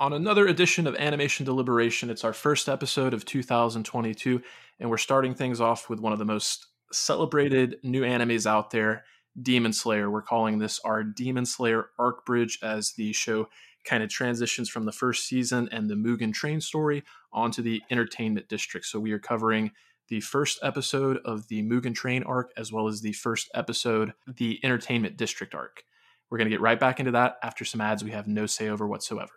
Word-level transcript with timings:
on 0.00 0.14
another 0.14 0.46
edition 0.46 0.86
of 0.86 0.96
Animation 0.96 1.44
Deliberation. 1.44 2.08
It's 2.08 2.24
our 2.24 2.32
first 2.32 2.70
episode 2.70 3.12
of 3.12 3.26
2022, 3.26 4.40
and 4.80 4.88
we're 4.88 4.96
starting 4.96 5.34
things 5.34 5.60
off 5.60 5.90
with 5.90 6.00
one 6.00 6.14
of 6.14 6.18
the 6.18 6.24
most 6.24 6.68
celebrated 6.90 7.76
new 7.82 8.00
animes 8.00 8.46
out 8.46 8.70
there, 8.70 9.04
Demon 9.40 9.74
Slayer. 9.74 10.10
We're 10.10 10.22
calling 10.22 10.58
this 10.58 10.80
our 10.86 11.04
Demon 11.04 11.44
Slayer 11.44 11.90
arc 11.98 12.24
bridge 12.24 12.58
as 12.62 12.92
the 12.92 13.12
show 13.12 13.50
kind 13.84 14.02
of 14.02 14.08
transitions 14.08 14.70
from 14.70 14.86
the 14.86 14.92
first 14.92 15.26
season 15.26 15.68
and 15.70 15.90
the 15.90 15.94
Mugen 15.96 16.32
Train 16.32 16.62
story 16.62 17.04
onto 17.30 17.60
the 17.60 17.82
entertainment 17.90 18.48
district. 18.48 18.86
So 18.86 18.98
we 18.98 19.12
are 19.12 19.18
covering 19.18 19.70
the 20.08 20.20
first 20.20 20.60
episode 20.62 21.18
of 21.26 21.48
the 21.48 21.62
Mugen 21.62 21.94
Train 21.94 22.22
arc 22.22 22.52
as 22.56 22.72
well 22.72 22.88
as 22.88 23.02
the 23.02 23.12
first 23.12 23.50
episode, 23.54 24.14
the 24.26 24.60
entertainment 24.64 25.18
district 25.18 25.54
arc. 25.54 25.84
We're 26.30 26.38
going 26.38 26.48
to 26.48 26.54
get 26.54 26.62
right 26.62 26.80
back 26.80 27.00
into 27.00 27.12
that 27.12 27.36
after 27.42 27.66
some 27.66 27.82
ads 27.82 28.02
we 28.02 28.12
have 28.12 28.26
no 28.26 28.46
say 28.46 28.70
over 28.70 28.86
whatsoever. 28.86 29.32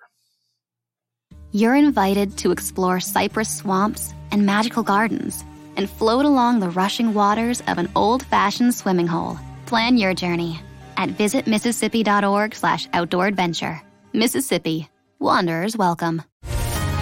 You're 1.56 1.76
invited 1.76 2.36
to 2.38 2.52
explore 2.52 3.00
cypress 3.00 3.58
swamps 3.58 4.12
and 4.32 4.44
magical 4.44 4.82
gardens 4.82 5.46
and 5.78 5.88
float 5.88 6.26
along 6.26 6.60
the 6.60 6.70
rushing 6.72 7.14
waters 7.14 7.62
of 7.68 7.78
an 7.78 7.92
old-fashioned 7.96 8.74
swimming 8.74 9.06
hole. 9.06 9.38
Plan 9.68 9.98
your 9.98 10.16
journey 10.16 10.60
at 10.98 11.10
visitmississippi.org 11.10 12.56
slash 12.56 12.88
outdoor 12.92 13.28
adventure. 13.28 13.80
Mississippi. 14.14 14.90
Wanderers 15.20 15.78
welcome. 15.78 16.24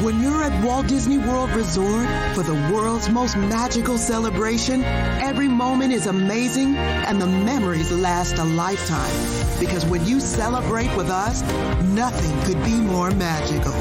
When 0.02 0.20
you're 0.20 0.44
at 0.44 0.64
Walt 0.64 0.88
Disney 0.88 1.20
World 1.20 1.52
Resort 1.52 2.08
for 2.34 2.42
the 2.42 2.56
world's 2.74 3.08
most 3.08 3.38
magical 3.38 4.00
celebration, 4.00 4.84
every 4.84 5.48
moment 5.48 5.94
is 5.94 6.08
amazing 6.08 6.76
and 6.76 7.22
the 7.22 7.28
memories 7.28 7.92
last 7.92 8.40
a 8.40 8.44
lifetime. 8.44 9.14
Because 9.60 9.86
when 9.86 10.04
you 10.08 10.20
celebrate 10.20 10.92
with 10.98 11.12
us, 11.12 11.44
nothing 11.84 12.34
could 12.46 12.64
be 12.66 12.74
more 12.74 13.12
magical. 13.12 13.74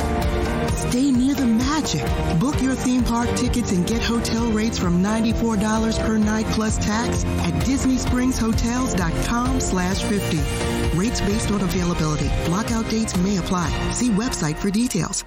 Stay 0.91 1.11
near 1.11 1.35
the 1.35 1.47
magic. 1.47 2.05
Book 2.39 2.61
your 2.61 2.75
theme 2.75 3.03
park 3.03 3.35
tickets 3.35 3.73
and 3.73 3.87
get 3.87 4.03
hotel 4.03 4.51
rates 4.53 4.79
from 4.79 5.03
$94 5.03 5.99
per 6.05 6.19
night 6.19 6.45
plus 6.49 6.77
tax 6.85 7.25
at 7.25 7.55
disneyspringshotels.com 7.65 9.59
slash 9.59 10.03
50. 10.03 10.99
Rates 10.99 11.23
based 11.23 11.51
on 11.51 11.63
availability. 11.63 12.29
Blockout 12.45 12.91
dates 12.91 13.17
may 13.17 13.39
apply. 13.39 13.71
See 13.93 14.11
website 14.11 14.57
for 14.57 14.71
details. 14.71 15.25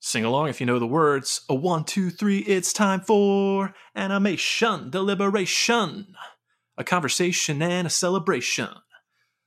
Sing 0.00 0.24
along 0.24 0.48
if 0.48 0.60
you 0.60 0.66
know 0.66 0.78
the 0.78 0.86
words. 0.86 1.42
A 1.48 1.54
one, 1.54 1.84
two, 1.84 2.10
three, 2.10 2.38
it's 2.38 2.72
time 2.72 3.00
for 3.00 3.74
animation 3.96 4.90
deliberation. 4.90 6.14
A 6.76 6.84
conversation 6.84 7.60
and 7.60 7.86
a 7.86 7.90
celebration 7.90 8.68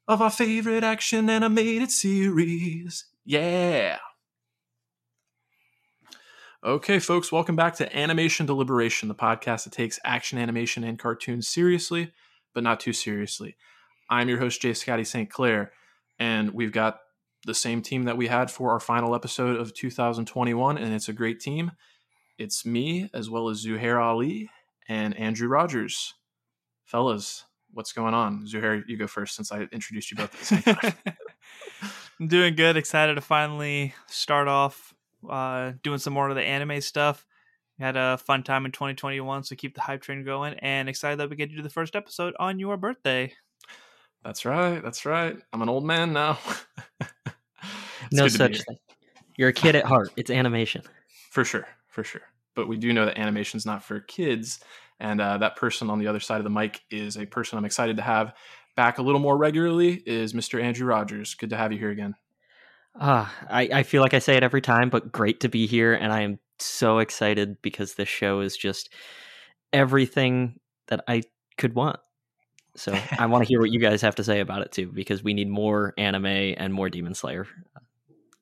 of 0.08 0.22
our 0.22 0.30
favorite 0.30 0.84
action 0.84 1.30
animated 1.30 1.90
series. 1.90 3.06
Yeah. 3.24 4.00
Okay, 6.64 7.00
folks, 7.00 7.32
welcome 7.32 7.56
back 7.56 7.76
to 7.78 7.98
Animation 7.98 8.46
Deliberation, 8.46 9.08
the 9.08 9.16
podcast 9.16 9.64
that 9.64 9.74
takes 9.74 10.00
action 10.04 10.38
animation 10.38 10.84
and 10.84 11.00
cartoons 11.00 11.48
seriously, 11.48 12.12
but 12.54 12.62
not 12.62 12.80
too 12.80 12.94
seriously. 12.94 13.56
I'm 14.10 14.28
your 14.28 14.38
host, 14.38 14.62
J 14.62 14.74
Scotty 14.74 15.06
St. 15.06 15.30
Clair, 15.30 15.72
and 16.20 16.52
we've 16.52 16.74
got 16.74 17.00
the 17.46 17.54
same 17.54 17.82
team 17.82 18.04
that 18.04 18.18
we 18.18 18.28
had 18.28 18.52
for 18.52 18.72
our 18.72 18.80
final 18.80 19.16
episode 19.16 19.58
of 19.58 19.74
2021, 19.74 20.78
and 20.78 20.94
it's 20.94 21.10
a 21.10 21.14
great 21.14 21.40
team. 21.40 21.72
It's 22.38 22.66
me, 22.66 23.10
as 23.14 23.30
well 23.30 23.50
as 23.50 23.66
Zuhair 23.66 24.02
Ali 24.02 24.50
and 24.88 25.18
Andrew 25.18 25.48
Rogers. 25.48 26.14
Fellas, 26.84 27.46
what's 27.74 27.94
going 27.94 28.14
on? 28.14 28.46
Zuhair, 28.46 28.84
you 28.88 28.98
go 28.98 29.08
first 29.08 29.36
since 29.36 29.52
I 29.52 29.62
introduced 29.72 30.12
you 30.12 30.18
both 30.18 30.34
at 30.34 30.40
the 30.40 30.46
same 30.46 30.76
time. 30.76 30.94
I'm 32.20 32.28
doing 32.28 32.56
good. 32.56 32.78
Excited 32.78 33.16
to 33.16 33.22
finally 33.22 33.94
start 34.08 34.48
off 34.48 34.94
uh, 35.30 35.74
doing 35.84 36.00
some 36.00 36.14
more 36.14 36.30
of 36.30 36.36
the 36.36 36.44
anime 36.44 36.82
stuff. 36.82 37.26
We 37.80 37.86
had 37.86 37.98
a 37.98 38.18
fun 38.18 38.44
time 38.44 38.66
in 38.66 38.72
2021, 38.72 39.44
so 39.44 39.56
keep 39.56 39.74
the 39.74 39.82
hype 39.82 40.02
train 40.02 40.24
going. 40.24 40.54
And 40.56 40.88
excited 40.88 41.20
that 41.20 41.30
we 41.30 41.36
get 41.36 41.50
to 41.50 41.56
do 41.56 41.64
the 41.64 41.70
first 41.70 41.96
episode 41.96 42.36
on 42.40 42.60
your 42.60 42.78
birthday. 42.78 43.34
That's 44.24 44.46
right. 44.46 44.84
That's 44.84 45.06
right. 45.06 45.38
I'm 45.52 45.62
an 45.62 45.70
old 45.70 45.84
man 45.84 46.14
now. 46.14 46.38
no 48.12 48.28
such 48.28 48.62
thing. 48.64 48.78
You're 49.38 49.50
a 49.50 49.54
kid 49.54 49.76
at 49.76 49.86
heart. 49.86 50.12
It's 50.16 50.30
animation. 50.30 50.84
For 51.30 51.44
sure. 51.44 51.68
For 51.88 52.04
sure. 52.04 52.22
But 52.56 52.68
we 52.68 52.78
do 52.78 52.94
know 52.94 53.06
that 53.06 53.18
animation's 53.18 53.66
not 53.66 53.84
for 53.84 54.00
kids. 54.02 54.60
And 55.00 55.20
uh, 55.20 55.40
that 55.40 55.56
person 55.56 55.90
on 55.90 56.00
the 56.00 56.08
other 56.08 56.20
side 56.20 56.38
of 56.38 56.44
the 56.44 56.50
mic 56.50 56.82
is 56.92 57.18
a 57.18 57.26
person 57.26 57.58
I'm 57.58 57.66
excited 57.66 57.98
to 57.98 58.04
have 58.04 58.34
back 58.76 58.98
a 58.98 59.02
little 59.02 59.20
more 59.20 59.38
regularly 59.38 60.02
is 60.06 60.34
Mr. 60.34 60.62
Andrew 60.62 60.88
Rogers. 60.88 61.34
Good 61.34 61.50
to 61.50 61.58
have 61.58 61.72
you 61.72 61.80
here 61.80 61.90
again. 61.90 62.16
Ah, 63.00 63.34
uh, 63.42 63.46
I, 63.50 63.70
I 63.74 63.84
feel 63.84 64.02
like 64.02 64.14
I 64.14 64.20
say 64.20 64.36
it 64.36 64.44
every 64.44 64.62
time, 64.62 64.90
but 64.90 65.12
great 65.12 65.40
to 65.42 65.50
be 65.50 65.66
here. 65.66 65.94
And 65.94 66.12
I 66.12 66.22
am 66.22 66.40
so 66.60 67.00
excited 67.00 67.62
because 67.62 67.96
this 67.96 68.10
show 68.10 68.42
is 68.42 68.58
just 68.58 68.94
everything 69.72 70.60
that 70.88 71.04
I 71.08 71.24
could 71.58 71.74
want. 71.74 72.00
So 72.76 72.94
I 73.20 73.26
want 73.28 73.44
to 73.44 73.48
hear 73.48 73.60
what 73.60 73.72
you 73.72 73.80
guys 73.80 74.02
have 74.02 74.16
to 74.16 74.24
say 74.24 74.40
about 74.40 74.62
it 74.62 74.72
too, 74.72 74.92
because 74.92 75.24
we 75.24 75.34
need 75.34 75.50
more 75.50 75.94
anime 75.98 76.26
and 76.26 76.74
more 76.74 76.90
Demon 76.90 77.16
Slayer. 77.16 77.48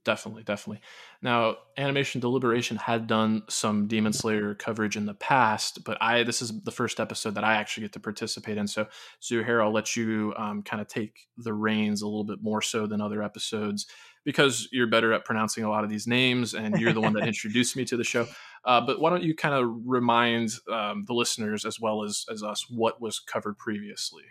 Definitely, 0.09 0.41
definitely. 0.41 0.81
Now, 1.21 1.57
Animation 1.77 2.19
Deliberation 2.19 2.77
had 2.77 3.05
done 3.05 3.43
some 3.47 3.85
Demon 3.85 4.11
Slayer 4.11 4.55
coverage 4.55 4.97
in 4.97 5.05
the 5.05 5.13
past, 5.13 5.83
but 5.83 5.99
I 6.01 6.23
this 6.23 6.41
is 6.41 6.63
the 6.63 6.71
first 6.71 6.99
episode 6.99 7.35
that 7.35 7.43
I 7.43 7.57
actually 7.57 7.83
get 7.83 7.93
to 7.93 7.99
participate 7.99 8.57
in. 8.57 8.65
So, 8.65 8.87
Zuhair, 9.21 9.63
I'll 9.63 9.71
let 9.71 9.95
you 9.95 10.33
um, 10.35 10.63
kind 10.63 10.81
of 10.81 10.87
take 10.87 11.27
the 11.37 11.53
reins 11.53 12.01
a 12.01 12.07
little 12.07 12.23
bit 12.23 12.41
more 12.41 12.59
so 12.59 12.87
than 12.87 13.01
other 13.01 13.21
episodes 13.21 13.85
because 14.23 14.67
you're 14.71 14.87
better 14.87 15.13
at 15.13 15.25
pronouncing 15.25 15.63
a 15.63 15.69
lot 15.69 15.83
of 15.83 15.91
these 15.91 16.07
names, 16.07 16.55
and 16.55 16.79
you're 16.79 16.91
the 16.91 17.01
one 17.01 17.13
that 17.13 17.27
introduced 17.27 17.77
me 17.77 17.85
to 17.85 17.95
the 17.95 18.03
show. 18.03 18.25
Uh, 18.65 18.81
but 18.81 18.99
why 18.99 19.11
don't 19.11 19.21
you 19.21 19.35
kind 19.35 19.53
of 19.53 19.69
remind 19.85 20.49
um, 20.71 21.03
the 21.05 21.13
listeners 21.13 21.65
as 21.65 21.79
well 21.79 22.03
as 22.03 22.25
as 22.31 22.41
us 22.41 22.65
what 22.67 22.99
was 22.99 23.19
covered 23.19 23.59
previously? 23.59 24.23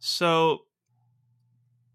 So 0.00 0.62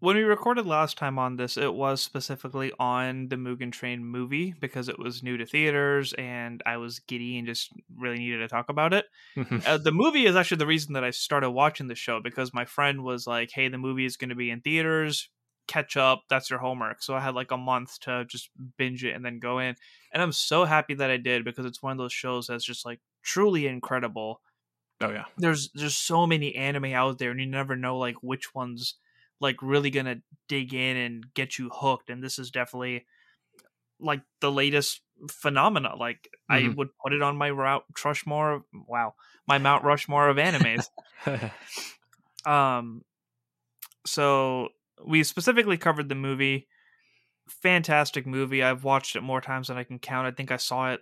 when 0.00 0.16
we 0.16 0.22
recorded 0.22 0.66
last 0.66 0.96
time 0.96 1.18
on 1.18 1.36
this, 1.36 1.58
it 1.58 1.74
was 1.74 2.00
specifically 2.00 2.72
on 2.78 3.28
the 3.28 3.36
Mugen 3.36 3.70
Train 3.70 4.02
movie 4.02 4.54
because 4.58 4.88
it 4.88 4.98
was 4.98 5.22
new 5.22 5.36
to 5.36 5.44
theaters 5.44 6.14
and 6.14 6.62
I 6.64 6.78
was 6.78 7.00
giddy 7.00 7.38
and 7.38 7.46
just 7.46 7.70
really 7.96 8.18
needed 8.18 8.38
to 8.38 8.48
talk 8.48 8.70
about 8.70 8.94
it. 8.94 9.04
uh, 9.66 9.76
the 9.76 9.92
movie 9.92 10.24
is 10.24 10.36
actually 10.36 10.56
the 10.56 10.66
reason 10.66 10.94
that 10.94 11.04
I 11.04 11.10
started 11.10 11.50
watching 11.50 11.86
the 11.86 11.94
show 11.94 12.18
because 12.18 12.54
my 12.54 12.64
friend 12.64 13.04
was 13.04 13.26
like, 13.26 13.50
hey, 13.52 13.68
the 13.68 13.76
movie 13.76 14.06
is 14.06 14.16
going 14.16 14.30
to 14.30 14.34
be 14.34 14.50
in 14.50 14.62
theaters. 14.62 15.28
Catch 15.68 15.98
up. 15.98 16.22
That's 16.30 16.48
your 16.48 16.60
homework. 16.60 17.02
So 17.02 17.14
I 17.14 17.20
had 17.20 17.34
like 17.34 17.50
a 17.50 17.58
month 17.58 18.00
to 18.00 18.24
just 18.24 18.48
binge 18.78 19.04
it 19.04 19.14
and 19.14 19.24
then 19.24 19.38
go 19.38 19.58
in. 19.58 19.76
And 20.12 20.22
I'm 20.22 20.32
so 20.32 20.64
happy 20.64 20.94
that 20.94 21.10
I 21.10 21.18
did 21.18 21.44
because 21.44 21.66
it's 21.66 21.82
one 21.82 21.92
of 21.92 21.98
those 21.98 22.12
shows 22.12 22.46
that's 22.46 22.64
just 22.64 22.86
like 22.86 23.00
truly 23.22 23.66
incredible. 23.66 24.40
Oh, 25.02 25.10
yeah. 25.10 25.24
There's, 25.36 25.70
there's 25.74 25.96
so 25.96 26.26
many 26.26 26.54
anime 26.54 26.86
out 26.86 27.18
there 27.18 27.30
and 27.30 27.40
you 27.40 27.46
never 27.46 27.76
know 27.76 27.98
like 27.98 28.16
which 28.22 28.54
ones 28.54 28.94
like 29.40 29.56
really 29.62 29.90
gonna 29.90 30.16
dig 30.48 30.74
in 30.74 30.96
and 30.96 31.24
get 31.34 31.58
you 31.58 31.70
hooked 31.72 32.10
and 32.10 32.22
this 32.22 32.38
is 32.38 32.50
definitely 32.50 33.04
like 33.98 34.20
the 34.40 34.50
latest 34.50 35.00
phenomena 35.30 35.94
like 35.96 36.28
mm-hmm. 36.50 36.70
i 36.70 36.74
would 36.74 36.88
put 37.02 37.12
it 37.12 37.22
on 37.22 37.36
my 37.36 37.50
route 37.50 37.84
rushmore 38.04 38.62
wow 38.86 39.14
my 39.46 39.58
mount 39.58 39.84
rushmore 39.84 40.28
of 40.28 40.36
animes. 40.36 40.86
Um 42.46 43.02
so 44.06 44.68
we 45.06 45.24
specifically 45.24 45.76
covered 45.76 46.08
the 46.08 46.14
movie 46.14 46.68
fantastic 47.48 48.26
movie 48.26 48.62
i've 48.62 48.82
watched 48.82 49.14
it 49.14 49.20
more 49.20 49.42
times 49.42 49.68
than 49.68 49.76
i 49.76 49.84
can 49.84 49.98
count 49.98 50.26
i 50.26 50.30
think 50.30 50.50
i 50.50 50.56
saw 50.56 50.90
it 50.90 51.00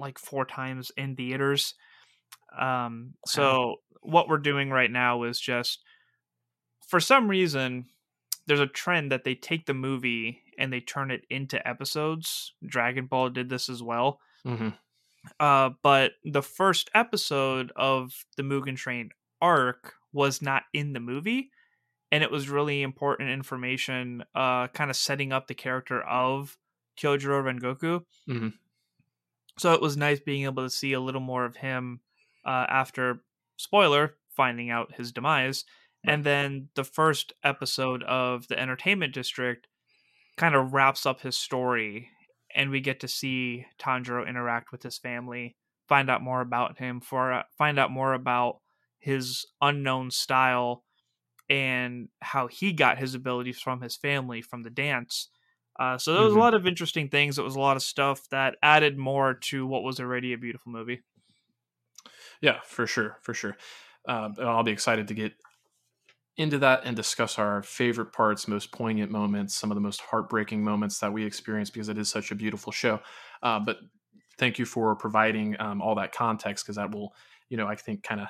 like 0.00 0.18
four 0.18 0.44
times 0.44 0.90
in 0.96 1.14
theaters. 1.14 1.74
Um 2.58 3.14
so 3.26 3.76
what 4.00 4.28
we're 4.28 4.38
doing 4.38 4.70
right 4.70 4.90
now 4.90 5.22
is 5.24 5.38
just 5.38 5.80
for 6.90 6.98
some 6.98 7.28
reason 7.28 7.86
there's 8.46 8.60
a 8.60 8.66
trend 8.66 9.12
that 9.12 9.22
they 9.22 9.36
take 9.36 9.66
the 9.66 9.74
movie 9.74 10.42
and 10.58 10.72
they 10.72 10.80
turn 10.80 11.12
it 11.12 11.24
into 11.30 11.66
episodes. 11.66 12.52
Dragon 12.66 13.06
Ball 13.06 13.30
did 13.30 13.48
this 13.48 13.68
as 13.68 13.80
well. 13.80 14.18
Mm-hmm. 14.44 14.70
Uh, 15.38 15.70
but 15.84 16.12
the 16.24 16.42
first 16.42 16.90
episode 16.92 17.70
of 17.76 18.24
the 18.36 18.42
Mugen 18.42 18.76
Train 18.76 19.10
arc 19.40 19.94
was 20.12 20.42
not 20.42 20.64
in 20.72 20.92
the 20.92 21.00
movie, 21.00 21.50
and 22.10 22.24
it 22.24 22.30
was 22.30 22.48
really 22.48 22.82
important 22.82 23.30
information, 23.30 24.24
uh, 24.34 24.66
kind 24.68 24.90
of 24.90 24.96
setting 24.96 25.32
up 25.32 25.46
the 25.46 25.54
character 25.54 26.02
of 26.02 26.58
Kyojuro 26.98 27.44
Rengoku. 27.44 28.02
Mm-hmm. 28.28 28.48
So 29.58 29.74
it 29.74 29.80
was 29.80 29.96
nice 29.96 30.18
being 30.18 30.44
able 30.44 30.64
to 30.64 30.70
see 30.70 30.94
a 30.94 31.00
little 31.00 31.20
more 31.20 31.44
of 31.44 31.56
him 31.56 32.00
uh, 32.44 32.66
after 32.68 33.22
spoiler 33.58 34.16
finding 34.34 34.70
out 34.70 34.94
his 34.94 35.12
demise 35.12 35.64
and 36.06 36.24
then 36.24 36.70
the 36.74 36.84
first 36.84 37.32
episode 37.44 38.02
of 38.04 38.48
the 38.48 38.58
entertainment 38.58 39.14
district 39.14 39.68
kind 40.36 40.54
of 40.54 40.72
wraps 40.72 41.06
up 41.06 41.20
his 41.20 41.38
story 41.38 42.10
and 42.54 42.70
we 42.70 42.80
get 42.80 43.00
to 43.00 43.08
see 43.08 43.66
Tanjiro 43.78 44.26
interact 44.28 44.72
with 44.72 44.82
his 44.82 44.98
family, 44.98 45.56
find 45.88 46.10
out 46.10 46.22
more 46.22 46.40
about 46.40 46.78
him, 46.78 47.00
for 47.00 47.32
uh, 47.32 47.42
find 47.56 47.78
out 47.78 47.90
more 47.92 48.14
about 48.14 48.60
his 48.98 49.46
unknown 49.60 50.10
style 50.10 50.84
and 51.48 52.08
how 52.22 52.46
he 52.46 52.72
got 52.72 52.98
his 52.98 53.14
abilities 53.14 53.60
from 53.60 53.80
his 53.80 53.96
family 53.96 54.42
from 54.42 54.62
the 54.62 54.70
dance. 54.70 55.28
Uh, 55.78 55.98
so 55.98 56.12
there 56.14 56.24
was 56.24 56.32
Mhm. 56.32 56.36
a 56.36 56.38
lot 56.38 56.54
of 56.54 56.66
interesting 56.66 57.08
things. 57.08 57.38
It 57.38 57.42
was 57.44 57.56
a 57.56 57.60
lot 57.60 57.76
of 57.76 57.82
stuff 57.82 58.28
that 58.30 58.56
added 58.62 58.98
more 58.98 59.34
to 59.34 59.66
what 59.66 59.82
was 59.82 60.00
already 60.00 60.32
a 60.32 60.38
beautiful 60.38 60.72
movie. 60.72 61.02
Yeah, 62.40 62.60
for 62.64 62.86
sure, 62.86 63.18
for 63.22 63.34
sure. 63.34 63.56
Um, 64.08 64.34
and 64.38 64.48
I'll 64.48 64.62
be 64.62 64.72
excited 64.72 65.08
to 65.08 65.14
get 65.14 65.34
into 66.40 66.58
that 66.58 66.82
and 66.84 66.96
discuss 66.96 67.38
our 67.38 67.62
favorite 67.62 68.12
parts, 68.12 68.48
most 68.48 68.72
poignant 68.72 69.10
moments, 69.10 69.54
some 69.54 69.70
of 69.70 69.74
the 69.74 69.80
most 69.80 70.00
heartbreaking 70.00 70.64
moments 70.64 70.98
that 70.98 71.12
we 71.12 71.24
experienced 71.24 71.74
because 71.74 71.88
it 71.90 71.98
is 71.98 72.08
such 72.08 72.30
a 72.30 72.34
beautiful 72.34 72.72
show. 72.72 72.98
Uh, 73.42 73.60
but 73.60 73.76
thank 74.38 74.58
you 74.58 74.64
for 74.64 74.96
providing 74.96 75.54
um, 75.60 75.82
all 75.82 75.94
that 75.94 76.12
context 76.12 76.64
because 76.64 76.76
that 76.76 76.90
will, 76.92 77.14
you 77.50 77.58
know, 77.58 77.66
I 77.66 77.76
think 77.76 78.02
kind 78.02 78.22
of 78.22 78.28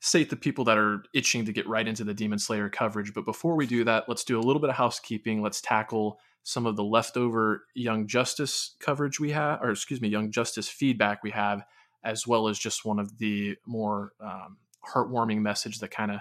sate 0.00 0.30
the 0.30 0.36
people 0.36 0.64
that 0.64 0.78
are 0.78 1.02
itching 1.14 1.44
to 1.44 1.52
get 1.52 1.66
right 1.68 1.86
into 1.86 2.04
the 2.04 2.14
Demon 2.14 2.38
Slayer 2.38 2.68
coverage. 2.68 3.12
But 3.12 3.24
before 3.24 3.56
we 3.56 3.66
do 3.66 3.82
that, 3.84 4.08
let's 4.08 4.24
do 4.24 4.38
a 4.38 4.42
little 4.42 4.60
bit 4.60 4.70
of 4.70 4.76
housekeeping. 4.76 5.42
Let's 5.42 5.60
tackle 5.60 6.20
some 6.44 6.66
of 6.66 6.76
the 6.76 6.84
leftover 6.84 7.64
Young 7.74 8.06
Justice 8.06 8.76
coverage 8.78 9.18
we 9.18 9.30
have, 9.32 9.60
or 9.62 9.70
excuse 9.70 10.00
me, 10.00 10.08
Young 10.08 10.30
Justice 10.30 10.68
feedback 10.68 11.22
we 11.22 11.30
have, 11.30 11.64
as 12.04 12.26
well 12.26 12.48
as 12.48 12.58
just 12.58 12.84
one 12.84 12.98
of 12.98 13.18
the 13.18 13.56
more 13.66 14.12
um, 14.20 14.58
heartwarming 14.92 15.40
message 15.40 15.78
that 15.78 15.90
kind 15.90 16.10
of 16.10 16.20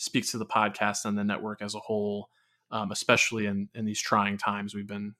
speaks 0.00 0.30
to 0.30 0.38
the 0.38 0.46
podcast 0.46 1.04
and 1.04 1.16
the 1.16 1.22
network 1.22 1.60
as 1.60 1.74
a 1.74 1.78
whole, 1.78 2.30
um, 2.70 2.90
especially 2.90 3.44
in 3.44 3.68
in 3.74 3.84
these 3.84 4.00
trying 4.00 4.38
times 4.38 4.74
we've 4.74 4.86
been, 4.86 5.14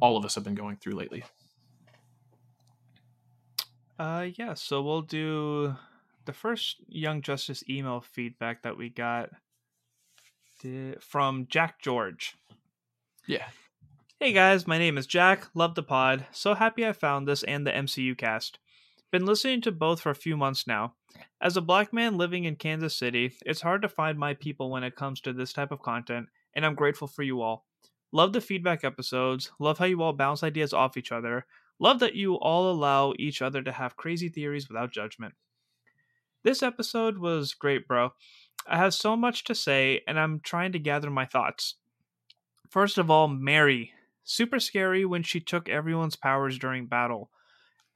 all 0.00 0.16
of 0.16 0.24
us 0.24 0.34
have 0.34 0.42
been 0.42 0.54
going 0.54 0.76
through 0.76 0.94
lately. 0.94 1.22
Uh, 3.98 4.28
yeah. 4.34 4.54
So 4.54 4.82
we'll 4.82 5.02
do 5.02 5.76
the 6.24 6.32
first 6.32 6.76
Young 6.88 7.20
Justice 7.20 7.62
email 7.68 8.00
feedback 8.00 8.62
that 8.62 8.78
we 8.78 8.88
got 8.88 9.30
from 11.00 11.46
Jack 11.48 11.80
George. 11.80 12.34
Yeah. 13.26 13.46
Hey 14.18 14.32
guys, 14.32 14.66
my 14.66 14.78
name 14.78 14.96
is 14.96 15.06
Jack. 15.06 15.46
Love 15.54 15.74
the 15.74 15.82
pod. 15.82 16.26
So 16.32 16.54
happy 16.54 16.86
I 16.86 16.92
found 16.92 17.28
this 17.28 17.42
and 17.42 17.66
the 17.66 17.70
MCU 17.70 18.16
cast. 18.16 18.58
Been 19.16 19.24
listening 19.24 19.62
to 19.62 19.72
both 19.72 20.02
for 20.02 20.10
a 20.10 20.14
few 20.14 20.36
months 20.36 20.66
now. 20.66 20.92
As 21.40 21.56
a 21.56 21.62
black 21.62 21.90
man 21.90 22.18
living 22.18 22.44
in 22.44 22.56
Kansas 22.56 22.94
City, 22.94 23.32
it's 23.46 23.62
hard 23.62 23.80
to 23.80 23.88
find 23.88 24.18
my 24.18 24.34
people 24.34 24.70
when 24.70 24.84
it 24.84 24.94
comes 24.94 25.22
to 25.22 25.32
this 25.32 25.54
type 25.54 25.72
of 25.72 25.80
content, 25.80 26.28
and 26.52 26.66
I'm 26.66 26.74
grateful 26.74 27.08
for 27.08 27.22
you 27.22 27.40
all. 27.40 27.64
Love 28.12 28.34
the 28.34 28.42
feedback 28.42 28.84
episodes. 28.84 29.52
Love 29.58 29.78
how 29.78 29.86
you 29.86 30.02
all 30.02 30.12
bounce 30.12 30.42
ideas 30.42 30.74
off 30.74 30.98
each 30.98 31.12
other. 31.12 31.46
Love 31.78 31.98
that 32.00 32.14
you 32.14 32.34
all 32.34 32.70
allow 32.70 33.14
each 33.18 33.40
other 33.40 33.62
to 33.62 33.72
have 33.72 33.96
crazy 33.96 34.28
theories 34.28 34.68
without 34.68 34.92
judgment. 34.92 35.32
This 36.42 36.62
episode 36.62 37.16
was 37.16 37.54
great, 37.54 37.88
bro. 37.88 38.10
I 38.66 38.76
have 38.76 38.92
so 38.92 39.16
much 39.16 39.44
to 39.44 39.54
say, 39.54 40.02
and 40.06 40.20
I'm 40.20 40.40
trying 40.40 40.72
to 40.72 40.78
gather 40.78 41.08
my 41.08 41.24
thoughts. 41.24 41.76
First 42.68 42.98
of 42.98 43.10
all, 43.10 43.28
Mary. 43.28 43.92
Super 44.24 44.60
scary 44.60 45.06
when 45.06 45.22
she 45.22 45.40
took 45.40 45.70
everyone's 45.70 46.16
powers 46.16 46.58
during 46.58 46.84
battle. 46.84 47.30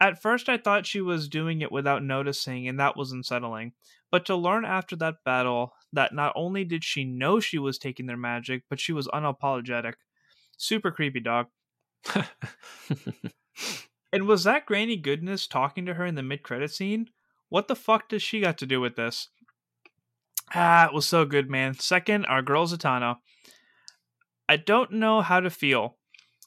At 0.00 0.20
first, 0.20 0.48
I 0.48 0.56
thought 0.56 0.86
she 0.86 1.00
was 1.00 1.28
doing 1.28 1.60
it 1.60 1.70
without 1.70 2.02
noticing, 2.02 2.66
and 2.66 2.80
that 2.80 2.96
was 2.96 3.12
unsettling. 3.12 3.72
But 4.10 4.24
to 4.26 4.36
learn 4.36 4.64
after 4.64 4.96
that 4.96 5.22
battle 5.24 5.74
that 5.92 6.14
not 6.14 6.32
only 6.34 6.64
did 6.64 6.82
she 6.84 7.04
know 7.04 7.38
she 7.38 7.58
was 7.58 7.78
taking 7.78 8.06
their 8.06 8.16
magic, 8.16 8.64
but 8.68 8.80
she 8.80 8.92
was 8.92 9.08
unapologetic. 9.08 9.94
Super 10.56 10.90
creepy, 10.90 11.20
dog. 11.20 11.46
And 14.12 14.26
was 14.26 14.44
that 14.44 14.66
Granny 14.66 14.96
Goodness 14.96 15.46
talking 15.46 15.86
to 15.86 15.94
her 15.94 16.04
in 16.04 16.14
the 16.14 16.22
mid 16.22 16.42
credit 16.42 16.72
scene? 16.72 17.08
What 17.48 17.68
the 17.68 17.76
fuck 17.76 18.08
does 18.08 18.22
she 18.22 18.40
got 18.40 18.58
to 18.58 18.66
do 18.66 18.80
with 18.80 18.96
this? 18.96 19.28
Ah, 20.54 20.86
it 20.86 20.92
was 20.92 21.06
so 21.06 21.24
good, 21.24 21.48
man. 21.48 21.74
Second, 21.74 22.26
our 22.26 22.42
girl 22.42 22.66
Zatanna. 22.66 23.16
I 24.48 24.56
don't 24.56 24.92
know 24.92 25.20
how 25.20 25.38
to 25.38 25.50
feel. 25.50 25.96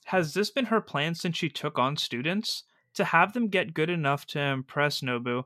Has 0.05 0.33
this 0.33 0.51
been 0.51 0.65
her 0.65 0.81
plan 0.81 1.15
since 1.15 1.37
she 1.37 1.49
took 1.49 1.79
on 1.79 1.95
students? 1.95 2.63
To 2.95 3.05
have 3.05 3.33
them 3.33 3.47
get 3.47 3.73
good 3.73 3.89
enough 3.89 4.25
to 4.27 4.39
impress 4.39 5.01
Nobu 5.01 5.45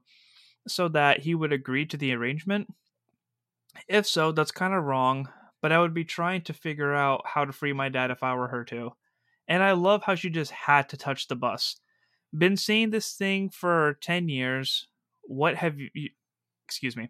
so 0.68 0.88
that 0.90 1.22
he 1.22 1.34
would 1.34 1.54
agree 1.54 1.86
to 1.86 1.98
the 1.98 2.14
arrangement? 2.14 2.68
If 3.88 4.06
so, 4.06 4.32
that's 4.32 4.52
kind 4.52 4.74
of 4.74 4.84
wrong, 4.84 5.30
but 5.62 5.72
I 5.72 5.80
would 5.80 5.94
be 5.94 6.04
trying 6.04 6.42
to 6.44 6.54
figure 6.54 6.94
out 6.94 7.22
how 7.26 7.46
to 7.46 7.54
free 7.54 7.74
my 7.74 7.90
dad 7.90 8.12
if 8.12 8.24
I 8.24 8.34
were 8.36 8.48
her 8.50 8.64
too. 8.64 8.92
And 9.48 9.64
I 9.64 9.72
love 9.72 10.04
how 10.04 10.16
she 10.16 10.30
just 10.30 10.52
had 10.52 10.90
to 10.90 10.98
touch 10.98 11.28
the 11.28 11.36
bus. 11.36 11.78
Been 12.38 12.58
seeing 12.58 12.90
this 12.90 13.14
thing 13.14 13.50
for 13.50 13.98
10 14.02 14.28
years. 14.28 14.88
What 15.24 15.56
have 15.56 15.80
you, 15.80 15.90
you 15.94 16.10
excuse 16.66 16.98
me. 16.98 17.10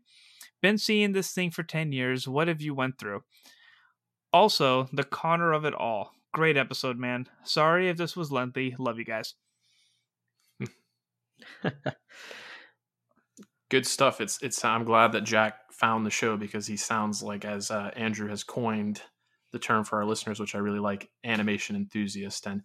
Been 0.61 0.77
seeing 0.77 1.13
this 1.13 1.31
thing 1.31 1.51
for 1.51 1.63
10 1.63 1.91
years. 1.91 2.27
What 2.27 2.47
have 2.47 2.61
you 2.61 2.75
went 2.75 2.99
through? 2.99 3.23
Also, 4.31 4.87
the 4.93 5.03
Connor 5.03 5.53
of 5.53 5.65
it 5.65 5.73
all. 5.73 6.11
Great 6.33 6.57
episode, 6.57 6.97
man. 6.97 7.27
Sorry 7.43 7.89
if 7.89 7.97
this 7.97 8.15
was 8.15 8.31
lengthy. 8.31 8.75
Love 8.77 8.99
you 8.99 9.05
guys. 9.05 9.33
Good 13.69 13.85
stuff. 13.85 14.21
It's 14.21 14.41
it's. 14.41 14.63
I'm 14.63 14.85
glad 14.85 15.11
that 15.11 15.25
Jack 15.25 15.55
found 15.73 16.05
the 16.05 16.09
show 16.09 16.37
because 16.37 16.67
he 16.67 16.77
sounds 16.77 17.21
like, 17.21 17.43
as 17.43 17.69
uh, 17.69 17.91
Andrew 17.95 18.29
has 18.29 18.43
coined 18.43 19.01
the 19.51 19.59
term 19.59 19.83
for 19.83 19.97
our 19.97 20.05
listeners, 20.05 20.39
which 20.39 20.55
I 20.55 20.59
really 20.59 20.79
like, 20.79 21.09
animation 21.25 21.75
enthusiast. 21.75 22.47
And 22.47 22.61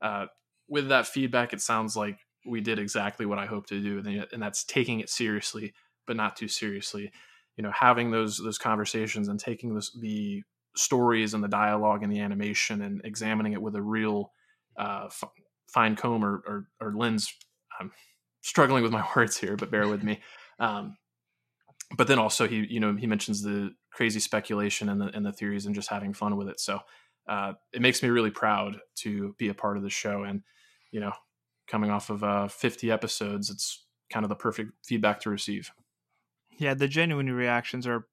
uh, 0.00 0.26
with 0.68 0.88
that 0.88 1.06
feedback, 1.06 1.52
it 1.52 1.60
sounds 1.60 1.96
like 1.96 2.18
we 2.46 2.62
did 2.62 2.78
exactly 2.78 3.26
what 3.26 3.38
I 3.38 3.46
hope 3.46 3.66
to 3.66 3.80
do, 3.80 4.26
and 4.32 4.42
that's 4.42 4.64
taking 4.64 5.00
it 5.00 5.10
seriously, 5.10 5.74
but 6.06 6.16
not 6.16 6.36
too 6.36 6.48
seriously. 6.48 7.12
You 7.56 7.62
know, 7.62 7.72
having 7.72 8.10
those 8.10 8.38
those 8.38 8.58
conversations 8.58 9.28
and 9.28 9.38
taking 9.38 9.74
this, 9.74 9.90
the 10.00 10.42
stories 10.76 11.34
and 11.34 11.44
the 11.44 11.48
dialogue 11.48 12.02
and 12.02 12.12
the 12.12 12.20
animation 12.20 12.80
and 12.82 13.02
examining 13.04 13.52
it 13.52 13.60
with 13.60 13.74
a 13.74 13.82
real 13.82 14.32
uh, 14.78 15.08
fine 15.72 15.96
comb 15.96 16.24
or, 16.24 16.42
or, 16.46 16.68
or 16.80 16.94
lens. 16.94 17.34
I'm 17.78 17.92
struggling 18.42 18.82
with 18.82 18.92
my 18.92 19.06
words 19.16 19.36
here, 19.36 19.56
but 19.56 19.70
bear 19.70 19.88
with 19.88 20.02
me. 20.02 20.20
Um, 20.58 20.96
but 21.96 22.06
then 22.06 22.18
also 22.18 22.46
he, 22.46 22.66
you 22.68 22.80
know, 22.80 22.94
he 22.96 23.06
mentions 23.06 23.42
the 23.42 23.70
crazy 23.92 24.20
speculation 24.20 24.88
and 24.88 25.00
the 25.00 25.06
and 25.14 25.24
the 25.24 25.32
theories 25.32 25.66
and 25.66 25.74
just 25.74 25.88
having 25.88 26.12
fun 26.12 26.36
with 26.36 26.48
it. 26.48 26.60
So 26.60 26.80
uh, 27.28 27.54
it 27.72 27.80
makes 27.80 28.02
me 28.02 28.08
really 28.08 28.30
proud 28.30 28.78
to 28.96 29.34
be 29.38 29.48
a 29.48 29.54
part 29.54 29.76
of 29.76 29.82
the 29.82 29.90
show. 29.90 30.24
And 30.24 30.42
you 30.90 31.00
know, 31.00 31.12
coming 31.66 31.90
off 31.90 32.10
of 32.10 32.24
uh, 32.24 32.48
50 32.48 32.90
episodes, 32.90 33.50
it's 33.50 33.86
kind 34.10 34.24
of 34.24 34.28
the 34.28 34.36
perfect 34.36 34.72
feedback 34.84 35.20
to 35.20 35.30
receive. 35.30 35.70
Yeah, 36.58 36.74
the 36.74 36.88
genuine 36.88 37.30
reactions 37.30 37.86
are 37.86 38.06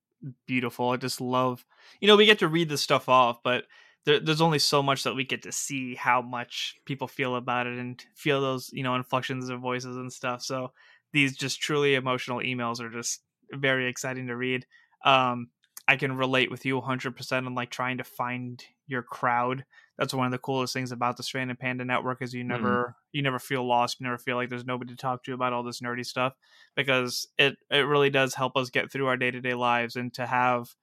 beautiful. 0.46 0.90
I 0.90 0.98
just 0.98 1.20
love, 1.22 1.66
you 2.00 2.08
know, 2.08 2.16
we 2.16 2.26
get 2.26 2.40
to 2.40 2.48
read 2.48 2.70
this 2.70 2.82
stuff 2.82 3.10
off, 3.10 3.42
but 3.44 3.66
there, 4.06 4.20
there's 4.20 4.42
only 4.42 4.60
so 4.60 4.82
much 4.82 5.04
that 5.04 5.16
we 5.16 5.24
get 5.24 5.44
to 5.44 5.52
see 5.52 5.96
how 5.96 6.22
much 6.22 6.76
people 6.86 7.08
feel 7.08 7.36
about 7.36 7.68
it 7.68 7.78
and 7.78 8.04
feel 8.16 8.42
those, 8.42 8.70
you 8.72 8.84
know, 8.84 8.96
inflections 8.96 9.50
of 9.50 9.60
voices 9.60 9.98
and 9.98 10.12
stuff. 10.12 10.42
So 10.42 10.72
these 11.12 11.36
just 11.36 11.60
truly 11.60 11.96
emotional 11.96 12.40
emails 12.40 12.80
are 12.80 12.90
just 12.90 13.22
very 13.52 13.88
exciting 13.88 14.28
to 14.28 14.36
read. 14.36 14.66
Um, 15.04 15.50
I 15.88 15.98
can 15.98 16.18
relate 16.18 16.50
with 16.50 16.66
you 16.66 16.82
100% 16.82 17.46
on 17.46 17.56
like 17.56 17.70
trying 17.70 17.98
to 17.98 18.04
find 18.04 18.64
your 18.88 19.04
crowd. 19.04 19.66
That's 19.98 20.14
one 20.14 20.26
of 20.26 20.32
the 20.32 20.40
coolest 20.40 20.74
things 20.74 20.92
about 20.92 21.18
the 21.18 21.24
Stranded 21.24 21.60
Panda 21.60 21.86
Network 21.86 22.22
is 22.22 22.34
you 22.34 22.44
never 22.44 22.68
mm-hmm. 22.68 22.92
you 23.12 23.22
never 23.22 23.40
feel 23.40 23.66
lost, 23.66 24.00
you 24.00 24.06
never 24.06 24.18
feel 24.18 24.36
like 24.36 24.50
there's 24.50 24.66
nobody 24.66 24.92
to 24.94 24.98
talk 24.98 25.24
to 25.24 25.34
about 25.34 25.54
all 25.54 25.64
this 25.64 25.80
nerdy 25.82 26.06
stuff 26.06 26.34
because 26.76 27.28
it 27.38 27.56
it 27.72 27.88
really 27.88 28.10
does 28.10 28.34
help 28.34 28.58
us 28.58 28.70
get 28.70 28.92
through 28.92 29.08
our 29.08 29.16
day-to-day 29.16 29.54
lives 29.54 29.96
and 29.96 30.14
to 30.16 30.26
have 30.26 30.76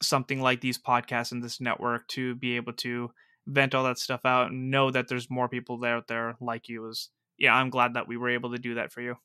something 0.00 0.40
like 0.40 0.60
these 0.60 0.78
podcasts 0.78 1.32
and 1.32 1.42
this 1.42 1.60
network 1.60 2.06
to 2.08 2.34
be 2.36 2.56
able 2.56 2.72
to 2.72 3.10
vent 3.46 3.74
all 3.74 3.84
that 3.84 3.98
stuff 3.98 4.24
out 4.24 4.50
and 4.50 4.70
know 4.70 4.90
that 4.90 5.08
there's 5.08 5.30
more 5.30 5.48
people 5.48 5.82
out 5.84 6.06
there 6.06 6.36
like 6.40 6.68
you 6.68 6.88
is 6.88 7.10
yeah, 7.38 7.54
I'm 7.54 7.70
glad 7.70 7.94
that 7.94 8.08
we 8.08 8.16
were 8.16 8.30
able 8.30 8.52
to 8.52 8.58
do 8.58 8.74
that 8.74 8.92
for 8.92 9.00
you 9.00 9.16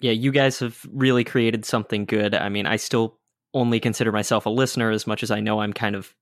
yeah, 0.00 0.12
you 0.12 0.30
guys 0.30 0.60
have 0.60 0.78
really 0.92 1.24
created 1.24 1.64
something 1.64 2.04
good. 2.04 2.34
I 2.34 2.48
mean, 2.48 2.66
I 2.66 2.76
still 2.76 3.18
only 3.54 3.80
consider 3.80 4.12
myself 4.12 4.46
a 4.46 4.50
listener 4.50 4.90
as 4.90 5.06
much 5.06 5.22
as 5.22 5.30
I 5.30 5.40
know 5.40 5.60
I'm 5.60 5.72
kind 5.72 5.96
of 5.96 6.14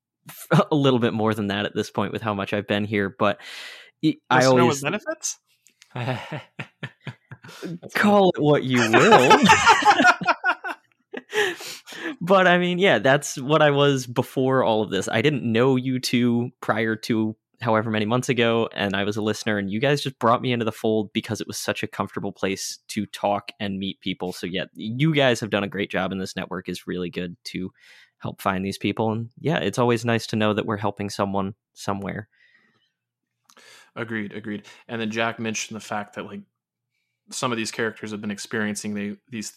a 0.70 0.74
little 0.74 0.98
bit 0.98 1.12
more 1.12 1.34
than 1.34 1.48
that 1.48 1.66
at 1.66 1.74
this 1.74 1.90
point 1.90 2.12
with 2.12 2.22
how 2.22 2.34
much 2.34 2.52
I've 2.52 2.66
been 2.66 2.84
here, 2.84 3.14
but 3.18 3.38
listener 4.02 4.20
I 4.30 4.44
always 4.46 4.82
benefits. 4.82 5.38
call 7.94 8.30
it 8.30 8.42
what 8.42 8.64
you 8.64 8.80
will. 8.90 9.38
but 12.20 12.46
I 12.46 12.58
mean, 12.58 12.78
yeah, 12.78 12.98
that's 12.98 13.38
what 13.38 13.62
I 13.62 13.70
was 13.70 14.06
before 14.06 14.64
all 14.64 14.82
of 14.82 14.90
this. 14.90 15.08
I 15.08 15.22
didn't 15.22 15.50
know 15.50 15.76
you 15.76 15.98
two 15.98 16.50
prior 16.60 16.96
to 16.96 17.36
however 17.60 17.90
many 17.90 18.04
months 18.04 18.28
ago 18.28 18.68
and 18.74 18.94
I 18.94 19.04
was 19.04 19.16
a 19.16 19.22
listener 19.22 19.56
and 19.56 19.70
you 19.70 19.80
guys 19.80 20.02
just 20.02 20.18
brought 20.18 20.42
me 20.42 20.52
into 20.52 20.64
the 20.64 20.72
fold 20.72 21.12
because 21.12 21.40
it 21.40 21.46
was 21.46 21.56
such 21.56 21.82
a 21.82 21.86
comfortable 21.86 22.32
place 22.32 22.78
to 22.88 23.06
talk 23.06 23.50
and 23.58 23.78
meet 23.78 24.00
people. 24.00 24.32
So 24.32 24.46
yeah, 24.46 24.64
you 24.74 25.14
guys 25.14 25.40
have 25.40 25.50
done 25.50 25.64
a 25.64 25.68
great 25.68 25.90
job 25.90 26.12
and 26.12 26.20
this 26.20 26.36
network 26.36 26.68
is 26.68 26.86
really 26.86 27.10
good 27.10 27.36
to 27.44 27.72
help 28.18 28.42
find 28.42 28.64
these 28.64 28.78
people 28.78 29.12
and 29.12 29.30
yeah, 29.38 29.58
it's 29.58 29.78
always 29.78 30.04
nice 30.04 30.26
to 30.28 30.36
know 30.36 30.52
that 30.52 30.66
we're 30.66 30.76
helping 30.76 31.08
someone 31.08 31.54
somewhere. 31.72 32.28
Agreed, 33.94 34.32
agreed. 34.32 34.66
And 34.88 35.00
then 35.00 35.10
Jack 35.10 35.38
mentioned 35.38 35.76
the 35.76 35.84
fact 35.84 36.16
that 36.16 36.26
like 36.26 36.40
some 37.30 37.52
of 37.52 37.58
these 37.58 37.70
characters 37.70 38.10
have 38.10 38.20
been 38.20 38.30
experiencing 38.30 38.94
they, 38.94 39.16
these 39.30 39.56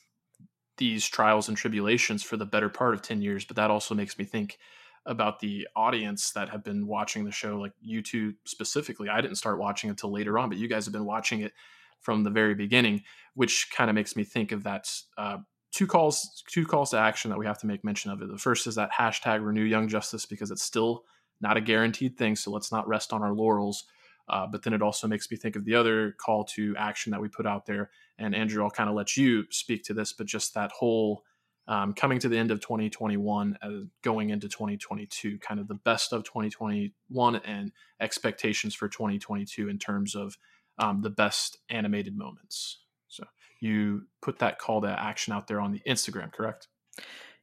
these 0.80 1.06
trials 1.06 1.48
and 1.48 1.58
tribulations 1.58 2.24
for 2.24 2.38
the 2.38 2.46
better 2.46 2.70
part 2.70 2.96
of 2.96 3.02
10 3.02 3.22
years 3.22 3.46
but 3.46 3.56
that 3.56 3.70
also 3.70 3.94
makes 3.94 4.18
me 4.18 4.26
think 4.26 4.58
about 5.06 5.40
the 5.40 5.68
audience 5.76 6.32
that 6.32 6.50
have 6.50 6.64
been 6.64 6.88
watching 6.88 7.24
the 7.24 7.32
show 7.32 7.58
like 7.58 7.72
you 7.82 8.02
two 8.02 8.34
specifically. 8.46 9.10
I 9.10 9.22
didn't 9.22 9.38
start 9.38 9.60
watching 9.60 9.90
until 9.90 10.12
later 10.12 10.38
on 10.38 10.50
but 10.50 10.58
you 10.58 10.68
guys 10.68 10.86
have 10.86 10.94
been 10.94 11.06
watching 11.06 11.42
it 11.42 11.54
from 12.00 12.24
the 12.24 12.30
very 12.30 12.56
beginning 12.56 13.04
which 13.34 13.70
kind 13.72 13.90
of 13.90 13.96
makes 13.96 14.16
me 14.16 14.24
think 14.24 14.52
of 14.52 14.64
that 14.64 14.92
uh, 15.18 15.38
two 15.72 15.88
calls 15.88 16.44
two 16.48 16.66
calls 16.66 16.92
to 16.92 16.98
action 16.98 17.30
that 17.30 17.38
we 17.38 17.46
have 17.46 17.60
to 17.60 17.68
make 17.68 17.84
mention 17.84 18.12
of 18.12 18.22
it. 18.22 18.30
The 18.30 18.38
first 18.38 18.68
is 18.68 18.76
that 18.76 18.92
hashtag 18.92 19.46
renew 19.46 19.64
young 19.64 19.88
justice 19.88 20.26
because 20.26 20.52
it's 20.52 20.64
still 20.64 21.04
not 21.42 21.58
a 21.58 21.62
guaranteed 21.62 22.18
thing 22.18 22.36
so 22.36 22.52
let's 22.52 22.72
not 22.72 22.88
rest 22.88 23.14
on 23.14 23.24
our 23.24 23.34
laurels 23.34 23.86
uh, 24.30 24.48
but 24.48 24.64
then 24.64 24.74
it 24.74 24.82
also 24.82 25.08
makes 25.08 25.30
me 25.30 25.38
think 25.38 25.56
of 25.56 25.66
the 25.66 25.76
other 25.76 26.16
call 26.24 26.44
to 26.44 26.76
action 26.78 27.12
that 27.12 27.22
we 27.22 27.28
put 27.28 27.46
out 27.46 27.66
there 27.66 27.90
and 28.18 28.36
andrew 28.36 28.64
i'll 28.64 28.70
kind 28.70 28.90
of 28.90 28.96
let 28.96 29.18
you 29.18 29.44
speak 29.50 29.84
to 29.84 29.94
this 29.94 30.14
but 30.14 30.28
just 30.28 30.54
that 30.54 30.72
whole 30.72 31.24
um, 31.68 31.94
coming 31.94 32.18
to 32.18 32.28
the 32.28 32.38
end 32.38 32.50
of 32.50 32.62
2021 32.62 33.58
uh, 33.62 33.70
going 34.04 34.32
into 34.32 34.48
2022 34.48 35.38
kind 35.40 35.60
of 35.60 35.68
the 35.68 35.76
best 35.76 36.14
of 36.14 36.24
2021 36.24 37.36
and 37.38 37.72
expectations 38.02 38.74
for 38.74 38.88
2022 38.88 39.70
in 39.70 39.78
terms 39.78 40.16
of 40.16 40.38
um, 40.80 41.02
the 41.02 41.10
best 41.10 41.58
animated 41.70 42.18
moments 42.18 42.80
so 43.08 43.24
you 43.60 44.04
put 44.22 44.40
that 44.40 44.60
call 44.60 44.82
to 44.82 44.88
action 44.88 45.34
out 45.34 45.48
there 45.48 45.60
on 45.60 45.72
the 45.72 45.82
Instagram, 45.88 46.32
correct? 46.32 46.68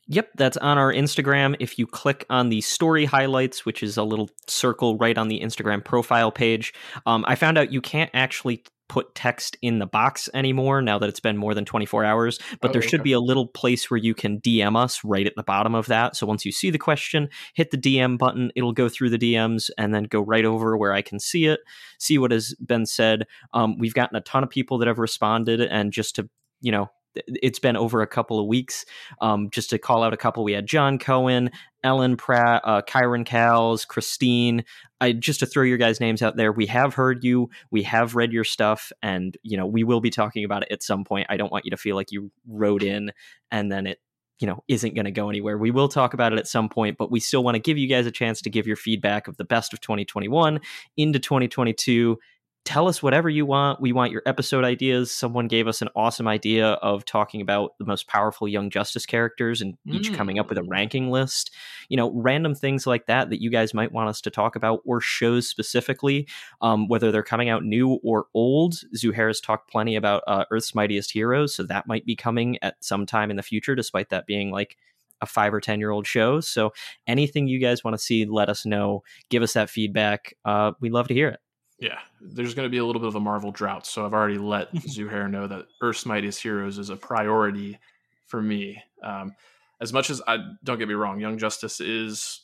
Yep, 0.08 0.30
that's 0.36 0.56
on 0.58 0.78
our 0.78 0.92
Instagram. 0.92 1.56
If 1.58 1.78
you 1.78 1.86
click 1.86 2.24
on 2.30 2.48
the 2.48 2.60
story 2.60 3.06
highlights, 3.06 3.66
which 3.66 3.82
is 3.82 3.96
a 3.96 4.04
little 4.04 4.30
circle 4.46 4.96
right 4.98 5.18
on 5.18 5.28
the 5.28 5.40
Instagram 5.40 5.84
profile 5.84 6.30
page, 6.30 6.72
um, 7.06 7.24
I 7.26 7.34
found 7.34 7.58
out 7.58 7.72
you 7.72 7.80
can't 7.80 8.10
actually 8.14 8.62
put 8.88 9.14
text 9.16 9.56
in 9.62 9.80
the 9.80 9.86
box 9.86 10.28
anymore 10.32 10.80
now 10.80 10.98
that 10.98 11.08
it's 11.08 11.20
been 11.20 11.36
more 11.36 11.54
than 11.54 11.64
24 11.64 12.04
hours 12.04 12.38
but 12.60 12.68
oh, 12.68 12.72
there 12.72 12.82
should 12.82 13.02
be 13.02 13.12
a 13.12 13.18
little 13.18 13.48
place 13.48 13.90
where 13.90 13.98
you 13.98 14.14
can 14.14 14.40
dm 14.42 14.76
us 14.76 15.02
right 15.02 15.26
at 15.26 15.34
the 15.34 15.42
bottom 15.42 15.74
of 15.74 15.86
that. 15.86 16.14
So 16.14 16.24
once 16.24 16.44
you 16.44 16.52
see 16.52 16.70
the 16.70 16.78
question 16.78 17.28
hit 17.54 17.72
the 17.72 17.78
dm 17.78 18.16
button. 18.16 18.52
It'll 18.54 18.72
go 18.72 18.88
through 18.88 19.10
the 19.10 19.18
dms 19.18 19.70
and 19.76 19.92
then 19.92 20.04
go 20.04 20.20
right 20.20 20.44
over 20.44 20.76
where 20.76 20.92
i 20.92 21.02
can 21.02 21.18
see 21.18 21.46
it 21.46 21.60
see 21.98 22.16
what 22.18 22.30
has 22.30 22.54
been 22.64 22.86
said. 22.86 23.24
Um, 23.52 23.76
we've 23.78 23.94
gotten 23.94 24.16
a 24.16 24.20
ton 24.20 24.44
of 24.44 24.50
people 24.50 24.78
that 24.78 24.86
have 24.86 24.98
responded 24.98 25.60
and 25.60 25.92
just 25.92 26.14
to 26.16 26.28
you 26.60 26.70
know 26.70 26.88
it's 27.28 27.58
been 27.58 27.76
over 27.76 28.02
a 28.02 28.06
couple 28.06 28.38
of 28.38 28.46
weeks. 28.46 28.84
Um, 29.20 29.50
just 29.50 29.70
to 29.70 29.78
call 29.78 30.02
out 30.02 30.12
a 30.12 30.16
couple, 30.16 30.44
we 30.44 30.52
had 30.52 30.66
John 30.66 30.98
Cohen, 30.98 31.50
Ellen 31.82 32.16
Pratt, 32.16 32.62
uh, 32.64 32.82
Kyron 32.82 33.26
Cals, 33.26 33.86
Christine. 33.86 34.64
I 35.00 35.12
just 35.12 35.40
to 35.40 35.46
throw 35.46 35.62
your 35.62 35.78
guys' 35.78 36.00
names 36.00 36.22
out 36.22 36.36
there. 36.36 36.52
We 36.52 36.66
have 36.66 36.94
heard 36.94 37.22
you. 37.22 37.50
We 37.70 37.82
have 37.84 38.14
read 38.14 38.32
your 38.32 38.44
stuff, 38.44 38.92
and 39.02 39.36
you 39.42 39.56
know 39.56 39.66
we 39.66 39.84
will 39.84 40.00
be 40.00 40.10
talking 40.10 40.44
about 40.44 40.62
it 40.62 40.72
at 40.72 40.82
some 40.82 41.04
point. 41.04 41.26
I 41.28 41.36
don't 41.36 41.52
want 41.52 41.64
you 41.64 41.70
to 41.70 41.76
feel 41.76 41.96
like 41.96 42.12
you 42.12 42.30
wrote 42.46 42.82
in 42.82 43.12
and 43.50 43.70
then 43.70 43.86
it 43.86 44.00
you 44.38 44.46
know 44.46 44.62
isn't 44.68 44.94
going 44.94 45.04
to 45.04 45.10
go 45.10 45.28
anywhere. 45.28 45.58
We 45.58 45.70
will 45.70 45.88
talk 45.88 46.14
about 46.14 46.32
it 46.32 46.38
at 46.38 46.48
some 46.48 46.68
point, 46.68 46.98
but 46.98 47.10
we 47.10 47.20
still 47.20 47.42
want 47.42 47.54
to 47.54 47.60
give 47.60 47.78
you 47.78 47.88
guys 47.88 48.06
a 48.06 48.10
chance 48.10 48.42
to 48.42 48.50
give 48.50 48.66
your 48.66 48.76
feedback 48.76 49.28
of 49.28 49.36
the 49.36 49.44
best 49.44 49.72
of 49.72 49.80
2021 49.80 50.60
into 50.96 51.18
2022 51.18 52.18
tell 52.66 52.88
us 52.88 53.00
whatever 53.00 53.30
you 53.30 53.46
want. 53.46 53.80
We 53.80 53.92
want 53.92 54.10
your 54.10 54.22
episode 54.26 54.64
ideas. 54.64 55.12
Someone 55.12 55.46
gave 55.46 55.68
us 55.68 55.80
an 55.80 55.88
awesome 55.94 56.26
idea 56.26 56.70
of 56.72 57.04
talking 57.04 57.40
about 57.40 57.78
the 57.78 57.86
most 57.86 58.08
powerful 58.08 58.48
Young 58.48 58.70
Justice 58.70 59.06
characters 59.06 59.62
and 59.62 59.74
mm. 59.86 59.94
each 59.94 60.12
coming 60.12 60.40
up 60.40 60.48
with 60.48 60.58
a 60.58 60.62
mm. 60.62 60.68
ranking 60.68 61.10
list. 61.10 61.52
You 61.88 61.96
know, 61.96 62.10
random 62.12 62.56
things 62.56 62.84
like 62.84 63.06
that 63.06 63.30
that 63.30 63.40
you 63.40 63.50
guys 63.50 63.72
might 63.72 63.92
want 63.92 64.08
us 64.08 64.20
to 64.22 64.30
talk 64.30 64.56
about 64.56 64.80
or 64.84 65.00
shows 65.00 65.48
specifically, 65.48 66.26
um, 66.60 66.88
whether 66.88 67.12
they're 67.12 67.22
coming 67.22 67.48
out 67.48 67.64
new 67.64 68.00
or 68.02 68.26
old. 68.34 68.74
Zuhair 68.96 69.28
has 69.28 69.40
talked 69.40 69.70
plenty 69.70 69.94
about 69.94 70.24
uh, 70.26 70.44
Earth's 70.50 70.74
Mightiest 70.74 71.12
Heroes, 71.12 71.54
so 71.54 71.62
that 71.62 71.86
might 71.86 72.04
be 72.04 72.16
coming 72.16 72.58
at 72.62 72.74
some 72.80 73.06
time 73.06 73.30
in 73.30 73.36
the 73.36 73.44
future, 73.44 73.76
despite 73.76 74.10
that 74.10 74.26
being 74.26 74.50
like 74.50 74.76
a 75.20 75.26
five 75.26 75.54
or 75.54 75.60
ten 75.60 75.78
year 75.78 75.92
old 75.92 76.06
show. 76.06 76.40
So 76.40 76.72
anything 77.06 77.46
you 77.46 77.60
guys 77.60 77.84
want 77.84 77.96
to 77.96 78.02
see, 78.02 78.24
let 78.24 78.48
us 78.48 78.66
know. 78.66 79.04
Give 79.30 79.44
us 79.44 79.52
that 79.52 79.70
feedback. 79.70 80.34
Uh, 80.44 80.72
we'd 80.80 80.92
love 80.92 81.06
to 81.08 81.14
hear 81.14 81.28
it. 81.28 81.40
Yeah, 81.78 81.98
there's 82.20 82.54
going 82.54 82.66
to 82.66 82.70
be 82.70 82.78
a 82.78 82.84
little 82.84 83.00
bit 83.00 83.08
of 83.08 83.16
a 83.16 83.20
Marvel 83.20 83.52
drought, 83.52 83.86
so 83.86 84.06
I've 84.06 84.14
already 84.14 84.38
let 84.38 84.72
Zuhair 84.74 85.30
know 85.30 85.46
that 85.46 85.66
Earth's 85.82 86.06
Mightiest 86.06 86.42
Heroes 86.42 86.78
is 86.78 86.90
a 86.90 86.96
priority 86.96 87.78
for 88.26 88.40
me. 88.40 88.82
Um, 89.02 89.34
as 89.80 89.92
much 89.92 90.08
as 90.08 90.22
I 90.26 90.38
don't 90.64 90.78
get 90.78 90.88
me 90.88 90.94
wrong, 90.94 91.20
Young 91.20 91.38
Justice 91.38 91.80
is. 91.80 92.42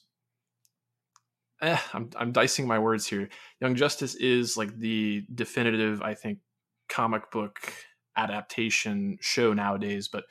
Eh, 1.62 1.78
I'm 1.94 2.10
I'm 2.16 2.32
dicing 2.32 2.66
my 2.66 2.78
words 2.78 3.06
here. 3.06 3.28
Young 3.60 3.74
Justice 3.74 4.14
is 4.16 4.56
like 4.56 4.76
the 4.78 5.24
definitive, 5.34 6.02
I 6.02 6.14
think, 6.14 6.38
comic 6.88 7.30
book 7.30 7.72
adaptation 8.16 9.16
show 9.20 9.54
nowadays. 9.54 10.08
But 10.08 10.24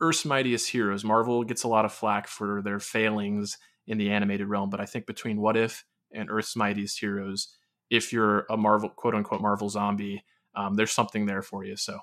Earth's 0.00 0.24
Mightiest 0.24 0.68
Heroes, 0.68 1.04
Marvel 1.04 1.44
gets 1.44 1.62
a 1.62 1.68
lot 1.68 1.84
of 1.84 1.92
flack 1.92 2.26
for 2.26 2.60
their 2.60 2.80
failings 2.80 3.56
in 3.86 3.98
the 3.98 4.10
animated 4.10 4.48
realm, 4.48 4.68
but 4.68 4.80
I 4.80 4.84
think 4.84 5.06
between 5.06 5.40
What 5.40 5.56
If 5.56 5.84
and 6.12 6.30
Earth's 6.30 6.56
Mightiest 6.56 7.00
Heroes 7.00 7.54
if 7.92 8.10
you're 8.10 8.46
a 8.48 8.56
Marvel 8.56 8.88
quote 8.88 9.14
unquote 9.14 9.42
Marvel 9.42 9.68
zombie, 9.68 10.24
um, 10.56 10.74
there's 10.74 10.90
something 10.90 11.26
there 11.26 11.42
for 11.42 11.62
you. 11.62 11.76
So 11.76 11.98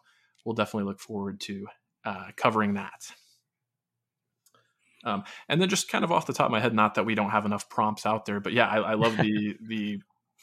we'll 0.46 0.53
definitely 0.53 0.84
look 0.84 1.00
forward 1.00 1.39
to 1.41 1.67
uh, 2.05 2.27
covering 2.38 2.75
that. 2.75 3.12
Um, 5.03 5.24
and 5.48 5.60
then 5.60 5.67
just 5.67 5.89
kind 5.89 6.03
of 6.03 6.12
off 6.12 6.27
the 6.27 6.34
top 6.34 6.46
of 6.46 6.51
my 6.51 6.60
head, 6.60 6.75
not 6.75 6.96
that 6.96 7.05
we 7.05 7.15
don't 7.15 7.31
have 7.31 7.46
enough 7.46 7.69
prompts 7.69 8.05
out 8.05 8.25
there, 8.25 8.39
but 8.39 8.53
yeah, 8.53 8.67
I, 8.67 8.91
I 8.91 8.93
love 8.93 9.17
the 9.17 9.58
the 9.67 10.00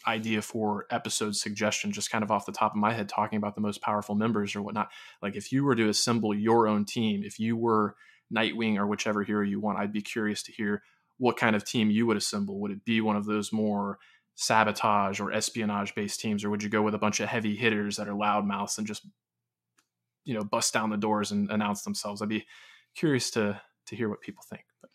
idea 0.06 0.42
for 0.42 0.86
episode 0.90 1.36
suggestion. 1.36 1.92
Just 1.92 2.10
kind 2.10 2.24
of 2.24 2.30
off 2.32 2.46
the 2.46 2.52
top 2.52 2.72
of 2.72 2.78
my 2.78 2.92
head, 2.92 3.08
talking 3.08 3.36
about 3.36 3.54
the 3.54 3.60
most 3.60 3.80
powerful 3.82 4.16
members 4.16 4.56
or 4.56 4.62
whatnot. 4.62 4.88
Like 5.22 5.36
if 5.36 5.52
you 5.52 5.62
were 5.62 5.76
to 5.76 5.88
assemble 5.88 6.34
your 6.34 6.66
own 6.66 6.84
team, 6.84 7.22
if 7.22 7.38
you 7.38 7.56
were 7.56 7.94
Nightwing 8.34 8.76
or 8.76 8.86
whichever 8.88 9.22
hero 9.22 9.44
you 9.44 9.60
want, 9.60 9.78
I'd 9.78 9.92
be 9.92 10.02
curious 10.02 10.42
to 10.44 10.52
hear 10.52 10.82
what 11.18 11.36
kind 11.36 11.54
of 11.54 11.64
team 11.64 11.90
you 11.90 12.06
would 12.06 12.16
assemble. 12.16 12.58
Would 12.60 12.72
it 12.72 12.84
be 12.84 13.00
one 13.00 13.16
of 13.16 13.26
those 13.26 13.52
more 13.52 13.98
sabotage 14.36 15.18
or 15.18 15.32
espionage 15.32 15.94
based 15.94 16.20
teams, 16.20 16.44
or 16.44 16.50
would 16.50 16.62
you 16.62 16.68
go 16.68 16.82
with 16.82 16.94
a 16.94 16.98
bunch 16.98 17.20
of 17.20 17.28
heavy 17.28 17.56
hitters 17.56 17.96
that 17.96 18.08
are 18.08 18.14
loudmouths 18.14 18.78
and 18.78 18.86
just 18.86 19.06
you 20.24 20.34
know 20.34 20.44
bust 20.44 20.72
down 20.72 20.90
the 20.90 20.96
doors 20.96 21.32
and 21.32 21.50
announce 21.50 21.82
themselves? 21.82 22.22
I'd 22.22 22.28
be 22.28 22.46
curious 22.94 23.30
to 23.32 23.60
to 23.86 23.96
hear 23.96 24.08
what 24.08 24.20
people 24.20 24.44
think. 24.48 24.64
But, 24.80 24.90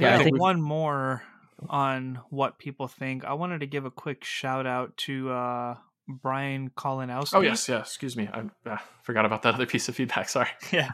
yeah, 0.00 0.16
I, 0.16 0.20
I 0.20 0.24
think 0.24 0.38
one 0.38 0.60
more 0.60 1.22
on 1.68 2.20
what 2.30 2.58
people 2.58 2.88
think. 2.88 3.24
I 3.24 3.34
wanted 3.34 3.60
to 3.60 3.66
give 3.66 3.84
a 3.84 3.90
quick 3.90 4.24
shout 4.24 4.66
out 4.66 4.96
to 4.98 5.30
uh, 5.30 5.76
Brian 6.08 6.70
Kolanowski. 6.70 7.34
Oh 7.34 7.40
yes, 7.40 7.68
yeah. 7.68 7.80
Excuse 7.80 8.16
me, 8.16 8.28
I 8.32 8.44
uh, 8.68 8.78
forgot 9.02 9.24
about 9.24 9.42
that 9.42 9.54
other 9.54 9.66
piece 9.74 9.88
of 9.88 9.94
feedback. 9.94 10.28
Sorry. 10.28 10.48
yeah, 10.72 10.90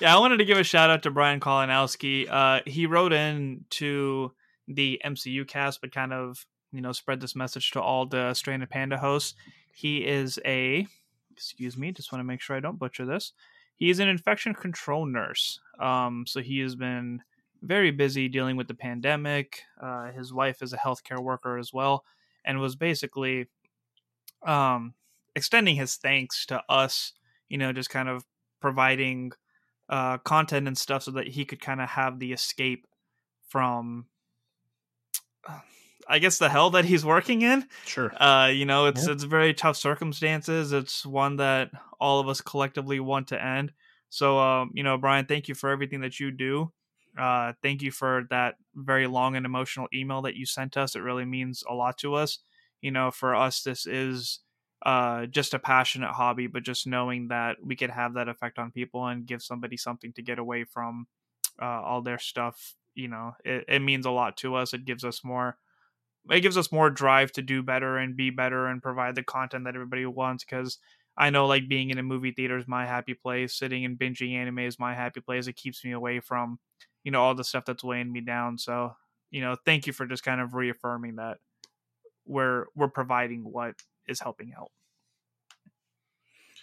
yeah. 0.00 0.14
I 0.14 0.18
wanted 0.20 0.38
to 0.38 0.44
give 0.44 0.58
a 0.58 0.64
shout 0.64 0.90
out 0.90 1.02
to 1.02 1.10
Brian 1.10 1.40
Kolanowski. 1.40 2.28
Uh, 2.30 2.60
he 2.66 2.86
wrote 2.86 3.12
in 3.12 3.64
to 3.70 4.32
the 4.68 5.00
MCU 5.04 5.46
cast, 5.48 5.80
but 5.80 5.92
kind 5.92 6.12
of 6.12 6.46
you 6.72 6.80
know 6.80 6.92
spread 6.92 7.20
this 7.20 7.34
message 7.34 7.70
to 7.72 7.80
all 7.80 8.06
the 8.06 8.34
Stranded 8.34 8.70
Panda 8.70 8.98
hosts. 8.98 9.34
He 9.72 10.06
is 10.06 10.38
a 10.44 10.86
excuse 11.38 11.76
me, 11.78 11.92
just 11.92 12.12
want 12.12 12.20
to 12.20 12.26
make 12.26 12.40
sure 12.40 12.56
I 12.56 12.60
don't 12.60 12.78
butcher 12.78 13.06
this. 13.06 13.32
He 13.76 13.90
is 13.90 14.00
an 14.00 14.08
infection 14.08 14.54
control 14.54 15.06
nurse. 15.06 15.60
Um, 15.78 16.24
so 16.26 16.40
he 16.40 16.58
has 16.60 16.74
been 16.74 17.22
very 17.62 17.92
busy 17.92 18.28
dealing 18.28 18.56
with 18.56 18.66
the 18.66 18.74
pandemic. 18.74 19.62
Uh, 19.80 20.10
his 20.10 20.32
wife 20.32 20.62
is 20.62 20.72
a 20.72 20.78
healthcare 20.78 21.20
worker 21.20 21.56
as 21.58 21.72
well, 21.72 22.04
and 22.44 22.58
was 22.58 22.74
basically 22.74 23.46
um, 24.44 24.94
extending 25.36 25.76
his 25.76 25.96
thanks 25.96 26.44
to 26.46 26.62
us. 26.68 27.12
You 27.48 27.56
know, 27.56 27.72
just 27.72 27.88
kind 27.88 28.08
of 28.08 28.24
providing 28.60 29.32
uh, 29.88 30.18
content 30.18 30.66
and 30.66 30.76
stuff 30.76 31.04
so 31.04 31.12
that 31.12 31.28
he 31.28 31.44
could 31.44 31.60
kind 31.60 31.80
of 31.80 31.90
have 31.90 32.18
the 32.18 32.32
escape 32.32 32.86
from 33.48 34.06
I 36.08 36.18
guess 36.18 36.38
the 36.38 36.48
hell 36.48 36.70
that 36.70 36.86
he's 36.86 37.04
working 37.04 37.42
in. 37.42 37.66
Sure. 37.84 38.10
Uh, 38.20 38.46
you 38.46 38.64
know, 38.64 38.86
it's 38.86 39.06
it's 39.06 39.24
very 39.24 39.52
tough 39.52 39.76
circumstances. 39.76 40.72
It's 40.72 41.04
one 41.04 41.36
that 41.36 41.70
all 42.00 42.20
of 42.20 42.28
us 42.28 42.40
collectively 42.40 42.98
want 42.98 43.28
to 43.28 43.42
end. 43.42 43.72
So, 44.08 44.38
um, 44.38 44.70
you 44.72 44.82
know, 44.82 44.96
Brian, 44.96 45.26
thank 45.26 45.48
you 45.48 45.54
for 45.54 45.68
everything 45.68 46.00
that 46.00 46.18
you 46.18 46.30
do. 46.30 46.72
Uh, 47.18 47.52
thank 47.62 47.82
you 47.82 47.90
for 47.90 48.26
that 48.30 48.54
very 48.74 49.06
long 49.06 49.36
and 49.36 49.44
emotional 49.44 49.88
email 49.92 50.22
that 50.22 50.36
you 50.36 50.46
sent 50.46 50.76
us. 50.76 50.96
It 50.96 51.00
really 51.00 51.26
means 51.26 51.62
a 51.68 51.74
lot 51.74 51.98
to 51.98 52.14
us. 52.14 52.38
You 52.80 52.90
know, 52.90 53.10
for 53.10 53.34
us, 53.34 53.62
this 53.62 53.86
is 53.86 54.40
uh, 54.86 55.26
just 55.26 55.52
a 55.52 55.58
passionate 55.58 56.12
hobby, 56.12 56.46
but 56.46 56.62
just 56.62 56.86
knowing 56.86 57.28
that 57.28 57.56
we 57.62 57.76
could 57.76 57.90
have 57.90 58.14
that 58.14 58.28
effect 58.28 58.58
on 58.58 58.70
people 58.70 59.06
and 59.06 59.26
give 59.26 59.42
somebody 59.42 59.76
something 59.76 60.12
to 60.14 60.22
get 60.22 60.38
away 60.38 60.64
from 60.64 61.06
uh, 61.60 61.82
all 61.82 62.00
their 62.00 62.18
stuff 62.18 62.74
you 62.98 63.08
know 63.08 63.32
it, 63.44 63.64
it 63.68 63.78
means 63.80 64.04
a 64.04 64.10
lot 64.10 64.36
to 64.36 64.54
us 64.56 64.74
it 64.74 64.84
gives 64.84 65.04
us 65.04 65.22
more 65.24 65.56
it 66.30 66.40
gives 66.40 66.58
us 66.58 66.72
more 66.72 66.90
drive 66.90 67.32
to 67.32 67.42
do 67.42 67.62
better 67.62 67.96
and 67.96 68.16
be 68.16 68.30
better 68.30 68.66
and 68.66 68.82
provide 68.82 69.14
the 69.14 69.22
content 69.22 69.64
that 69.64 69.74
everybody 69.74 70.04
wants 70.04 70.44
because 70.44 70.78
I 71.16 71.30
know 71.30 71.46
like 71.46 71.68
being 71.68 71.90
in 71.90 71.98
a 71.98 72.02
movie 72.02 72.32
theater 72.32 72.56
is 72.58 72.68
my 72.68 72.86
happy 72.86 73.14
place, 73.14 73.58
sitting 73.58 73.84
and 73.84 73.98
binging 73.98 74.34
anime 74.34 74.60
is 74.60 74.78
my 74.78 74.94
happy 74.94 75.20
place. 75.20 75.48
It 75.48 75.56
keeps 75.56 75.84
me 75.84 75.90
away 75.92 76.20
from, 76.20 76.60
you 77.02 77.10
know, 77.10 77.22
all 77.22 77.34
the 77.34 77.44
stuff 77.44 77.64
that's 77.64 77.82
weighing 77.82 78.12
me 78.12 78.20
down. 78.20 78.56
So, 78.56 78.94
you 79.30 79.40
know, 79.40 79.56
thank 79.64 79.86
you 79.86 79.92
for 79.92 80.06
just 80.06 80.22
kind 80.22 80.40
of 80.40 80.54
reaffirming 80.54 81.16
that 81.16 81.38
we're 82.24 82.66
we're 82.76 82.88
providing 82.88 83.42
what 83.42 83.74
is 84.06 84.20
helping 84.20 84.52
out. 84.56 84.70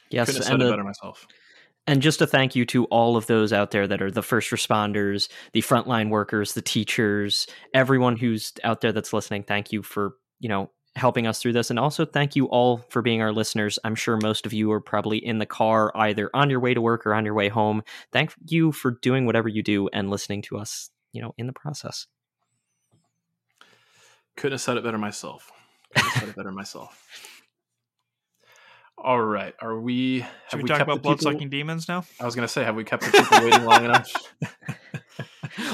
Yes, 0.10 0.27
Couldn't 0.27 0.44
have 0.44 0.48
said 0.48 0.62
it 0.62 0.70
better 0.70 0.84
myself 0.84 1.27
And 1.88 2.01
just 2.01 2.22
a 2.22 2.27
thank 2.27 2.56
you 2.56 2.65
to 2.68 2.86
all 2.86 3.15
of 3.15 3.27
those 3.27 3.54
out 3.54 3.72
there 3.72 3.88
that 3.88 4.01
are 4.01 4.10
the 4.10 4.24
first 4.24 4.50
responders, 4.50 5.27
the 5.54 5.62
frontline 5.62 6.10
workers, 6.10 6.54
the 6.54 6.62
teachers, 6.62 7.46
everyone 7.74 8.18
who's 8.18 8.54
out 8.63 8.82
there 8.82 8.92
that's 8.92 9.13
listening. 9.13 9.44
Thank 9.44 9.72
you 9.72 9.84
for, 9.84 10.15
you 10.39 10.50
know, 10.50 10.72
helping 10.96 11.27
us 11.27 11.39
through 11.39 11.54
this. 11.54 11.70
And 11.70 11.77
also 11.77 12.06
thank 12.06 12.36
you 12.36 12.46
all 12.46 12.77
for 12.89 13.01
being 13.01 13.22
our 13.22 13.32
listeners. 13.32 13.77
I'm 13.84 13.96
sure 13.96 14.18
most 14.18 14.46
of 14.46 14.54
you 14.54 14.72
are 14.72 14.82
probably 14.82 15.18
in 15.18 15.39
the 15.39 15.46
car, 15.46 15.92
either 15.96 16.30
on 16.34 16.50
your 16.50 16.60
way 16.60 16.74
to 16.74 16.82
work 16.82 17.06
or 17.06 17.13
on 17.13 17.25
your 17.25 17.34
way 17.34 17.50
home. 17.50 17.84
Thank 18.12 18.34
you 18.48 18.72
for 18.72 18.92
doing 19.01 19.25
whatever 19.25 19.50
you 19.50 19.62
do 19.62 19.88
and 19.89 20.10
listening 20.10 20.42
to 20.44 20.58
us, 20.58 20.89
you 21.12 21.22
know, 21.22 21.34
in 21.38 21.48
the 21.48 21.54
process. 21.54 22.08
Couldn't 24.38 24.54
have 24.54 24.62
said 24.62 24.77
it 24.77 24.84
better 24.84 24.98
myself. 24.98 25.51
Couldn't 25.94 26.10
have 26.10 26.20
said 26.20 26.30
it 26.30 26.36
better 26.36 26.51
myself. 26.51 27.32
All 28.98 29.22
right. 29.22 29.54
Are 29.62 29.80
we? 29.80 30.22
Have 30.22 30.32
Should 30.50 30.58
we, 30.58 30.64
we 30.64 30.70
talk 30.70 30.82
about 30.82 30.96
the 30.96 31.00
blood 31.02 31.20
people- 31.20 31.32
sucking 31.34 31.50
demons 31.50 31.88
now? 31.88 32.06
I 32.20 32.25
was 32.25 32.36
going 32.36 32.48
to 32.48 32.52
say, 32.52 32.64
have 32.64 32.75
we 32.75 32.84
kept 32.84 33.04
the 33.04 33.12
people 33.12 33.40
waiting 33.46 33.66
long 33.66 33.86
enough? 33.86 34.12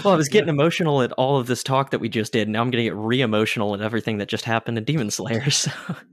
Well, 0.03 0.13
I 0.13 0.17
was 0.17 0.29
getting 0.29 0.49
emotional 0.49 1.01
at 1.01 1.11
all 1.13 1.37
of 1.37 1.47
this 1.47 1.63
talk 1.63 1.89
that 1.89 1.99
we 1.99 2.07
just 2.07 2.31
did. 2.33 2.47
Now 2.47 2.61
I'm 2.61 2.69
going 2.69 2.83
to 2.83 2.89
get 2.89 2.95
re-emotional 2.95 3.73
at 3.73 3.81
everything 3.81 4.19
that 4.19 4.27
just 4.27 4.45
happened 4.45 4.77
in 4.77 4.83
Demon 4.83 5.09
Slayer. 5.09 5.43
So. 5.49 5.71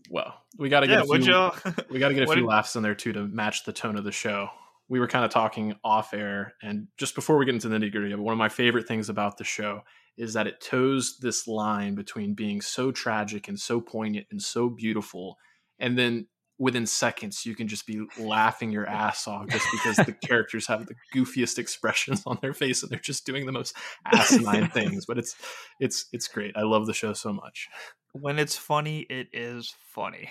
Well, 0.08 0.34
we 0.56 0.70
got 0.70 0.80
to 0.80 0.86
get 0.86 1.04
Yeah, 1.06 1.16
a 1.16 1.52
few, 1.52 1.74
we 1.90 1.98
got 1.98 2.08
to 2.08 2.14
get 2.14 2.22
a 2.22 2.26
few 2.32 2.36
did- 2.36 2.44
laughs 2.44 2.76
in 2.76 2.82
there 2.82 2.94
too 2.94 3.12
to 3.12 3.26
match 3.26 3.64
the 3.64 3.72
tone 3.74 3.96
of 3.96 4.04
the 4.04 4.12
show. 4.12 4.48
We 4.88 5.00
were 5.00 5.08
kind 5.08 5.24
of 5.24 5.30
talking 5.30 5.74
off 5.84 6.14
air, 6.14 6.54
and 6.62 6.86
just 6.96 7.14
before 7.14 7.36
we 7.36 7.44
get 7.44 7.54
into 7.54 7.68
the 7.68 7.76
nitty 7.76 7.92
gritty, 7.92 8.14
one 8.14 8.32
of 8.32 8.38
my 8.38 8.48
favorite 8.48 8.88
things 8.88 9.10
about 9.10 9.36
the 9.36 9.44
show 9.44 9.82
is 10.16 10.32
that 10.32 10.46
it 10.46 10.62
toes 10.62 11.18
this 11.20 11.46
line 11.46 11.94
between 11.94 12.32
being 12.32 12.62
so 12.62 12.90
tragic 12.90 13.48
and 13.48 13.60
so 13.60 13.82
poignant 13.82 14.26
and 14.30 14.40
so 14.40 14.70
beautiful, 14.70 15.36
and 15.78 15.98
then 15.98 16.26
within 16.58 16.86
seconds 16.86 17.46
you 17.46 17.54
can 17.54 17.68
just 17.68 17.86
be 17.86 18.04
laughing 18.18 18.72
your 18.72 18.86
ass 18.86 19.28
off 19.28 19.46
just 19.48 19.66
because 19.70 19.96
the 20.04 20.12
characters 20.26 20.66
have 20.66 20.86
the 20.86 20.94
goofiest 21.14 21.58
expressions 21.58 22.22
on 22.26 22.38
their 22.42 22.52
face 22.52 22.82
and 22.82 22.90
they're 22.90 22.98
just 22.98 23.24
doing 23.24 23.46
the 23.46 23.52
most 23.52 23.76
asinine 24.04 24.68
things. 24.72 25.06
But 25.06 25.18
it's 25.18 25.36
it's 25.80 26.06
it's 26.12 26.28
great. 26.28 26.56
I 26.56 26.62
love 26.62 26.86
the 26.86 26.94
show 26.94 27.12
so 27.12 27.32
much. 27.32 27.68
When 28.12 28.38
it's 28.38 28.56
funny, 28.56 29.00
it 29.08 29.28
is 29.32 29.74
funny. 29.94 30.30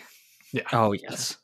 Yeah. 0.51 0.63
Oh 0.73 0.91
yes. 0.91 1.37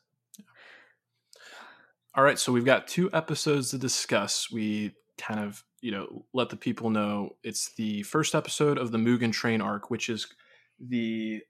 All 2.16 2.22
right, 2.22 2.38
so 2.38 2.52
we've 2.52 2.64
got 2.64 2.86
two 2.86 3.10
episodes 3.12 3.70
to 3.70 3.78
discuss. 3.78 4.48
We 4.48 4.92
kind 5.18 5.40
of, 5.40 5.64
you 5.80 5.90
know, 5.90 6.24
let 6.32 6.48
the 6.48 6.56
people 6.56 6.90
know 6.90 7.30
it's 7.42 7.74
the 7.74 8.04
first 8.04 8.36
episode 8.36 8.78
of 8.78 8.92
the 8.92 8.98
Mugen 8.98 9.32
Train 9.32 9.60
arc, 9.60 9.90
which 9.90 10.08
is 10.08 10.28
the 10.78 11.42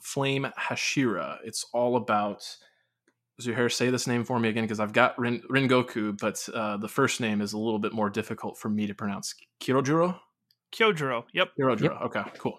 Flame 0.00 0.48
Hashira. 0.58 1.38
It's 1.44 1.64
all 1.72 1.96
about. 1.96 2.44
Zuhair, 3.40 3.72
say 3.72 3.88
this 3.88 4.08
name 4.08 4.24
for 4.24 4.40
me 4.40 4.48
again 4.48 4.64
because 4.64 4.80
I've 4.80 4.92
got 4.92 5.16
Rin, 5.16 5.42
Ringoku, 5.48 6.18
but 6.18 6.48
uh, 6.52 6.76
the 6.76 6.88
first 6.88 7.20
name 7.20 7.40
is 7.40 7.52
a 7.52 7.58
little 7.58 7.78
bit 7.78 7.92
more 7.92 8.10
difficult 8.10 8.58
for 8.58 8.68
me 8.68 8.88
to 8.88 8.94
pronounce. 8.94 9.32
Kirojuro? 9.60 10.18
Kyojuro. 10.72 11.22
Yep. 11.32 11.50
Kirojuro. 11.56 12.02
Okay, 12.06 12.22
cool. 12.38 12.58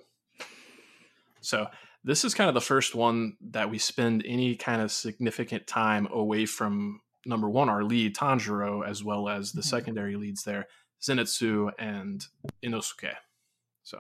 So 1.41 1.67
this 2.03 2.24
is 2.24 2.34
kind 2.34 2.48
of 2.48 2.53
the 2.53 2.62
first 2.62 2.96
one 2.96 3.36
that 3.51 3.69
we 3.69 3.77
spend 3.77 4.24
any 4.25 4.55
kind 4.55 4.81
of 4.81 4.91
significant 4.91 5.67
time 5.67 6.08
away 6.13 6.46
from 6.46 7.01
number 7.25 7.50
one, 7.50 7.69
our 7.69 7.84
lead 7.84 8.15
Tanjiro, 8.15 8.88
as 8.88 9.03
well 9.03 9.27
as 9.27 9.51
the 9.51 9.63
secondary 9.63 10.15
leads 10.15 10.43
there, 10.43 10.67
Zenitsu 11.01 11.72
and 11.77 12.25
Inosuke. 12.63 13.13
So 13.84 14.00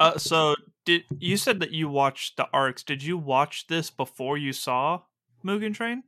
Uh, 0.00 0.18
so 0.18 0.56
did 0.84 1.04
you 1.18 1.36
said 1.36 1.60
that 1.60 1.70
you 1.70 1.88
watched 1.88 2.36
the 2.36 2.48
arcs? 2.52 2.82
Did 2.82 3.02
you 3.02 3.16
watch 3.18 3.66
this 3.68 3.90
before 3.90 4.36
you 4.38 4.52
saw 4.52 5.02
Mugen 5.44 5.74
Train, 5.74 6.02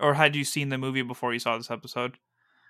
or 0.00 0.14
had 0.14 0.34
you 0.34 0.42
seen 0.42 0.70
the 0.70 0.78
movie 0.78 1.02
before 1.02 1.32
you 1.32 1.38
saw 1.38 1.56
this 1.56 1.70
episode? 1.70 2.18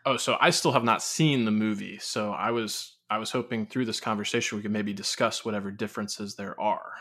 oh, 0.06 0.16
so 0.16 0.36
I 0.40 0.50
still 0.50 0.72
have 0.72 0.84
not 0.84 1.02
seen 1.02 1.44
the 1.44 1.50
movie. 1.50 1.98
So 1.98 2.32
I 2.32 2.50
was 2.50 2.96
I 3.10 3.18
was 3.18 3.30
hoping 3.30 3.66
through 3.66 3.84
this 3.86 4.00
conversation 4.00 4.56
we 4.56 4.62
could 4.62 4.70
maybe 4.72 4.92
discuss 4.92 5.44
whatever 5.44 5.70
differences 5.70 6.34
there 6.34 6.60
are. 6.60 6.92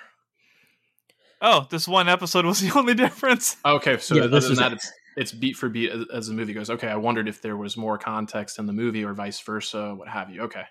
Oh, 1.41 1.67
this 1.69 1.87
one 1.87 2.07
episode 2.07 2.45
was 2.45 2.59
the 2.61 2.77
only 2.77 2.93
difference. 2.93 3.57
Okay, 3.65 3.97
so 3.97 4.15
Yeah, 4.15 4.23
other 4.23 4.39
than 4.39 4.55
that, 4.55 4.71
it. 4.73 4.75
it's 4.75 4.91
it's 5.15 5.31
beat 5.31 5.55
for 5.55 5.69
beat 5.69 5.91
as, 5.91 6.05
as 6.13 6.27
the 6.27 6.33
movie 6.33 6.53
goes. 6.53 6.69
Okay, 6.69 6.87
I 6.87 6.95
wondered 6.95 7.27
if 7.27 7.41
there 7.41 7.57
was 7.57 7.77
more 7.77 7.97
context 7.97 8.59
in 8.59 8.65
the 8.65 8.73
movie 8.73 9.03
or 9.03 9.13
vice 9.13 9.39
versa, 9.41 9.93
what 9.95 10.07
have 10.07 10.29
you. 10.29 10.43
Okay, 10.43 10.63
yeah. 10.63 10.65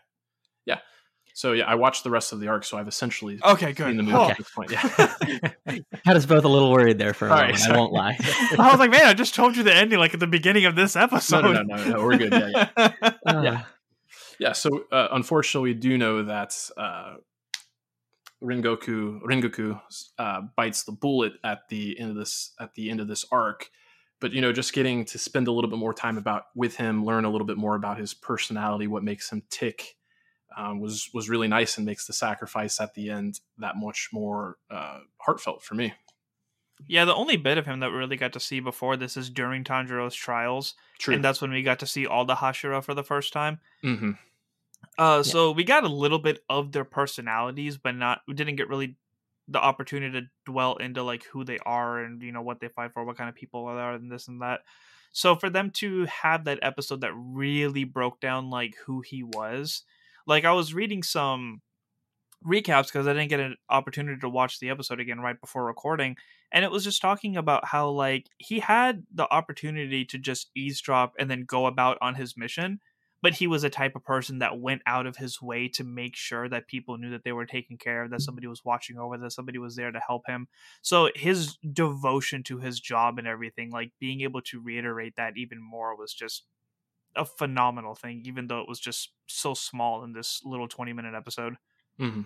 So 1.35 1.53
yeah, 1.53 1.65
I 1.65 1.75
watched 1.77 2.05
the 2.05 2.11
rest 2.11 2.33
of 2.33 2.41
the 2.41 2.49
arc, 2.49 2.65
so 2.65 2.77
I've 2.77 2.89
essentially 2.89 3.39
Okay, 3.43 3.67
seen 3.67 3.75
good. 3.75 3.99
the 3.99 4.03
movie 4.03 4.17
Oh, 4.17 4.31
at 4.31 4.37
this 4.39 4.51
point. 4.51 4.71
Yeah. 4.71 5.79
Had 6.05 6.17
us 6.17 6.27
both 6.27 6.45
a 6.45 6.49
little 6.49 6.71
worried 6.71 6.99
there 6.99 7.15
for 7.15 7.27
a 7.27 7.31
Sorry, 7.31 7.43
moment. 7.49 7.59
sorry. 7.61 7.75
I 7.75 7.79
won't 7.79 7.93
lie. 7.93 8.17
I 8.59 8.71
was 8.71 8.79
like, 8.79 8.91
man, 8.91 9.07
I 9.07 9.15
just 9.15 9.35
told 9.35 9.57
you 9.57 9.63
the 9.63 9.75
ending 9.75 9.99
like 9.99 10.13
at 10.15 10.21
the 10.21 10.27
beginning 10.27 10.67
of 10.67 10.77
this 10.77 10.95
no, 10.95 11.03
episode. 11.03 11.43
no, 11.43 11.53
no, 11.53 11.63
no, 11.63 11.85
no, 11.91 12.05
we're 12.05 12.19
good. 12.19 12.33
Yeah, 12.33 12.69
yeah. 12.77 12.91
Uh, 13.03 13.11
Yeah. 13.43 13.63
Yeah, 14.39 14.53
so 14.53 14.85
uh, 14.91 15.09
unfortunately, 15.13 15.71
we 15.71 15.75
do 15.75 15.97
know 15.97 16.25
that 16.25 16.55
uh, 16.77 17.15
Ringoku 18.43 19.21
Ringoku 19.23 19.81
uh, 20.19 20.41
bites 20.57 20.83
the 20.85 20.93
bullet 20.93 21.35
at 21.45 21.69
the 21.69 21.99
end 21.99 22.11
of 22.11 22.17
this 22.17 22.53
at 22.59 22.75
the 22.75 22.91
end 22.91 23.01
of 23.01 23.09
this 23.09 23.25
arc. 23.31 23.71
But 24.21 24.33
you 24.33 24.41
know, 24.41 24.53
just 24.53 24.73
getting 24.73 25.05
to 25.07 25.19
spend 25.19 25.49
a 25.49 25.53
little 25.53 25.71
bit 25.71 25.79
more 25.79 25.95
time 25.95 26.19
about 26.19 26.45
with 26.55 26.77
him, 26.77 27.05
learn 27.05 27.25
a 27.25 27.31
little 27.31 27.47
bit 27.47 27.57
more 27.57 27.75
about 27.77 27.99
his 27.99 28.15
personality, 28.15 28.87
what 28.87 29.03
makes 29.05 29.31
him 29.31 29.43
tick, 29.51 29.97
um, 30.57 30.81
was 30.81 31.11
was 31.13 31.29
really 31.29 31.49
nice 31.49 31.77
and 31.77 31.87
makes 31.87 32.07
the 32.07 32.13
sacrifice 32.13 32.81
at 32.81 32.95
the 32.95 33.11
end 33.11 33.41
that 33.59 33.77
much 33.77 34.11
more 34.13 34.59
uh, 34.71 35.01
heartfelt 35.19 35.63
for 35.63 35.75
me. 35.75 35.95
Yeah, 36.89 37.05
the 37.05 37.15
only 37.15 37.37
bit 37.37 37.59
of 37.59 37.67
him 37.67 37.81
that 37.81 37.91
we 37.91 37.97
really 37.97 38.17
got 38.17 38.33
to 38.33 38.41
see 38.41 38.59
before 38.59 38.97
this 38.97 39.17
is 39.17 39.31
during 39.31 39.63
Tanjiro's 39.63 40.15
trials, 40.15 40.75
True. 40.99 41.15
and 41.15 41.25
that's 41.25 41.41
when 41.41 41.53
we 41.53 41.63
got 41.63 41.79
to 41.81 41.87
see 41.87 42.07
all 42.07 42.25
the 42.25 42.35
Hashira 42.35 42.83
for 42.83 42.95
the 42.95 43.05
first 43.05 43.33
time. 43.33 43.61
hmm 43.83 44.13
Uh, 44.99 45.23
so 45.23 45.53
we 45.53 45.65
got 45.65 45.85
a 45.85 45.89
little 45.89 46.19
bit 46.19 46.43
of 46.51 46.73
their 46.73 46.85
personalities, 46.85 47.79
but 47.79 47.95
not 47.95 48.23
we 48.27 48.35
didn't 48.35 48.57
get 48.57 48.69
really 48.69 48.97
the 49.49 49.61
opportunity 49.61 50.21
to 50.21 50.27
dwell 50.45 50.77
into 50.77 51.03
like 51.03 51.25
who 51.25 51.45
they 51.45 51.59
are 51.65 51.99
and 52.03 52.23
you 52.23 52.33
know 52.33 52.43
what 52.43 52.61
they 52.61 52.69
fight 52.69 52.93
for, 52.93 53.05
what 53.05 53.17
kind 53.17 53.29
of 53.29 53.35
people 53.35 53.67
they 53.67 53.81
are, 53.81 53.95
and 53.95 54.11
this 54.11 54.29
and 54.29 54.43
that. 54.43 54.61
So 55.13 55.37
for 55.37 55.51
them 55.51 55.71
to 55.75 56.07
have 56.07 56.45
that 56.45 56.59
episode 56.63 57.03
that 57.03 57.13
really 57.15 57.85
broke 57.85 58.19
down 58.21 58.51
like 58.51 58.77
who 58.87 59.03
he 59.03 59.23
was, 59.23 59.83
like 60.27 60.45
I 60.45 60.53
was 60.53 60.75
reading 60.75 61.03
some 61.03 61.61
recaps 62.47 62.87
because 62.87 63.07
I 63.07 63.13
didn't 63.13 63.31
get 63.31 63.41
an 63.41 63.57
opportunity 63.71 64.21
to 64.21 64.29
watch 64.29 64.59
the 64.59 64.71
episode 64.71 65.01
again 65.01 65.21
right 65.21 65.41
before 65.41 65.65
recording, 65.65 66.17
and 66.53 66.65
it 66.65 66.71
was 66.71 66.85
just 66.85 67.01
talking 67.01 67.37
about 67.37 67.67
how 67.67 67.91
like 67.91 68.27
he 68.39 68.61
had 68.61 69.05
the 69.15 69.33
opportunity 69.33 70.05
to 70.07 70.19
just 70.19 70.51
eavesdrop 70.57 71.15
and 71.19 71.31
then 71.31 71.45
go 71.45 71.67
about 71.67 71.99
on 72.01 72.15
his 72.15 72.37
mission 72.37 72.81
but 73.23 73.35
he 73.35 73.47
was 73.47 73.63
a 73.63 73.71
type 73.71 73.95
of 73.95 74.05
person 74.05 74.41
that 74.41 74.59
went 74.59 74.83
out 74.85 75.07
of 75.07 75.17
his 75.17 75.41
way 75.41 75.69
to 75.69 75.85
make 75.85 76.17
sure 76.17 76.49
that 76.49 76.67
people 76.67 76.99
knew 76.99 77.11
that 77.11 77.23
they 77.23 77.33
were 77.33 77.47
taken 77.47 77.79
care 77.79 78.03
of, 78.03 78.11
that 78.11 78.19
mm. 78.19 78.23
somebody 78.23 78.49
was 78.49 78.65
watching 78.65 78.99
over, 78.99 79.17
that 79.17 79.33
somebody 79.33 79.59
was 79.59 79.77
there 79.77 79.93
to 79.93 80.01
help 80.05 80.23
him. 80.27 80.49
So 80.83 81.09
his 81.15 81.57
devotion 81.73 82.43
to 82.45 82.59
his 82.59 82.81
job 82.81 83.19
and 83.19 83.29
everything, 83.29 83.71
like 83.71 83.93
being 84.01 84.23
able 84.23 84.43
to 84.43 84.61
reiterate 84.61 85.15
that 85.17 85.37
even 85.37 85.63
more 85.63 85.97
was 85.97 86.13
just 86.13 86.45
a 87.17 87.25
phenomenal 87.25 87.95
thing, 87.95 88.23
even 88.25 88.47
though 88.49 88.61
it 88.61 88.69
was 88.69 88.81
just 88.81 89.13
so 89.27 89.55
small 89.55 90.05
in 90.05 90.13
this 90.13 90.43
little 90.45 90.69
20 90.69 90.93
minute 90.93 91.15
episode. 91.15 91.57
hmm 91.99 92.23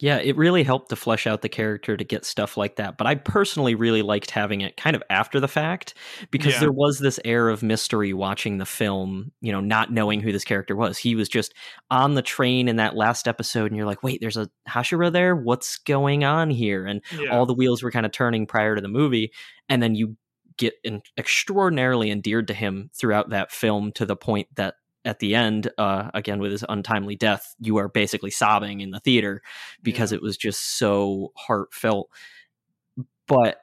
Yeah, 0.00 0.18
it 0.18 0.36
really 0.36 0.64
helped 0.64 0.90
to 0.90 0.96
flesh 0.96 1.26
out 1.26 1.42
the 1.42 1.48
character 1.48 1.96
to 1.96 2.04
get 2.04 2.24
stuff 2.24 2.56
like 2.56 2.76
that. 2.76 2.98
But 2.98 3.06
I 3.08 3.16
personally 3.16 3.74
really 3.76 4.02
liked 4.02 4.30
having 4.32 4.60
it 4.62 4.76
kind 4.76 4.96
of 4.96 5.02
after 5.10 5.40
the 5.40 5.48
fact 5.48 5.94
because 6.32 6.58
Yeah. 6.58 6.60
there 6.60 6.72
was 6.72 6.98
this 7.00 7.20
air 7.24 7.48
of 7.50 7.62
mystery 7.62 8.12
watching 8.14 8.58
the 8.58 8.66
film, 8.66 9.32
you 9.42 9.52
know, 9.52 9.60
not 9.60 9.92
knowing 9.92 10.20
who 10.20 10.32
this 10.32 10.44
character 10.44 10.76
was. 10.76 10.98
He 10.98 11.16
was 11.16 11.28
just 11.28 11.54
on 11.90 12.14
the 12.14 12.22
train 12.22 12.68
in 12.68 12.76
that 12.76 12.96
last 12.96 13.28
episode, 13.28 13.66
and 13.66 13.76
you're 13.76 13.86
like, 13.86 14.02
wait, 14.04 14.20
there's 14.20 14.38
a 14.38 14.50
Hashira 14.68 15.12
there? 15.12 15.36
What's 15.36 15.78
going 15.78 16.24
on 16.24 16.50
here? 16.50 16.86
And 16.86 17.02
Yeah. 17.10 17.32
all 17.32 17.46
the 17.46 17.54
wheels 17.54 17.82
were 17.82 17.92
kind 17.92 18.06
of 18.06 18.12
turning 18.12 18.46
prior 18.46 18.76
to 18.76 18.82
the 18.82 18.88
movie. 18.88 19.32
And 19.68 19.82
then 19.82 19.94
you 19.96 20.16
get 20.58 20.74
in, 20.84 21.02
extraordinarily 21.18 22.10
endeared 22.10 22.48
to 22.48 22.54
him 22.54 22.90
throughout 22.94 23.30
that 23.30 23.50
film 23.52 23.92
to 23.92 24.06
the 24.06 24.16
point 24.16 24.48
that 24.56 24.74
at 25.04 25.18
the 25.18 25.34
end, 25.34 25.70
uh, 25.76 26.10
again 26.14 26.38
with 26.38 26.50
his 26.52 26.64
untimely 26.68 27.14
death, 27.16 27.54
you 27.60 27.76
are 27.76 27.88
basically 27.88 28.30
sobbing 28.30 28.80
in 28.80 28.90
the 28.90 29.00
theater 29.00 29.42
because 29.82 30.12
Yeah. 30.12 30.16
it 30.16 30.22
was 30.22 30.36
just 30.36 30.78
so 30.78 31.32
heartfelt. 31.36 32.08
But 33.26 33.58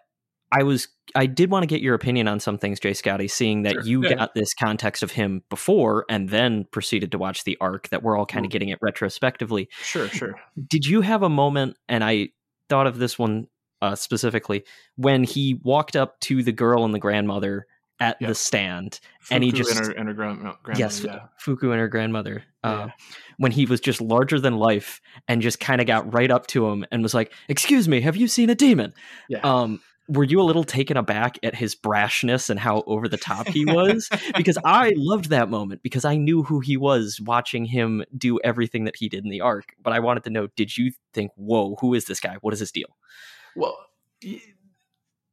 I 0.52 0.64
was 0.64 0.88
I 1.14 1.26
did 1.26 1.52
want 1.52 1.64
to 1.64 1.68
get 1.68 1.82
your 1.82 1.94
opinion 1.94 2.28
on 2.30 2.40
some 2.40 2.58
things, 2.58 2.80
J 2.80 2.94
Scotty, 2.94 3.28
seeing 3.28 3.64
that 3.64 3.74
Sure. 3.74 3.84
you 3.84 4.04
Yeah. 4.04 4.16
got 4.16 4.34
this 4.34 4.54
context 4.54 5.04
of 5.04 5.12
him 5.12 5.44
before 5.50 6.06
and 6.10 6.30
then 6.30 6.66
proceeded 6.72 7.12
to 7.12 7.18
watch 7.18 7.44
the 7.44 7.58
arc 7.60 7.90
that 7.90 8.02
we're 8.02 8.18
all 8.18 8.26
kind 8.26 8.46
of 8.46 8.52
getting 8.52 8.70
it 8.70 8.80
retrospectively. 8.82 9.68
Sure, 9.82 10.08
sure. 10.08 10.36
Did 10.70 10.86
you 10.86 11.02
have 11.02 11.22
a 11.24 11.30
moment 11.30 11.78
and 11.90 12.04
I 12.04 12.30
thought 12.70 12.88
of 12.88 12.98
this 12.98 13.20
one 13.20 13.48
uh, 13.82 13.96
specifically 13.96 14.64
when 14.96 15.24
he 15.24 15.60
walked 15.64 15.96
up 15.96 16.20
to 16.22 16.44
the 16.44 16.52
girl 16.52 16.86
and 16.86 16.94
the 16.94 17.00
grandmother 17.00 17.66
at 18.00 18.18
Yeah. 18.20 18.30
the 18.30 18.36
stand 18.36 19.00
And 19.30 19.44
he 19.44 19.52
just- 19.52 19.76
and 19.78 19.86
her, 19.86 19.92
and 19.94 20.08
her 20.08 20.14
grand, 20.16 20.40
grandmother, 20.40 20.74
yes, 20.80 21.04
yeah. 21.04 21.28
Fuku 21.38 21.72
and 21.72 21.80
her 21.80 21.88
grandmother. 21.88 22.44
Uh, 22.64 22.86
Yeah. 22.88 22.92
When 23.38 23.52
he 23.52 23.66
was 23.66 23.80
just 23.80 24.02
larger 24.02 24.40
than 24.40 24.58
life 24.58 25.02
and 25.28 25.42
just 25.42 25.60
kind 25.60 25.82
of 25.82 25.88
got 25.88 26.12
right 26.14 26.32
up 26.32 26.48
to 26.48 26.68
him 26.68 26.84
and 26.92 27.04
was 27.04 27.14
like, 27.14 27.32
"Excuse 27.48 27.88
me, 27.88 28.02
have 28.02 28.16
you 28.16 28.28
seen 28.28 28.50
a 28.50 28.56
demon?" 28.56 28.94
Yeah. 29.30 29.40
Um, 29.40 29.82
were 30.08 30.24
you 30.24 30.42
a 30.42 30.44
little 30.44 30.64
taken 30.64 30.98
aback 30.98 31.38
at 31.44 31.56
his 31.56 31.76
brashness 31.76 32.50
and 32.50 32.60
how 32.60 32.84
over 32.88 33.08
the 33.08 33.18
top 33.18 33.48
he 33.48 33.66
was? 33.66 34.10
because 34.36 34.58
I 34.66 34.92
loved 34.96 35.30
that 35.30 35.50
moment 35.50 35.84
because 35.84 36.04
I 36.04 36.18
knew 36.18 36.42
who 36.44 36.60
he 36.60 36.76
was 36.78 37.20
watching 37.24 37.66
him 37.66 38.04
do 38.18 38.40
everything 38.44 38.84
that 38.86 38.96
he 38.96 39.10
did 39.10 39.24
in 39.24 39.30
the 39.30 39.42
arc. 39.42 39.74
But 39.82 39.94
I 39.94 40.00
wanted 40.00 40.24
to 40.26 40.30
know, 40.32 40.48
did 40.56 40.76
you 40.76 40.92
think, 41.14 41.32
whoa, 41.36 41.78
who 41.80 41.94
is 41.94 42.06
this 42.06 42.20
guy? 42.20 42.38
What 42.42 42.54
is 42.54 42.60
his 42.60 42.72
deal? 42.72 42.98
Well, 43.56 43.78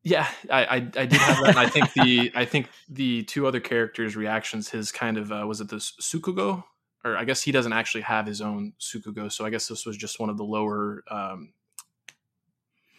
yeah, 0.02 0.28
I, 0.50 0.64
I, 0.64 0.74
I 0.76 0.81
did 0.81 1.12
have 1.12 1.37
that. 1.38 1.48
And 1.48 1.59
I 1.59 1.66
think 1.68 1.92
the 1.92 2.33
I 2.37 2.44
think 2.44 2.68
the 2.88 3.24
two 3.24 3.46
other 3.46 3.61
characters' 3.61 4.16
reactions, 4.16 4.70
his 4.70 4.92
kind 4.92 5.18
of 5.18 5.33
uh, 5.33 5.44
was 5.46 5.61
it 5.61 5.68
the 5.68 5.76
Sukugo, 5.76 6.64
or 7.04 7.16
I 7.16 7.24
guess 7.24 7.42
he 7.42 7.52
doesn't 7.52 7.72
actually 7.72 8.02
have 8.02 8.26
his 8.26 8.40
own 8.40 8.72
Sukugo, 8.81 9.31
so 9.31 9.44
I 9.44 9.50
guess 9.50 9.68
this 9.68 9.85
was 9.85 9.96
just 9.96 10.20
one 10.20 10.31
of 10.31 10.37
the 10.37 10.44
lower 10.44 11.02
um, 11.11 11.52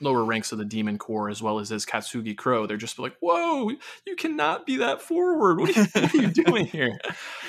lower 0.01 0.23
ranks 0.23 0.51
of 0.51 0.57
the 0.57 0.65
demon 0.65 0.97
corps 0.97 1.29
as 1.29 1.41
well 1.41 1.59
as 1.59 1.69
his 1.69 1.85
Katsugi 1.85 2.35
Crow. 2.35 2.65
They're 2.65 2.77
just 2.77 2.99
like, 2.99 3.15
"Whoa, 3.19 3.71
you 4.05 4.15
cannot 4.15 4.65
be 4.65 4.77
that 4.77 5.01
forward. 5.01 5.59
What 5.59 5.75
are 5.75 5.81
you, 5.81 5.87
what 5.93 6.13
are 6.13 6.17
you 6.17 6.27
doing 6.45 6.65
here?" 6.65 6.99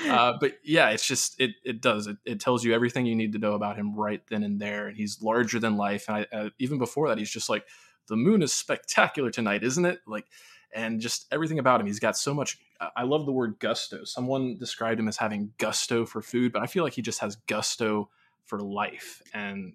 Uh, 0.08 0.34
but 0.40 0.54
yeah, 0.64 0.90
it's 0.90 1.06
just 1.06 1.40
it 1.40 1.52
it 1.64 1.80
does 1.80 2.06
it, 2.06 2.16
it 2.24 2.40
tells 2.40 2.64
you 2.64 2.74
everything 2.74 3.06
you 3.06 3.16
need 3.16 3.32
to 3.32 3.38
know 3.38 3.54
about 3.54 3.76
him 3.76 3.94
right 3.94 4.22
then 4.28 4.42
and 4.42 4.60
there. 4.60 4.88
And 4.88 4.96
he's 4.96 5.22
larger 5.22 5.58
than 5.58 5.76
life. 5.76 6.06
And 6.08 6.16
I, 6.16 6.36
uh, 6.36 6.50
even 6.58 6.78
before 6.78 7.08
that, 7.08 7.18
he's 7.18 7.30
just 7.30 7.48
like, 7.48 7.66
"The 8.08 8.16
moon 8.16 8.42
is 8.42 8.52
spectacular 8.52 9.30
tonight, 9.30 9.64
isn't 9.64 9.84
it?" 9.84 10.00
Like. 10.06 10.26
And 10.72 11.00
just 11.00 11.26
everything 11.32 11.58
about 11.58 11.80
him, 11.80 11.88
he's 11.88 11.98
got 11.98 12.16
so 12.16 12.32
much. 12.32 12.56
I 12.94 13.02
love 13.02 13.26
the 13.26 13.32
word 13.32 13.58
gusto. 13.58 14.04
Someone 14.04 14.56
described 14.56 15.00
him 15.00 15.08
as 15.08 15.16
having 15.16 15.52
gusto 15.58 16.06
for 16.06 16.22
food, 16.22 16.52
but 16.52 16.62
I 16.62 16.66
feel 16.66 16.84
like 16.84 16.92
he 16.92 17.02
just 17.02 17.18
has 17.18 17.34
gusto 17.48 18.08
for 18.44 18.60
life. 18.60 19.20
And 19.34 19.74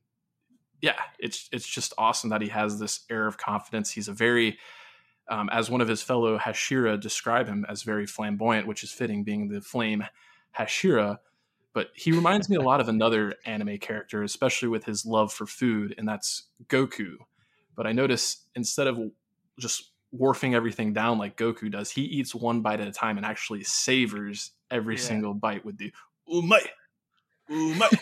yeah, 0.86 1.02
it's 1.18 1.50
it's 1.52 1.68
just 1.68 1.94
awesome 1.98 2.30
that 2.30 2.44
he 2.44 2.50
has 2.50 2.78
this 2.80 3.06
air 3.10 3.26
of 3.26 3.40
confidence. 3.40 3.90
He's 3.90 4.08
a 4.08 4.14
very 4.14 4.60
um, 5.28 5.50
as 5.52 5.68
one 5.68 5.82
of 5.82 5.88
his 5.88 6.04
fellow 6.04 6.38
Hashira 6.38 7.02
describe 7.02 7.48
him 7.48 7.66
as 7.68 7.82
very 7.82 8.06
flamboyant, 8.06 8.68
which 8.68 8.84
is 8.84 8.92
fitting, 8.92 9.24
being 9.24 9.48
the 9.48 9.62
flame 9.62 10.06
Hashira. 10.56 11.18
But 11.74 11.88
he 11.96 12.12
reminds 12.12 12.52
me 12.52 12.56
a 12.56 12.62
lot 12.62 12.82
of 12.82 12.88
another 12.88 13.34
anime 13.48 13.80
character, 13.80 14.22
especially 14.22 14.68
with 14.68 14.86
his 14.86 15.08
love 15.08 15.34
for 15.34 15.48
food, 15.48 15.96
and 15.98 16.08
that's 16.08 16.44
Goku. 16.68 17.16
But 17.76 17.88
I 17.88 17.92
notice 17.92 18.46
instead 18.54 18.86
of 18.86 19.00
just 19.60 19.90
wharfing 20.16 20.54
everything 20.54 20.94
down 20.94 21.18
like 21.18 21.36
Goku 21.36 21.72
does, 21.72 21.90
he 21.90 22.04
eats 22.04 22.36
one 22.36 22.62
bite 22.62 22.80
at 22.80 22.88
a 22.88 22.92
time 22.92 23.18
and 23.18 23.26
actually 23.26 23.64
savors 23.64 24.52
every 24.70 24.98
yeah. 24.98 25.02
single 25.02 25.34
bite 25.34 25.66
with 25.66 25.80
the 25.80 25.92
umai, 26.30 26.68
umai, 27.50 27.98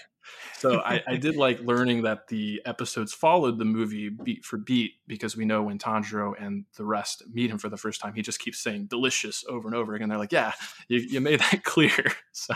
so 0.58 0.80
I, 0.80 1.02
I, 1.08 1.16
did 1.18 1.36
like 1.36 1.60
learning 1.62 2.04
that 2.04 2.28
the 2.28 2.62
episodes 2.66 3.14
followed 3.14 3.58
the 3.58 3.66
movie 3.66 4.10
beat 4.10 4.46
for 4.46 4.58
beat 4.58 4.94
because 5.08 5.36
we 5.36 5.46
know 5.46 5.64
when 5.64 5.78
Tanjiro 5.78 6.34
and 6.40 6.66
the 6.78 6.86
rest 6.86 7.24
meet 7.32 7.50
him 7.50 7.58
for 7.58 7.70
the 7.70 7.78
first 7.78 8.02
time, 8.02 8.14
he 8.14 8.22
just 8.22 8.40
keeps 8.40 8.60
saying 8.60 8.86
"delicious" 8.86 9.44
over 9.50 9.68
and 9.68 9.76
over 9.76 9.96
again. 9.96 10.10
They're 10.10 10.18
like, 10.18 10.32
"Yeah, 10.32 10.54
you, 10.88 11.00
you 11.00 11.22
made 11.22 11.40
that 11.40 11.64
clear." 11.64 12.14
So, 12.32 12.56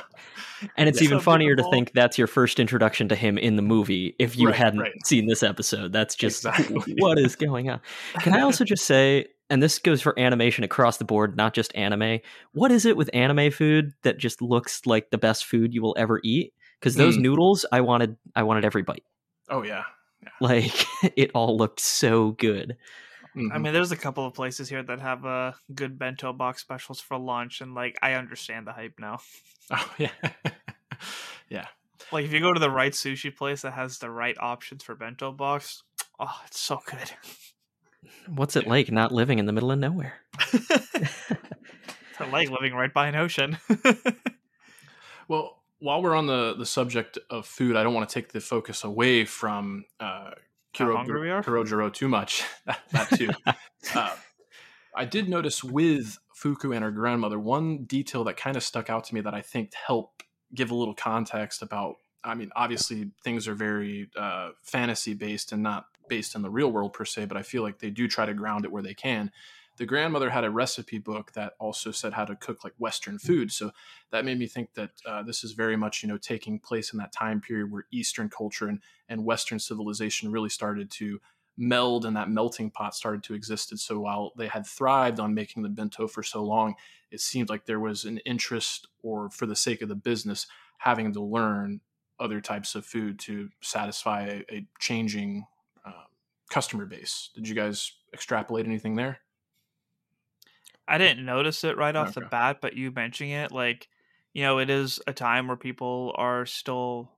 and 0.75 0.87
it's 0.89 1.01
even 1.01 1.19
so 1.19 1.23
funnier 1.23 1.49
beautiful. 1.49 1.71
to 1.71 1.75
think 1.75 1.91
that's 1.93 2.17
your 2.17 2.27
first 2.27 2.59
introduction 2.59 3.09
to 3.09 3.15
him 3.15 3.37
in 3.37 3.55
the 3.55 3.61
movie 3.61 4.15
if 4.19 4.37
you 4.37 4.47
right, 4.47 4.55
hadn't 4.55 4.79
right. 4.79 5.05
seen 5.05 5.27
this 5.27 5.43
episode. 5.43 5.91
That's 5.93 6.15
just 6.15 6.45
exactly. 6.45 6.95
what 6.99 7.19
is 7.19 7.35
going 7.35 7.69
on. 7.69 7.81
Can 8.19 8.33
I 8.33 8.41
also 8.41 8.63
just 8.63 8.85
say 8.85 9.27
and 9.49 9.63
this 9.63 9.79
goes 9.79 10.01
for 10.01 10.17
animation 10.19 10.63
across 10.63 10.97
the 10.97 11.05
board, 11.05 11.37
not 11.37 11.53
just 11.53 11.75
anime. 11.75 12.19
What 12.51 12.71
is 12.71 12.85
it 12.85 12.97
with 12.97 13.09
anime 13.13 13.51
food 13.51 13.93
that 14.03 14.17
just 14.17 14.41
looks 14.41 14.85
like 14.85 15.09
the 15.09 15.17
best 15.17 15.45
food 15.45 15.73
you 15.73 15.81
will 15.81 15.95
ever 15.97 16.19
eat? 16.23 16.53
Because 16.79 16.95
those 16.95 17.17
mm. 17.17 17.21
noodles 17.21 17.65
I 17.71 17.81
wanted 17.81 18.17
I 18.35 18.43
wanted 18.43 18.65
every 18.65 18.83
bite. 18.83 19.03
Oh 19.49 19.63
yeah. 19.63 19.83
yeah. 20.21 20.29
Like 20.41 20.85
it 21.15 21.31
all 21.33 21.57
looked 21.57 21.79
so 21.79 22.31
good. 22.31 22.77
Mm-hmm. 23.37 23.53
I 23.53 23.59
mean, 23.59 23.73
there's 23.73 23.91
a 23.91 23.97
couple 23.97 24.25
of 24.25 24.33
places 24.33 24.67
here 24.67 24.81
that 24.81 24.99
have 24.99 25.23
uh, 25.23 25.51
good 25.73 25.99
bento 25.99 26.33
box 26.33 26.61
specials 26.61 26.99
for 26.99 27.19
lunch, 27.19 27.61
and 27.61 27.75
like 27.75 27.95
I 28.01 28.13
understand 28.13 28.65
the 28.65 28.73
hype 28.73 28.99
now. 28.99 29.19
Oh 29.69 29.93
yeah, 29.97 30.11
yeah. 31.49 31.65
Like 32.13 32.23
if 32.23 32.31
you 32.31 32.39
go 32.39 32.53
to 32.53 32.59
the 32.61 32.69
right 32.69 32.93
sushi 32.93 33.35
place 33.35 33.63
that 33.63 33.73
has 33.73 33.97
the 33.97 34.09
right 34.09 34.37
options 34.39 34.81
for 34.81 34.95
bento 34.95 35.33
box, 35.33 35.83
oh, 36.21 36.39
it's 36.45 36.61
so 36.61 36.79
good. 36.85 37.11
What's 38.29 38.55
it 38.55 38.65
like 38.65 38.89
not 38.93 39.11
living 39.11 39.39
in 39.39 39.45
the 39.45 39.51
middle 39.51 39.69
of 39.69 39.79
nowhere? 39.79 40.13
it's 40.53 42.21
like 42.31 42.49
living 42.49 42.73
right 42.73 42.93
by 42.93 43.09
an 43.09 43.17
ocean. 43.17 43.57
well, 45.27 45.56
while 45.79 46.01
we're 46.01 46.15
on 46.15 46.27
the 46.27 46.55
the 46.57 46.65
subject 46.65 47.17
of 47.29 47.45
food, 47.45 47.75
I 47.75 47.83
don't 47.83 47.93
want 47.93 48.09
to 48.09 48.13
take 48.13 48.31
the 48.31 48.41
focus 48.41 48.83
away 48.83 49.25
from 49.25 49.85
uh, 49.99 50.31
Kiro, 50.73 51.03
Kurojiro 51.43 51.93
too 51.93 52.07
much. 52.07 52.43
that, 52.65 52.79
that 52.91 53.09
too. 53.09 53.29
uh, 53.95 54.15
I 54.95 55.05
did 55.05 55.29
notice 55.29 55.63
with 55.63 56.17
Fuku 56.33 56.71
and 56.71 56.83
her 56.83 56.91
grandmother 56.91 57.39
one 57.39 57.83
detail 57.83 58.23
that 58.25 58.37
kind 58.37 58.57
of 58.57 58.63
stuck 58.63 58.89
out 58.89 59.03
to 59.05 59.15
me 59.15 59.21
that 59.21 59.33
I 59.33 59.41
think 59.41 59.73
helped 59.73 60.23
give 60.53 60.71
a 60.71 60.75
little 60.75 60.95
context 60.95 61.61
about. 61.61 61.97
I 62.23 62.33
mean, 62.35 62.49
obviously 62.55 63.11
things 63.23 63.47
are 63.47 63.53
very 63.53 64.09
uh, 64.17 64.49
fantasy 64.63 65.13
based 65.13 65.51
and 65.51 65.63
not 65.63 65.85
based 66.09 66.35
in 66.35 66.41
the 66.41 66.49
real 66.49 66.71
world 66.71 66.93
per 66.93 67.05
se, 67.05 67.25
but 67.25 67.37
I 67.37 67.43
feel 67.43 67.61
like 67.61 67.79
they 67.79 67.89
do 67.89 68.07
try 68.07 68.25
to 68.25 68.33
ground 68.33 68.65
it 68.65 68.71
where 68.71 68.83
they 68.83 68.93
can 68.93 69.31
the 69.77 69.85
grandmother 69.85 70.31
had 70.31 70.43
a 70.43 70.49
recipe 70.49 70.97
book 70.97 71.31
that 71.33 71.53
also 71.59 71.91
said 71.91 72.13
how 72.13 72.25
to 72.25 72.35
cook 72.35 72.63
like 72.63 72.73
Western 72.77 73.19
food. 73.19 73.51
So 73.51 73.71
that 74.11 74.25
made 74.25 74.39
me 74.39 74.47
think 74.47 74.73
that 74.73 74.91
uh, 75.05 75.23
this 75.23 75.43
is 75.43 75.51
very 75.51 75.77
much, 75.77 76.01
you 76.01 76.09
know, 76.09 76.17
taking 76.17 76.59
place 76.59 76.91
in 76.91 76.99
that 76.99 77.13
time 77.13 77.41
period 77.41 77.71
where 77.71 77.85
Eastern 77.91 78.29
culture 78.29 78.67
and, 78.67 78.81
and 79.07 79.23
Western 79.23 79.59
civilization 79.59 80.31
really 80.31 80.49
started 80.49 80.89
to 80.91 81.19
meld 81.57 82.05
and 82.05 82.15
that 82.15 82.29
melting 82.29 82.71
pot 82.71 82.95
started 82.95 83.23
to 83.23 83.33
exist. 83.33 83.71
And 83.71 83.79
so 83.79 83.99
while 83.99 84.33
they 84.37 84.47
had 84.47 84.65
thrived 84.65 85.19
on 85.19 85.33
making 85.33 85.63
the 85.63 85.69
bento 85.69 86.07
for 86.07 86.23
so 86.23 86.43
long, 86.43 86.75
it 87.11 87.21
seemed 87.21 87.49
like 87.49 87.65
there 87.65 87.79
was 87.79 88.03
an 88.05 88.17
interest 88.19 88.87
or 89.01 89.29
for 89.29 89.45
the 89.45 89.55
sake 89.55 89.81
of 89.81 89.89
the 89.89 89.95
business 89.95 90.47
having 90.79 91.13
to 91.13 91.21
learn 91.21 91.81
other 92.19 92.41
types 92.41 92.75
of 92.75 92.85
food 92.85 93.19
to 93.19 93.49
satisfy 93.61 94.23
a, 94.23 94.55
a 94.55 94.67
changing 94.79 95.45
uh, 95.85 96.05
customer 96.49 96.85
base. 96.85 97.29
Did 97.35 97.47
you 97.47 97.55
guys 97.55 97.91
extrapolate 98.13 98.65
anything 98.65 98.95
there? 98.95 99.19
I 100.87 100.97
didn't 100.97 101.25
notice 101.25 101.63
it 101.63 101.77
right 101.77 101.95
off 101.95 102.09
okay. 102.09 102.21
the 102.21 102.27
bat, 102.27 102.57
but 102.61 102.75
you 102.75 102.91
mentioning 102.91 103.33
it, 103.33 103.51
like, 103.51 103.87
you 104.33 104.43
know, 104.43 104.59
it 104.59 104.69
is 104.69 104.99
a 105.07 105.13
time 105.13 105.47
where 105.47 105.57
people 105.57 106.13
are 106.15 106.45
still 106.45 107.11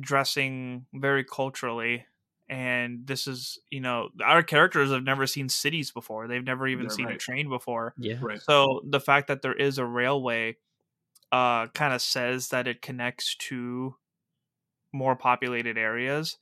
dressing 0.00 0.86
very 0.94 1.24
culturally. 1.24 2.06
And 2.48 3.06
this 3.06 3.26
is, 3.26 3.58
you 3.70 3.80
know, 3.80 4.08
our 4.22 4.42
characters 4.42 4.90
have 4.90 5.04
never 5.04 5.26
seen 5.26 5.48
cities 5.48 5.90
before. 5.90 6.26
They've 6.26 6.44
never 6.44 6.66
even 6.66 6.90
seen 6.90 7.06
right. 7.06 7.14
a 7.14 7.18
train 7.18 7.48
before. 7.48 7.94
Yeah. 7.96 8.16
Right. 8.20 8.42
So 8.42 8.82
the 8.84 9.00
fact 9.00 9.28
that 9.28 9.42
there 9.42 9.54
is 9.54 9.78
a 9.78 9.86
railway 9.86 10.56
uh, 11.30 11.68
kind 11.68 11.94
of 11.94 12.02
says 12.02 12.48
that 12.48 12.66
it 12.66 12.82
connects 12.82 13.36
to 13.36 13.94
more 14.92 15.16
populated 15.16 15.78
areas, 15.78 16.36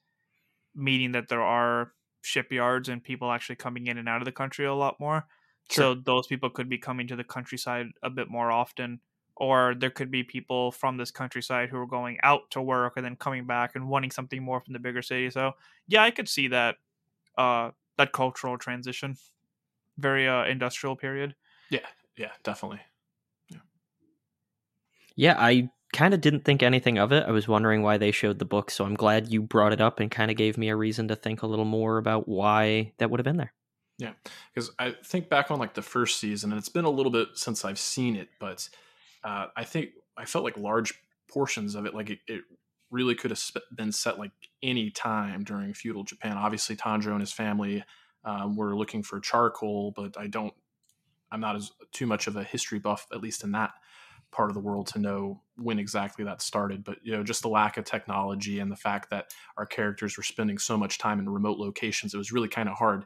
meaning 0.74 1.12
that 1.12 1.28
there 1.28 1.42
are 1.42 1.92
shipyards 2.22 2.88
and 2.88 3.04
people 3.04 3.30
actually 3.30 3.56
coming 3.56 3.86
in 3.86 3.98
and 3.98 4.08
out 4.08 4.20
of 4.20 4.24
the 4.24 4.32
country 4.32 4.66
a 4.66 4.74
lot 4.74 4.98
more. 4.98 5.26
Sure. 5.68 5.94
So 5.94 6.00
those 6.00 6.26
people 6.26 6.50
could 6.50 6.68
be 6.68 6.78
coming 6.78 7.06
to 7.08 7.16
the 7.16 7.24
countryside 7.24 7.86
a 8.02 8.10
bit 8.10 8.28
more 8.28 8.50
often. 8.50 9.00
Or 9.36 9.74
there 9.74 9.90
could 9.90 10.10
be 10.10 10.22
people 10.22 10.70
from 10.70 10.98
this 10.98 11.10
countryside 11.10 11.70
who 11.70 11.78
are 11.78 11.86
going 11.86 12.18
out 12.22 12.50
to 12.50 12.60
work 12.60 12.94
and 12.96 13.04
then 13.04 13.16
coming 13.16 13.46
back 13.46 13.74
and 13.74 13.88
wanting 13.88 14.10
something 14.10 14.42
more 14.42 14.60
from 14.60 14.74
the 14.74 14.78
bigger 14.78 15.00
city. 15.00 15.30
So 15.30 15.52
yeah, 15.88 16.02
I 16.02 16.10
could 16.10 16.28
see 16.28 16.48
that 16.48 16.76
uh 17.38 17.70
that 17.96 18.12
cultural 18.12 18.58
transition. 18.58 19.16
Very 19.96 20.28
uh 20.28 20.44
industrial 20.44 20.94
period. 20.94 21.34
Yeah, 21.70 21.86
yeah, 22.16 22.32
definitely. 22.42 22.80
Yeah. 23.48 23.60
Yeah, 25.16 25.36
I 25.38 25.70
kind 25.92 26.12
of 26.12 26.20
didn't 26.20 26.44
think 26.44 26.62
anything 26.62 26.98
of 26.98 27.10
it. 27.12 27.24
I 27.26 27.30
was 27.30 27.48
wondering 27.48 27.82
why 27.82 27.96
they 27.96 28.10
showed 28.10 28.38
the 28.38 28.44
book, 28.44 28.70
so 28.70 28.84
I'm 28.84 28.94
glad 28.94 29.32
you 29.32 29.40
brought 29.40 29.72
it 29.72 29.80
up 29.80 30.00
and 30.00 30.10
kind 30.10 30.30
of 30.30 30.36
gave 30.36 30.58
me 30.58 30.68
a 30.68 30.76
reason 30.76 31.08
to 31.08 31.16
think 31.16 31.42
a 31.42 31.46
little 31.46 31.64
more 31.64 31.96
about 31.96 32.28
why 32.28 32.92
that 32.98 33.10
would 33.10 33.20
have 33.20 33.24
been 33.24 33.38
there. 33.38 33.54
Yeah, 34.00 34.12
because 34.52 34.70
I 34.78 34.92
think 35.04 35.28
back 35.28 35.50
on 35.50 35.58
like 35.58 35.74
the 35.74 35.82
first 35.82 36.18
season, 36.18 36.52
and 36.52 36.58
it's 36.58 36.70
been 36.70 36.86
a 36.86 36.90
little 36.90 37.12
bit 37.12 37.28
since 37.34 37.66
I've 37.66 37.78
seen 37.78 38.16
it, 38.16 38.30
but 38.40 38.66
uh, 39.22 39.48
I 39.54 39.64
think 39.64 39.90
I 40.16 40.24
felt 40.24 40.42
like 40.42 40.56
large 40.56 40.94
portions 41.28 41.74
of 41.74 41.84
it, 41.84 41.94
like 41.94 42.08
it, 42.08 42.20
it 42.26 42.40
really 42.90 43.14
could 43.14 43.30
have 43.30 43.42
been 43.76 43.92
set 43.92 44.18
like 44.18 44.32
any 44.62 44.90
time 44.90 45.44
during 45.44 45.74
feudal 45.74 46.02
Japan. 46.02 46.38
Obviously, 46.38 46.76
Tanjiro 46.76 47.12
and 47.12 47.20
his 47.20 47.32
family 47.32 47.84
um, 48.24 48.56
were 48.56 48.74
looking 48.74 49.02
for 49.02 49.20
charcoal, 49.20 49.92
but 49.94 50.16
I 50.18 50.28
don't, 50.28 50.54
I'm 51.30 51.40
not 51.40 51.56
as 51.56 51.70
too 51.92 52.06
much 52.06 52.26
of 52.26 52.36
a 52.36 52.42
history 52.42 52.78
buff, 52.78 53.06
at 53.12 53.20
least 53.20 53.44
in 53.44 53.52
that 53.52 53.72
part 54.32 54.48
of 54.48 54.54
the 54.54 54.60
world, 54.60 54.86
to 54.88 54.98
know 54.98 55.42
when 55.56 55.78
exactly 55.78 56.24
that 56.24 56.40
started. 56.40 56.84
But 56.84 56.96
you 57.02 57.12
know, 57.12 57.22
just 57.22 57.42
the 57.42 57.48
lack 57.48 57.76
of 57.76 57.84
technology 57.84 58.60
and 58.60 58.72
the 58.72 58.76
fact 58.76 59.10
that 59.10 59.26
our 59.58 59.66
characters 59.66 60.16
were 60.16 60.22
spending 60.22 60.56
so 60.56 60.78
much 60.78 60.96
time 60.96 61.18
in 61.18 61.28
remote 61.28 61.58
locations, 61.58 62.14
it 62.14 62.18
was 62.18 62.32
really 62.32 62.48
kind 62.48 62.70
of 62.70 62.78
hard 62.78 63.04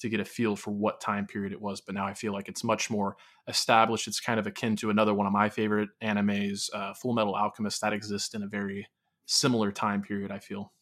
to 0.00 0.08
get 0.08 0.20
a 0.20 0.24
feel 0.24 0.56
for 0.56 0.70
what 0.70 1.00
time 1.00 1.26
period 1.26 1.52
it 1.52 1.60
was. 1.60 1.80
But 1.80 1.94
now 1.94 2.06
I 2.06 2.14
feel 2.14 2.32
like 2.32 2.48
it's 2.48 2.64
much 2.64 2.90
more 2.90 3.16
established. 3.48 4.08
It's 4.08 4.20
kind 4.20 4.38
of 4.38 4.46
akin 4.46 4.76
to 4.76 4.90
another 4.90 5.14
one 5.14 5.26
of 5.26 5.32
my 5.32 5.48
favorite 5.48 5.90
animes, 6.02 6.68
uh, 6.74 6.94
Full 6.94 7.14
Metal 7.14 7.34
Alchemist, 7.34 7.80
that 7.80 7.92
exists 7.92 8.34
in 8.34 8.42
a 8.42 8.48
very 8.48 8.86
similar 9.26 9.72
time 9.72 10.02
period. 10.02 10.30
I 10.30 10.38
feel. 10.38 10.72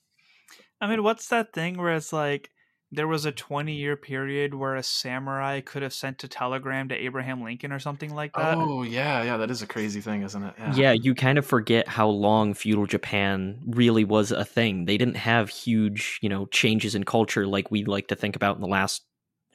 I 0.81 0.87
mean, 0.87 1.03
what's 1.03 1.29
that 1.29 1.53
thing 1.53 1.79
where 1.79 1.95
it's 1.95 2.13
like 2.13 2.51
there 2.95 3.09
was 3.09 3.25
a 3.25 3.33
20 3.33 3.75
year 3.75 3.97
period 3.97 4.55
where 4.55 4.77
a 4.77 4.83
samurai 4.83 5.61
could 5.61 5.83
have 5.83 5.93
sent 5.93 6.23
a 6.25 6.29
telegram 6.29 6.89
to 6.89 6.95
Abraham 6.95 7.43
Lincoln 7.43 7.73
or 7.73 7.79
something 7.79 8.15
like 8.15 8.33
that. 8.35 8.57
Oh 8.57 8.83
yeah, 8.83 9.23
yeah, 9.23 9.37
that 9.37 9.51
is 9.51 9.63
a 9.63 9.67
crazy 9.67 10.01
thing, 10.01 10.23
isn't 10.23 10.43
it? 10.43 10.55
Yeah. 10.75 10.93
you 10.93 11.15
kind 11.15 11.39
of 11.39 11.47
forget 11.47 11.89
how 11.89 12.09
long 12.09 12.55
feudal 12.55 12.87
Japan 12.87 13.61
really 13.67 14.05
was 14.05 14.33
a 14.33 14.45
thing. 14.45 14.85
They 14.85 14.97
didn't 14.99 15.17
have 15.17 15.49
huge, 15.51 16.19
you 16.23 16.29
know, 16.29 16.47
changes 16.47 16.95
in 16.95 17.05
culture 17.05 17.47
like 17.47 17.71
we 17.71 17.85
like 17.85 18.09
to 18.09 18.17
think 18.17 18.37
about 18.37 18.57
in 18.57 18.63
the 18.63 18.69
last 18.69 19.03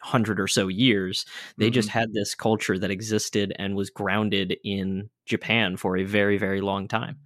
hundred 0.02 0.40
or 0.40 0.48
so 0.48 0.68
years. 0.68 1.26
They 1.58 1.66
Mm-hmm. 1.68 1.74
just 1.74 1.90
had 1.90 2.14
this 2.14 2.36
culture 2.36 2.78
that 2.80 2.92
existed 2.92 3.54
and 3.60 3.76
was 3.76 3.90
grounded 3.90 4.58
in 4.64 5.10
Japan 5.26 5.76
for 5.78 5.98
a 5.98 6.04
very, 6.06 6.38
very 6.38 6.62
long 6.62 6.88
time. 6.88 7.18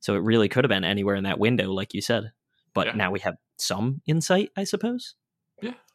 So 0.00 0.14
it 0.14 0.22
really 0.22 0.48
could 0.48 0.64
have 0.64 0.70
been 0.70 0.84
anywhere 0.84 1.16
in 1.16 1.24
that 1.24 1.38
window, 1.38 1.70
like 1.72 1.94
you 1.94 2.00
said. 2.00 2.32
But 2.74 2.88
Yeah. 2.88 2.92
now 2.96 3.10
we 3.10 3.20
have 3.20 3.36
some 3.58 4.00
insight, 4.06 4.50
I 4.56 4.64
suppose. 4.64 5.14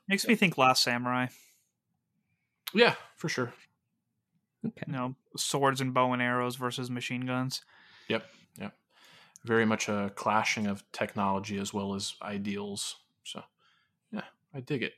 Makes 0.09 0.27
me 0.27 0.35
think 0.35 0.57
Last 0.57 0.83
Samurai. 0.83 1.27
yeah, 2.73 2.95
for 3.15 3.29
sure. 3.29 3.53
Okay. 4.65 4.83
You 4.87 4.93
know, 4.93 5.15
swords 5.37 5.79
and 5.79 5.93
bow 5.93 6.11
and 6.11 6.21
arrows 6.21 6.55
versus 6.57 6.89
machine 6.91 7.25
guns. 7.25 7.61
Yep, 8.09 8.25
yep. 8.59 8.73
Very 9.45 9.65
much 9.65 9.87
a 9.87 10.11
clashing 10.15 10.67
of 10.67 10.83
technology 10.91 11.57
as 11.59 11.73
well 11.73 11.95
as 11.95 12.15
ideals. 12.21 12.97
So, 13.23 13.41
yeah, 14.11 14.23
I 14.53 14.59
dig 14.59 14.83
it. 14.83 14.93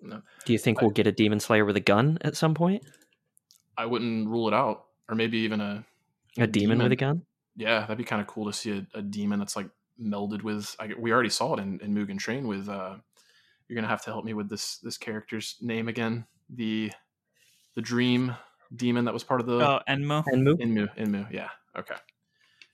No, 0.00 0.22
Do 0.44 0.52
you 0.52 0.58
think 0.58 0.78
I- 0.78 0.82
we'll 0.84 0.92
get 0.92 1.06
a 1.06 1.12
Demon 1.12 1.40
Slayer 1.40 1.64
with 1.64 1.76
a 1.76 1.80
gun 1.80 2.18
at 2.20 2.36
some 2.36 2.54
point? 2.54 2.84
I 3.78 3.86
wouldn't 3.86 4.28
rule 4.28 4.48
it 4.48 4.54
out, 4.54 4.86
or 5.08 5.14
maybe 5.14 5.38
even 5.38 5.60
a 5.60 5.84
A, 6.36 6.46
demon, 6.46 6.78
with 6.78 6.92
a 6.92 6.96
gun? 6.96 7.22
Yeah, 7.56 7.80
that'd 7.80 7.96
be 7.98 8.04
kind 8.04 8.20
of 8.20 8.26
cool 8.26 8.46
to 8.46 8.52
see 8.52 8.72
a, 8.78 8.98
a 8.98 9.02
demon 9.02 9.38
that's 9.38 9.56
like 9.56 9.68
melded 10.00 10.42
with. 10.42 10.74
I, 10.78 10.90
we 10.98 11.12
already 11.12 11.30
saw 11.30 11.54
it 11.54 11.60
in, 11.60 11.80
in 11.80 11.94
Mugen 11.94 12.18
Train 12.18 12.46
with. 12.48 12.68
uh 12.68 12.96
You're 13.68 13.76
gonna 13.76 13.88
have 13.88 14.02
to 14.04 14.10
help 14.10 14.24
me 14.24 14.34
with 14.34 14.48
this 14.48 14.78
this 14.78 14.98
character's 14.98 15.56
name 15.60 15.88
again. 15.88 16.26
The 16.48 16.92
the 17.74 17.82
dream 17.82 18.34
demon 18.74 19.04
that 19.04 19.14
was 19.14 19.24
part 19.24 19.40
of 19.40 19.46
the 19.46 19.54
Oh, 19.54 19.80
Enmu. 19.88 20.24
Enmu? 20.32 20.54
Enmu 20.60 20.96
Inmu. 20.96 21.30
Yeah. 21.30 21.48
Okay. 21.76 21.96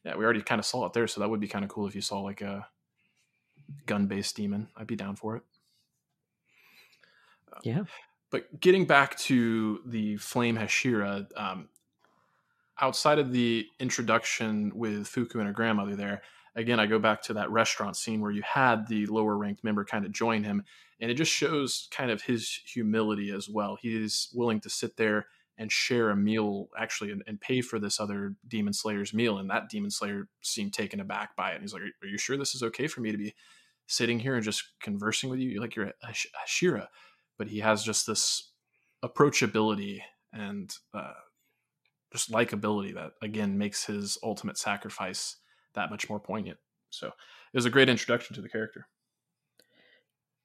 Yeah, 0.05 0.17
we 0.17 0.25
already 0.25 0.43
kind 0.43 0.59
of 0.59 0.67
saw 0.67 0.85
it 0.87 0.93
there, 0.93 1.07
so 1.07 1.21
that 1.21 1.29
would 1.29 1.41
be 1.41 1.49
kind 1.49 1.65
of 1.65 1.71
cool 1.71 1.87
if 1.87 1.95
you 1.95 2.01
saw 2.01 2.21
like 2.21 2.41
a 2.43 2.67
gun 3.87 4.07
based 4.07 4.37
demon. 4.37 4.69
I'd 4.77 4.87
be 4.87 4.97
down 4.97 5.17
for 5.17 5.37
it. 5.37 5.43
Yeah. 7.63 7.85
But 8.31 8.61
getting 8.61 8.85
back 8.87 9.17
to 9.19 9.81
the 9.87 10.17
Flame 10.17 10.57
Hashira, 10.57 11.27
um, 11.37 11.69
outside 12.81 13.19
of 13.19 13.33
the 13.33 13.67
introduction 13.79 14.73
with 14.75 15.07
Fuku 15.07 15.39
and 15.39 15.47
her 15.47 15.53
grandmother 15.53 15.95
there, 15.97 16.23
again, 16.57 16.81
I 16.81 16.87
go 16.87 16.99
back 16.99 17.23
to 17.23 17.35
that 17.35 17.51
restaurant 17.51 17.97
scene 17.97 18.21
where 18.21 18.31
you 18.31 18.43
had 18.43 18.87
the 18.89 19.07
lower 19.07 19.37
ranked 19.37 19.65
member 19.65 19.85
kind 19.85 20.05
of 20.05 20.13
join 20.13 20.45
him, 20.45 20.65
and 21.01 21.11
it 21.11 21.15
just 21.15 21.33
shows 21.33 21.89
kind 21.91 22.11
of 22.11 22.23
his 22.23 22.61
humility 22.67 23.31
as 23.31 23.49
well. 23.49 23.77
He 23.81 23.97
is 23.97 24.29
willing 24.35 24.61
to 24.61 24.71
sit 24.71 24.97
there 24.97 25.27
and 25.57 25.71
share 25.71 26.11
a 26.11 26.17
meal 26.17 26.69
actually 26.77 27.13
and, 27.13 27.23
and 27.27 27.41
pay 27.41 27.61
for 27.61 27.79
this 27.79 28.01
other 28.01 28.35
demon 28.49 28.73
slayer's 28.73 29.15
meal 29.15 29.39
and 29.39 29.51
that 29.51 29.69
demon 29.69 29.91
slayer 29.91 30.29
seemed 30.41 30.73
taken 30.73 31.01
aback 31.01 31.37
by 31.37 31.51
it 31.51 31.55
and 31.55 31.63
he's 31.63 31.73
like 31.73 31.83
are, 31.83 32.09
you 32.09 32.19
sure 32.19 32.37
this 32.37 32.55
is 32.55 32.63
okay 32.63 32.87
for 32.87 33.01
me 33.01 33.13
to 33.13 33.19
be 33.19 33.35
sitting 33.87 34.19
here 34.19 34.35
and 34.35 34.45
just 34.45 34.65
conversing 34.81 35.31
with 35.31 35.39
you 35.39 35.61
like 35.61 35.77
you're 35.77 35.87
a 35.87 35.93
Hash- 36.03 36.27
hashira 36.47 36.89
but 37.39 37.49
he 37.49 37.61
has 37.61 37.85
just 37.85 38.07
this 38.07 38.51
approachability 39.05 40.01
and 40.33 40.75
uh, 40.93 41.13
just 42.13 42.33
likability 42.33 42.95
that 42.95 43.13
again 43.23 43.57
makes 43.57 43.85
his 43.85 44.19
ultimate 44.23 44.59
sacrifice 44.59 45.37
that 45.75 45.91
much 45.91 46.09
more 46.09 46.21
poignant 46.21 46.59
so 46.91 47.09
it 47.09 47.57
was 47.57 47.67
a 47.67 47.71
great 47.71 47.89
introduction 47.89 48.35
to 48.35 48.43
the 48.43 48.49
character 48.49 48.87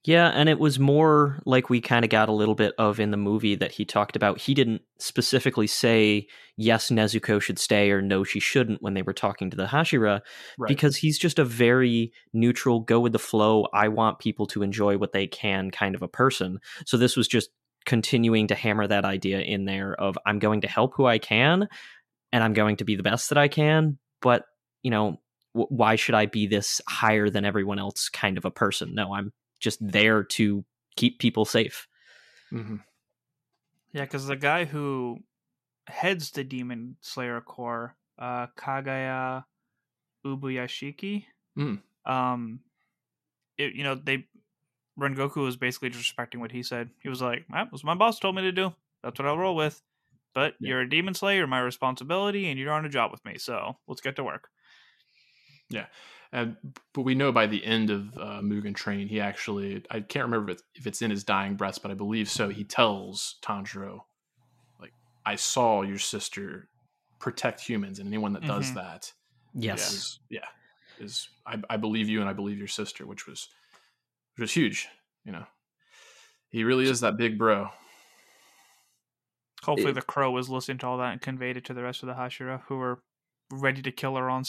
Yeah, 0.06 0.30
and 0.30 0.48
it 0.48 0.60
was 0.60 0.80
more 0.80 1.42
like 1.46 1.70
we 1.70 1.82
kind 1.82 2.06
of 2.06 2.10
got 2.10 2.30
a 2.30 2.34
little 2.34 2.56
bit 2.56 2.74
of 2.78 3.02
in 3.02 3.12
the 3.12 3.18
movie 3.18 3.56
that 3.56 3.74
he 3.74 3.84
talked 3.84 4.16
about. 4.16 4.40
He 4.40 4.54
didn't 4.54 4.82
specifically 4.98 5.68
say, 5.68 6.28
yes, 6.56 6.90
Nezuko 6.90 7.42
should 7.42 7.60
stay 7.60 7.92
or 7.92 8.02
no, 8.02 8.24
she 8.24 8.40
shouldn't 8.40 8.82
when 8.82 8.94
they 8.94 9.02
were 9.02 9.14
talking 9.14 9.50
to 9.50 9.58
the 9.58 9.66
Hashira, 9.66 10.22
right 10.58 10.68
because 10.70 10.96
he's 10.96 11.20
just 11.20 11.38
a 11.38 11.44
very 11.44 12.14
neutral, 12.32 12.80
go 12.80 13.02
with 13.02 13.12
the 13.12 13.20
flow, 13.20 13.68
I 13.74 13.90
want 13.90 14.20
people 14.20 14.48
to 14.48 14.64
enjoy 14.64 14.98
what 14.98 15.12
they 15.12 15.28
can 15.28 15.70
kind 15.70 15.96
of 15.96 16.02
a 16.02 16.08
person. 16.08 16.60
So 16.86 16.96
this 16.96 17.18
was 17.18 17.28
just 17.28 17.50
continuing 17.86 18.48
to 18.48 18.56
hammer 18.56 18.88
that 18.88 19.04
idea 19.04 19.42
in 19.42 19.66
there 19.66 19.96
of 19.96 20.18
I'm 20.26 20.40
going 20.40 20.62
to 20.62 20.68
help 20.70 20.94
who 20.96 21.08
I 21.08 21.18
can 21.18 21.68
and 22.32 22.42
I'm 22.42 22.54
going 22.54 22.78
to 22.78 22.86
be 22.86 22.96
the 22.96 23.04
best 23.04 23.30
that 23.30 23.38
I 23.38 23.50
can, 23.50 23.98
but, 24.22 24.46
you 24.84 24.92
know, 24.92 25.20
w- 25.54 25.68
why 25.76 25.96
should 25.96 26.16
I 26.16 26.26
be 26.26 26.48
this 26.48 26.82
higher 26.88 27.30
than 27.30 27.46
everyone 27.46 27.80
else 27.80 28.10
kind 28.10 28.38
of 28.38 28.46
a 28.46 28.52
person? 28.52 28.94
No, 28.96 29.14
I'm 29.14 29.34
just 29.60 29.80
there 29.86 30.24
to 30.24 30.66
keep 30.96 31.20
people 31.20 31.46
safe. 31.46 31.88
hmm 32.52 32.80
Yeah, 33.92 34.04
because 34.06 34.28
the 34.28 34.36
guy 34.36 34.66
who 34.66 35.20
heads 35.88 36.32
the 36.32 36.44
Demon 36.44 36.98
Slayer 37.02 37.42
Corps, 37.42 37.96
uh, 38.18 38.48
Kagaya 38.58 39.46
Ubuyashiki, 40.26 41.26
Mm. 41.58 41.82
um, 42.06 42.62
it, 43.58 43.74
you 43.76 43.84
know, 43.84 43.96
they 43.96 44.28
Rengoku 45.00 45.38
was 45.44 45.58
basically 45.58 45.90
disrespecting 45.92 46.40
what 46.40 46.52
he 46.52 46.64
said. 46.64 46.92
He 47.02 47.10
was 47.10 47.22
like, 47.22 47.46
"That 47.50 47.72
was 47.72 47.84
my 47.84 47.96
boss 47.96 48.20
told 48.20 48.36
me 48.36 48.44
to 48.44 48.52
do. 48.52 48.76
That's 49.04 49.20
what 49.20 49.28
I'll 49.28 49.38
roll 49.38 49.56
with." 49.56 49.84
But 50.34 50.56
Yeah. 50.60 50.70
you're 50.70 50.82
a 50.82 50.90
demon 50.90 51.14
slayer, 51.16 51.48
my 51.48 51.60
responsibility, 51.62 52.50
and 52.50 52.60
you're 52.60 52.74
on 52.74 52.86
a 52.86 52.90
job 52.90 53.12
with 53.12 53.26
me. 53.26 53.38
So 53.38 53.78
let's 53.88 54.02
get 54.02 54.16
to 54.18 54.24
work. 54.24 54.50
Yeah, 55.70 55.86
and 56.32 56.58
but 56.94 57.02
we 57.02 57.14
know 57.16 57.32
by 57.32 57.46
the 57.46 57.64
end 57.64 57.90
of 57.92 58.18
uh, 58.18 58.42
Mugen 58.42 58.76
Train, 58.76 59.08
he 59.08 59.20
actually 59.20 59.84
I 59.92 60.00
can't 60.02 60.26
remember 60.26 60.52
if 60.52 60.58
it's, 60.58 60.64
if 60.76 60.88
it's 60.88 61.02
in 61.02 61.12
his 61.12 61.24
dying 61.24 61.56
breaths, 61.56 61.78
but 61.78 61.92
I 61.92 61.94
believe 61.94 62.30
so. 62.30 62.50
He 62.50 62.64
tells 62.64 63.36
Tanjiro, 63.44 64.02
like, 64.80 64.94
"I 65.26 65.36
saw 65.36 65.84
your 65.84 66.00
sister 66.00 66.70
protect 67.20 67.62
humans, 67.62 68.00
and 68.00 68.08
anyone 68.08 68.34
that 68.34 68.46
does 68.48 68.72
Mhm. 68.72 68.76
that, 68.76 69.14
Yes. 69.54 69.94
is, 69.94 70.20
yeah, 70.30 70.48
is 70.98 71.30
I, 71.46 71.62
I 71.70 71.78
believe 71.78 72.10
you 72.10 72.20
and 72.22 72.30
I 72.30 72.34
believe 72.34 72.58
your 72.58 72.68
sister," 72.68 73.06
which 73.06 73.28
was 73.28 73.48
which 74.36 74.42
was 74.42 74.52
huge. 74.54 74.88
You 75.26 75.34
know, 75.34 75.46
he 76.50 76.64
really 76.64 76.86
is 76.86 77.02
that 77.02 77.18
big 77.18 77.38
bro. 77.38 77.70
Hopefully, 79.64 79.92
It- 79.92 79.96
the 79.96 80.02
crow 80.02 80.32
was 80.32 80.50
listening 80.50 80.78
to 80.80 80.88
all 80.88 80.98
that 80.98 81.12
and 81.12 81.22
conveyed 81.22 81.58
it 81.58 81.66
to 81.66 81.74
the 81.74 81.84
rest 81.84 82.02
of 82.02 82.08
the 82.08 82.14
Hashira, 82.16 82.62
who 82.64 82.78
were 82.78 83.04
ready 83.52 83.82
to 83.82 83.92
kill 83.92 84.16
her 84.16 84.30
on 84.30 84.44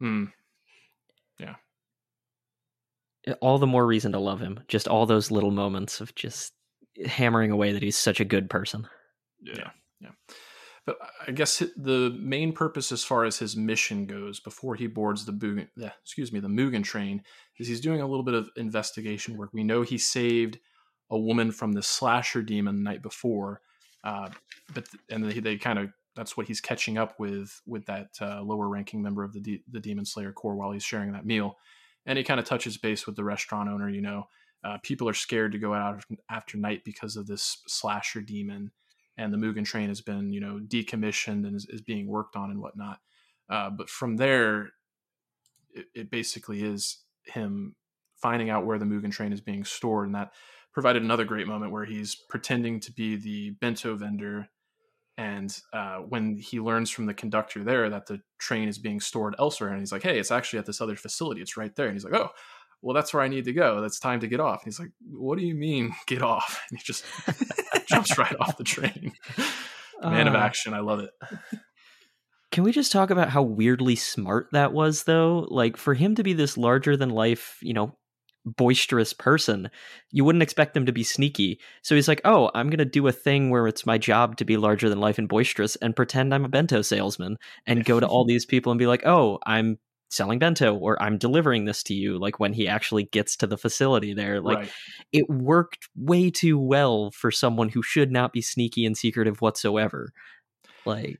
sight. 0.00 0.06
Hmm. 0.06 0.24
All 3.40 3.58
the 3.58 3.66
more 3.66 3.84
reason 3.84 4.12
to 4.12 4.20
love 4.20 4.40
him. 4.40 4.60
Just 4.68 4.86
all 4.86 5.04
those 5.04 5.32
little 5.32 5.50
moments 5.50 6.00
of 6.00 6.14
just 6.14 6.52
hammering 7.04 7.50
away 7.50 7.72
that 7.72 7.82
he's 7.82 7.96
such 7.96 8.20
a 8.20 8.24
good 8.24 8.48
person. 8.48 8.86
Yeah, 9.42 9.70
yeah. 10.00 10.10
But 10.86 10.98
I 11.26 11.32
guess 11.32 11.58
the 11.76 12.16
main 12.20 12.52
purpose, 12.52 12.92
as 12.92 13.02
far 13.02 13.24
as 13.24 13.36
his 13.36 13.56
mission 13.56 14.06
goes, 14.06 14.38
before 14.38 14.76
he 14.76 14.86
boards 14.86 15.24
the 15.24 15.32
Mugen, 15.32 15.66
yeah, 15.76 15.90
excuse 16.00 16.32
me, 16.32 16.38
the 16.38 16.46
Mugen 16.46 16.84
train, 16.84 17.22
is 17.58 17.66
he's 17.66 17.80
doing 17.80 18.00
a 18.00 18.06
little 18.06 18.22
bit 18.22 18.34
of 18.34 18.48
investigation 18.56 19.36
work. 19.36 19.50
We 19.52 19.64
know 19.64 19.82
he 19.82 19.98
saved 19.98 20.60
a 21.10 21.18
woman 21.18 21.50
from 21.50 21.72
the 21.72 21.82
slasher 21.82 22.42
demon 22.42 22.76
the 22.76 22.82
night 22.88 23.02
before, 23.02 23.60
uh, 24.04 24.28
but 24.72 24.86
and 25.10 25.24
they, 25.24 25.40
they 25.40 25.56
kind 25.56 25.80
of 25.80 25.88
that's 26.16 26.36
what 26.36 26.46
he's 26.46 26.60
catching 26.60 26.98
up 26.98 27.20
with 27.20 27.60
with 27.66 27.86
that 27.86 28.08
uh, 28.20 28.42
lower 28.42 28.68
ranking 28.68 29.02
member 29.02 29.22
of 29.22 29.32
the 29.32 29.40
de- 29.40 29.64
the 29.70 29.80
Demon 29.80 30.04
Slayer 30.04 30.32
Corps 30.32 30.56
while 30.56 30.72
he's 30.72 30.84
sharing 30.84 31.12
that 31.12 31.26
meal, 31.26 31.56
and 32.06 32.18
he 32.18 32.24
kind 32.24 32.40
of 32.40 32.46
touches 32.46 32.76
base 32.78 33.06
with 33.06 33.16
the 33.16 33.24
restaurant 33.24 33.68
owner. 33.68 33.88
You 33.88 34.02
know, 34.02 34.28
uh, 34.64 34.78
people 34.82 35.08
are 35.08 35.14
scared 35.14 35.52
to 35.52 35.58
go 35.58 35.74
out 35.74 36.02
after 36.30 36.58
night 36.58 36.82
because 36.84 37.16
of 37.16 37.26
this 37.26 37.62
slasher 37.68 38.20
demon 38.20 38.72
and 39.18 39.32
the 39.32 39.38
Mugen 39.38 39.64
train 39.64 39.88
has 39.88 40.00
been, 40.00 40.32
you 40.32 40.40
know, 40.40 40.60
decommissioned 40.66 41.46
and 41.46 41.56
is, 41.56 41.66
is 41.66 41.80
being 41.80 42.06
worked 42.06 42.36
on 42.36 42.50
and 42.50 42.60
whatnot. 42.60 42.98
Uh, 43.48 43.70
but 43.70 43.88
from 43.88 44.16
there, 44.16 44.70
it, 45.72 45.86
it 45.94 46.10
basically 46.10 46.62
is 46.62 46.98
him 47.24 47.74
finding 48.16 48.50
out 48.50 48.66
where 48.66 48.78
the 48.78 48.84
Mugen 48.84 49.10
train 49.10 49.32
is 49.32 49.40
being 49.40 49.64
stored, 49.64 50.06
and 50.06 50.14
that 50.14 50.32
provided 50.72 51.02
another 51.02 51.24
great 51.24 51.46
moment 51.46 51.72
where 51.72 51.84
he's 51.84 52.14
pretending 52.14 52.80
to 52.80 52.92
be 52.92 53.16
the 53.16 53.50
bento 53.60 53.96
vendor. 53.96 54.48
And 55.18 55.56
uh, 55.72 55.96
when 55.98 56.36
he 56.36 56.60
learns 56.60 56.90
from 56.90 57.06
the 57.06 57.14
conductor 57.14 57.64
there 57.64 57.88
that 57.88 58.06
the 58.06 58.20
train 58.38 58.68
is 58.68 58.78
being 58.78 59.00
stored 59.00 59.34
elsewhere, 59.38 59.70
and 59.70 59.80
he's 59.80 59.92
like, 59.92 60.02
"Hey, 60.02 60.18
it's 60.18 60.30
actually 60.30 60.58
at 60.58 60.66
this 60.66 60.80
other 60.80 60.96
facility. 60.96 61.40
It's 61.40 61.56
right 61.56 61.74
there." 61.74 61.86
And 61.86 61.94
he's 61.94 62.04
like, 62.04 62.12
"Oh, 62.14 62.28
well, 62.82 62.94
that's 62.94 63.14
where 63.14 63.22
I 63.22 63.28
need 63.28 63.46
to 63.46 63.52
go. 63.54 63.80
That's 63.80 63.98
time 63.98 64.20
to 64.20 64.26
get 64.26 64.40
off." 64.40 64.62
And 64.62 64.66
he's 64.72 64.78
like, 64.78 64.90
"What 65.10 65.38
do 65.38 65.44
you 65.46 65.54
mean 65.54 65.92
get 66.06 66.20
off?" 66.22 66.62
And 66.70 66.78
he 66.78 66.84
just 66.84 67.04
jumps 67.88 68.18
right 68.18 68.36
off 68.40 68.58
the 68.58 68.64
train. 68.64 69.12
Man 70.02 70.28
of 70.28 70.34
Ah. 70.34 70.42
action, 70.44 70.74
I 70.74 70.80
love 70.80 71.00
it. 71.00 71.10
Can 72.52 72.64
we 72.64 72.72
just 72.72 72.92
talk 72.92 73.10
about 73.10 73.30
how 73.30 73.42
weirdly 73.42 73.96
smart 73.96 74.48
that 74.52 74.72
was, 74.72 75.04
though? 75.04 75.46
Like, 75.50 75.76
for 75.76 75.94
him 75.94 76.14
to 76.16 76.22
be 76.22 76.32
this 76.34 76.56
larger 76.56 76.96
than 76.96 77.10
life, 77.10 77.58
you 77.62 77.72
know, 77.74 77.96
boisterous 78.46 79.12
person, 79.12 79.70
you 80.10 80.24
wouldn't 80.24 80.42
expect 80.42 80.76
him 80.76 80.86
to 80.86 80.92
be 80.92 81.02
sneaky. 81.02 81.60
So 81.82 81.94
he's 81.94 82.08
like, 82.08 82.20
oh, 82.24 82.50
I'm 82.54 82.70
going 82.70 82.78
to 82.78 82.84
do 82.84 83.06
a 83.06 83.12
thing 83.12 83.50
where 83.50 83.66
it's 83.66 83.84
my 83.84 83.98
job 83.98 84.36
to 84.36 84.44
be 84.44 84.56
larger 84.56 84.88
than 84.88 85.00
life 85.00 85.18
and 85.18 85.28
boisterous 85.28 85.76
and 85.76 85.96
pretend 85.96 86.32
I'm 86.32 86.44
a 86.44 86.48
bento 86.48 86.82
salesman 86.82 87.36
and 87.66 87.84
go 87.84 88.00
to 88.00 88.06
all 88.06 88.24
these 88.28 88.46
people 88.46 88.72
and 88.72 88.78
be 88.78 88.86
like, 88.86 89.04
oh, 89.04 89.38
I'm 89.44 89.78
selling 90.08 90.38
bento 90.38 90.74
or 90.74 91.00
I'm 91.02 91.18
delivering 91.18 91.64
this 91.64 91.82
to 91.84 91.94
you 91.94 92.18
like 92.18 92.38
when 92.38 92.52
he 92.52 92.68
actually 92.68 93.04
gets 93.04 93.36
to 93.38 93.46
the 93.46 93.58
facility 93.58 94.14
there 94.14 94.40
like 94.40 94.58
right. 94.58 94.72
it 95.12 95.28
worked 95.28 95.88
way 95.96 96.30
too 96.30 96.58
well 96.58 97.10
for 97.10 97.32
someone 97.32 97.68
who 97.68 97.82
should 97.82 98.12
not 98.12 98.32
be 98.32 98.40
sneaky 98.40 98.86
and 98.86 98.96
secretive 98.96 99.40
whatsoever 99.40 100.12
like 100.84 101.18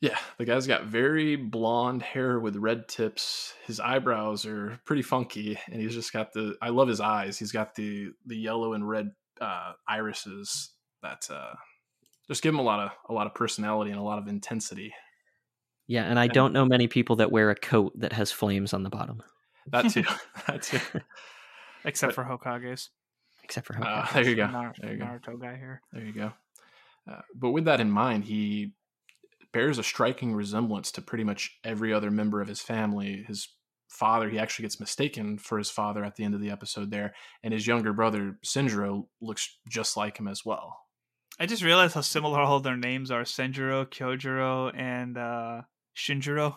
Yeah, 0.00 0.18
the 0.36 0.44
guy's 0.44 0.66
got 0.66 0.84
very 0.84 1.36
blonde 1.36 2.02
hair 2.02 2.38
with 2.38 2.56
red 2.56 2.86
tips. 2.86 3.54
His 3.66 3.80
eyebrows 3.80 4.44
are 4.44 4.78
pretty 4.84 5.02
funky, 5.02 5.58
and 5.70 5.80
he's 5.80 5.94
just 5.94 6.12
got 6.12 6.32
the. 6.34 6.54
I 6.60 6.68
love 6.68 6.88
his 6.88 7.00
eyes. 7.00 7.38
He's 7.38 7.52
got 7.52 7.74
the 7.74 8.08
the 8.26 8.36
yellow 8.36 8.74
and 8.74 8.86
red 8.88 9.10
uh, 9.40 9.72
irises 9.88 10.70
that 11.02 11.26
uh, 11.30 11.54
just 12.28 12.42
give 12.42 12.52
him 12.52 12.58
a 12.58 12.62
lot 12.62 12.80
of 12.80 12.90
a 13.08 13.12
lot 13.14 13.26
of 13.26 13.34
personality 13.34 13.90
and 13.90 13.98
a 13.98 14.02
lot 14.02 14.18
of 14.18 14.28
intensity. 14.28 14.92
yeah 15.86 16.04
and 16.04 16.18
I 16.18 16.26
don't 16.26 16.52
know 16.52 16.64
many 16.66 16.88
people 16.88 17.16
that 17.16 17.30
wear 17.32 17.48
a 17.50 17.54
coat 17.54 17.92
that 18.00 18.12
has 18.12 18.30
flames 18.32 18.74
on 18.74 18.82
the 18.82 18.90
bottom 18.90 19.22
That 19.70 19.88
too. 19.90 20.04
that 20.46 20.62
too. 20.62 20.80
except 21.84 22.12
for 22.14 22.24
Hokage's. 22.24 22.90
except 23.44 23.66
for 23.66 23.76
Uh, 23.78 24.02
Hokage. 24.02 24.12
there 24.14 24.28
you 24.28 24.34
go. 24.36 24.46
Nar- 24.48 24.74
There 24.80 24.92
you 24.92 24.98
go. 24.98 25.04
Naruto 25.04 25.40
guy 25.40 25.56
here. 25.56 25.80
There 25.92 26.04
you 26.04 26.12
go. 26.12 26.32
Uh, 27.10 27.20
but 27.34 27.50
with 27.52 27.64
that 27.66 27.80
in 27.80 27.90
mind, 27.90 28.24
he 28.24 28.72
bears 29.52 29.78
a 29.78 29.82
striking 29.82 30.34
resemblance 30.34 30.90
to 30.92 31.02
pretty 31.02 31.24
much 31.24 31.58
every 31.64 31.92
other 31.92 32.10
member 32.10 32.40
of 32.40 32.48
his 32.48 32.60
family. 32.60 33.24
His 33.26 33.48
father, 33.88 34.28
he 34.28 34.38
actually 34.38 34.64
gets 34.64 34.80
mistaken 34.80 35.38
for 35.38 35.58
his 35.58 35.70
father 35.70 36.04
at 36.04 36.16
the 36.16 36.24
end 36.24 36.34
of 36.34 36.40
the 36.40 36.50
episode 36.50 36.90
there, 36.90 37.14
and 37.42 37.54
his 37.54 37.66
younger 37.66 37.92
brother, 37.92 38.38
Sinjiro, 38.44 39.06
looks 39.20 39.58
just 39.68 39.96
like 39.96 40.18
him 40.18 40.28
as 40.28 40.44
well. 40.44 40.78
I 41.38 41.46
just 41.46 41.62
realized 41.62 41.94
how 41.94 42.00
similar 42.00 42.40
all 42.40 42.60
their 42.60 42.76
names 42.76 43.10
are: 43.10 43.22
Senjiro, 43.22 43.86
Kyojiro, 43.86 44.72
and 44.76 45.18
uh, 45.18 45.62
Shinjiro. 45.96 46.56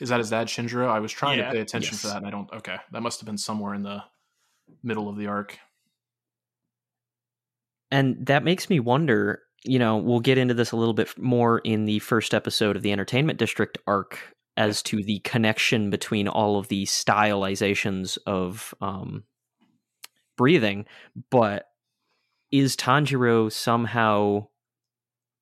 Is 0.00 0.08
that 0.10 0.18
his 0.18 0.30
dad, 0.30 0.48
Shinjiro? 0.48 0.88
I 0.88 1.00
was 1.00 1.12
trying 1.12 1.38
Yeah. 1.38 1.46
to 1.46 1.52
pay 1.52 1.60
attention 1.60 1.96
for 1.96 2.08
Yes. 2.08 2.14
that, 2.14 2.18
and 2.18 2.26
I 2.26 2.30
don't. 2.30 2.52
Okay, 2.52 2.76
that 2.92 3.02
must 3.02 3.20
have 3.20 3.26
been 3.26 3.38
somewhere 3.38 3.74
in 3.74 3.82
the 3.82 4.02
middle 4.82 5.08
of 5.08 5.16
the 5.16 5.26
arc. 5.26 5.58
And 7.90 8.26
that 8.26 8.42
makes 8.42 8.70
me 8.70 8.80
wonder, 8.80 9.42
you 9.64 9.78
know, 9.78 9.96
we'll 9.96 10.20
get 10.20 10.38
into 10.38 10.54
this 10.54 10.72
a 10.72 10.76
little 10.76 10.94
bit 10.94 11.16
more 11.18 11.58
in 11.60 11.84
the 11.84 12.00
first 12.00 12.34
episode 12.34 12.76
of 12.76 12.82
the 12.82 12.92
Entertainment 12.92 13.38
District 13.38 13.78
arc 13.86 14.18
as 14.56 14.82
to 14.82 15.02
the 15.02 15.20
connection 15.20 15.88
between 15.90 16.28
all 16.28 16.58
of 16.58 16.68
the 16.68 16.84
stylizations 16.84 18.18
of 18.26 18.74
um, 18.80 19.24
breathing. 20.36 20.86
But 21.30 21.66
is 22.50 22.76
Tanjiro 22.76 23.50
somehow 23.50 24.48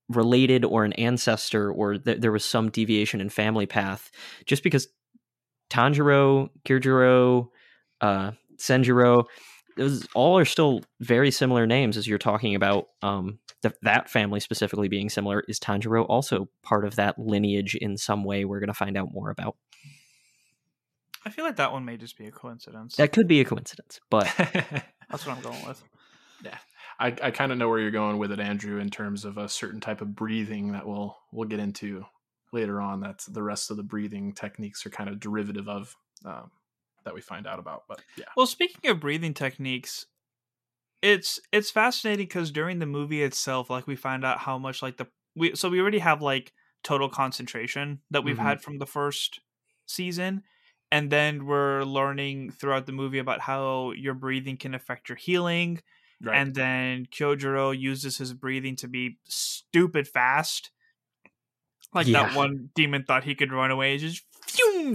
related 0.09 0.65
or 0.65 0.85
an 0.85 0.93
ancestor, 0.95 1.71
or 1.71 1.99
th- 1.99 2.21
there 2.21 2.33
was 2.33 2.45
some 2.45 2.71
deviation 2.71 3.21
in 3.21 3.31
family 3.31 3.67
path 3.67 4.11
just 4.45 4.63
because 4.63 4.89
Tanjiro, 5.71 6.51
Kirjiro, 6.65 7.49
uh, 8.01 8.33
Senjiro, 8.57 9.25
those 9.77 10.07
all 10.15 10.39
are 10.39 10.45
still 10.45 10.83
very 11.01 11.31
similar 11.31 11.67
names 11.67 11.97
as 11.97 12.07
you're 12.07 12.19
talking 12.19 12.55
about 12.55 12.87
um 13.03 13.39
th- 13.63 13.75
that 13.83 14.11
family 14.11 14.41
specifically 14.41 14.89
being 14.89 15.09
similar 15.09 15.45
is 15.49 15.59
tanjiro 15.59 16.05
also 16.09 16.49
part 16.63 16.85
of 16.85 16.97
that 16.97 17.19
lineage 17.19 17.75
in 17.75 17.97
some 17.97 18.25
way 18.25 18.45
we're 18.45 18.61
going 18.61 18.69
to 18.69 18.75
find 18.75 18.97
out 18.97 19.13
more 19.13 19.31
about 19.31 19.57
I 21.25 21.29
feel 21.29 21.45
like 21.45 21.57
that 21.57 21.73
one 21.73 21.85
may 21.85 21.99
just 21.99 22.17
be 22.17 22.27
a 22.27 22.31
coincidence. 22.31 22.97
that 22.97 23.13
could 23.13 23.29
be 23.29 23.41
a 23.41 23.45
coincidence 23.45 24.01
but 24.11 24.33
That's 25.11 25.27
what 25.27 25.37
I'm 25.37 25.43
going 25.43 25.67
with. 25.67 25.83
I, 27.01 27.07
I 27.23 27.31
kind 27.31 27.51
of 27.51 27.57
know 27.57 27.69
where 27.69 27.79
you're 27.79 27.91
going 27.91 28.19
with 28.19 28.31
it, 28.31 28.41
Andrew, 28.41 28.79
in 28.79 28.91
terms 28.91 29.25
of 29.25 29.39
a 29.39 29.49
certain 29.49 29.81
type 29.81 30.03
of 30.03 30.15
breathing 30.15 30.73
that 30.73 30.87
we'll 30.87 31.17
we'll 31.33 31.49
get 31.49 31.59
into 31.59 32.05
later 32.53 32.79
on. 32.81 33.01
That's 33.01 33.25
the 33.25 33.43
rest 33.43 33.71
of 33.71 33.79
the 33.79 33.83
breathing 33.83 34.35
techniques 34.35 34.85
are 34.85 34.91
kind 34.91 35.09
of 35.09 35.19
derivative 35.19 35.67
of 35.67 35.97
um, 36.27 36.51
that 37.05 37.15
we 37.15 37.21
find 37.21 37.47
out 37.47 37.59
about. 37.59 37.85
But 37.89 38.03
yeah, 38.17 38.27
Well, 38.37 38.47
speaking 38.47 38.91
of 38.91 39.01
breathing 39.01 39.35
techniques, 39.35 40.07
it's 41.03 41.41
it's 41.53 41.71
fascinating 41.71 42.27
because 42.27 42.51
during 42.53 42.79
the 42.79 42.87
movie 42.87 43.23
itself, 43.23 43.71
like 43.71 43.87
we 43.87 43.97
find 43.97 44.25
out 44.25 44.39
how 44.39 44.59
much 44.59 44.83
like 44.83 44.97
the 44.99 45.07
we 45.35 45.55
so 45.57 45.69
we 45.71 45.81
already 45.81 45.99
have 46.01 46.23
like 46.23 46.53
total 46.83 47.09
concentration 47.09 48.03
that 48.11 48.25
we've 48.25 48.39
Mhm. 48.39 48.47
had 48.47 48.63
from 48.63 48.79
the 48.79 48.87
first 48.87 49.41
season, 49.87 50.45
and 50.93 51.11
then 51.11 51.47
we're 51.47 51.85
learning 51.85 52.51
throughout 52.51 52.87
the 52.87 52.93
movie 52.93 53.19
about 53.19 53.41
how 53.41 53.93
your 53.93 54.15
breathing 54.15 54.57
can 54.57 54.75
affect 54.75 55.09
your 55.09 55.17
healing, 55.17 55.81
right. 56.21 56.45
and 56.45 56.55
then 56.55 57.07
Kyojiro 57.07 57.79
uses 57.79 58.19
his 58.19 58.35
breathing 58.35 58.77
to 58.77 58.89
be 58.89 59.19
stupid 59.25 60.07
fast. 60.09 60.71
Like 61.93 62.11
that 62.13 62.31
one 62.33 62.71
demon 62.75 63.05
thought 63.05 63.25
he 63.25 63.35
could 63.35 63.53
run 63.53 63.71
away, 63.71 63.99
just 63.99 64.25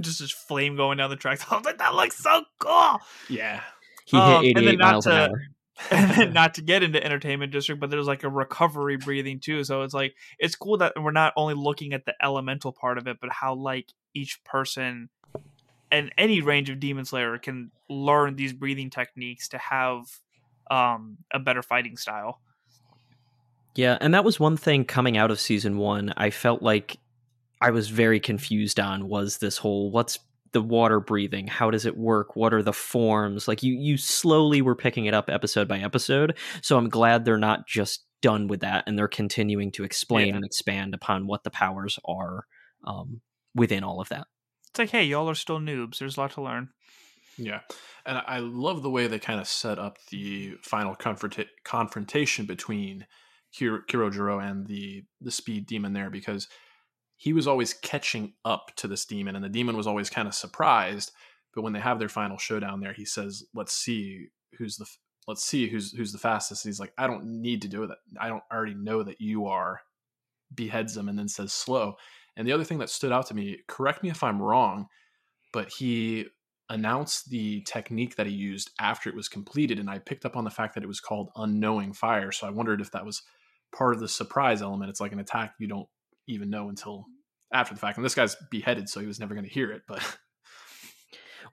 just 0.02 0.20
this 0.20 0.32
flame 0.32 0.76
going 0.76 0.98
down 0.98 1.10
the 1.10 1.15
tracks. 1.15 1.46
I 1.52 1.56
was 1.58 1.65
like, 1.65 1.78
that 1.80 1.96
looks 1.96 2.18
so 2.18 2.44
cool. 2.60 3.00
yeah, 3.30 3.62
he 4.06 4.18
Um, 4.18 4.44
hit 4.44 4.58
88 4.58 4.78
not 4.80 4.91
miles 4.91 5.06
an 5.08 5.12
to- 5.12 5.18
hour 5.30 5.41
and 5.91 6.12
then 6.12 6.34
not 6.34 6.54
to 6.54 6.62
get 6.62 6.84
into 6.84 7.04
entertainment 7.04 7.52
district, 7.52 7.82
but 7.82 7.89
there's 7.89 8.08
like 8.08 8.24
a 8.24 8.30
recovery 8.30 8.96
breathing 8.98 9.39
too. 9.39 9.63
So 9.65 9.82
it's 9.82 9.94
like 9.94 10.15
it's 10.39 10.56
cool 10.56 10.78
that 10.78 10.94
we're 11.02 11.12
not 11.12 11.34
only 11.36 11.54
looking 11.54 11.94
at 11.94 12.06
the 12.06 12.13
elemental 12.24 12.72
part 12.72 12.98
of 12.98 13.08
it, 13.08 13.18
but 13.20 13.30
how 13.32 13.56
like 13.56 13.91
each 14.13 14.41
person 14.46 15.10
and 15.91 16.13
any 16.18 16.41
range 16.41 16.70
of 16.70 16.80
demon 16.80 17.04
slayer 17.06 17.38
can 17.38 17.72
learn 17.89 18.36
these 18.38 18.54
breathing 18.54 18.89
techniques 18.89 19.50
to 19.50 19.58
have 19.58 20.06
um 20.72 21.18
a 21.34 21.39
better 21.39 21.62
fighting 21.62 21.98
style. 21.98 22.39
Yeah, 23.76 23.98
and 24.00 24.13
that 24.13 24.24
was 24.24 24.39
one 24.39 24.56
thing 24.56 24.86
coming 24.86 25.18
out 25.18 25.30
of 25.32 25.39
season 25.41 25.78
one. 25.78 26.13
I 26.15 26.30
felt 26.30 26.62
like 26.62 26.98
I 27.65 27.71
was 27.71 27.89
very 27.89 28.19
confused 28.19 28.80
on 28.80 29.08
was 29.08 29.38
this 29.39 29.58
whole 29.58 29.91
what's 29.91 30.19
the 30.51 30.62
water 30.62 30.99
breathing? 30.99 31.47
How 31.47 31.69
does 31.71 31.86
it 31.86 31.97
work? 31.97 32.36
What 32.36 32.54
are 32.54 32.63
the 32.63 32.73
forms? 32.73 33.47
Like 33.47 33.63
you 33.63 33.73
you 33.73 33.97
slowly 33.97 34.62
were 34.62 34.75
picking 34.75 35.06
it 35.06 35.13
up 35.13 35.30
episode 35.30 35.67
by 35.67 35.80
episode. 35.80 36.38
So 36.62 36.78
I'm 36.78 36.89
glad 36.89 37.25
they're 37.25 37.38
not 37.38 37.67
just 37.67 38.06
done 38.21 38.47
with 38.47 38.62
that 38.62 38.84
and 38.88 38.97
they're 38.97 39.08
continuing 39.08 39.71
to 39.73 39.84
explain 39.84 40.30
Yeah. 40.30 40.36
and 40.36 40.45
expand 40.45 40.93
upon 40.93 41.28
what 41.28 41.43
the 41.43 41.51
powers 41.51 41.99
are 42.06 42.45
um, 42.86 43.21
within 43.54 43.84
all 43.84 43.99
of 44.01 44.10
that. 44.10 44.28
It's 44.69 44.80
like, 44.80 44.89
hey, 44.89 45.04
y'all 45.06 45.30
are 45.30 45.36
still 45.36 45.60
noobs. 45.60 45.97
There's 45.99 46.17
a 46.17 46.19
lot 46.21 46.32
to 46.32 46.41
learn. 46.41 46.69
yeah, 47.38 47.62
and 48.06 48.17
I 48.25 48.39
love 48.39 48.82
the 48.82 48.89
way 48.89 49.08
they 49.08 49.19
kind 49.19 49.39
of 49.41 49.47
set 49.47 49.78
up 49.80 49.97
the 50.10 50.56
final 50.63 50.95
confronta- 50.95 51.47
confrontation 51.63 52.45
between 52.45 53.06
Kiro- 53.58 53.86
Kirojiro 53.89 54.41
and 54.41 54.67
the 54.67 55.04
the 55.21 55.32
speed 55.32 55.65
demon 55.65 55.93
there 55.93 56.10
because 56.10 56.47
he 57.17 57.34
was 57.34 57.47
always 57.47 57.73
catching 57.73 58.34
up 58.43 58.71
to 58.78 58.88
this 58.88 59.06
demon, 59.06 59.36
and 59.36 59.43
the 59.43 59.49
demon 59.49 59.78
was 59.78 59.88
always 59.88 60.10
kind 60.10 60.28
of 60.28 60.36
surprised. 60.36 61.12
But 61.54 61.62
when 61.62 61.73
they 61.73 61.80
have 61.80 61.99
their 61.99 62.10
final 62.10 62.38
showdown 62.38 62.82
there, 62.82 62.93
he 62.93 63.06
says, 63.06 63.43
"Let's 63.54 63.73
see 63.73 64.28
who's 64.58 64.78
the 64.78 64.86
let's 65.28 65.43
see 65.43 65.69
who's 65.69 65.93
who's 65.93 66.12
the 66.12 66.17
fastest." 66.17 66.65
And 66.65 66.69
he's 66.71 66.80
like, 66.80 66.93
"I 66.97 67.08
don't 67.08 67.41
need 67.41 67.62
to 67.62 67.67
do 67.67 67.88
that. 67.88 67.97
I 68.19 68.28
don't 68.28 68.43
already 68.51 68.75
know 68.75 69.04
that 69.04 69.21
you 69.21 69.47
are." 69.47 69.82
Beheads 70.54 70.95
him 70.95 71.10
and 71.10 71.17
then 71.17 71.28
says, 71.28 71.54
"Slow." 71.54 71.95
And 72.36 72.47
the 72.47 72.51
other 72.51 72.65
thing 72.65 72.80
that 72.80 72.89
stood 72.89 73.13
out 73.13 73.28
to 73.28 73.34
me, 73.34 73.60
correct 73.67 74.04
me 74.04 74.10
if 74.10 74.21
I'm 74.21 74.41
wrong, 74.41 74.88
but 75.54 75.69
he 75.69 76.28
announced 76.69 77.30
the 77.30 77.62
technique 77.62 78.15
that 78.15 78.28
he 78.28 78.34
used 78.34 78.71
after 78.80 79.10
it 79.10 79.15
was 79.15 79.30
completed, 79.30 79.80
and 79.80 79.89
I 79.89 79.99
picked 79.99 80.25
up 80.25 80.36
on 80.36 80.43
the 80.43 80.49
fact 80.49 80.73
that 80.73 80.84
it 80.84 80.88
was 80.88 80.99
called 80.99 81.32
unknowing 81.36 81.93
fire. 81.93 82.32
So 82.32 82.47
I 82.47 82.49
wondered 82.49 82.82
if 82.82 82.91
that 82.91 83.06
was 83.06 83.23
part 83.73 83.93
of 83.93 84.01
the 84.01 84.08
surprise 84.10 84.62
element. 84.62 84.89
It's 84.89 84.99
like 84.99 85.13
an 85.13 85.19
attack 85.19 85.54
you 85.60 85.67
don't 85.67 85.88
even 86.28 86.50
know 86.50 86.70
until 86.70 87.06
after 87.54 87.74
the 87.74 87.80
fact. 87.80 87.98
And 87.98 88.06
this 88.06 88.16
guy's 88.16 88.36
beheaded, 88.52 88.90
so 88.90 89.00
he 89.00 89.08
was 89.08 89.20
never 89.20 89.34
going 89.34 89.46
to 89.46 89.52
hear 89.52 89.72
it. 89.72 89.84
But 89.88 90.04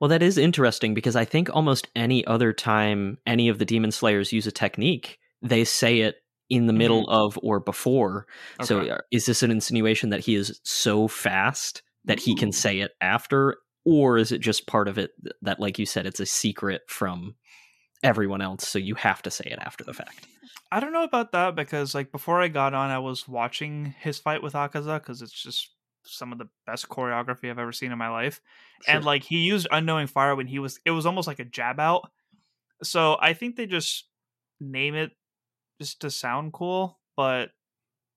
Well, 0.01 0.09
that 0.09 0.23
is 0.23 0.39
interesting 0.39 0.95
because 0.95 1.17
I 1.17 1.25
think 1.25 1.49
almost 1.55 1.89
any 1.95 2.25
other 2.27 2.53
time 2.53 3.19
any 3.27 3.49
of 3.49 3.59
the 3.59 3.65
demon 3.65 3.93
slayers 3.93 4.33
use 4.33 4.47
a 4.47 4.53
technique, 4.53 5.19
they 5.43 5.65
say 5.65 6.01
it 6.01 6.17
in 6.51 6.67
the 6.67 6.73
middle 6.73 7.09
of 7.09 7.39
or 7.43 7.61
before. 7.61 8.27
So 8.61 8.81
Okay. 8.81 8.91
uh, 8.91 8.99
is 9.11 9.27
this 9.27 9.43
an 9.43 9.51
insinuation 9.51 10.11
that 10.11 10.21
he 10.21 10.35
is 10.35 10.61
so 10.65 11.09
fast 11.09 11.83
that 12.05 12.19
he 12.19 12.35
can 12.35 12.53
say 12.53 12.81
it 12.81 12.93
after 13.01 13.57
or 13.85 14.17
is 14.19 14.33
it 14.33 14.41
just 14.41 14.67
part 14.67 14.89
of 14.89 14.99
it 14.99 15.13
that 15.43 15.61
like 15.61 15.79
you 15.79 15.87
said 15.87 16.07
it's 16.07 16.21
a 16.21 16.27
secret 16.27 16.83
from 16.89 17.35
everyone 18.03 18.41
else 18.43 18.67
so 18.67 18.79
you 18.79 18.95
have 18.97 19.23
to 19.23 19.31
say 19.31 19.45
it 19.47 19.59
after 19.61 19.85
the 19.85 19.95
fact. 19.95 20.27
I 20.71 20.81
don't 20.81 20.93
know 20.93 21.05
about 21.05 21.33
that 21.33 21.55
because 21.55 21.95
like 21.95 22.11
before 22.12 22.41
I 22.41 22.49
got 22.49 22.75
on, 22.75 22.91
I 22.91 22.99
was 22.99 23.29
watching 23.29 23.94
his 24.00 24.19
fight 24.19 24.42
with 24.42 24.55
Akaza 24.55 24.98
because 24.98 25.21
it's 25.21 25.33
just 25.33 25.71
some 26.05 26.33
of 26.33 26.38
the 26.38 26.48
best 26.67 26.88
choreography 26.88 27.50
I've 27.50 27.59
ever 27.59 27.73
seen 27.73 27.92
in 27.92 27.98
my 27.98 28.09
life. 28.09 28.40
And 28.88 29.05
like 29.05 29.23
he 29.23 29.38
used 29.38 29.69
unknowing 29.71 30.07
fire 30.07 30.35
when 30.35 30.46
he 30.46 30.59
was, 30.59 30.81
it 30.85 30.90
was 30.90 31.07
almost 31.07 31.29
like 31.29 31.38
a 31.38 31.44
jab 31.44 31.79
out. 31.79 32.11
So 32.83 33.17
I 33.21 33.35
think 33.35 33.57
they 33.57 33.67
just 33.67 34.09
name 34.61 34.94
it 34.94 35.13
just 35.81 36.00
to 36.00 36.11
sound 36.11 36.53
cool, 36.53 36.98
but 37.17 37.50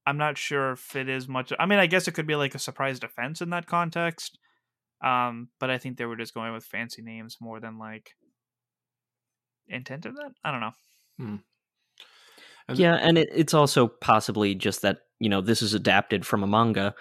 I'm 0.08 0.18
not 0.18 0.38
sure 0.38 0.72
if 0.72 0.96
it 0.96 1.10
is 1.10 1.28
much. 1.28 1.52
I 1.60 1.66
mean, 1.66 1.80
I 1.80 1.88
guess 1.88 2.08
it 2.08 2.14
could 2.14 2.28
be 2.28 2.36
like 2.36 2.56
a 2.56 2.60
surprise 2.60 3.00
defense 3.00 3.42
in 3.42 3.50
that 3.52 3.68
context. 3.68 4.40
Um, 5.04 5.50
but 5.60 5.70
I 5.70 5.78
think 5.78 5.98
they 5.98 6.06
were 6.06 6.16
just 6.16 6.34
going 6.34 6.54
with 6.54 6.64
fancy 6.64 7.02
names 7.02 7.38
more 7.42 7.60
than 7.60 7.78
like 7.78 8.12
intent 9.68 10.06
of 10.06 10.16
that. 10.16 10.32
I 10.44 10.52
don't 10.52 10.62
know. 10.62 10.72
Hmm. 11.18 11.36
And- 12.68 12.80
Yeah, 12.80 12.96
and 12.96 13.18
it, 13.18 13.30
it's 13.34 13.54
also 13.54 13.88
possibly 13.88 14.56
just 14.56 14.82
that, 14.82 15.00
you 15.20 15.30
know, 15.30 15.42
this 15.42 15.62
is 15.62 15.74
adapted 15.74 16.26
from 16.26 16.44
a 16.44 16.48
manga 16.48 16.96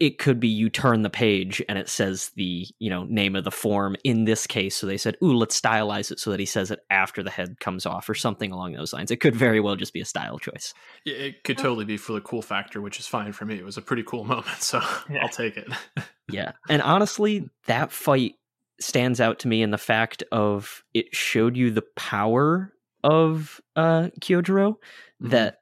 it 0.00 0.18
could 0.18 0.38
be 0.38 0.46
you 0.48 0.70
turn 0.70 1.02
the 1.02 1.10
page 1.10 1.60
and 1.68 1.76
it 1.76 1.88
says 1.88 2.30
the 2.36 2.66
you 2.78 2.88
know 2.88 3.04
name 3.04 3.34
of 3.34 3.42
the 3.44 3.50
form 3.50 3.96
in 4.04 4.24
this 4.24 4.46
case 4.46 4.76
so 4.76 4.86
they 4.86 4.96
said 4.96 5.16
ooh 5.22 5.34
let's 5.36 5.60
stylize 5.60 6.10
it 6.12 6.20
so 6.20 6.30
that 6.30 6.38
he 6.40 6.46
says 6.46 6.70
it 6.70 6.80
after 6.90 7.22
the 7.22 7.30
head 7.30 7.58
comes 7.60 7.84
off 7.84 8.08
or 8.08 8.14
something 8.14 8.52
along 8.52 8.72
those 8.72 8.92
lines 8.92 9.10
it 9.10 9.16
could 9.20 9.34
very 9.34 9.58
well 9.60 9.74
just 9.76 9.92
be 9.92 10.00
a 10.00 10.04
style 10.04 10.38
choice 10.38 10.72
Yeah, 11.04 11.14
it 11.16 11.42
could 11.44 11.58
totally 11.58 11.84
be 11.84 11.96
for 11.96 12.12
the 12.12 12.20
cool 12.20 12.42
factor, 12.42 12.80
which 12.80 13.00
is 13.00 13.06
fine 13.06 13.32
for 13.32 13.44
me. 13.44 13.56
It 13.56 13.64
was 13.64 13.76
a 13.76 13.82
pretty 13.82 14.02
cool 14.04 14.24
moment, 14.32 14.46
so 14.60 14.80
Yeah. 15.10 15.18
I'll 15.22 15.28
take 15.28 15.56
it. 15.56 15.68
yeah 16.30 16.52
and 16.68 16.82
honestly 16.82 17.48
that 17.66 17.90
fight 17.90 18.34
stands 18.80 19.20
out 19.20 19.38
to 19.40 19.48
me 19.48 19.62
in 19.62 19.70
the 19.70 19.78
fact 19.78 20.22
of 20.32 20.84
it 20.94 21.14
showed 21.14 21.56
you 21.56 21.70
the 21.70 21.84
power 21.96 22.72
of 23.04 23.60
uh 23.76 24.08
kyojuro 24.20 24.74
Mhm. 25.22 25.30
that 25.30 25.60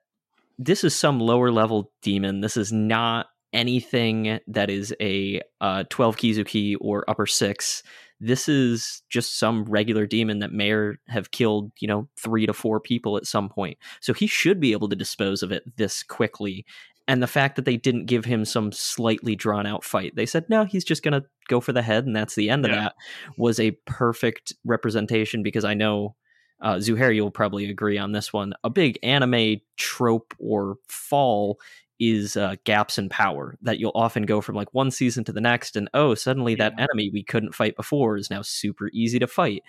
this 0.58 0.84
is 0.84 0.94
some 0.94 1.20
lower 1.20 1.50
level 1.50 1.92
demon. 2.02 2.40
This 2.40 2.56
is 2.56 2.72
not 2.72 3.26
anything 3.52 4.38
that 4.46 4.70
is 4.70 4.94
a 5.00 5.40
uh, 5.60 5.84
12 5.90 6.16
kizuki 6.16 6.76
or 6.80 7.04
upper 7.08 7.26
six. 7.26 7.82
This 8.20 8.48
is 8.48 9.02
just 9.10 9.38
some 9.38 9.64
regular 9.64 10.06
demon 10.06 10.38
that 10.40 10.52
may 10.52 10.70
or 10.70 10.98
have 11.08 11.30
killed 11.30 11.72
you 11.78 11.88
know 11.88 12.08
three 12.18 12.46
to 12.46 12.52
four 12.54 12.80
people 12.80 13.16
at 13.16 13.26
some 13.26 13.48
point. 13.48 13.76
So 14.00 14.12
he 14.14 14.26
should 14.26 14.60
be 14.60 14.72
able 14.72 14.88
to 14.88 14.96
dispose 14.96 15.42
of 15.42 15.52
it 15.52 15.76
this 15.76 16.02
quickly 16.02 16.64
and 17.08 17.22
the 17.22 17.26
fact 17.26 17.56
that 17.56 17.64
they 17.64 17.76
didn't 17.76 18.06
give 18.06 18.24
him 18.24 18.44
some 18.44 18.72
slightly 18.72 19.36
drawn 19.36 19.66
out 19.66 19.84
fight 19.84 20.14
they 20.16 20.26
said 20.26 20.44
no 20.48 20.64
he's 20.64 20.84
just 20.84 21.02
gonna 21.02 21.22
go 21.48 21.60
for 21.60 21.72
the 21.72 21.82
head 21.82 22.06
and 22.06 22.14
that's 22.16 22.34
the 22.34 22.50
end 22.50 22.64
of 22.64 22.70
that 22.72 22.94
was 23.36 23.60
a 23.60 23.70
perfect 23.86 24.52
representation 24.64 25.42
because 25.42 25.64
i 25.64 25.74
know 25.74 26.14
uh, 26.60 26.76
Zuhair, 26.76 27.14
you'll 27.14 27.30
probably 27.30 27.68
agree 27.68 27.98
on 27.98 28.12
this 28.12 28.32
one. 28.32 28.54
A 28.64 28.70
big 28.70 28.98
anime 29.02 29.56
trope 29.76 30.32
or 30.38 30.78
fall 30.88 31.58
is 31.98 32.36
uh, 32.36 32.56
gaps 32.64 32.98
in 32.98 33.08
power 33.08 33.56
that 33.62 33.78
you'll 33.78 33.92
often 33.94 34.24
go 34.24 34.40
from 34.40 34.54
like 34.54 34.72
one 34.72 34.90
season 34.90 35.24
to 35.24 35.32
the 35.32 35.40
next, 35.40 35.76
and 35.76 35.88
oh, 35.94 36.14
suddenly 36.14 36.54
that 36.54 36.72
enemy 36.78 37.10
we 37.12 37.22
couldn't 37.22 37.54
fight 37.54 37.76
before 37.76 38.16
is 38.16 38.30
now 38.30 38.42
super 38.42 38.90
easy 38.92 39.18
to 39.18 39.26
fight. 39.26 39.62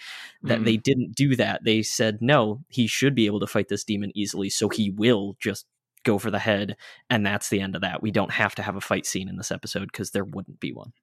That 0.43 0.61
Mhm. 0.61 0.65
they 0.65 0.77
didn't 0.77 1.15
do 1.15 1.35
that. 1.35 1.63
They 1.63 1.81
said 1.83 2.21
no, 2.21 2.63
he 2.69 2.87
should 2.87 3.15
be 3.15 3.25
able 3.25 3.39
to 3.41 3.47
fight 3.47 3.67
this 3.67 3.83
demon 3.83 4.11
easily, 4.15 4.49
so 4.49 4.69
he 4.69 4.89
will 4.89 5.35
just 5.39 5.65
go 6.07 6.17
for 6.17 6.31
the 6.31 6.39
head, 6.39 6.77
and 7.09 7.25
that's 7.25 7.49
the 7.49 7.59
end 7.59 7.75
of 7.75 7.81
that. 7.81 8.01
We 8.01 8.11
don't 8.11 8.31
have 8.31 8.55
to 8.55 8.63
have 8.63 8.77
a 8.77 8.81
fight 8.81 9.05
scene 9.05 9.27
in 9.27 9.35
this 9.35 9.51
episode 9.51 9.89
because 9.91 10.11
there 10.11 10.23
wouldn't 10.23 10.59
be 10.59 10.71
one. 10.71 10.93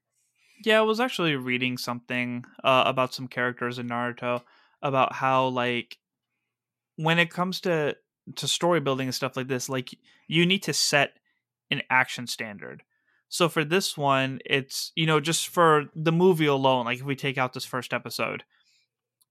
Yeah, 0.64 0.78
I 0.78 0.82
was 0.82 0.98
actually 0.98 1.36
reading 1.36 1.76
something 1.76 2.44
uh, 2.64 2.84
about 2.86 3.12
some 3.12 3.28
characters 3.28 3.78
in 3.78 3.88
Naruto 3.88 4.42
about 4.82 5.12
how 5.12 5.48
like 5.48 5.98
when 6.96 7.18
it 7.18 7.30
comes 7.30 7.61
to 7.62 7.96
to 8.36 8.48
story 8.48 8.80
building 8.80 9.09
and 9.09 9.14
stuff 9.14 9.36
like 9.36 9.48
this, 9.48 9.68
like 9.68 9.90
you 10.26 10.46
need 10.46 10.62
to 10.62 10.72
set 10.72 11.18
an 11.70 11.82
action 11.90 12.26
standard. 12.26 12.82
So 13.28 13.48
for 13.48 13.64
this 13.64 13.98
one, 13.98 14.40
it's 14.46 14.90
you 14.94 15.07
know 15.07 15.20
just 15.20 15.48
for 15.48 15.86
the 15.94 16.12
movie 16.12 16.46
alone, 16.46 16.86
like 16.86 17.00
if 17.00 17.05
we 17.05 17.16
take 17.16 17.36
out 17.36 17.52
this 17.52 17.66
first 17.66 17.92
episode, 17.92 18.44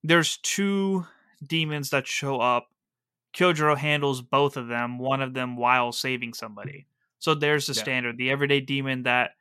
there's 0.03 0.37
two 0.37 1.07
demons 1.45 1.89
that 1.89 2.05
show 2.05 2.39
up. 2.39 2.67
Kyojuro 3.35 3.77
handles 3.77 4.21
both 4.21 4.57
of 4.57 4.67
them, 4.67 4.99
one 4.99 5.21
of 5.21 5.33
them 5.33 5.57
while 5.57 5.91
saving 5.91 6.33
somebody. 6.33 6.87
So 7.19 7.33
there's 7.33 7.67
the 7.67 7.73
Yeah. 7.73 7.81
standard. 7.81 8.17
The 8.17 8.29
everyday 8.31 8.59
demon 8.59 9.03
that 9.03 9.31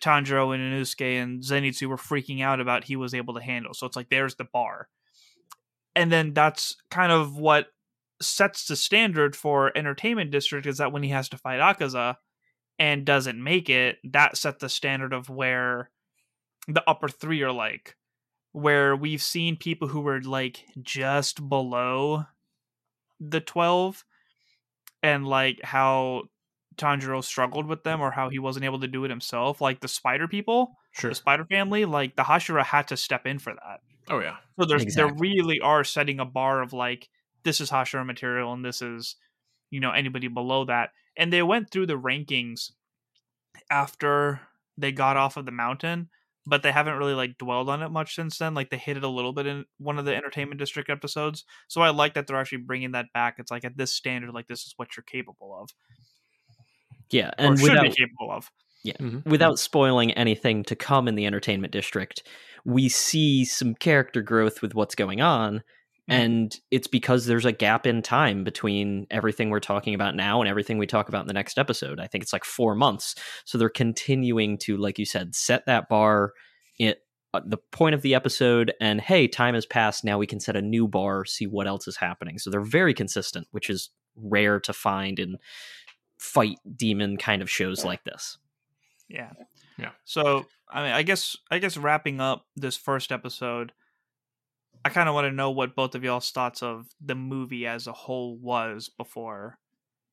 Tanjiro 0.00 0.54
and 0.54 0.62
Inosuke 0.72 1.22
and 1.22 1.42
Zenitsu 1.42 1.86
were 1.88 1.96
freaking 1.96 2.42
out 2.42 2.60
about, 2.60 2.84
he 2.84 2.96
was 2.96 3.14
able 3.14 3.34
to 3.34 3.42
handle. 3.42 3.74
So 3.74 3.86
it's 3.86 3.96
like 3.96 4.08
there's 4.10 4.34
the 4.34 4.44
bar. 4.44 4.88
And 5.94 6.10
then 6.10 6.34
that's 6.34 6.76
kind 6.90 7.12
of 7.12 7.36
what 7.36 7.68
sets 8.20 8.66
the 8.66 8.76
standard 8.76 9.34
for 9.36 9.76
Entertainment 9.76 10.30
District 10.30 10.66
is 10.66 10.78
that 10.78 10.92
when 10.92 11.02
he 11.02 11.10
has 11.10 11.28
to 11.30 11.38
fight 11.38 11.60
Akaza 11.60 12.16
and 12.78 13.04
doesn't 13.04 13.42
make 13.42 13.68
it, 13.68 13.98
that 14.04 14.36
set 14.36 14.58
the 14.58 14.68
standard 14.68 15.12
of 15.12 15.28
where 15.28 15.90
the 16.68 16.82
upper 16.88 17.08
three 17.08 17.42
are 17.42 17.52
like. 17.52 17.96
Where 18.52 18.94
we've 18.94 19.22
seen 19.22 19.56
people 19.56 19.88
who 19.88 20.00
were 20.00 20.20
like 20.20 20.64
just 20.80 21.48
below 21.48 22.26
the 23.28 23.40
12 23.40 24.04
and 25.02 25.26
like 25.26 25.60
how 25.62 26.24
Tanjiro 26.76 27.22
struggled 27.22 27.66
with 27.66 27.84
them 27.84 28.00
or 28.00 28.10
how 28.10 28.28
he 28.28 28.38
wasn't 28.38 28.64
able 28.64 28.80
to 28.80 28.88
do 28.88 29.04
it 29.04 29.10
himself. 29.10 29.60
Like 29.60 29.80
the 29.80 29.88
spider 29.88 30.26
people, 30.28 30.76
Sure. 30.92 31.10
the 31.10 31.14
spider 31.14 31.44
family, 31.44 31.84
like 31.84 32.16
the 32.16 32.22
Hashira 32.22 32.64
had 32.64 32.88
to 32.88 32.96
step 32.96 33.26
in 33.26 33.38
for 33.38 33.52
that. 33.54 33.80
Oh 34.08 34.18
yeah. 34.20 34.36
So 34.58 34.66
there's 34.66 34.82
Exactly. 34.82 35.12
they 35.12 35.20
really 35.20 35.60
are 35.60 35.84
setting 35.84 36.18
a 36.20 36.24
bar 36.24 36.62
of 36.62 36.72
like 36.72 37.08
this 37.44 37.60
is 37.60 37.70
Hashira 37.70 38.04
material 38.06 38.52
and 38.52 38.64
this 38.64 38.82
is 38.82 39.16
you 39.70 39.80
know 39.80 39.90
anybody 39.92 40.28
below 40.28 40.64
that. 40.66 40.90
And 41.16 41.32
they 41.32 41.42
went 41.42 41.70
through 41.70 41.86
the 41.86 41.98
rankings 41.98 42.70
after 43.70 44.40
they 44.78 44.92
got 44.92 45.16
off 45.16 45.36
of 45.36 45.44
the 45.44 45.52
mountain, 45.52 46.08
but 46.46 46.62
they 46.62 46.72
haven't 46.72 46.96
really 46.96 47.14
like 47.14 47.38
dwelled 47.38 47.68
on 47.68 47.82
it 47.82 47.90
much 47.90 48.14
since 48.14 48.38
then. 48.38 48.54
Like 48.54 48.70
they 48.70 48.76
hit 48.78 48.96
it 48.96 49.04
a 49.04 49.08
little 49.08 49.32
bit 49.32 49.46
in 49.46 49.64
one 49.78 49.98
of 49.98 50.04
the 50.04 50.14
entertainment 50.14 50.58
district 50.58 50.90
episodes. 50.90 51.44
So 51.68 51.80
I 51.82 51.90
like 51.90 52.14
that 52.14 52.26
they're 52.26 52.38
actually 52.38 52.58
bringing 52.58 52.92
that 52.92 53.06
back. 53.14 53.36
It's 53.38 53.50
like 53.50 53.64
at 53.64 53.76
this 53.76 53.92
standard, 53.92 54.32
like 54.34 54.48
this 54.48 54.64
is 54.64 54.74
what 54.76 54.96
you're 54.96 55.04
capable 55.04 55.56
of, 55.60 55.70
Yeah, 57.10 57.28
or 57.38 57.46
and 57.46 57.58
should 57.58 57.70
without 57.70 57.82
be 57.82 57.90
capable 57.90 58.32
of. 58.32 58.50
Mhm. 58.84 59.24
without 59.26 59.58
spoiling 59.60 60.10
anything 60.12 60.64
to 60.64 60.74
come 60.74 61.06
in 61.06 61.14
the 61.14 61.26
entertainment 61.26 61.72
district, 61.72 62.24
we 62.64 62.88
see 62.88 63.44
some 63.44 63.74
character 63.76 64.22
growth 64.22 64.60
with 64.62 64.74
what's 64.74 64.96
going 64.96 65.20
on. 65.20 65.62
And 66.08 66.58
it's 66.70 66.88
because 66.88 67.26
there's 67.26 67.44
a 67.44 67.52
gap 67.52 67.86
in 67.86 68.02
time 68.02 68.42
between 68.44 69.06
everything 69.10 69.50
we're 69.50 69.60
talking 69.60 69.94
about 69.94 70.16
now 70.16 70.40
and 70.40 70.48
everything 70.48 70.78
we 70.78 70.86
talk 70.86 71.08
about 71.08 71.22
in 71.22 71.28
the 71.28 71.32
next 71.32 71.58
episode. 71.58 72.00
I 72.00 72.06
think 72.08 72.22
it's 72.22 72.32
like 72.32 72.44
four 72.44 72.74
months. 72.74 73.14
So 73.44 73.56
they're 73.56 73.68
continuing 73.68 74.58
to, 74.58 74.76
like 74.76 74.98
you 74.98 75.06
said, 75.06 75.34
set 75.34 75.64
that 75.66 75.88
bar 75.88 76.32
at 76.80 76.98
uh, 77.32 77.40
the 77.46 77.56
point 77.56 77.94
of 77.94 78.02
the 78.02 78.14
episode. 78.14 78.74
And 78.80 79.00
hey, 79.00 79.28
time 79.28 79.54
has 79.54 79.64
passed. 79.64 80.04
Now 80.04 80.18
we 80.18 80.26
can 80.26 80.40
set 80.40 80.56
a 80.56 80.62
new 80.62 80.88
bar, 80.88 81.24
see 81.24 81.46
what 81.46 81.68
else 81.68 81.86
is 81.86 81.96
happening. 81.96 82.38
So 82.38 82.50
they're 82.50 82.60
very 82.60 82.94
consistent, 82.94 83.46
which 83.52 83.70
is 83.70 83.90
rare 84.16 84.58
to 84.60 84.72
find 84.72 85.18
in 85.18 85.36
fight 86.18 86.58
demon 86.76 87.16
kind 87.16 87.42
of 87.42 87.50
shows 87.50 87.84
like 87.84 88.02
this. 88.04 88.38
Yeah. 89.08 89.30
Yeah. 89.78 89.90
So 90.04 90.46
I 90.68 90.82
mean, 90.82 90.92
I 90.92 91.02
guess 91.02 91.36
I 91.50 91.58
guess 91.58 91.76
wrapping 91.76 92.20
up 92.20 92.46
this 92.56 92.76
first 92.76 93.12
episode, 93.12 93.72
I 94.84 94.88
kind 94.88 95.08
of 95.08 95.14
want 95.14 95.26
to 95.26 95.32
know 95.32 95.50
what 95.50 95.76
both 95.76 95.94
of 95.94 96.04
y'all's 96.04 96.30
thoughts 96.30 96.62
of 96.62 96.86
the 97.00 97.14
movie 97.14 97.66
as 97.66 97.86
a 97.86 97.92
whole 97.92 98.36
was 98.36 98.88
before 98.88 99.58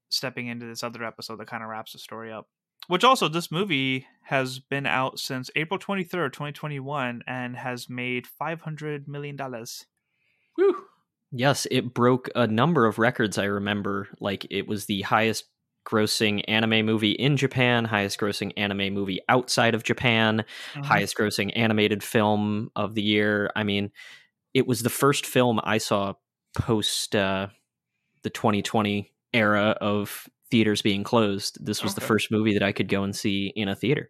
stepping 0.09 0.47
into 0.47 0.65
this 0.65 0.83
other 0.83 1.03
episode 1.03 1.39
that 1.39 1.47
kind 1.47 1.63
of 1.63 1.69
wraps 1.69 1.93
the 1.93 1.99
story 1.99 2.31
up. 2.31 2.47
Which 2.87 3.03
also, 3.03 3.27
this 3.27 3.51
movie 3.51 4.07
has 4.23 4.59
been 4.59 4.85
out 4.85 5.19
since 5.19 5.51
April 5.55 5.77
twenty 5.77 6.03
third, 6.03 6.33
twenty 6.33 6.53
twenty 6.53 6.79
one, 6.79 7.21
and 7.27 7.55
has 7.55 7.89
made 7.89 8.25
five 8.25 8.61
hundred 8.61 9.07
million 9.07 9.35
dollars. 9.35 9.85
Whew. 10.55 10.85
Yes, 11.31 11.67
it 11.69 11.93
broke 11.93 12.29
a 12.35 12.47
number 12.47 12.87
of 12.87 12.97
records. 12.97 13.37
I 13.37 13.45
remember, 13.45 14.07
like 14.19 14.47
it 14.49 14.67
was 14.67 14.85
the 14.85 15.01
highest 15.01 15.45
grossing 15.87 16.43
anime 16.47 16.85
movie 16.85 17.11
in 17.11 17.37
Japan, 17.37 17.85
highest 17.85 18.19
grossing 18.19 18.53
anime 18.57 18.93
movie 18.93 19.19
outside 19.29 19.75
of 19.75 19.83
Japan, 19.83 20.43
mm-hmm. 20.73 20.81
highest 20.81 21.15
grossing 21.15 21.51
animated 21.55 22.01
film 22.03 22.71
of 22.75 22.95
the 22.95 23.03
year. 23.03 23.51
I 23.55 23.63
mean, 23.63 23.91
it 24.53 24.67
was 24.67 24.81
the 24.83 24.89
first 24.89 25.25
film 25.25 25.59
I 25.63 25.77
saw 25.77 26.13
post 26.55 27.15
uh, 27.15 27.47
the 28.23 28.29
2020 28.29 29.11
era 29.33 29.77
of 29.81 30.27
theaters 30.51 30.81
being 30.81 31.03
closed. 31.03 31.63
This 31.63 31.83
was 31.83 31.93
the 31.95 32.01
first 32.01 32.31
movie 32.31 32.53
that 32.53 32.63
I 32.63 32.71
could 32.71 32.87
go 32.87 33.03
and 33.03 33.15
see 33.15 33.53
in 33.55 33.67
a 33.69 33.75
theater. 33.75 34.09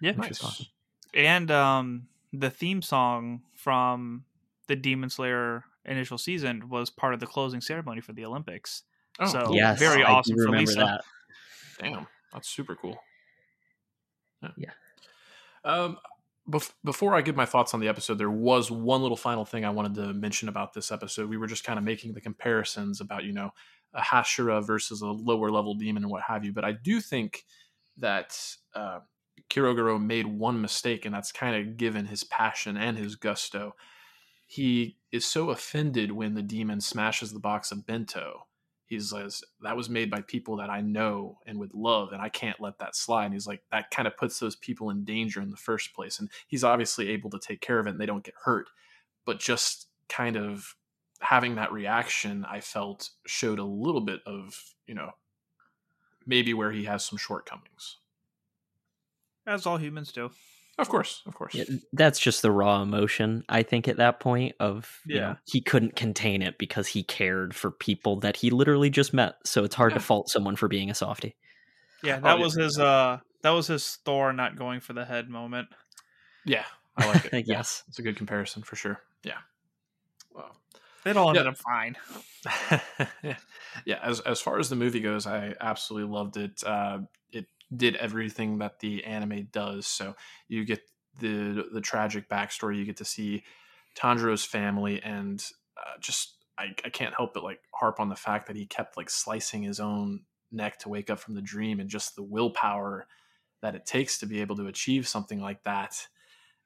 Yeah, 0.00 0.12
Nice. 0.12 0.42
awesome. 0.42 0.66
and 1.14 1.50
um, 1.50 2.08
the 2.32 2.50
theme 2.50 2.82
song 2.82 3.42
from 3.54 4.24
the 4.66 4.76
Demon 4.76 5.10
Slayer 5.10 5.64
initial 5.84 6.18
season 6.18 6.68
was 6.68 6.90
part 6.90 7.14
of 7.14 7.20
the 7.20 7.26
closing 7.26 7.60
ceremony 7.60 8.00
for 8.00 8.12
the 8.12 8.24
Olympics. 8.24 8.82
Oh, 9.20 9.26
So- 9.26 9.44
cool. 9.46 9.56
Yes, 9.56 9.78
very 9.78 10.02
I 10.04 10.08
do 10.08 10.14
awesome 10.14 10.34
for 10.36 10.42
remember 10.46 10.70
Lisa. 10.70 10.78
that. 10.80 11.04
Damn, 11.80 12.06
that's 12.32 12.48
super 12.48 12.74
cool. 12.76 12.98
Yeah. 14.56 14.70
Um, 15.64 15.98
bef- 16.50 16.72
before 16.84 17.14
I 17.14 17.20
give 17.20 17.36
my 17.36 17.46
thoughts 17.46 17.74
on 17.74 17.80
the 17.80 17.88
episode, 17.88 18.18
there 18.18 18.30
was 18.30 18.70
one 18.70 19.02
little 19.02 19.16
final 19.16 19.44
thing 19.44 19.64
I 19.64 19.70
wanted 19.70 19.94
to 19.94 20.12
mention 20.14 20.48
about 20.48 20.72
this 20.72 20.90
episode. 20.90 21.28
We 21.28 21.36
were 21.36 21.46
just 21.46 21.64
kind 21.64 21.78
of 21.78 21.84
making 21.84 22.14
the 22.14 22.20
comparisons 22.20 23.00
about, 23.00 23.24
you 23.24 23.32
know, 23.32 23.50
a 23.94 24.00
Hashira 24.00 24.64
versus 24.66 25.00
a 25.00 25.06
lower 25.06 25.50
level 25.50 25.74
demon 25.74 26.02
and 26.02 26.12
what 26.12 26.22
have 26.22 26.44
you. 26.44 26.52
But 26.52 26.64
I 26.64 26.72
do 26.72 27.00
think 27.00 27.44
that 27.96 28.38
uh, 28.74 29.00
Kirogoro 29.50 30.02
made 30.02 30.26
one 30.26 30.60
mistake, 30.60 31.04
and 31.04 31.14
that's 31.14 31.32
kind 31.32 31.56
of 31.56 31.76
given 31.76 32.06
his 32.06 32.24
passion 32.24 32.76
and 32.76 32.96
his 32.96 33.16
gusto. 33.16 33.74
He 34.46 34.96
is 35.12 35.26
so 35.26 35.50
offended 35.50 36.12
when 36.12 36.34
the 36.34 36.42
demon 36.42 36.80
smashes 36.80 37.32
the 37.32 37.40
box 37.40 37.70
of 37.70 37.86
bento 37.86 38.47
he 38.88 38.98
says 38.98 39.42
that 39.60 39.76
was 39.76 39.90
made 39.90 40.10
by 40.10 40.22
people 40.22 40.56
that 40.56 40.70
I 40.70 40.80
know 40.80 41.38
and 41.46 41.58
would 41.58 41.74
love, 41.74 42.12
and 42.12 42.22
I 42.22 42.30
can't 42.30 42.60
let 42.60 42.78
that 42.78 42.96
slide. 42.96 43.26
And 43.26 43.34
he's 43.34 43.46
like, 43.46 43.62
that 43.70 43.90
kind 43.90 44.08
of 44.08 44.16
puts 44.16 44.38
those 44.38 44.56
people 44.56 44.88
in 44.90 45.04
danger 45.04 45.42
in 45.42 45.50
the 45.50 45.56
first 45.56 45.94
place. 45.94 46.18
And 46.18 46.30
he's 46.46 46.64
obviously 46.64 47.10
able 47.10 47.28
to 47.30 47.38
take 47.38 47.60
care 47.60 47.78
of 47.78 47.86
it 47.86 47.90
and 47.90 48.00
they 48.00 48.06
don't 48.06 48.24
get 48.24 48.34
hurt. 48.44 48.66
But 49.26 49.40
just 49.40 49.88
kind 50.08 50.36
of 50.36 50.74
having 51.20 51.56
that 51.56 51.70
reaction, 51.70 52.46
I 52.50 52.60
felt 52.60 53.10
showed 53.26 53.58
a 53.58 53.64
little 53.64 54.00
bit 54.00 54.20
of, 54.24 54.58
you 54.86 54.94
know, 54.94 55.10
maybe 56.26 56.54
where 56.54 56.72
he 56.72 56.84
has 56.84 57.04
some 57.04 57.18
shortcomings. 57.18 57.98
As 59.46 59.66
all 59.66 59.76
humans 59.76 60.12
do. 60.12 60.30
Of 60.78 60.88
course, 60.88 61.22
of 61.26 61.34
course. 61.34 61.54
Yeah, 61.54 61.64
that's 61.92 62.20
just 62.20 62.42
the 62.42 62.52
raw 62.52 62.82
emotion, 62.82 63.44
I 63.48 63.62
think, 63.64 63.88
at 63.88 63.96
that 63.96 64.20
point 64.20 64.54
of 64.60 65.00
you 65.06 65.16
Yeah. 65.16 65.20
know, 65.20 65.36
he 65.46 65.60
couldn't 65.60 65.96
contain 65.96 66.40
it 66.40 66.56
because 66.56 66.86
he 66.86 67.02
cared 67.02 67.54
for 67.54 67.70
people 67.72 68.20
that 68.20 68.36
he 68.36 68.50
literally 68.50 68.88
just 68.88 69.12
met. 69.12 69.34
So 69.44 69.64
it's 69.64 69.74
hard 69.74 69.92
Yeah. 69.92 69.98
to 69.98 70.04
fault 70.04 70.28
someone 70.28 70.54
for 70.56 70.68
being 70.68 70.88
a 70.90 70.94
softie. 70.94 71.34
Yeah, 72.04 72.18
Oh, 72.18 72.20
that 72.20 72.38
yeah. 72.38 72.44
was 72.44 72.54
his 72.54 72.78
uh 72.78 73.18
that 73.42 73.50
was 73.50 73.66
his 73.66 73.96
Thor 74.04 74.32
not 74.32 74.56
going 74.56 74.78
for 74.80 74.92
the 74.92 75.04
head 75.04 75.28
moment. 75.28 75.68
Yeah, 76.44 76.64
I 76.96 77.06
like 77.06 77.24
it. 77.32 77.44
Yes. 77.48 77.82
it's 77.88 77.98
a 77.98 78.02
good 78.02 78.16
comparison 78.16 78.62
for 78.62 78.76
sure. 78.76 79.00
Yeah. 79.24 79.38
Wow. 80.32 80.52
It 81.04 81.16
all 81.16 81.30
ended 81.30 81.44
Yeah. 81.44 81.50
up 81.50 81.56
fine. 81.58 81.96
yeah, 83.84 83.98
as 84.02 84.20
as 84.20 84.40
far 84.40 84.58
as 84.60 84.68
the 84.68 84.76
movie 84.76 85.00
goes, 85.00 85.26
I 85.26 85.54
absolutely 85.60 86.12
loved 86.12 86.36
it. 86.36 86.62
Uh, 86.64 87.00
it 87.32 87.46
did 87.74 87.96
everything 87.96 88.58
that 88.58 88.80
the 88.80 89.04
anime 89.04 89.48
does. 89.52 89.86
So 89.86 90.14
you 90.48 90.64
get 90.64 90.80
the 91.20 91.64
the 91.72 91.80
tragic 91.80 92.28
backstory. 92.28 92.78
You 92.78 92.84
get 92.84 92.96
to 92.98 93.04
see 93.04 93.44
Tanjiro's 93.96 94.44
family, 94.44 95.02
and 95.02 95.44
uh, 95.76 95.98
just 96.00 96.34
I, 96.58 96.74
I 96.84 96.88
can't 96.90 97.14
help 97.14 97.34
but 97.34 97.44
like 97.44 97.60
harp 97.74 98.00
on 98.00 98.08
the 98.08 98.16
fact 98.16 98.46
that 98.46 98.56
he 98.56 98.66
kept 98.66 98.96
like 98.96 99.10
slicing 99.10 99.62
his 99.62 99.80
own 99.80 100.20
neck 100.50 100.78
to 100.78 100.88
wake 100.88 101.10
up 101.10 101.18
from 101.18 101.34
the 101.34 101.42
dream, 101.42 101.80
and 101.80 101.90
just 101.90 102.16
the 102.16 102.22
willpower 102.22 103.06
that 103.60 103.74
it 103.74 103.84
takes 103.86 104.18
to 104.18 104.26
be 104.26 104.40
able 104.40 104.56
to 104.56 104.66
achieve 104.68 105.06
something 105.08 105.40
like 105.40 105.62
that. 105.64 106.06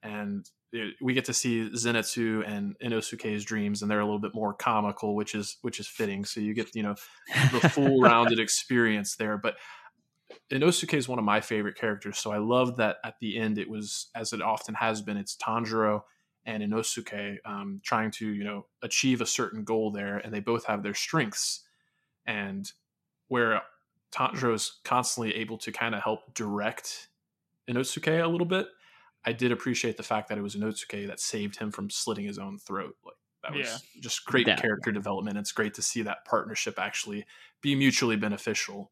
And 0.03 0.47
it- 0.73 0.95
we 1.01 1.15
get 1.15 1.25
to 1.27 1.33
see 1.35 1.71
Zenitsu 1.71 2.47
and 2.47 2.77
Inosuke's 2.81 3.45
dreams, 3.45 3.83
and 3.83 3.91
they're 3.91 4.01
a 4.01 4.05
little 4.05 4.19
bit 4.21 4.35
more 4.35 4.53
comical, 4.55 5.15
which 5.15 5.35
is 5.35 5.57
which 5.63 5.81
is 5.81 5.87
fitting. 5.87 6.25
So 6.25 6.41
you 6.41 6.55
get 6.55 6.75
you 6.75 6.83
know 6.83 6.95
the 7.53 7.69
full 7.71 8.01
rounded 8.03 8.39
experience 8.39 9.17
there. 9.17 9.37
But 9.39 9.57
Inosuke 10.51 10.95
is 10.95 11.09
one 11.09 11.19
of 11.19 11.25
my 11.25 11.41
favorite 11.41 11.77
characters, 11.77 12.19
so 12.19 12.31
I 12.31 12.39
love 12.39 12.77
that 12.77 12.97
at 13.05 13.15
the 13.21 13.39
end 13.39 13.59
it 13.59 13.69
was 13.71 14.09
as 14.15 14.33
it 14.33 14.43
often 14.43 14.75
has 14.75 15.01
been. 15.01 15.17
It's 15.17 15.37
Tanjiro 15.37 16.03
and 16.45 16.63
Inosuke 16.63 17.39
um, 17.45 17.81
trying 17.85 18.11
to 18.13 18.29
you 18.29 18.45
know 18.45 18.67
achieve 18.83 19.21
a 19.21 19.27
certain 19.27 19.65
goal 19.65 19.91
there, 19.91 20.19
and 20.19 20.33
they 20.33 20.41
both 20.41 20.67
have 20.67 20.83
their 20.83 20.95
strengths, 20.95 21.61
and 22.27 22.71
where 23.29 23.63
Tanjiro 24.13 24.55
is 24.55 24.81
constantly 24.85 25.35
able 25.37 25.57
to 25.59 25.73
kind 25.73 25.95
of 25.95 26.03
help 26.03 26.35
direct 26.35 27.09
Inosuke 27.71 28.23
a 28.23 28.29
little 28.29 28.47
bit. 28.47 28.67
I 29.25 29.33
did 29.33 29.53
appreciate 29.53 29.97
the 29.97 30.03
fact 30.03 30.29
that 30.29 30.37
it 30.37 30.43
was 30.43 30.57
Inosuke 30.57 31.07
that 31.07 31.21
saved 31.21 31.57
him 31.57 31.71
from 31.71 31.89
slitting 31.89 32.27
his 32.27 32.39
own 32.39 32.59
throat. 32.59 32.97
Like 33.05 33.15
that 33.45 33.55
was 33.55 33.69
Yeah. 33.69 34.01
just 34.03 34.25
great 34.27 34.47
That- 34.47 34.61
character 34.61 34.91
development. 34.93 35.39
It's 35.39 35.53
great 35.53 35.75
to 35.75 35.83
see 35.83 36.03
that 36.03 36.25
partnership 36.27 36.79
actually 36.79 37.25
be 37.63 37.75
mutually 37.75 38.17
beneficial. 38.17 38.91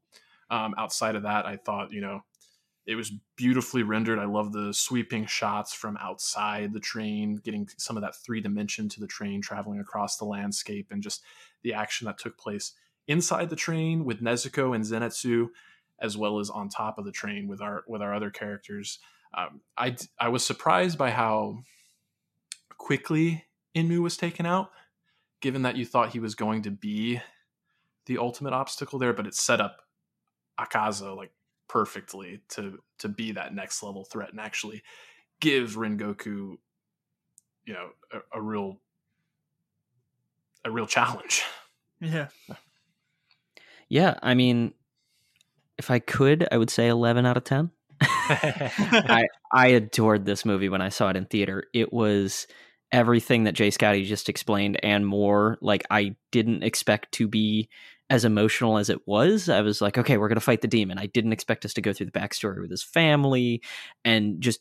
Um, 0.51 0.75
outside 0.77 1.15
of 1.15 1.23
that, 1.23 1.47
I 1.47 1.57
thought 1.57 1.93
you 1.93 2.01
know 2.01 2.23
it 2.87 2.95
was 2.95 3.13
beautifully 3.37 3.83
rendered. 3.83 4.19
I 4.19 4.25
love 4.25 4.53
the 4.53 4.73
sweeping 4.73 5.27
shots 5.27 5.73
from 5.73 5.97
outside 5.99 6.73
the 6.73 6.81
train, 6.81 7.37
getting 7.37 7.69
some 7.77 7.97
of 7.97 8.03
that 8.03 8.17
three 8.17 8.41
dimension 8.41 8.89
to 8.91 9.01
the 9.01 9.07
train 9.07 9.41
traveling 9.41 9.81
across 9.81 10.17
the 10.17 10.25
landscape, 10.25 10.89
and 10.91 11.03
just 11.03 11.23
the 11.63 11.75
action 11.75 12.07
that 12.07 12.19
took 12.19 12.39
place 12.39 12.73
inside 13.07 13.51
the 13.51 13.57
train 13.57 14.05
with 14.05 14.23
Nezuko 14.23 14.75
and 14.75 14.85
Zenitsu, 14.85 15.51
as 16.01 16.17
well 16.17 16.39
as 16.39 16.51
on 16.51 16.69
top 16.69 16.99
of 16.99 17.05
the 17.05 17.13
train 17.13 17.49
with 17.49 17.61
our 17.61 17.85
with 17.87 18.03
our 18.03 18.15
other 18.15 18.31
characters. 18.31 18.99
Um, 19.37 19.61
I 19.79 20.29
was 20.29 20.45
surprised 20.45 20.99
by 20.99 21.11
how 21.11 21.61
quickly 22.77 23.45
Enmu 23.77 24.01
was 24.01 24.17
taken 24.17 24.47
out, 24.47 24.71
given 25.41 25.63
that 25.63 25.77
you 25.77 25.87
thought 25.87 26.11
he 26.11 26.19
was 26.19 26.35
going 26.35 26.63
to 26.63 26.71
be 26.71 27.21
the 28.07 28.19
ultimate 28.19 28.53
obstacle 28.53 28.99
there, 28.99 29.13
but 29.13 29.27
it 29.27 29.35
set 29.35 29.61
up 29.61 29.83
Akaza 30.61 31.17
like 31.17 31.33
perfectly 31.69 32.41
to 32.51 32.79
to 32.99 33.09
be 33.09 33.33
that 33.33 33.55
next 33.55 33.83
level 33.83 34.05
threat 34.05 34.31
and 34.31 34.41
actually 34.41 34.83
give 35.41 35.77
Rengoku, 35.77 36.57
you 37.65 37.73
know, 37.73 37.91
a, 38.13 38.39
a 38.39 38.43
real 38.43 38.81
a 40.65 40.71
real 40.71 40.87
challenge. 40.87 41.43
Yeah. 42.01 42.29
Yeah, 43.89 44.15
I 44.23 44.35
mean, 44.35 44.73
if 45.79 45.91
I 45.91 45.99
could, 45.99 46.47
I 46.53 46.59
would 46.59 46.71
say 46.71 46.89
11 46.89 47.27
out 47.27 47.37
of 47.37 47.45
10. 47.45 47.71
I 48.03 49.27
I 49.53 49.69
adored 49.69 50.25
this 50.25 50.45
movie 50.45 50.69
when 50.69 50.81
I 50.81 50.89
saw 50.89 51.11
it 51.11 51.17
in 51.17 51.27
theater. 51.27 51.65
It 51.75 51.93
was 51.93 52.47
everything 52.93 53.45
that 53.45 53.53
J 53.55 53.71
Scotty 53.71 54.05
just 54.05 54.29
explained 54.29 54.79
and 54.83 55.07
more. 55.07 55.59
Like 55.61 55.85
I 55.91 56.17
didn't 56.31 56.63
expect 56.63 57.13
to 57.13 57.29
be 57.29 57.69
as 58.11 58.25
emotional 58.25 58.77
as 58.77 58.91
it 58.91 59.07
was. 59.07 59.49
I 59.49 59.63
was 59.63 59.81
like, 59.81 59.97
okay, 59.97 60.19
we're 60.19 60.29
gonna 60.29 60.41
fight 60.41 60.61
the 60.61 60.69
demon. 60.69 60.99
I 60.99 61.07
didn't 61.07 61.33
expect 61.33 61.65
us 61.65 61.73
to 61.75 61.81
go 61.81 61.93
through 61.93 62.07
the 62.07 62.13
backstory 62.13 62.61
with 62.61 62.71
his 62.71 62.83
family 62.83 63.63
and 64.05 64.41
just 64.41 64.61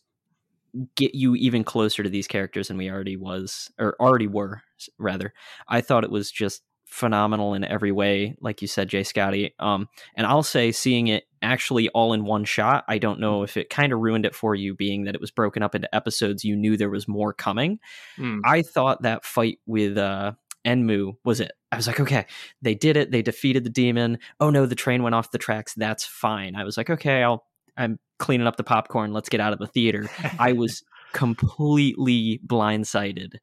get 0.95 1.15
you 1.15 1.35
even 1.35 1.63
closer 1.63 2.03
to 2.03 2.09
these 2.09 2.27
characters 2.27 2.67
than 2.67 2.77
we 2.77 2.91
already 2.91 3.17
was 3.17 3.71
or 3.79 3.95
already 3.99 4.27
were 4.27 4.61
rather. 4.97 5.33
I 5.67 5.81
thought 5.81 6.03
it 6.03 6.11
was 6.11 6.31
just 6.31 6.61
phenomenal 6.85 7.53
in 7.53 7.63
every 7.63 7.91
way, 7.91 8.35
like 8.41 8.61
you 8.61 8.67
said, 8.67 8.89
J 8.89 9.03
Scotty. 9.03 9.53
Um, 9.59 9.87
and 10.15 10.25
I'll 10.25 10.43
say 10.43 10.71
seeing 10.71 11.07
it 11.07 11.25
actually 11.41 11.87
all 11.89 12.13
in 12.13 12.25
one 12.25 12.45
shot, 12.45 12.83
I 12.87 12.97
don't 12.97 13.19
know 13.19 13.43
if 13.43 13.57
it 13.57 13.69
kind 13.69 13.93
of 13.93 13.99
ruined 13.99 14.25
it 14.25 14.35
for 14.35 14.55
you, 14.55 14.75
being 14.75 15.05
that 15.05 15.15
it 15.15 15.21
was 15.21 15.31
broken 15.31 15.63
up 15.63 15.75
into 15.75 15.93
episodes. 15.95 16.43
You 16.43 16.55
knew 16.55 16.77
there 16.77 16.89
was 16.89 17.07
more 17.07 17.33
coming. 17.33 17.79
Mm. 18.17 18.41
I 18.43 18.61
thought 18.63 19.03
that 19.03 19.23
fight 19.23 19.59
with 19.65 19.97
uh, 19.97 20.33
Enmu 20.65 21.13
was 21.23 21.39
it. 21.39 21.51
I 21.71 21.75
was 21.75 21.87
like, 21.87 21.99
okay, 21.99 22.25
they 22.61 22.75
did 22.75 22.97
it. 22.97 23.11
They 23.11 23.21
defeated 23.21 23.63
the 23.63 23.69
demon. 23.69 24.19
Oh 24.39 24.49
no, 24.49 24.65
the 24.65 24.75
train 24.75 25.03
went 25.03 25.15
off 25.15 25.31
the 25.31 25.37
tracks. 25.37 25.73
That's 25.75 26.05
fine. 26.05 26.55
I 26.55 26.63
was 26.63 26.77
like, 26.77 26.89
okay, 26.89 27.23
I'll. 27.23 27.45
I'm 27.77 27.97
cleaning 28.17 28.45
up 28.45 28.57
the 28.57 28.63
popcorn. 28.63 29.13
Let's 29.13 29.29
get 29.29 29.39
out 29.39 29.53
of 29.53 29.59
the 29.59 29.67
theater. 29.67 30.09
I 30.39 30.51
was 30.51 30.83
completely 31.13 32.41
blindsided 32.45 33.35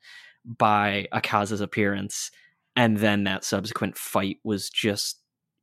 by 0.45 1.09
Akaza's 1.13 1.63
appearance. 1.63 2.31
And 2.77 2.99
then 2.99 3.25
that 3.25 3.45
subsequent 3.45 3.97
fight 3.97 4.37
was 4.45 4.69
just 4.69 5.23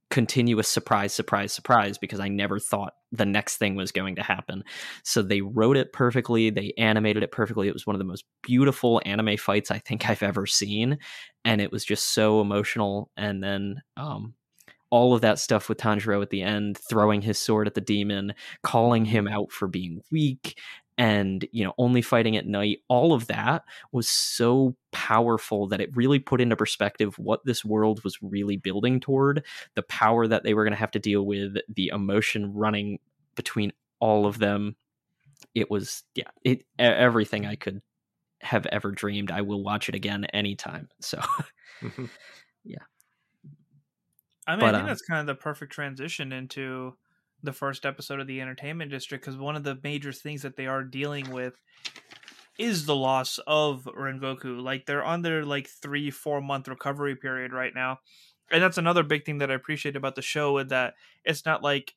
continuous 0.10 0.68
surprise, 0.68 1.14
surprise, 1.14 1.54
surprise, 1.54 1.98
because 1.98 2.20
I 2.20 2.28
never 2.28 2.60
thought 2.60 2.94
the 3.14 3.26
next 3.26 3.58
thing 3.58 3.76
was 3.76 3.92
going 3.92 4.16
to 4.16 4.24
happen. 4.24 4.64
So 5.04 5.22
they 5.22 5.42
wrote 5.42 5.78
it 5.78 5.94
perfectly, 5.94 6.50
they 6.50 6.74
animated 6.78 7.24
it 7.24 7.32
perfectly. 7.32 7.68
It 7.68 7.74
was 7.74 7.88
one 7.88 7.96
of 7.96 8.00
the 8.00 8.06
most 8.06 8.26
beautiful 8.42 9.02
anime 9.06 9.38
fights 9.38 9.72
I 9.72 9.80
think 9.80 10.10
I've 10.10 10.24
ever 10.24 10.46
seen. 10.46 10.98
And 11.46 11.62
it 11.62 11.72
was 11.72 11.86
just 11.86 12.14
so 12.14 12.42
emotional. 12.42 13.10
And 13.16 13.44
then 13.44 13.82
um 13.96 14.34
all 14.90 15.16
of 15.16 15.22
that 15.22 15.40
stuff 15.40 15.70
with 15.70 15.80
Tanjiro 15.80 16.22
at 16.22 16.30
the 16.30 16.44
end, 16.44 16.78
throwing 16.78 17.20
his 17.20 17.40
sword 17.40 17.66
at 17.66 17.74
the 17.74 17.82
demon, 17.82 18.32
calling 18.62 19.06
him 19.06 19.28
out 19.28 19.52
for 19.52 19.68
being 19.68 20.02
weak, 20.12 20.60
and 20.98 21.48
you 21.52 21.64
know 21.64 21.74
only 21.78 22.02
fighting 22.02 22.38
at 22.38 22.46
night 22.46 22.80
all 22.88 23.14
of 23.14 23.28
that 23.28 23.64
was 23.92 24.08
so 24.08 24.76
powerful 24.92 25.68
that 25.68 25.82
it 25.82 25.96
really 25.96 26.20
put 26.20 26.42
into 26.42 26.56
perspective 26.56 27.18
what 27.18 27.44
this 27.46 27.66
world 27.66 28.04
was 28.04 28.22
really 28.22 28.58
building 28.58 29.00
toward 29.00 29.44
the 29.76 29.84
power 29.84 30.28
that 30.28 30.44
they 30.44 30.54
were 30.54 30.64
going 30.64 30.74
to 30.74 30.80
have 30.80 30.92
to 30.92 31.00
deal 31.00 31.26
with 31.26 31.56
the 31.74 31.88
emotion 31.94 32.54
running 32.54 33.00
between 33.36 33.72
all 34.00 34.26
of 34.26 34.40
them. 34.40 34.76
It 35.56 35.70
was 35.70 36.04
yeah 36.16 36.30
it 36.44 36.66
everything 36.80 37.46
i 37.46 37.56
could 37.56 37.82
have 38.42 38.66
ever 38.68 38.92
dreamed 38.92 39.32
i 39.32 39.42
will 39.42 39.64
watch 39.64 39.88
it 39.88 39.96
again 39.96 40.26
anytime 40.26 40.90
so 41.00 41.22
yeah. 42.64 42.78
I 44.46 44.56
mean, 44.56 44.60
But, 44.60 44.76
I 44.76 44.78
think 44.80 44.82
um, 44.82 44.88
that's 44.88 45.02
kind 45.02 45.20
of 45.22 45.26
the 45.28 45.42
perfect 45.42 45.72
transition 45.72 46.34
into 46.34 46.96
the 47.44 47.54
first 47.54 47.86
episode 47.86 48.20
of 48.20 48.28
the 48.28 48.42
Entertainment 48.42 48.90
District 48.90 49.24
because 49.24 49.38
one 49.38 49.56
of 49.56 49.64
the 49.64 49.78
major 49.84 50.12
things 50.12 50.42
that 50.42 50.56
they 50.56 50.66
are 50.66 50.84
dealing 50.84 51.30
with 51.30 51.54
is 52.58 52.86
the 52.86 52.96
loss 52.96 53.40
of 53.46 53.84
Rengoku. 53.86 54.62
Like 54.62 54.86
they're 54.86 55.04
on 55.04 55.22
their 55.22 55.44
like 55.44 55.68
three, 55.68 56.10
four 56.10 56.42
month 56.42 56.68
recovery 56.68 57.16
period 57.16 57.52
right 57.52 57.74
now, 57.76 58.00
and 58.52 58.64
that's 58.64 58.78
another 58.78 59.04
big 59.04 59.26
thing 59.26 59.40
that 59.40 59.52
I 59.52 59.56
appreciate 59.56 59.96
about 59.96 60.16
the 60.16 60.22
show 60.22 60.58
is 60.58 60.70
that 60.70 60.94
it's 61.26 61.46
not 61.46 61.64
like 61.64 61.94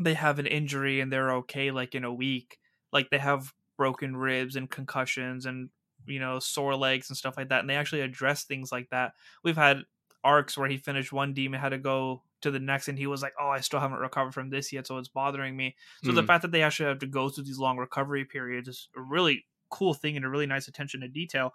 they 0.00 0.14
have 0.14 0.38
an 0.38 0.46
injury 0.46 1.00
and 1.00 1.12
they're 1.12 1.32
okay 1.36 1.70
like 1.70 1.94
in 1.94 2.04
a 2.04 2.12
week. 2.12 2.58
Like 2.92 3.10
they 3.10 3.18
have 3.18 3.52
broken 3.76 4.16
ribs 4.16 4.56
and 4.56 4.70
concussions 4.70 5.46
and 5.46 5.68
you 6.06 6.18
know 6.18 6.38
sore 6.38 6.76
legs 6.76 7.08
and 7.08 7.16
stuff 7.16 7.36
like 7.36 7.50
that, 7.50 7.60
and 7.60 7.70
they 7.70 7.76
actually 7.76 8.00
address 8.00 8.44
things 8.44 8.72
like 8.72 8.90
that. 8.90 9.12
We've 9.44 9.56
had 9.56 9.82
arcs 10.24 10.58
where 10.58 10.68
he 10.68 10.76
finished 10.76 11.12
one 11.12 11.34
demon 11.34 11.60
had 11.60 11.68
to 11.68 11.78
go 11.78 12.22
to 12.42 12.50
the 12.50 12.58
next 12.60 12.88
and 12.88 12.98
he 12.98 13.06
was 13.06 13.22
like 13.22 13.32
oh 13.40 13.48
i 13.48 13.60
still 13.60 13.80
haven't 13.80 13.98
recovered 13.98 14.34
from 14.34 14.50
this 14.50 14.72
yet 14.72 14.86
so 14.86 14.98
it's 14.98 15.08
bothering 15.08 15.56
me. 15.56 15.74
So 16.04 16.12
the 16.12 16.22
Mm. 16.22 16.26
fact 16.26 16.42
that 16.42 16.52
they 16.52 16.62
actually 16.62 16.88
have 16.88 16.98
to 17.00 17.06
go 17.06 17.28
through 17.28 17.44
these 17.44 17.58
long 17.58 17.78
recovery 17.78 18.24
periods 18.24 18.68
is 18.68 18.88
a 18.96 19.00
really 19.00 19.46
cool 19.70 19.94
thing 19.94 20.16
and 20.16 20.24
a 20.24 20.28
really 20.28 20.46
nice 20.46 20.68
attention 20.68 21.00
to 21.00 21.08
detail. 21.08 21.52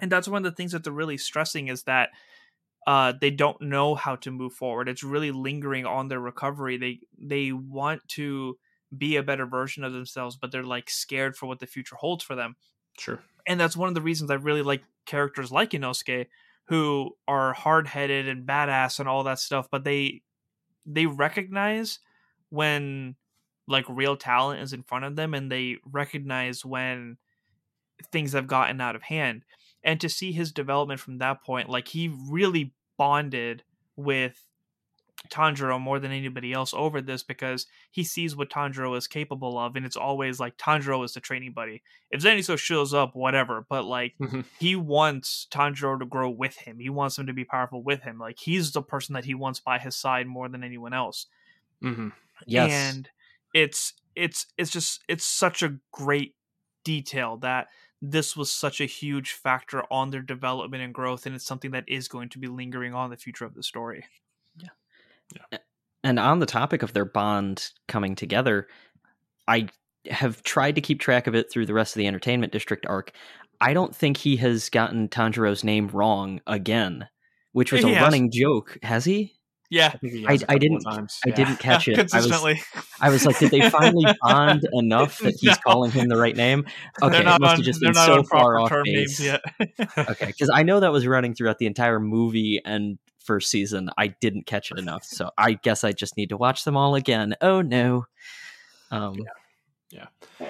And 0.00 0.10
that's 0.10 0.28
one 0.28 0.44
of 0.44 0.50
the 0.50 0.56
things 0.56 0.72
that 0.72 0.84
they're 0.84 0.92
really 0.92 1.18
stressing 1.18 1.68
is 1.68 1.82
that 1.84 2.10
uh, 2.86 3.12
they 3.20 3.30
don't 3.30 3.60
know 3.60 3.94
how 3.94 4.16
to 4.16 4.30
move 4.30 4.54
forward. 4.54 4.88
It's 4.88 5.02
really 5.04 5.30
lingering 5.30 5.84
on 5.86 6.08
their 6.08 6.20
recovery. 6.20 6.78
They 6.78 7.00
they 7.18 7.52
want 7.52 8.06
to 8.10 8.58
be 8.96 9.16
a 9.16 9.22
better 9.22 9.46
version 9.46 9.84
of 9.84 9.92
themselves 9.92 10.36
but 10.36 10.50
they're 10.50 10.64
like 10.64 10.90
scared 10.90 11.36
for 11.36 11.46
what 11.46 11.60
the 11.60 11.66
future 11.66 11.96
holds 11.96 12.24
for 12.24 12.34
them. 12.34 12.56
Sure. 12.98 13.20
and 13.46 13.58
that's 13.60 13.76
one 13.76 13.88
of 13.88 13.94
the 13.94 14.00
reasons 14.02 14.30
I 14.30 14.34
really 14.34 14.62
like 14.62 14.82
characters 15.06 15.50
like 15.52 15.70
Inosuke, 15.70 16.26
who 16.70 17.16
are 17.26 17.52
hard 17.52 17.88
headed 17.88 18.28
and 18.28 18.46
badass 18.46 19.00
and 19.00 19.08
all 19.08 19.24
that 19.24 19.40
stuff, 19.40 19.66
but 19.72 19.82
they 19.82 20.22
they 20.86 21.04
recognize 21.04 21.98
when 22.50 23.16
like 23.66 23.84
real 23.88 24.16
talent 24.16 24.62
is 24.62 24.72
in 24.72 24.84
front 24.84 25.04
of 25.04 25.16
them 25.16 25.34
and 25.34 25.50
they 25.50 25.78
recognize 25.84 26.64
when 26.64 27.16
things 28.12 28.34
have 28.34 28.46
gotten 28.46 28.80
out 28.80 28.94
of 28.94 29.02
hand. 29.02 29.42
And 29.82 30.00
to 30.00 30.08
see 30.08 30.30
his 30.30 30.52
development 30.52 31.00
from 31.00 31.18
that 31.18 31.42
point 31.42 31.68
like 31.68 31.88
he 31.88 32.14
really 32.28 32.72
bonded 32.96 33.64
with 33.96 34.46
Tanjiro 35.28 35.80
more 35.80 35.98
than 36.00 36.12
anybody 36.12 36.52
else 36.52 36.72
over 36.72 37.00
this 37.02 37.22
because 37.22 37.66
he 37.90 38.04
sees 38.04 38.34
what 38.34 38.50
Tanjiro 38.50 38.96
is 38.96 39.06
capable 39.06 39.58
of, 39.58 39.76
and 39.76 39.84
it's 39.84 39.96
always 39.96 40.40
like 40.40 40.56
Tanjiro 40.56 41.04
is 41.04 41.12
the 41.14 41.20
training 41.20 41.52
buddy. 41.52 41.82
If 42.10 42.22
Zenitsu 42.22 42.58
shows 42.58 42.94
up, 42.94 43.14
whatever, 43.14 43.66
but 43.68 43.84
like 43.84 44.16
Mhm. 44.18 44.44
he 44.58 44.76
wants 44.76 45.46
Tanjiro 45.50 45.98
to 45.98 46.06
grow 46.06 46.30
with 46.30 46.56
him. 46.56 46.78
He 46.78 46.90
wants 46.90 47.18
him 47.18 47.26
to 47.26 47.32
be 47.32 47.44
powerful 47.44 47.82
with 47.82 48.02
him. 48.02 48.18
Like 48.18 48.38
he's 48.38 48.72
the 48.72 48.82
person 48.82 49.14
that 49.14 49.24
he 49.26 49.34
wants 49.34 49.60
by 49.60 49.78
his 49.78 49.96
side 49.96 50.26
more 50.26 50.48
than 50.48 50.64
anyone 50.64 50.92
else. 50.94 51.26
hmm 51.82 52.10
Yes. 52.46 53.00
And 53.00 53.10
it's 53.54 53.94
it's 54.14 54.46
it's 54.56 54.70
just 54.70 55.02
it's 55.08 55.24
such 55.24 55.62
a 55.62 55.78
great 55.92 56.36
detail 56.84 57.36
that 57.38 57.68
this 58.02 58.36
was 58.36 58.52
such 58.52 58.80
a 58.80 58.86
huge 58.86 59.32
factor 59.32 59.84
on 59.92 60.10
their 60.10 60.22
development 60.22 60.82
and 60.82 60.94
growth, 60.94 61.26
and 61.26 61.34
it's 61.34 61.44
something 61.44 61.72
that 61.72 61.88
is 61.88 62.08
going 62.08 62.28
to 62.30 62.38
be 62.38 62.46
lingering 62.46 62.94
on 62.94 63.10
the 63.10 63.16
future 63.16 63.44
of 63.44 63.54
the 63.54 63.62
story. 63.62 64.06
And 66.02 66.18
on 66.18 66.38
the 66.38 66.46
topic 66.46 66.82
of 66.82 66.92
their 66.92 67.04
bond 67.04 67.70
coming 67.88 68.14
together, 68.14 68.68
I 69.46 69.68
have 70.10 70.42
tried 70.42 70.76
to 70.76 70.80
keep 70.80 71.00
track 71.00 71.26
of 71.26 71.34
it 71.34 71.50
through 71.52 71.66
the 71.66 71.74
rest 71.74 71.94
of 71.94 71.98
the 72.00 72.06
Entertainment 72.06 72.52
District 72.52 72.86
arc. 72.86 73.12
I 73.60 73.74
don't 73.74 73.94
think 73.94 74.16
he 74.16 74.36
has 74.36 74.70
gotten 74.70 75.08
Tanjiro's 75.08 75.62
name 75.62 75.88
wrong 75.88 76.40
again, 76.46 77.06
which 77.52 77.70
was 77.72 77.82
He 77.84 77.90
a 77.92 77.94
has. 77.96 78.02
running 78.02 78.30
joke. 78.32 78.78
Has 78.82 79.04
he? 79.04 79.34
Yeah, 79.72 79.90
I, 79.94 79.98
think 79.98 80.12
he 80.14 80.26
I- 80.26 80.32
has 80.32 80.42
a 80.42 80.44
I 80.44 80.54
couple 80.54 80.58
didn't- 80.60 80.80
Times. 80.80 81.20
I 81.24 81.28
Yeah. 81.28 81.34
didn't 81.34 81.56
catch 81.58 81.86
it. 81.88 81.98
I 81.98 82.02
was. 82.26 82.44
I 83.00 83.08
was 83.10 83.26
like, 83.26 83.38
did 83.38 83.50
they 83.50 83.68
finally 83.68 84.06
bond 84.22 84.66
enough 84.72 85.18
that 85.18 85.34
he's 85.38 85.50
No. 85.50 85.56
calling 85.64 85.90
him 85.90 86.08
the 86.08 86.16
right 86.16 86.34
name? 86.34 86.64
Okay, 87.02 87.12
they're 87.12 87.20
it 87.20 87.40
must 87.40 87.42
on, 87.42 87.56
have 87.56 87.64
just 87.64 87.80
been 87.80 87.92
not 87.92 88.06
so 88.06 88.22
far 88.22 88.58
off 88.58 88.70
base. 88.84 89.20
names 89.20 89.20
yet. 89.20 89.42
okay, 89.98 90.26
because 90.26 90.50
I 90.52 90.62
know 90.62 90.80
that 90.80 90.90
was 90.92 91.06
running 91.06 91.34
throughout 91.34 91.58
the 91.58 91.66
entire 91.66 92.00
movie 92.00 92.60
and 92.64 92.98
first 93.20 93.50
season. 93.50 93.90
I 93.98 94.08
didn't 94.08 94.46
catch 94.46 94.70
it 94.70 94.78
enough, 94.78 95.04
so 95.04 95.30
I 95.38 95.54
guess 95.54 95.84
I 95.84 95.92
just 95.92 96.16
need 96.16 96.30
to 96.30 96.36
watch 96.36 96.64
them 96.64 96.76
all 96.76 96.94
again. 96.94 97.34
Oh 97.40 97.62
no. 97.62 98.06
Um, 98.90 99.16
Yeah. 99.90 100.06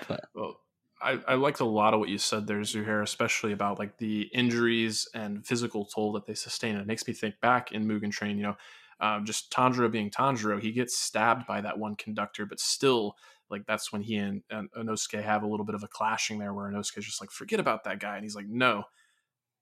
But- 0.09 0.25
Well, 0.35 0.61
I, 1.03 1.19
I 1.27 1.35
liked 1.35 1.61
a 1.61 1.65
lot 1.65 1.95
of 1.95 2.01
what 2.01 2.11
you 2.11 2.19
said 2.19 2.47
there, 2.47 2.61
Zuhair, 2.61 3.03
especially 3.03 3.53
about 3.53 3.79
like 3.79 3.97
the 3.97 4.23
injuries 4.35 5.09
and 5.15 5.47
physical 5.47 5.87
toll 5.87 6.13
that 6.13 6.27
they 6.27 6.35
sustain. 6.35 6.77
It 6.77 6.87
makes 6.87 7.07
me 7.09 7.15
think 7.15 7.41
back 7.41 7.73
in 7.73 7.87
Mugen 7.89 8.11
Train, 8.13 8.37
you 8.37 8.43
know, 8.43 8.57
um, 9.01 9.25
just 9.25 9.51
Tanjiro 9.51 9.91
being 9.91 10.11
Tanjiro, 10.11 10.61
he 10.61 10.73
gets 10.73 10.99
stabbed 10.99 11.47
by 11.47 11.63
that 11.63 11.79
one 11.79 11.95
conductor, 11.95 12.45
but 12.45 12.61
still, 12.61 13.17
like 13.49 13.65
that's 13.67 13.91
when 13.91 14.03
he 14.03 14.17
and, 14.17 14.43
and 14.51 14.71
Inosuke 14.73 15.23
have 15.23 15.43
a 15.43 15.47
little 15.47 15.65
bit 15.65 15.75
of 15.75 15.83
a 15.83 15.89
clashing 15.89 16.39
there, 16.39 16.53
where 16.53 16.71
Inosuke's 16.71 17.07
just 17.07 17.21
like, 17.23 17.31
forget 17.31 17.61
about 17.61 17.85
that 17.85 17.99
guy, 17.99 18.17
and 18.17 18.25
he's 18.25 18.37
like, 18.37 18.47
no, 18.47 18.85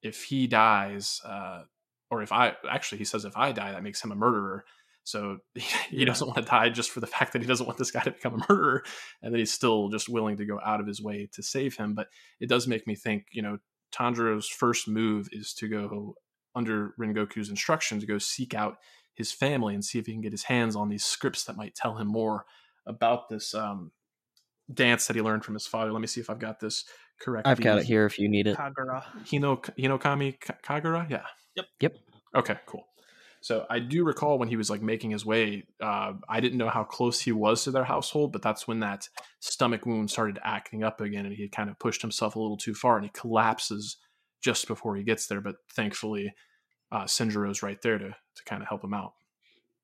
if 0.03 0.25
he 0.25 0.49
dies, 0.49 1.21
uh, 1.25 1.63
or 2.11 2.23
if 2.23 2.33
I 2.33 2.55
actually 2.71 2.99
he 2.99 3.05
says 3.05 3.25
if 3.25 3.37
I 3.37 3.53
die, 3.53 3.73
that 3.73 3.83
makes 3.83 4.03
him 4.03 4.13
a 4.13 4.17
murderer. 4.17 4.65
So 5.05 5.39
he, 5.55 5.61
he 5.91 5.97
Yeah. 6.01 6.07
doesn't 6.07 6.27
want 6.27 6.37
to 6.39 6.45
die 6.45 6.69
just 6.71 6.91
for 6.91 7.01
the 7.01 7.07
fact 7.07 7.33
that 7.33 7.43
he 7.43 7.49
doesn't 7.49 7.67
want 7.67 7.79
this 7.79 7.91
guy 7.91 8.01
to 8.03 8.11
become 8.11 8.35
a 8.35 8.45
murderer, 8.53 8.83
and 9.23 9.33
then 9.33 9.39
he's 9.39 9.53
still 9.53 9.89
just 9.89 10.09
willing 10.09 10.37
to 10.39 10.45
go 10.47 10.61
out 10.65 10.81
of 10.81 10.87
his 10.87 11.01
way 11.03 11.29
to 11.33 11.43
save 11.43 11.77
him. 11.77 11.95
But 11.95 12.09
it 12.41 12.49
does 12.49 12.67
make 12.67 12.87
me 12.87 12.95
think, 12.95 13.27
you 13.33 13.43
know, 13.43 13.59
Tanjiro's 13.93 14.49
first 14.49 14.87
move 14.89 15.29
is 15.33 15.55
to 15.55 15.69
go 15.69 16.15
under 16.55 16.95
Rengoku's 17.01 17.49
instruction 17.51 18.01
to 18.01 18.07
go 18.07 18.19
seek 18.19 18.53
out 18.55 18.77
his 19.15 19.33
family 19.33 19.75
and 19.75 19.85
see 19.85 19.99
if 19.99 20.07
he 20.07 20.13
can 20.13 20.21
get 20.21 20.33
his 20.33 20.45
hands 20.45 20.77
on 20.77 20.89
these 20.89 21.05
scripts 21.05 21.45
that 21.45 21.57
might 21.57 21.75
tell 21.75 21.97
him 21.97 22.07
more 22.07 22.45
about 22.87 23.29
this 23.29 23.55
um, 23.55 23.91
dance 24.73 25.07
that 25.07 25.17
he 25.17 25.23
learned 25.23 25.45
from 25.45 25.55
his 25.55 25.67
father. 25.67 25.93
Let 25.93 26.01
me 26.01 26.07
see 26.07 26.21
if 26.21 26.29
I've 26.31 26.39
got 26.39 26.61
this 26.61 26.85
correct. 27.21 27.47
I've 27.47 27.61
got 27.61 27.79
it 27.79 27.85
here 27.85 28.05
if 28.07 28.19
you 28.19 28.29
need 28.29 28.47
it. 28.47 28.57
Kagura. 28.57 29.03
Hino 29.25 29.59
Hinokami 29.79 30.39
Ka- 30.41 30.57
Kagura. 30.63 31.09
Yeah. 31.11 31.25
Yep. 31.59 31.67
Yep. 31.81 31.97
Okay. 32.37 32.57
Cool. 32.67 32.85
So 33.41 33.67
I 33.71 33.79
do 33.79 34.05
recall 34.05 34.39
when 34.39 34.49
he 34.49 34.57
was 34.57 34.71
like 34.71 34.83
making 34.83 35.11
his 35.11 35.25
way. 35.25 35.65
Uh, 35.81 36.15
I 36.29 36.41
didn't 36.41 36.59
know 36.59 36.69
how 36.69 36.85
close 36.85 37.21
he 37.21 37.33
was 37.33 37.65
to 37.65 37.71
their 37.71 37.85
household, 37.85 38.33
but 38.33 38.43
that's 38.43 38.67
when 38.67 38.81
that 38.81 39.09
stomach 39.41 39.87
wound 39.87 40.11
started 40.11 40.39
acting 40.43 40.83
up 40.83 41.01
again, 41.01 41.27
and 41.27 41.35
he 41.35 41.43
had 41.43 41.53
kind 41.53 41.71
of 41.71 41.79
pushed 41.79 42.03
himself 42.03 42.37
a 42.37 42.41
little 42.41 42.57
too 42.57 42.75
far, 42.75 42.97
and 42.97 43.05
he 43.05 43.11
collapses 43.15 43.97
just 44.43 44.67
before 44.67 44.97
he 44.97 45.03
gets 45.03 45.27
there. 45.27 45.41
But 45.41 45.57
thankfully, 45.73 46.33
uh, 46.91 47.05
Sinjiro's 47.05 47.63
right 47.63 47.81
there 47.83 47.99
to 47.99 48.09
to 48.09 48.45
kind 48.45 48.63
of 48.63 48.69
help 48.69 48.83
him 48.83 48.95
out. 48.95 49.13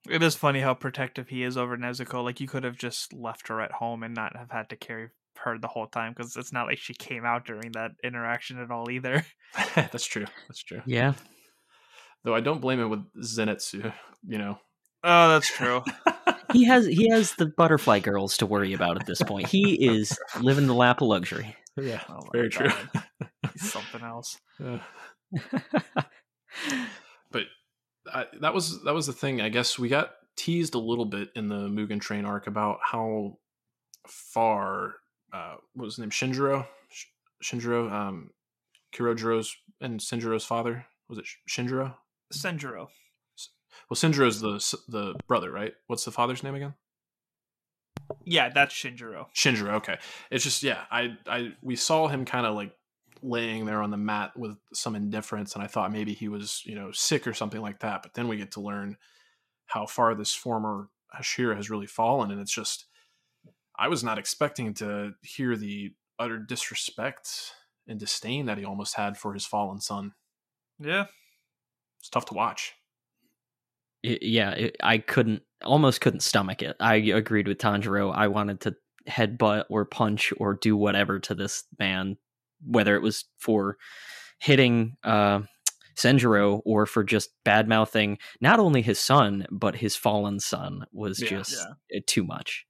It 0.09 0.23
is 0.23 0.35
funny 0.35 0.61
how 0.61 0.75
protective 0.75 1.29
he 1.29 1.43
is 1.43 1.57
over 1.57 1.77
Nezuko. 1.77 2.23
Like 2.23 2.41
you 2.41 2.49
could 2.49 2.65
have 2.65 2.77
just 2.77 3.13
left 3.13 3.49
her 3.49 3.61
at 3.61 3.73
home 3.73 4.03
and 4.03 4.15
not 4.15 4.37
have 4.37 4.51
had 4.51 4.69
to 4.71 4.77
carry 4.77 5.09
her 5.39 5.59
the 5.59 5.69
whole 5.69 5.87
time 5.87 6.13
because 6.13 6.37
it's 6.37 6.53
not 6.53 6.67
like 6.67 6.79
she 6.79 6.95
came 6.95 7.25
out 7.25 7.47
during 7.47 7.73
that 7.73 7.93
interaction 8.03 8.61
at 8.61 8.71
all 8.71 8.91
either. 8.91 9.25
that's 9.75 10.05
true. 10.05 10.27
That's 10.49 10.63
true. 10.63 10.83
Yeah. 10.87 11.15
Though 12.25 12.35
I 12.35 12.41
don't 12.41 12.61
blame 12.61 12.81
him 12.81 12.91
with 12.91 13.05
Zenitsu. 13.23 13.93
You 14.27 14.39
know. 14.39 14.59
Oh, 15.03 15.29
that's 15.29 15.49
true. 15.49 15.83
He 16.53 16.65
has 16.67 16.87
he 16.87 17.09
has 17.11 17.33
the 17.33 17.47
butterfly 17.47 17.99
girls 17.99 18.37
to 18.37 18.47
worry 18.47 18.75
about 18.75 19.01
at 19.01 19.07
this 19.07 19.21
point. 19.23 19.49
He 19.49 19.75
is 19.75 20.17
living 20.41 20.69
the 20.69 20.75
lap 20.75 21.01
of 21.01 21.09
luxury. 21.09 21.57
yeah. 21.77 22.01
Oh 22.09 22.21
my 22.21 22.29
very 22.33 22.49
true. 22.49 22.69
God. 22.69 23.03
He's 23.53 23.73
something 23.73 24.03
else. 24.03 24.39
Uh, 24.65 24.79
but 27.33 27.43
I, 28.13 28.27
that 28.41 28.55
was 28.55 28.85
that 28.85 28.95
was 28.95 29.09
the 29.09 29.13
thing. 29.13 29.41
I 29.41 29.49
guess 29.49 29.81
we 29.81 29.89
got 29.89 30.13
teased 30.37 30.77
a 30.77 30.79
little 30.79 31.07
bit 31.07 31.31
in 31.35 31.49
the 31.49 31.67
Mugen 31.69 32.01
Train 32.01 32.25
arc 32.25 32.47
about 32.47 32.79
how 32.85 33.39
far 34.07 34.95
uh, 35.33 35.57
what 35.73 35.87
was 35.87 35.97
his 35.97 36.01
name 36.01 36.11
Shinjiro 36.11 36.67
Sh- 36.91 37.07
Shinjiro 37.43 37.91
um, 37.91 38.31
Kurojiro's 38.95 39.57
and 39.81 39.99
Shinjiro's 39.99 40.45
father 40.45 40.87
was 41.09 41.19
it 41.19 41.27
Sh- 41.27 41.39
Shinjiro? 41.49 41.95
Senjuro. 42.33 42.89
Well, 43.91 43.97
Shinjiro's 43.97 44.41
the 44.41 44.79
the 44.89 45.15
brother, 45.27 45.51
right? 45.51 45.75
What's 45.87 46.05
the 46.05 46.11
father's 46.11 46.43
name 46.43 46.55
again? 46.55 46.75
Yeah, 48.25 48.49
that's 48.49 48.75
Shinjiro. 48.75 49.27
Shinjiro. 49.35 49.75
Okay, 49.75 49.99
it's 50.31 50.45
just 50.45 50.63
yeah. 50.63 50.83
I 50.91 51.17
I 51.27 51.53
we 51.63 51.77
saw 51.77 52.09
him 52.09 52.25
kind 52.25 52.47
of 52.47 52.55
like 52.55 52.73
laying 53.23 53.65
there 53.65 53.83
on 53.83 53.91
the 53.91 53.97
mat 53.97 54.33
with 54.37 54.57
some 54.73 54.95
indifference, 54.95 55.55
and 55.55 55.63
I 55.63 55.67
thought 55.67 55.93
maybe 55.93 56.15
he 56.15 56.29
was 56.29 56.63
you 56.65 56.75
know 56.75 56.93
sick 56.93 57.27
or 57.27 57.35
something 57.35 57.61
like 57.61 57.81
that. 57.81 58.03
But 58.03 58.15
then 58.15 58.29
we 58.29 58.37
get 58.37 58.53
to 58.53 58.61
learn 58.61 58.97
how 59.67 59.87
far 59.87 60.15
this 60.15 60.35
former 60.35 60.89
Hashira 61.19 61.57
has 61.57 61.71
really 61.71 61.87
fallen, 61.87 62.31
and 62.31 62.41
it's 62.41 62.55
just 62.55 62.87
I 63.77 63.89
was 63.89 64.05
not 64.05 64.19
expecting 64.19 64.75
to 64.75 65.13
hear 65.23 65.57
the 65.57 65.93
utter 66.19 66.39
disrespect 66.39 67.53
and 67.89 67.99
disdain 67.99 68.47
that 68.47 68.59
he 68.59 68.65
almost 68.65 68.95
had 68.95 69.19
for 69.19 69.35
his 69.35 69.45
fallen 69.45 69.81
son. 69.81 70.13
Yeah. 70.79 71.07
It's 72.05 72.11
tough 72.11 72.27
to 72.27 72.35
watch. 72.35 72.75
It- 74.03 74.23
yeah, 74.23 74.51
it, 74.51 74.77
I 74.83 74.99
couldn't 74.99 75.41
almost 75.65 76.03
couldn't 76.03 76.21
stomach 76.21 76.61
it. 76.61 76.77
I 76.79 76.97
agreed 76.97 77.49
with 77.49 77.57
Tanjiro. 77.57 78.15
I 78.15 78.29
wanted 78.29 78.61
to 78.61 78.77
headbutt 79.09 79.65
or 79.71 79.87
punch 79.87 80.31
or 80.37 80.53
do 80.53 80.77
whatever 80.77 81.19
to 81.21 81.35
this 81.35 81.65
man, 81.79 82.19
whether 82.63 82.95
it 82.95 83.01
was 83.01 83.25
for 83.39 83.79
hitting 84.39 84.99
uh, 85.03 85.41
Senjiro 85.97 86.61
or 86.67 86.85
for 86.85 87.05
just 87.05 87.31
bad 87.43 87.69
mouthing 87.69 88.19
not 88.43 88.61
only 88.61 88.83
his 88.83 89.01
son 89.01 89.47
but 89.51 89.77
his 89.77 89.97
fallen 89.97 90.41
son 90.41 90.85
was 90.93 91.23
Yeah. 91.23 91.29
just 91.31 91.53
Yeah. 91.53 91.99
uh, 91.99 92.01
too 92.07 92.25
much. 92.25 92.67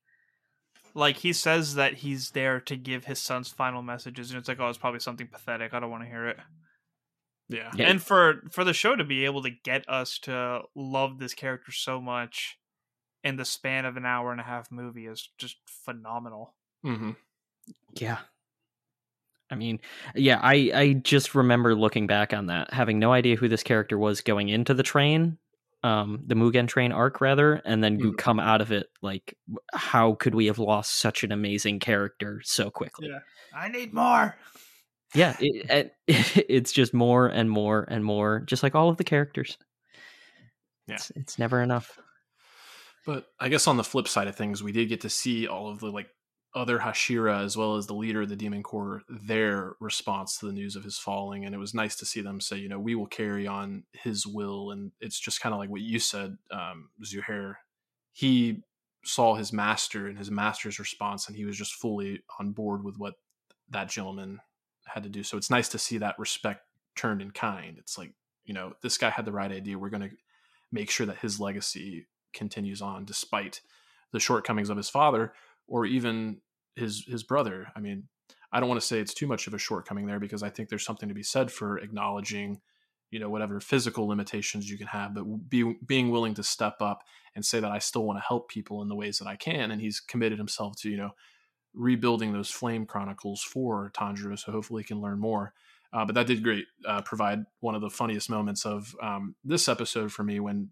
Like 0.95 1.17
he 1.17 1.33
says 1.33 1.75
that 1.75 1.95
he's 1.95 2.31
there 2.31 2.61
to 2.61 2.77
give 2.77 3.07
his 3.07 3.19
son's 3.19 3.49
final 3.49 3.83
messages, 3.83 4.31
and 4.31 4.39
it's 4.39 4.47
like, 4.47 4.61
oh, 4.61 4.69
it's 4.69 4.79
probably 4.79 5.01
something 5.01 5.27
pathetic. 5.27 5.75
I 5.75 5.81
don't 5.81 5.91
want 5.91 6.05
to 6.05 6.09
hear 6.09 6.29
it. 6.29 6.39
Yeah. 7.49 7.73
Yeah. 7.77 7.89
And 7.91 8.03
for 8.03 8.43
for 8.51 8.65
the 8.65 8.73
show 8.73 8.97
to 8.97 9.05
be 9.05 9.25
able 9.25 9.43
to 9.43 9.51
get 9.51 9.89
us 9.89 10.19
to 10.21 10.63
love 10.75 11.19
this 11.19 11.35
character 11.35 11.73
so 11.73 12.01
much 12.01 12.59
in 13.23 13.37
the 13.37 13.45
span 13.45 13.85
of 13.85 13.97
an 13.97 14.07
hour 14.07 14.33
and 14.33 14.41
a 14.41 14.45
half 14.45 14.71
movie 14.73 15.07
is 15.07 15.31
just 15.39 15.57
phenomenal. 15.67 16.55
hmm 16.83 17.13
Yeah. 17.95 18.19
I 19.51 19.57
mean, 19.57 19.81
yeah, 20.15 20.41
I 20.43 20.71
I 20.75 20.93
just 20.95 21.35
remember 21.35 21.75
looking 21.75 22.07
back 22.07 22.33
on 22.33 22.47
that, 22.47 22.73
having 22.73 22.99
no 22.99 23.13
idea 23.13 23.37
who 23.37 23.49
this 23.49 23.63
character 23.63 23.99
was 23.99 24.21
going 24.23 24.49
into 24.49 24.73
the 24.75 24.83
train, 24.83 25.39
um, 25.83 26.23
the 26.27 26.35
Mugen 26.35 26.67
train 26.67 26.93
arc 26.93 27.21
rather, 27.21 27.55
and 27.65 27.85
then 27.85 27.99
you 28.01 28.13
Mhm. 28.13 28.19
come 28.19 28.41
out 28.41 28.63
of 28.63 28.73
it 28.73 28.89
like, 29.03 29.37
how 29.73 30.15
could 30.15 30.35
we 30.35 30.47
have 30.47 30.59
lost 30.59 30.99
such 30.99 31.23
an 31.25 31.31
amazing 31.31 31.79
character 31.79 32.41
so 32.43 32.71
quickly? 32.71 33.09
Yeah. 33.09 33.21
I 33.53 33.69
need 33.69 33.93
more. 33.93 34.37
Yeah, 35.15 35.37
it, 35.41 35.93
it, 36.07 36.47
it's 36.49 36.73
just 36.73 36.93
more 36.93 37.27
and 37.27 37.49
more 37.49 37.87
and 37.89 38.05
more, 38.05 38.41
just 38.41 38.63
like 38.63 38.75
all 38.75 38.89
of 38.89 38.97
the 38.97 39.05
characters. 39.05 39.59
Yeah. 40.87 40.97
it's, 40.97 41.11
it's 41.11 41.39
never 41.39 41.63
enough. 41.63 41.99
But 43.07 43.27
I 43.39 43.49
guess 43.49 43.67
on 43.67 43.77
the 43.77 43.85
flip 43.85 44.09
side 44.09 44.29
of 44.29 44.37
things, 44.37 44.63
we 44.63 44.73
did 44.73 44.89
get 44.89 45.03
to 45.03 45.11
see 45.11 45.47
all 45.47 45.69
of 45.69 45.81
the 45.81 45.91
like 45.91 46.09
other 46.55 46.79
Hashira 46.79 47.45
as 47.45 47.57
well 47.57 47.77
as 47.77 47.87
the 47.87 47.95
leader 47.95 48.23
of 48.23 48.29
the 48.29 48.37
Demon 48.37 48.63
Corps 48.63 49.03
their 49.09 49.75
response 49.81 50.39
to 50.39 50.47
the 50.47 50.53
news 50.53 50.77
of 50.77 50.85
his 50.85 50.99
falling, 50.99 51.45
and 51.45 51.55
it 51.55 51.59
was 51.59 51.75
nice 51.75 51.97
to 51.97 52.07
see 52.07 52.21
them 52.21 52.41
say, 52.41 52.57
you 52.57 52.69
know, 52.69 52.79
we 52.79 52.95
will 52.95 53.07
carry 53.07 53.47
on 53.47 53.85
his 53.93 54.27
will, 54.27 54.71
and 54.71 54.93
it's 55.01 55.19
just 55.19 55.41
kind 55.41 55.53
of 55.53 55.59
like 55.59 55.71
what 55.71 55.81
you 55.81 55.99
said, 55.99 56.37
um, 56.51 56.91
Zuhair. 57.03 57.57
He 58.13 58.63
saw 59.05 59.35
his 59.35 59.53
master 59.53 60.07
and 60.07 60.17
his 60.17 60.31
master's 60.31 60.79
response, 60.79 61.27
and 61.27 61.37
he 61.37 61.45
was 61.45 61.59
just 61.59 61.75
fully 61.75 62.23
on 62.39 62.53
board 62.53 62.85
with 62.85 62.97
what 62.97 63.15
that 63.71 63.89
gentleman 63.89 64.41
had 64.87 65.03
to 65.03 65.09
do. 65.09 65.23
So 65.23 65.37
it's 65.37 65.51
nice 65.51 65.69
to 65.71 65.79
see 65.79 65.99
that 65.99 66.19
respect 66.19 66.63
turned 66.97 67.23
in 67.23 67.31
kind. 67.31 67.77
It's 67.79 67.99
like, 67.99 68.13
you 68.45 68.55
know, 68.55 68.75
this 68.83 68.99
guy 68.99 69.11
had 69.11 69.25
the 69.25 69.33
right 69.33 69.51
idea. 69.51 69.79
We're 69.79 69.91
going 69.91 70.09
to 70.09 70.17
make 70.71 70.91
sure 70.91 71.07
that 71.07 71.19
his 71.19 71.41
legacy 71.41 72.07
continues 72.33 72.83
on 72.83 73.05
despite 73.05 73.61
the 74.13 74.21
shortcomings 74.21 74.71
of 74.71 74.77
his 74.77 74.91
father 74.91 75.33
or 75.67 75.87
even 75.87 76.41
his 76.77 77.05
his 77.07 77.23
brother. 77.23 77.69
I 77.75 77.81
mean, 77.81 78.09
I 78.53 78.61
don't 78.61 78.69
want 78.69 78.81
to 78.81 78.87
say 78.87 79.01
it's 79.01 79.15
too 79.15 79.27
much 79.27 79.47
of 79.47 79.55
a 79.55 79.59
shortcoming 79.59 80.07
there 80.07 80.21
because 80.21 80.43
I 80.43 80.51
think 80.51 80.69
there's 80.69 80.85
something 80.85 81.09
to 81.09 81.15
be 81.15 81.23
said 81.23 81.51
for 81.51 81.79
acknowledging, 81.79 82.61
you 83.11 83.19
know, 83.19 83.31
whatever 83.31 83.61
physical 83.61 84.07
limitations 84.07 84.71
you 84.71 84.79
can 84.79 84.87
have, 84.89 85.15
but 85.15 85.25
be, 85.49 85.77
being 85.87 86.11
willing 86.11 86.35
to 86.35 86.43
step 86.43 86.77
up 86.81 87.03
and 87.35 87.45
say 87.45 87.61
that 87.61 87.73
I 87.73 87.79
still 87.79 88.05
want 88.05 88.19
to 88.19 88.25
help 88.27 88.49
people 88.49 88.83
in 88.83 88.89
the 88.89 88.95
ways 88.95 89.19
that 89.19 89.27
I 89.27 89.37
can. 89.37 89.71
And 89.71 89.81
he's 89.81 90.01
committed 90.01 90.39
himself 90.39 90.77
to, 90.83 90.91
you 90.91 90.97
know, 90.97 91.11
rebuilding 91.75 92.33
those 92.33 92.51
flame 92.51 92.87
chronicles 92.87 93.43
for 93.43 93.91
Tanjiro, 93.95 94.39
so 94.39 94.53
hopefully 94.53 94.83
he 94.83 94.87
can 94.87 95.01
learn 95.01 95.19
more. 95.19 95.53
Uh, 95.93 96.05
but 96.05 96.15
that 96.17 96.27
did 96.27 96.43
great. 96.43 96.65
Uh, 96.87 97.03
provide 97.03 97.45
one 97.61 97.75
of 97.75 97.81
the 97.81 97.91
funniest 97.91 98.29
moments 98.29 98.67
of 98.67 98.95
um, 99.01 99.37
this 99.45 99.69
episode 99.69 100.13
for 100.13 100.25
me 100.25 100.41
when 100.41 100.71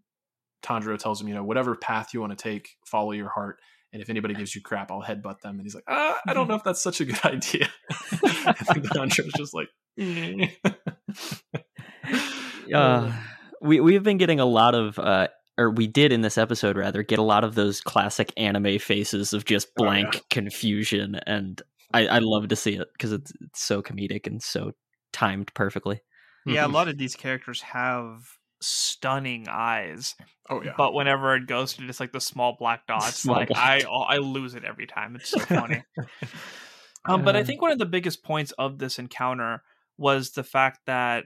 Tanjiro 0.62 0.98
tells 0.98 1.20
him, 1.20 1.28
you 1.28 1.34
know, 1.34 1.44
whatever 1.44 1.76
path 1.76 2.12
you 2.12 2.20
want 2.20 2.36
to 2.36 2.42
take, 2.42 2.76
follow 2.84 3.12
your 3.12 3.28
heart. 3.28 3.58
And 3.92 4.00
if 4.00 4.08
anybody 4.08 4.34
gives 4.34 4.54
you 4.54 4.62
crap, 4.62 4.90
I'll 4.90 5.02
headbutt 5.02 5.40
them. 5.40 5.56
And 5.56 5.62
he's 5.62 5.74
like, 5.74 5.84
uh, 5.86 6.14
I 6.26 6.32
don't 6.32 6.48
know 6.48 6.54
if 6.54 6.64
that's 6.64 6.82
such 6.82 7.00
a 7.00 7.04
good 7.04 7.20
idea. 7.24 7.68
I 7.90 8.52
think 8.52 8.86
Tanjiro's 8.86 9.32
just 9.36 9.54
like, 9.54 9.68
uh, 12.74 13.12
we 13.60 13.80
we've 13.80 14.02
been 14.02 14.16
getting 14.16 14.40
a 14.40 14.46
lot 14.46 14.74
of 14.74 14.98
uh, 14.98 15.28
or 15.58 15.70
we 15.70 15.86
did 15.86 16.12
in 16.12 16.22
this 16.22 16.38
episode 16.38 16.76
rather 16.76 17.02
get 17.02 17.18
a 17.18 17.22
lot 17.22 17.44
of 17.44 17.54
those 17.54 17.80
classic 17.80 18.32
anime 18.36 18.78
faces 18.78 19.32
of 19.32 19.44
just 19.44 19.74
blank 19.74 20.08
oh, 20.12 20.16
yeah. 20.16 20.22
confusion 20.30 21.16
and 21.26 21.62
I, 21.94 22.06
I 22.06 22.18
love 22.20 22.48
to 22.48 22.56
see 22.56 22.74
it 22.74 22.88
because 22.92 23.12
it's, 23.12 23.32
it's 23.40 23.62
so 23.62 23.82
comedic 23.82 24.26
and 24.26 24.42
so 24.42 24.72
timed 25.12 25.52
perfectly. 25.54 26.00
Yeah 26.46 26.66
a 26.66 26.68
lot 26.68 26.88
of 26.88 26.98
these 26.98 27.14
characters 27.14 27.60
have 27.62 28.24
stunning 28.60 29.46
eyes 29.48 30.14
oh 30.48 30.62
yeah. 30.62 30.72
but 30.76 30.94
whenever 30.94 31.34
it 31.34 31.48
goes 31.48 31.74
to 31.74 31.86
just 31.86 31.98
like 31.98 32.12
the 32.12 32.20
small 32.20 32.56
black 32.58 32.86
dots 32.88 33.18
small 33.18 33.36
like 33.36 33.48
black. 33.48 33.84
i 33.84 33.88
i 33.88 34.16
lose 34.18 34.54
it 34.54 34.64
every 34.64 34.86
time. 34.86 35.16
It's 35.16 35.30
so 35.30 35.40
funny. 35.40 35.82
Um 37.04 37.24
but 37.24 37.34
i 37.34 37.42
think 37.42 37.60
one 37.60 37.72
of 37.72 37.80
the 37.80 37.84
biggest 37.84 38.22
points 38.22 38.52
of 38.52 38.78
this 38.78 39.00
encounter 39.00 39.64
was 39.98 40.30
the 40.30 40.44
fact 40.44 40.78
that 40.86 41.24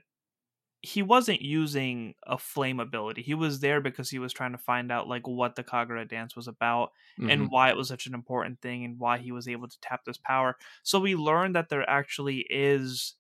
he 0.87 1.03
wasn't 1.03 1.43
using 1.43 2.15
a 2.25 2.39
flame 2.39 2.79
ability. 2.79 3.21
He 3.21 3.35
was 3.35 3.59
there 3.59 3.81
because 3.81 4.09
he 4.09 4.21
was 4.21 4.33
trying 4.33 4.53
to 4.53 4.59
find 4.59 4.93
out 4.93 5.09
like 5.09 5.27
what 5.27 5.57
the 5.57 5.65
Kagura 5.65 6.09
dance 6.09 6.37
was 6.37 6.47
about 6.47 6.93
mm-hmm. 7.19 7.29
and 7.29 7.51
why 7.51 7.71
it 7.71 7.77
was 7.77 7.89
such 7.89 8.07
an 8.07 8.15
important 8.15 8.61
thing 8.63 8.85
and 8.85 8.97
why 8.97 9.19
he 9.19 9.33
was 9.33 9.49
able 9.49 9.67
to 9.67 9.81
tap 9.81 10.05
this 10.05 10.17
power. 10.17 10.57
So 10.85 11.01
we 11.01 11.17
learned 11.17 11.57
that 11.57 11.71
there 11.71 11.89
actually 11.91 12.47
is 12.49 13.15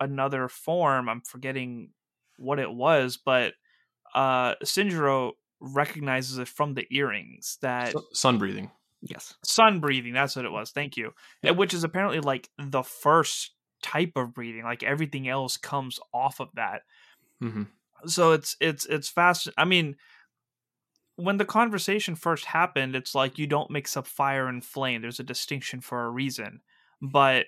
another 0.00 0.48
form. 0.48 1.10
I'm 1.10 1.20
forgetting 1.20 1.90
what 2.38 2.58
it 2.58 2.72
was, 2.72 3.18
but 3.18 3.52
uh 4.14 4.54
Shinjiro 4.64 5.32
recognizes 5.60 6.38
it 6.38 6.48
from 6.48 6.72
the 6.72 6.86
earrings 6.90 7.58
that 7.60 7.94
sun 8.14 8.38
breathing. 8.38 8.70
Yes. 9.02 9.34
Sun 9.44 9.80
breathing, 9.80 10.14
that's 10.14 10.36
what 10.36 10.46
it 10.46 10.52
was. 10.52 10.70
Thank 10.70 10.96
you. 10.96 11.12
Yeah. 11.42 11.50
Which 11.50 11.74
is 11.74 11.84
apparently 11.84 12.20
like 12.20 12.48
the 12.58 12.82
first 12.82 13.50
type 13.82 14.12
of 14.16 14.34
breathing. 14.34 14.64
Like 14.64 14.82
everything 14.82 15.28
else 15.28 15.56
comes 15.56 15.98
off 16.12 16.40
of 16.40 16.48
that. 16.54 16.82
Mm-hmm. 17.42 17.62
So 18.06 18.32
it's 18.32 18.56
it's 18.60 18.86
it's 18.86 19.08
fast. 19.08 19.48
I 19.56 19.64
mean, 19.64 19.96
when 21.16 21.36
the 21.36 21.44
conversation 21.44 22.14
first 22.14 22.46
happened, 22.46 22.96
it's 22.96 23.14
like 23.14 23.38
you 23.38 23.46
don't 23.46 23.70
mix 23.70 23.96
up 23.96 24.06
fire 24.06 24.46
and 24.46 24.64
flame. 24.64 25.02
There's 25.02 25.20
a 25.20 25.24
distinction 25.24 25.80
for 25.80 26.04
a 26.04 26.10
reason. 26.10 26.60
But 27.02 27.46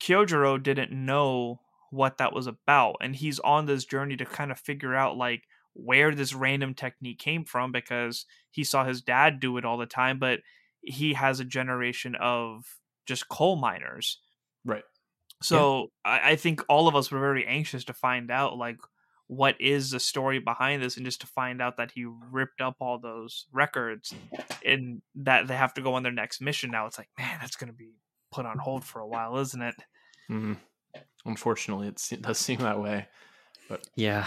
Kyojuro 0.00 0.62
didn't 0.62 0.92
know 0.92 1.60
what 1.90 2.18
that 2.18 2.32
was 2.32 2.46
about, 2.46 2.96
and 3.00 3.16
he's 3.16 3.38
on 3.40 3.66
this 3.66 3.84
journey 3.84 4.16
to 4.16 4.26
kind 4.26 4.50
of 4.50 4.58
figure 4.58 4.94
out 4.94 5.16
like 5.16 5.44
where 5.74 6.14
this 6.14 6.34
random 6.34 6.74
technique 6.74 7.18
came 7.18 7.44
from 7.44 7.72
because 7.72 8.26
he 8.50 8.64
saw 8.64 8.84
his 8.84 9.02
dad 9.02 9.40
do 9.40 9.56
it 9.56 9.64
all 9.64 9.76
the 9.76 9.86
time, 9.86 10.18
but 10.18 10.40
he 10.82 11.14
has 11.14 11.40
a 11.40 11.44
generation 11.44 12.14
of 12.20 12.64
just 13.06 13.28
coal 13.28 13.56
miners. 13.56 14.20
Right. 14.64 14.84
So 15.44 15.90
yeah. 16.06 16.12
I, 16.12 16.30
I 16.30 16.36
think 16.36 16.62
all 16.70 16.88
of 16.88 16.96
us 16.96 17.10
were 17.10 17.20
very 17.20 17.46
anxious 17.46 17.84
to 17.84 17.92
find 17.92 18.30
out 18.30 18.56
like 18.56 18.78
what 19.26 19.60
is 19.60 19.90
the 19.90 20.00
story 20.00 20.38
behind 20.38 20.82
this 20.82 20.96
and 20.96 21.04
just 21.04 21.20
to 21.20 21.26
find 21.26 21.60
out 21.60 21.76
that 21.76 21.90
he 21.94 22.06
ripped 22.30 22.62
up 22.62 22.76
all 22.80 22.98
those 22.98 23.46
records 23.52 24.14
and 24.64 25.02
that 25.14 25.46
they 25.46 25.54
have 25.54 25.74
to 25.74 25.82
go 25.82 25.94
on 25.94 26.02
their 26.02 26.12
next 26.12 26.40
mission 26.40 26.70
now 26.70 26.86
it's 26.86 26.98
like 26.98 27.08
man 27.18 27.38
that's 27.40 27.56
going 27.56 27.70
to 27.70 27.76
be 27.76 27.92
put 28.32 28.44
on 28.46 28.58
hold 28.58 28.84
for 28.84 29.00
a 29.00 29.06
while 29.06 29.38
isn't 29.38 29.62
it 29.62 29.74
mm-hmm. 30.30 30.54
unfortunately 31.24 31.88
it, 31.88 32.00
it 32.10 32.22
does 32.22 32.38
seem 32.38 32.58
that 32.60 32.80
way 32.80 33.06
but 33.68 33.86
yeah 33.96 34.26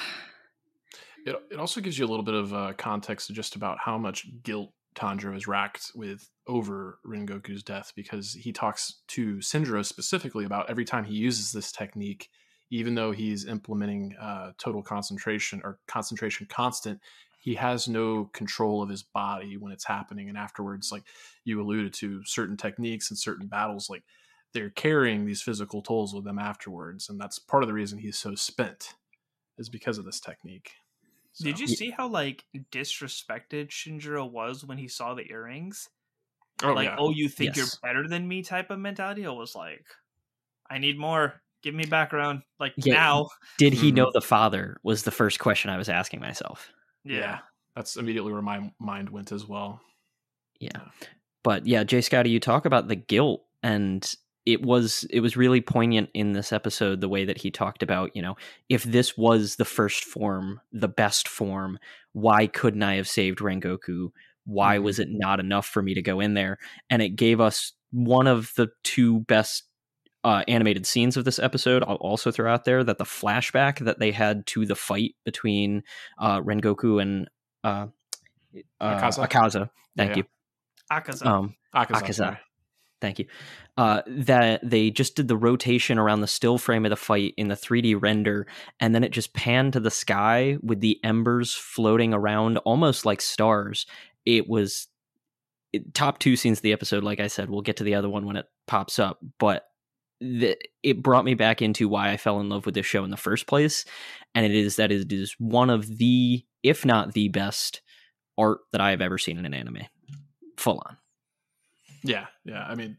it, 1.26 1.36
it 1.52 1.60
also 1.60 1.82
gives 1.82 1.98
you 1.98 2.06
a 2.06 2.10
little 2.10 2.26
bit 2.26 2.36
of 2.36 2.54
uh, 2.54 2.74
context 2.78 3.32
just 3.34 3.56
about 3.56 3.78
how 3.80 3.98
much 3.98 4.28
guilt 4.44 4.72
Tanjiro 4.98 5.38
is 5.38 5.48
racked 5.48 5.92
with 5.94 6.30
over 6.48 7.00
Rengoku's 7.06 7.64
death 7.64 7.94
because 7.96 8.34
he 8.34 8.52
talks 8.52 9.02
to 9.10 9.38
Sindro 9.38 9.86
specifically 9.86 10.44
about 10.44 10.70
every 10.70 10.86
time 10.86 11.06
he 11.06 11.14
uses 11.14 11.52
this 11.52 11.72
technique, 11.72 12.30
even 12.72 12.96
though 12.96 13.12
he's 13.12 13.46
implementing 13.46 14.16
uh, 14.20 14.52
total 14.58 14.82
concentration 14.82 15.62
or 15.64 15.80
concentration 15.88 16.48
constant, 16.50 17.00
he 17.40 17.54
has 17.54 17.88
no 17.88 18.26
control 18.34 18.82
of 18.82 18.90
his 18.90 19.04
body 19.04 19.56
when 19.56 19.72
it's 19.72 19.86
happening. 19.86 20.30
And 20.30 20.38
afterwards, 20.38 20.92
like 20.92 21.04
you 21.46 21.62
alluded 21.62 21.94
to, 21.96 22.24
certain 22.26 22.58
techniques 22.58 23.12
and 23.12 23.18
certain 23.18 23.48
battles, 23.48 23.90
like 23.90 24.04
they're 24.54 24.72
carrying 24.72 25.26
these 25.26 25.44
physical 25.44 25.82
tolls 25.84 26.14
with 26.16 26.24
them 26.24 26.40
afterwards. 26.40 27.08
And 27.08 27.22
that's 27.22 27.38
part 27.38 27.62
of 27.62 27.68
the 27.68 27.74
reason 27.74 28.00
he's 28.00 28.18
so 28.18 28.34
spent, 28.34 28.96
is 29.60 29.70
because 29.70 30.00
of 30.00 30.06
this 30.06 30.20
technique. 30.20 30.72
So. 31.38 31.46
Did 31.46 31.60
you 31.60 31.68
see 31.68 31.92
how 31.92 32.08
like 32.08 32.46
disrespected 32.72 33.70
Shinjiro 33.70 34.28
was 34.28 34.66
when 34.66 34.80
he 34.80 34.88
saw 34.88 35.14
the 35.14 35.30
earrings? 35.30 35.88
Oh, 36.64 36.74
like, 36.74 36.86
yeah. 36.86 36.96
oh, 36.98 37.12
you 37.12 37.30
think 37.30 37.56
yes. 37.56 37.58
you're 37.58 37.68
better 37.94 38.08
than 38.08 38.28
me 38.28 38.42
type 38.42 38.72
of 38.72 38.80
mentality? 38.80 39.24
I 39.24 39.30
was 39.30 39.54
like, 39.54 39.86
I 40.68 40.80
need 40.80 40.98
more. 40.98 41.40
Give 41.62 41.76
me 41.76 41.86
background. 41.86 42.42
Like 42.60 42.74
yeah. 42.78 42.96
now. 42.96 43.28
Did 43.60 43.74
he 43.74 43.92
know 43.92 44.06
mm-hmm. 44.06 44.16
the 44.16 44.22
father? 44.22 44.78
Was 44.82 45.04
the 45.04 45.12
first 45.12 45.38
question 45.38 45.70
I 45.70 45.78
was 45.78 45.90
asking 45.90 46.22
myself. 46.22 46.72
Yeah. 47.04 47.20
yeah. 47.20 47.40
That's 47.76 47.98
immediately 47.98 48.34
where 48.34 48.42
my 48.42 48.72
mind 48.80 49.12
went 49.12 49.32
as 49.32 49.48
well. 49.48 49.80
Yeah. 50.60 50.82
But 51.44 51.68
yeah, 51.68 51.84
J 51.84 52.02
Scotty, 52.02 52.32
you 52.32 52.40
talk 52.40 52.66
about 52.66 52.88
the 52.88 52.96
guilt 52.96 53.44
and 53.62 54.12
it 54.48 54.62
was 54.62 55.06
it 55.10 55.20
was 55.20 55.36
really 55.36 55.60
poignant 55.60 56.10
in 56.14 56.32
this 56.32 56.54
episode 56.54 57.02
the 57.02 57.10
way 57.10 57.26
that 57.26 57.38
he 57.38 57.52
talked 57.52 57.84
about 57.84 58.16
you 58.16 58.22
know 58.22 58.36
if 58.70 58.82
this 58.84 59.18
was 59.18 59.58
the 59.58 59.66
first 59.66 60.06
form 60.06 60.62
the 60.72 60.88
best 60.88 61.28
form 61.28 61.78
why 62.14 62.48
couldn't 62.48 62.82
i 62.82 62.96
have 62.96 63.10
saved 63.10 63.40
rengoku 63.40 64.08
why 64.46 64.76
mm-hmm. 64.76 64.86
was 64.86 65.00
it 65.00 65.10
not 65.12 65.42
enough 65.42 65.68
for 65.68 65.84
me 65.84 65.94
to 65.94 66.02
go 66.02 66.22
in 66.22 66.34
there 66.34 66.58
and 66.90 67.02
it 67.02 67.10
gave 67.10 67.42
us 67.42 67.74
one 67.92 68.26
of 68.26 68.54
the 68.56 68.70
two 68.84 69.20
best 69.22 69.66
uh, 70.24 70.44
animated 70.48 70.86
scenes 70.86 71.18
of 71.18 71.26
this 71.26 71.40
episode 71.40 71.84
i'll 71.86 71.96
also 71.96 72.32
throw 72.32 72.52
out 72.52 72.64
there 72.64 72.84
that 72.84 72.98
the 72.98 73.04
flashback 73.04 73.80
that 73.80 74.00
they 74.00 74.12
had 74.12 74.46
to 74.48 74.66
the 74.66 74.76
fight 74.76 75.14
between 75.26 75.84
uh, 76.20 76.42
rengoku 76.42 77.02
and 77.02 77.30
uh, 77.66 77.88
uh 78.80 79.02
akaza. 79.02 79.28
akaza 79.28 79.70
thank 79.98 80.12
yeah. 80.12 80.18
you 80.18 80.24
akaza 80.92 81.26
um, 81.26 81.56
akaza, 81.76 82.02
akaza. 82.02 82.40
Thank 83.00 83.20
you. 83.20 83.28
Uh, 83.78 84.02
that 84.08 84.60
they 84.68 84.90
just 84.90 85.16
did 85.16 85.28
the 85.28 85.38
rotation 85.38 86.00
around 86.00 86.22
the 86.22 86.28
still 86.28 86.58
frame 86.58 86.86
of 86.86 86.90
the 86.90 86.96
fight 86.96 87.34
in 87.38 87.48
the 87.48 87.56
3D 87.56 88.02
render, 88.02 88.48
and 88.80 88.96
then 88.96 89.04
it 89.04 89.12
just 89.12 89.34
panned 89.34 89.74
to 89.74 89.80
the 89.80 89.92
sky 89.92 90.58
with 90.64 90.82
the 90.82 91.00
embers 91.04 91.54
floating 91.54 92.14
around 92.14 92.58
almost 92.60 93.06
like 93.06 93.22
stars. 93.22 93.86
It 94.26 94.50
was 94.50 94.88
it, 95.74 95.94
top 95.94 96.18
two 96.18 96.36
scenes 96.36 96.60
of 96.60 96.64
the 96.64 96.74
episode. 96.74 97.04
Like 97.04 97.20
I 97.20 97.28
said, 97.28 97.50
we'll 97.50 97.62
get 97.62 97.78
to 97.78 97.84
the 97.84 97.96
other 97.96 98.10
one 98.10 98.26
when 98.26 98.36
it 98.36 98.48
pops 98.66 98.98
up, 98.98 99.20
but 99.38 99.66
the, 100.20 100.58
it 100.82 101.04
brought 101.04 101.26
me 101.26 101.36
back 101.36 101.62
into 101.62 101.88
why 101.88 102.10
I 102.10 102.18
fell 102.18 102.40
in 102.40 102.50
love 102.50 102.66
with 102.66 102.74
this 102.74 102.86
show 102.88 103.04
in 103.04 103.12
the 103.12 103.18
first 103.18 103.46
place, 103.46 103.86
and 104.34 104.44
it 104.44 104.56
is 104.56 104.78
that 104.78 104.92
it 104.92 105.14
is 105.14 105.36
one 105.38 105.70
of 105.70 106.00
the, 106.00 106.44
if 106.64 106.84
not 106.84 107.14
the 107.14 107.28
best, 107.28 107.82
art 108.40 108.60
that 108.72 108.82
I 108.82 108.90
have 108.90 109.02
ever 109.02 109.20
seen 109.20 109.38
in 109.38 109.46
an 109.46 109.54
anime. 109.54 109.84
Full 110.58 110.82
on. 110.86 110.98
Yeah, 112.08 112.28
yeah. 112.46 112.64
I 112.64 112.76
mean, 112.76 112.98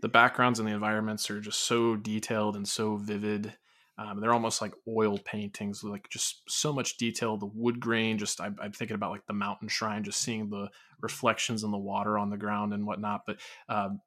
the 0.00 0.08
backgrounds 0.08 0.58
and 0.58 0.68
the 0.68 0.72
environments 0.72 1.30
are 1.30 1.40
just 1.40 1.60
so 1.60 1.96
detailed 1.96 2.56
and 2.56 2.68
so 2.68 2.96
vivid. 2.96 3.54
Um, 3.96 4.20
they're 4.20 4.32
almost 4.32 4.60
like 4.60 4.74
oil 4.86 5.18
paintings, 5.18 5.82
like 5.84 6.08
just 6.08 6.42
so 6.48 6.72
much 6.72 6.96
detail. 6.96 7.36
The 7.36 7.46
wood 7.46 7.80
grain, 7.80 8.18
just 8.18 8.40
I, 8.40 8.46
am 8.46 8.72
thinking 8.72 8.94
about 8.94 9.12
like 9.12 9.26
the 9.26 9.32
mountain 9.32 9.68
shrine, 9.68 10.04
just 10.04 10.20
seeing 10.20 10.50
the 10.50 10.68
reflections 11.00 11.64
in 11.64 11.70
the 11.70 11.78
water 11.78 12.18
on 12.18 12.30
the 12.30 12.36
ground 12.36 12.72
and 12.72 12.86
whatnot. 12.86 13.22
But 13.26 13.38
um, 13.68 14.00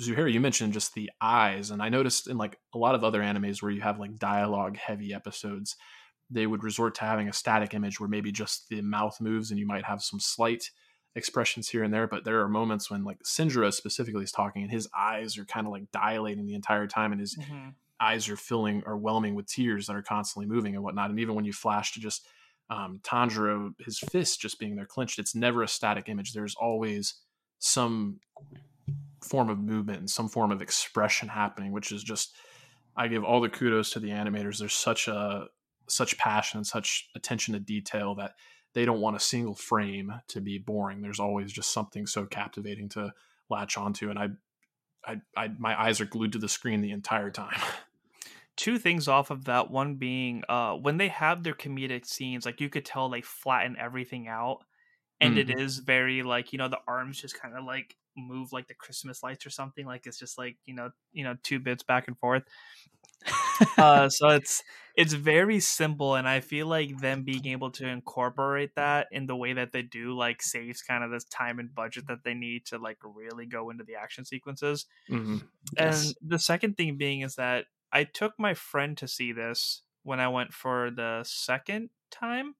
Zuhair, 0.00 0.32
you 0.32 0.40
mentioned 0.40 0.72
just 0.72 0.94
the 0.94 1.10
eyes, 1.20 1.70
and 1.70 1.80
I 1.82 1.88
noticed 1.88 2.28
in 2.28 2.36
like 2.36 2.58
a 2.74 2.78
lot 2.78 2.94
of 2.96 3.04
other 3.04 3.20
animes 3.20 3.62
where 3.62 3.72
you 3.72 3.80
have 3.80 4.00
like 4.00 4.18
dialogue 4.18 4.76
heavy 4.76 5.14
episodes, 5.14 5.76
they 6.30 6.46
would 6.46 6.64
resort 6.64 6.96
to 6.96 7.02
having 7.02 7.28
a 7.28 7.32
static 7.32 7.74
image 7.74 8.00
where 8.00 8.08
maybe 8.08 8.32
just 8.32 8.68
the 8.68 8.82
mouth 8.82 9.20
moves 9.20 9.50
and 9.50 9.58
you 9.58 9.66
might 9.66 9.84
have 9.84 10.02
some 10.02 10.20
slight 10.20 10.70
expressions 11.16 11.68
here 11.68 11.82
and 11.82 11.94
there, 11.94 12.06
but 12.06 12.24
there 12.24 12.40
are 12.40 12.48
moments 12.48 12.90
when 12.90 13.04
like 13.04 13.22
Sinjiro 13.22 13.72
specifically 13.72 14.24
is 14.24 14.32
talking 14.32 14.62
and 14.62 14.70
his 14.70 14.88
eyes 14.96 15.38
are 15.38 15.44
kind 15.44 15.66
of 15.66 15.72
like 15.72 15.90
dilating 15.92 16.46
the 16.46 16.54
entire 16.54 16.86
time 16.86 17.12
and 17.12 17.20
his 17.20 17.36
mm-hmm. 17.36 17.70
eyes 18.00 18.28
are 18.28 18.36
filling 18.36 18.82
or 18.86 18.96
whelming 18.96 19.34
with 19.34 19.46
tears 19.46 19.86
that 19.86 19.96
are 19.96 20.02
constantly 20.02 20.52
moving 20.52 20.74
and 20.74 20.82
whatnot. 20.82 21.10
And 21.10 21.20
even 21.20 21.34
when 21.34 21.44
you 21.44 21.52
flash 21.52 21.92
to 21.92 22.00
just 22.00 22.26
um, 22.70 23.00
Tanjiro, 23.02 23.74
his 23.78 23.98
fist 23.98 24.40
just 24.40 24.58
being 24.58 24.74
there 24.74 24.86
clenched, 24.86 25.18
it's 25.18 25.34
never 25.34 25.62
a 25.62 25.68
static 25.68 26.08
image. 26.08 26.32
There's 26.32 26.56
always 26.56 27.14
some 27.58 28.18
form 29.22 29.48
of 29.48 29.58
movement 29.58 30.00
and 30.00 30.10
some 30.10 30.28
form 30.28 30.50
of 30.50 30.60
expression 30.60 31.28
happening, 31.28 31.72
which 31.72 31.92
is 31.92 32.02
just 32.02 32.34
I 32.96 33.08
give 33.08 33.24
all 33.24 33.40
the 33.40 33.48
kudos 33.48 33.90
to 33.90 34.00
the 34.00 34.10
animators. 34.10 34.58
There's 34.58 34.74
such 34.74 35.08
a 35.08 35.46
such 35.88 36.16
passion 36.18 36.58
and 36.58 36.66
such 36.66 37.08
attention 37.14 37.54
to 37.54 37.60
detail 37.60 38.14
that 38.16 38.32
they 38.74 38.84
don't 38.84 39.00
want 39.00 39.16
a 39.16 39.20
single 39.20 39.54
frame 39.54 40.12
to 40.28 40.40
be 40.40 40.58
boring. 40.58 41.00
There's 41.00 41.20
always 41.20 41.52
just 41.52 41.72
something 41.72 42.06
so 42.06 42.26
captivating 42.26 42.88
to 42.90 43.14
latch 43.48 43.78
onto, 43.78 44.10
and 44.10 44.18
I, 44.18 44.28
I, 45.06 45.20
I 45.36 45.48
my 45.58 45.80
eyes 45.80 46.00
are 46.00 46.06
glued 46.06 46.32
to 46.32 46.38
the 46.38 46.48
screen 46.48 46.80
the 46.80 46.90
entire 46.90 47.30
time. 47.30 47.60
Two 48.56 48.78
things 48.78 49.08
off 49.08 49.30
of 49.30 49.46
that. 49.46 49.70
One 49.70 49.96
being, 49.96 50.44
uh, 50.48 50.74
when 50.74 50.96
they 50.96 51.08
have 51.08 51.42
their 51.42 51.54
comedic 51.54 52.06
scenes, 52.06 52.46
like 52.46 52.60
you 52.60 52.68
could 52.68 52.84
tell 52.84 53.08
they 53.08 53.20
flatten 53.20 53.76
everything 53.78 54.28
out, 54.28 54.58
and 55.20 55.36
mm-hmm. 55.36 55.50
it 55.50 55.60
is 55.60 55.78
very 55.78 56.22
like 56.22 56.52
you 56.52 56.58
know 56.58 56.68
the 56.68 56.78
arms 56.86 57.20
just 57.20 57.40
kind 57.40 57.56
of 57.56 57.64
like 57.64 57.96
move 58.16 58.52
like 58.52 58.68
the 58.68 58.74
Christmas 58.74 59.22
lights 59.22 59.46
or 59.46 59.50
something. 59.50 59.86
Like 59.86 60.06
it's 60.06 60.18
just 60.18 60.38
like 60.38 60.56
you 60.66 60.74
know 60.74 60.90
you 61.12 61.24
know 61.24 61.36
two 61.42 61.58
bits 61.58 61.82
back 61.82 62.08
and 62.08 62.18
forth. 62.18 62.44
Uh, 63.78 64.08
so 64.08 64.28
it's 64.28 64.62
it's 64.96 65.12
very 65.12 65.58
simple, 65.60 66.14
and 66.14 66.28
I 66.28 66.40
feel 66.40 66.66
like 66.66 67.00
them 67.00 67.24
being 67.24 67.46
able 67.46 67.70
to 67.72 67.88
incorporate 67.88 68.76
that 68.76 69.08
in 69.10 69.26
the 69.26 69.34
way 69.34 69.52
that 69.52 69.72
they 69.72 69.82
do, 69.82 70.16
like 70.16 70.40
saves 70.40 70.82
kind 70.82 71.02
of 71.02 71.10
this 71.10 71.24
time 71.24 71.58
and 71.58 71.74
budget 71.74 72.06
that 72.08 72.24
they 72.24 72.34
need 72.34 72.66
to 72.66 72.78
like 72.78 72.98
really 73.02 73.46
go 73.46 73.70
into 73.70 73.84
the 73.84 73.96
action 73.96 74.24
sequences. 74.24 74.86
Mm-hmm. 75.10 75.38
Yes. 75.76 76.06
And 76.06 76.14
the 76.30 76.38
second 76.38 76.76
thing 76.76 76.96
being 76.96 77.22
is 77.22 77.34
that 77.36 77.64
I 77.92 78.04
took 78.04 78.34
my 78.38 78.54
friend 78.54 78.96
to 78.98 79.08
see 79.08 79.32
this 79.32 79.82
when 80.04 80.20
I 80.20 80.28
went 80.28 80.52
for 80.52 80.90
the 80.90 81.22
second 81.24 81.90
time 82.10 82.54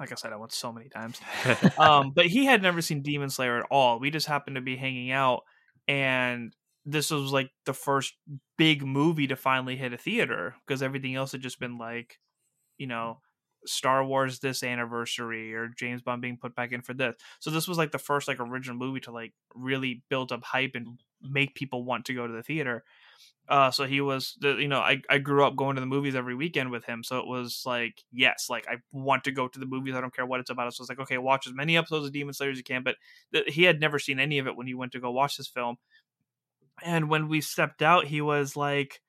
like 0.00 0.12
I 0.12 0.14
said, 0.14 0.32
I 0.32 0.36
went 0.36 0.52
so 0.52 0.72
many 0.72 0.88
times. 0.88 1.20
um, 1.78 2.12
but 2.12 2.24
he 2.24 2.46
had 2.46 2.62
never 2.62 2.80
seen 2.80 3.02
Demon 3.02 3.28
Slayer 3.28 3.58
at 3.58 3.66
all. 3.70 4.00
We 4.00 4.10
just 4.10 4.26
happened 4.26 4.56
to 4.56 4.62
be 4.62 4.76
hanging 4.76 5.10
out, 5.10 5.42
and 5.86 6.54
this 6.84 7.10
was 7.10 7.32
like 7.32 7.50
the 7.66 7.74
first 7.74 8.14
big 8.56 8.82
movie 8.84 9.26
to 9.26 9.36
finally 9.36 9.76
hit 9.76 9.92
a 9.92 9.98
theater 9.98 10.54
because 10.66 10.82
everything 10.82 11.14
else 11.14 11.32
had 11.32 11.42
just 11.42 11.60
been 11.60 11.78
like, 11.78 12.18
you 12.78 12.86
know, 12.86 13.20
Star 13.66 14.04
Wars 14.04 14.40
this 14.40 14.62
anniversary 14.62 15.54
or 15.54 15.68
James 15.68 16.02
Bond 16.02 16.22
being 16.22 16.38
put 16.38 16.54
back 16.54 16.72
in 16.72 16.82
for 16.82 16.94
this. 16.94 17.16
So 17.40 17.50
this 17.50 17.68
was 17.68 17.78
like 17.78 17.92
the 17.92 17.98
first 17.98 18.28
like 18.28 18.40
original 18.40 18.76
movie 18.78 19.00
to 19.00 19.12
like 19.12 19.34
really 19.54 20.02
build 20.08 20.32
up 20.32 20.42
hype 20.44 20.72
and 20.74 21.00
make 21.22 21.54
people 21.54 21.84
want 21.84 22.06
to 22.06 22.14
go 22.14 22.26
to 22.26 22.32
the 22.32 22.42
theater. 22.42 22.84
Uh, 23.48 23.70
so 23.70 23.84
he 23.84 24.00
was, 24.00 24.38
you 24.42 24.68
know, 24.68 24.78
I, 24.78 25.02
I 25.10 25.18
grew 25.18 25.44
up 25.44 25.56
going 25.56 25.74
to 25.74 25.80
the 25.80 25.86
movies 25.86 26.14
every 26.14 26.36
weekend 26.36 26.70
with 26.70 26.84
him. 26.84 27.02
So 27.02 27.18
it 27.18 27.26
was 27.26 27.64
like, 27.66 28.04
yes, 28.12 28.46
like 28.48 28.68
I 28.68 28.76
want 28.92 29.24
to 29.24 29.32
go 29.32 29.48
to 29.48 29.58
the 29.58 29.66
movies. 29.66 29.94
I 29.94 30.00
don't 30.00 30.14
care 30.14 30.24
what 30.24 30.38
it's 30.38 30.50
about. 30.50 30.72
So 30.72 30.82
it's 30.82 30.88
like, 30.88 31.00
okay, 31.00 31.18
watch 31.18 31.48
as 31.48 31.52
many 31.52 31.76
episodes 31.76 32.06
of 32.06 32.12
Demon 32.12 32.32
Slayer 32.32 32.50
as 32.52 32.58
you 32.58 32.62
can. 32.62 32.84
But 32.84 32.96
th- 33.32 33.52
he 33.52 33.64
had 33.64 33.80
never 33.80 33.98
seen 33.98 34.20
any 34.20 34.38
of 34.38 34.46
it 34.46 34.56
when 34.56 34.68
he 34.68 34.74
went 34.74 34.92
to 34.92 35.00
go 35.00 35.10
watch 35.10 35.36
this 35.36 35.48
film. 35.48 35.76
And 36.84 37.08
when 37.08 37.28
we 37.28 37.40
stepped 37.40 37.82
out, 37.82 38.06
he 38.06 38.20
was 38.20 38.56
like, 38.56 39.00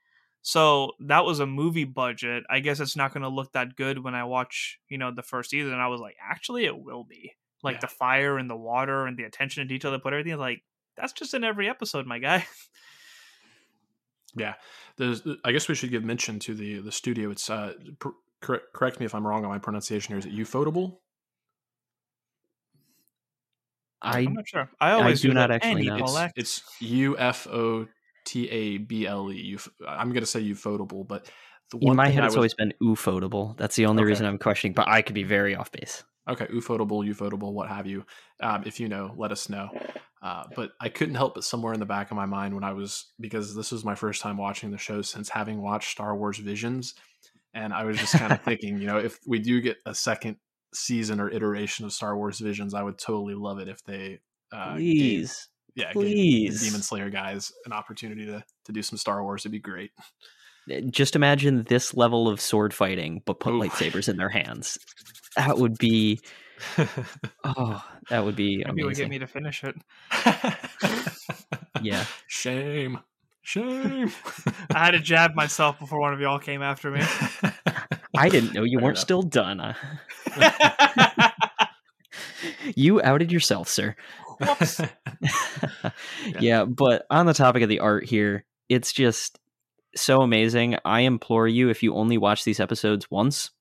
so 0.41 0.93
that 1.07 1.26
was 1.26 1.39
a 1.39 1.45
movie 1.45 1.86
budget. 1.86 2.43
I 2.49 2.59
guess 2.59 2.80
it's 2.80 2.95
not 2.95 3.13
going 3.13 3.24
to 3.24 3.30
look 3.30 3.51
that 3.53 3.76
good 3.76 4.03
when 4.03 4.15
I 4.15 4.24
watch, 4.24 4.80
you 4.89 4.97
know, 4.97 5.11
the 5.11 5.24
first 5.24 5.51
season. 5.51 5.74
And 5.74 5.82
I 5.82 5.88
was 5.88 6.01
like, 6.01 6.15
actually, 6.22 6.65
it 6.65 6.78
will 6.78 7.03
be. 7.03 7.34
Like 7.63 7.76
yeah. 7.76 7.82
the 7.82 7.88
fire 7.88 8.38
and 8.39 8.49
the 8.49 8.55
water 8.55 9.05
and 9.05 9.15
the 9.15 9.24
attention 9.24 9.61
to 9.61 9.67
detail 9.67 9.91
they 9.91 9.99
put 9.99 10.13
everything. 10.13 10.39
Like 10.39 10.63
that's 10.97 11.13
just 11.13 11.34
in 11.36 11.43
every 11.43 11.69
episode, 11.69 12.07
my 12.07 12.19
guy. 12.19 12.45
Yeah, 14.36 14.53
There's, 14.97 15.24
I 15.43 15.51
guess 15.51 15.67
we 15.67 15.76
should 15.76 15.91
give 15.91 16.03
mention 16.03 16.39
to 16.39 16.53
the 16.53 16.80
the 16.80 16.91
studio. 16.91 17.32
It's 17.32 17.49
uh, 17.49 17.74
pr- 17.99 18.09
correct, 18.39 18.65
correct 18.74 18.99
me 18.99 19.05
if 19.05 19.13
I'm 19.13 19.28
wrong 19.28 19.43
on 19.43 19.51
my 19.51 19.59
pronunciation 19.59 20.13
here. 20.13 20.19
Is 20.19 20.26
it 20.26 20.34
Ufotable? 20.34 20.97
I, 24.02 24.20
I'm 24.20 24.34
not 24.34 24.47
sure. 24.47 24.70
I 24.80 24.91
always 24.91 25.24
I 25.24 25.28
do, 25.28 25.34
not 25.34 25.52
actually 25.52 25.88
know. 25.88 25.97
It's, 26.36 26.58
it's 26.60 26.62
U 26.82 27.18
F 27.18 27.47
O 27.47 27.88
T 28.26 28.49
A 28.49 28.78
B 28.78 29.06
L 29.06 29.32
E. 29.32 29.58
I'm 29.88 30.10
going 30.10 30.22
to 30.22 30.26
say 30.26 30.41
Ufotable, 30.41 31.08
but 31.08 31.30
in 31.80 31.95
my 31.95 32.10
head, 32.10 32.24
it's 32.24 32.36
always 32.36 32.54
been 32.54 32.74
Ufotable. 32.82 33.58
That's 33.58 33.76
the 33.76 33.86
only 33.86 34.02
okay. 34.02 34.10
reason 34.10 34.26
I'm 34.26 34.38
questioning, 34.38 34.74
but 34.74 34.88
I 34.88 35.02
could 35.02 35.16
be 35.16 35.24
very 35.24 35.56
off 35.56 35.72
base. 35.72 36.04
Okay, 36.30 36.45
Ufotable, 36.47 37.08
Ufotable, 37.08 37.54
what 37.54 37.70
have 37.70 37.88
you. 37.88 38.06
Um, 38.41 38.64
if 38.66 38.80
you 38.80 38.88
know, 38.88 39.14
let 39.18 39.32
us 39.32 39.49
know. 39.49 39.70
Uh, 40.22 40.43
but 40.56 40.72
I 40.80 40.89
couldn't 40.89 41.16
help 41.16 41.34
but 41.34 41.43
somewhere 41.43 41.74
in 41.74 41.80
the 41.80 41.86
back 41.86 42.12
of 42.12 42.18
my 42.18 42.28
mind 42.28 42.54
when 42.54 42.64
I 42.64 42.74
was 42.74 43.12
because 43.20 43.56
this 43.56 43.72
was 43.72 43.84
my 43.84 43.95
first 43.95 44.22
time 44.22 44.38
watching 44.38 44.70
the 44.70 44.78
show 44.78 45.02
since 45.02 45.30
having 45.30 45.62
watched 45.62 45.89
Star 45.89 46.16
Wars 46.16 46.38
Visions, 46.38 46.93
and 47.54 47.74
I 47.74 47.86
was 47.86 47.97
just 47.97 48.14
kind 48.14 48.32
of 48.32 48.41
thinking, 48.43 48.78
you 48.80 48.86
know, 48.86 48.97
if 48.97 49.18
we 49.26 49.39
do 49.39 49.62
get 49.62 49.78
a 49.86 49.95
second 49.95 50.38
season 50.74 51.19
or 51.19 51.30
iteration 51.30 51.86
of 51.86 51.93
Star 51.93 52.15
Wars 52.15 52.39
Visions, 52.39 52.74
I 52.74 52.84
would 52.84 52.97
totally 52.97 53.36
love 53.36 53.59
it 53.59 53.67
if 53.67 53.84
they 53.84 54.19
uh, 54.51 54.76
please, 54.76 55.47
gave, 55.76 55.86
yeah, 55.86 55.91
please, 55.93 56.61
Demon 56.61 56.82
Slayer 56.82 57.09
guys 57.09 57.51
an 57.65 57.74
opportunity 57.74 58.26
to 58.26 58.43
to 58.65 58.72
do 58.72 58.82
some 58.82 58.97
Star 58.97 59.24
Wars. 59.24 59.41
It'd 59.43 59.51
be 59.51 59.59
great. 59.59 59.91
Eh, 60.69 60.82
just 60.89 61.15
imagine 61.15 61.63
this 61.63 61.93
level 61.95 62.28
of 62.28 62.39
sword 62.39 62.74
fighting, 62.74 63.22
but 63.26 63.39
put 63.39 63.53
Ooh. 63.53 63.59
lightsabers 63.59 64.09
in 64.09 64.17
their 64.17 64.30
hands. 64.30 64.78
That 65.36 65.57
would 65.57 65.78
be 65.78 66.19
oh, 67.43 67.84
that 68.09 68.24
would 68.24 68.36
be 68.36 68.57
Maybe 68.57 68.69
amazing. 68.69 68.86
would 68.86 68.95
get 68.95 69.09
me 69.09 69.19
to 69.19 69.28
finish 69.28 69.63
it. 69.63 69.76
yeah. 71.82 72.05
Shame. 72.28 72.99
Shame. 73.41 74.11
I 74.69 74.86
had 74.86 74.91
to 74.91 74.99
jab 74.99 75.34
myself 75.36 75.80
before 75.80 75.99
one 75.99 76.13
of 76.13 76.19
y'all 76.19 76.39
came 76.39 76.61
after 76.61 76.91
me. 76.91 77.01
I 78.16 78.30
didn't 78.30 78.53
know 78.53 78.64
you 78.64 78.80
weren't 78.80 78.97
still 78.97 79.22
done. 79.22 79.59
Uh. 79.59 79.74
you 82.76 83.01
outed 83.01 83.32
yourself, 83.32 83.68
sir. 83.68 83.95
yeah. 84.39 84.89
yeah, 86.39 86.66
but 86.66 87.05
on 87.09 87.26
the 87.26 87.34
topic 87.34 87.64
of 87.64 87.70
the 87.70 87.80
art 87.80 88.05
here, 88.05 88.45
it's 88.70 88.91
just 88.91 89.39
so 89.95 90.22
amazing. 90.22 90.78
I 90.84 91.01
implore 91.01 91.47
you, 91.47 91.70
if 91.70 91.84
you 91.84 91.93
only 91.95 92.18
watch 92.18 92.43
these 92.43 92.59
episodes 92.59 93.09
once, 93.12 93.51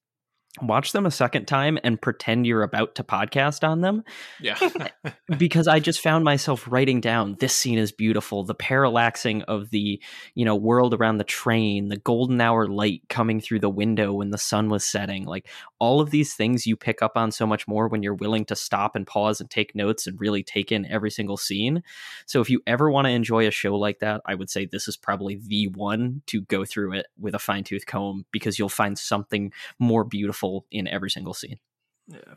watch 0.60 0.90
them 0.92 1.06
a 1.06 1.10
second 1.10 1.46
time 1.46 1.78
and 1.84 2.00
pretend 2.00 2.44
you're 2.44 2.64
about 2.64 2.96
to 2.96 3.04
podcast 3.04 3.66
on 3.66 3.82
them. 3.82 4.02
Yeah. 4.40 4.58
because 5.38 5.68
I 5.68 5.78
just 5.78 6.00
found 6.00 6.24
myself 6.24 6.66
writing 6.68 7.00
down 7.00 7.36
this 7.38 7.54
scene 7.54 7.78
is 7.78 7.92
beautiful, 7.92 8.42
the 8.42 8.54
parallaxing 8.54 9.44
of 9.44 9.70
the, 9.70 10.02
you 10.34 10.44
know, 10.44 10.56
world 10.56 10.92
around 10.92 11.18
the 11.18 11.24
train, 11.24 11.88
the 11.88 11.96
golden 11.96 12.40
hour 12.40 12.66
light 12.66 13.02
coming 13.08 13.40
through 13.40 13.60
the 13.60 13.70
window 13.70 14.12
when 14.12 14.30
the 14.30 14.38
sun 14.38 14.68
was 14.68 14.84
setting. 14.84 15.24
Like 15.24 15.48
all 15.78 16.00
of 16.00 16.10
these 16.10 16.34
things 16.34 16.66
you 16.66 16.76
pick 16.76 17.00
up 17.00 17.12
on 17.16 17.30
so 17.30 17.46
much 17.46 17.68
more 17.68 17.86
when 17.86 18.02
you're 18.02 18.14
willing 18.14 18.44
to 18.46 18.56
stop 18.56 18.96
and 18.96 19.06
pause 19.06 19.40
and 19.40 19.48
take 19.48 19.76
notes 19.76 20.08
and 20.08 20.20
really 20.20 20.42
take 20.42 20.72
in 20.72 20.84
every 20.86 21.12
single 21.12 21.36
scene. 21.36 21.84
So 22.26 22.40
if 22.40 22.50
you 22.50 22.60
ever 22.66 22.90
want 22.90 23.06
to 23.06 23.12
enjoy 23.12 23.46
a 23.46 23.52
show 23.52 23.76
like 23.76 24.00
that, 24.00 24.20
I 24.26 24.34
would 24.34 24.50
say 24.50 24.66
this 24.66 24.88
is 24.88 24.96
probably 24.96 25.40
the 25.46 25.68
one 25.68 26.22
to 26.26 26.40
go 26.42 26.64
through 26.64 26.94
it 26.94 27.06
with 27.18 27.36
a 27.36 27.38
fine-tooth 27.38 27.86
comb 27.86 28.26
because 28.32 28.58
you'll 28.58 28.68
find 28.68 28.98
something 28.98 29.52
more 29.78 30.02
beautiful 30.02 30.39
in 30.70 30.88
every 30.88 31.10
single 31.10 31.34
scene. 31.34 31.58
Yeah. 32.06 32.34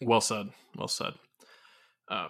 Well 0.00 0.20
said. 0.20 0.50
Well 0.76 0.88
said. 0.88 1.14
Uh, 2.08 2.28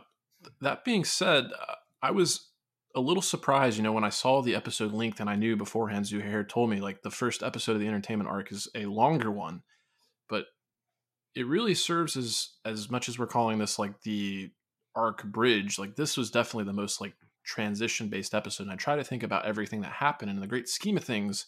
that 0.61 0.85
being 0.85 1.05
said, 1.05 1.45
uh, 1.45 1.75
I 2.03 2.11
was 2.11 2.51
a 2.95 3.01
little 3.01 3.23
surprised, 3.23 3.77
you 3.77 3.83
know, 3.83 3.93
when 3.93 4.05
I 4.05 4.09
saw 4.09 4.43
the 4.43 4.55
episode 4.55 4.93
linked 4.93 5.21
and 5.21 5.29
I 5.29 5.37
knew 5.37 5.57
beforehand 5.57 6.07
Zuhair 6.07 6.49
told 6.49 6.71
me 6.71 6.81
like 6.81 7.03
the 7.03 7.11
first 7.11 7.43
episode 7.43 7.73
of 7.73 7.81
the 7.81 7.89
entertainment 7.89 8.31
arc 8.31 8.51
is 8.51 8.69
a 8.75 8.87
longer 8.87 9.31
one, 9.31 9.63
but 10.29 10.47
it 11.35 11.47
really 11.47 11.75
serves 11.75 12.17
as 12.17 12.51
as 12.65 12.91
much 12.91 13.09
as 13.09 13.19
we're 13.19 13.27
calling 13.27 13.59
this 13.59 13.79
like 13.79 14.01
the 14.03 14.51
arc 14.97 15.23
bridge, 15.25 15.79
like 15.79 15.97
this 15.97 16.17
was 16.17 16.31
definitely 16.31 16.65
the 16.65 16.73
most 16.73 17.01
like 17.01 17.15
transition 17.45 18.09
based 18.09 18.35
episode. 18.35 18.65
And 18.65 18.73
I 18.73 18.77
try 18.77 18.97
to 18.97 19.05
think 19.05 19.23
about 19.23 19.45
everything 19.45 19.83
that 19.83 19.93
happened 19.93 20.31
and 20.31 20.39
in 20.39 20.41
the 20.41 20.49
great 20.49 20.69
scheme 20.69 20.97
of 20.97 21.05
things, 21.05 21.47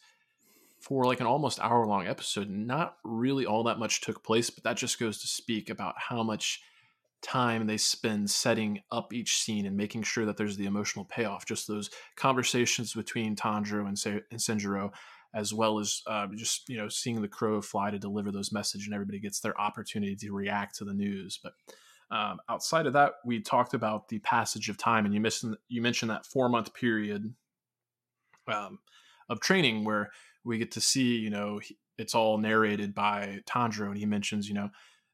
for 0.81 1.05
like 1.05 1.20
an 1.20 1.26
almost 1.26 1.61
hour 1.61 1.87
long 1.87 2.07
episode, 2.07 2.49
not 2.49 2.97
really 3.05 3.47
all 3.47 3.64
that 3.64 3.78
much 3.78 4.01
took 4.01 4.24
place, 4.24 4.51
but 4.51 4.64
that 4.64 4.76
just 4.76 4.99
goes 4.99 5.20
to 5.20 5.26
speak 5.26 5.68
about 5.68 5.95
how 5.99 6.22
much 6.22 6.62
time 7.22 7.66
they 7.66 7.76
spend 7.76 8.31
setting 8.31 8.81
up 8.91 9.12
each 9.12 9.39
scene 9.39 9.66
and 9.66 9.76
making 9.76 10.03
sure 10.03 10.24
that 10.24 10.37
there's 10.37 10.57
the 10.57 10.66
emotional 10.66 11.05
payoff. 11.05 11.45
Just 11.45 11.68
those 11.68 11.91
conversations 12.16 12.95
between 12.95 13.37
Tanjiro 13.37 13.87
and, 13.87 13.99
Se- 13.99 14.22
and 14.31 14.41
Sinjiro, 14.41 14.91
as 15.35 15.53
well 15.53 15.78
as 15.78 16.03
uh, 16.07 16.26
just 16.35 16.68
you 16.68 16.78
know 16.78 16.89
seeing 16.89 17.20
the 17.20 17.28
crow 17.28 17.61
fly 17.61 17.91
to 17.91 17.99
deliver 17.99 18.33
those 18.33 18.53
messages, 18.53 18.87
and 18.87 18.95
everybody 18.95 19.20
gets 19.20 19.41
their 19.41 19.59
opportunity 19.61 20.16
to 20.16 20.33
react 20.33 20.76
to 20.76 20.85
the 20.85 20.95
news. 20.95 21.39
But 21.43 21.53
um, 22.11 22.41
outside 22.49 22.87
of 22.87 22.95
that, 22.95 23.12
we 23.24 23.41
talked 23.41 23.74
about 23.74 24.09
the 24.09 24.18
passage 24.20 24.68
of 24.68 24.78
time, 24.78 25.05
and 25.05 25.14
you 25.14 25.20
mentioned 25.20 25.57
you 25.68 25.83
mentioned 25.83 26.11
that 26.11 26.26
four 26.26 26.49
month 26.49 26.72
period 26.74 27.35
um, 28.49 28.78
of 29.28 29.41
training 29.41 29.85
where 29.85 30.11
we 30.51 30.59
get 30.59 30.72
to 30.72 30.80
see, 30.80 31.16
you 31.16 31.30
know, 31.30 31.61
it's 31.96 32.14
all 32.14 32.36
narrated 32.36 32.92
by 32.92 33.38
Tanjiro, 33.48 33.86
and 33.86 33.96
he 33.96 34.05
mentions, 34.05 34.48
you 34.48 34.55
know, 34.55 34.68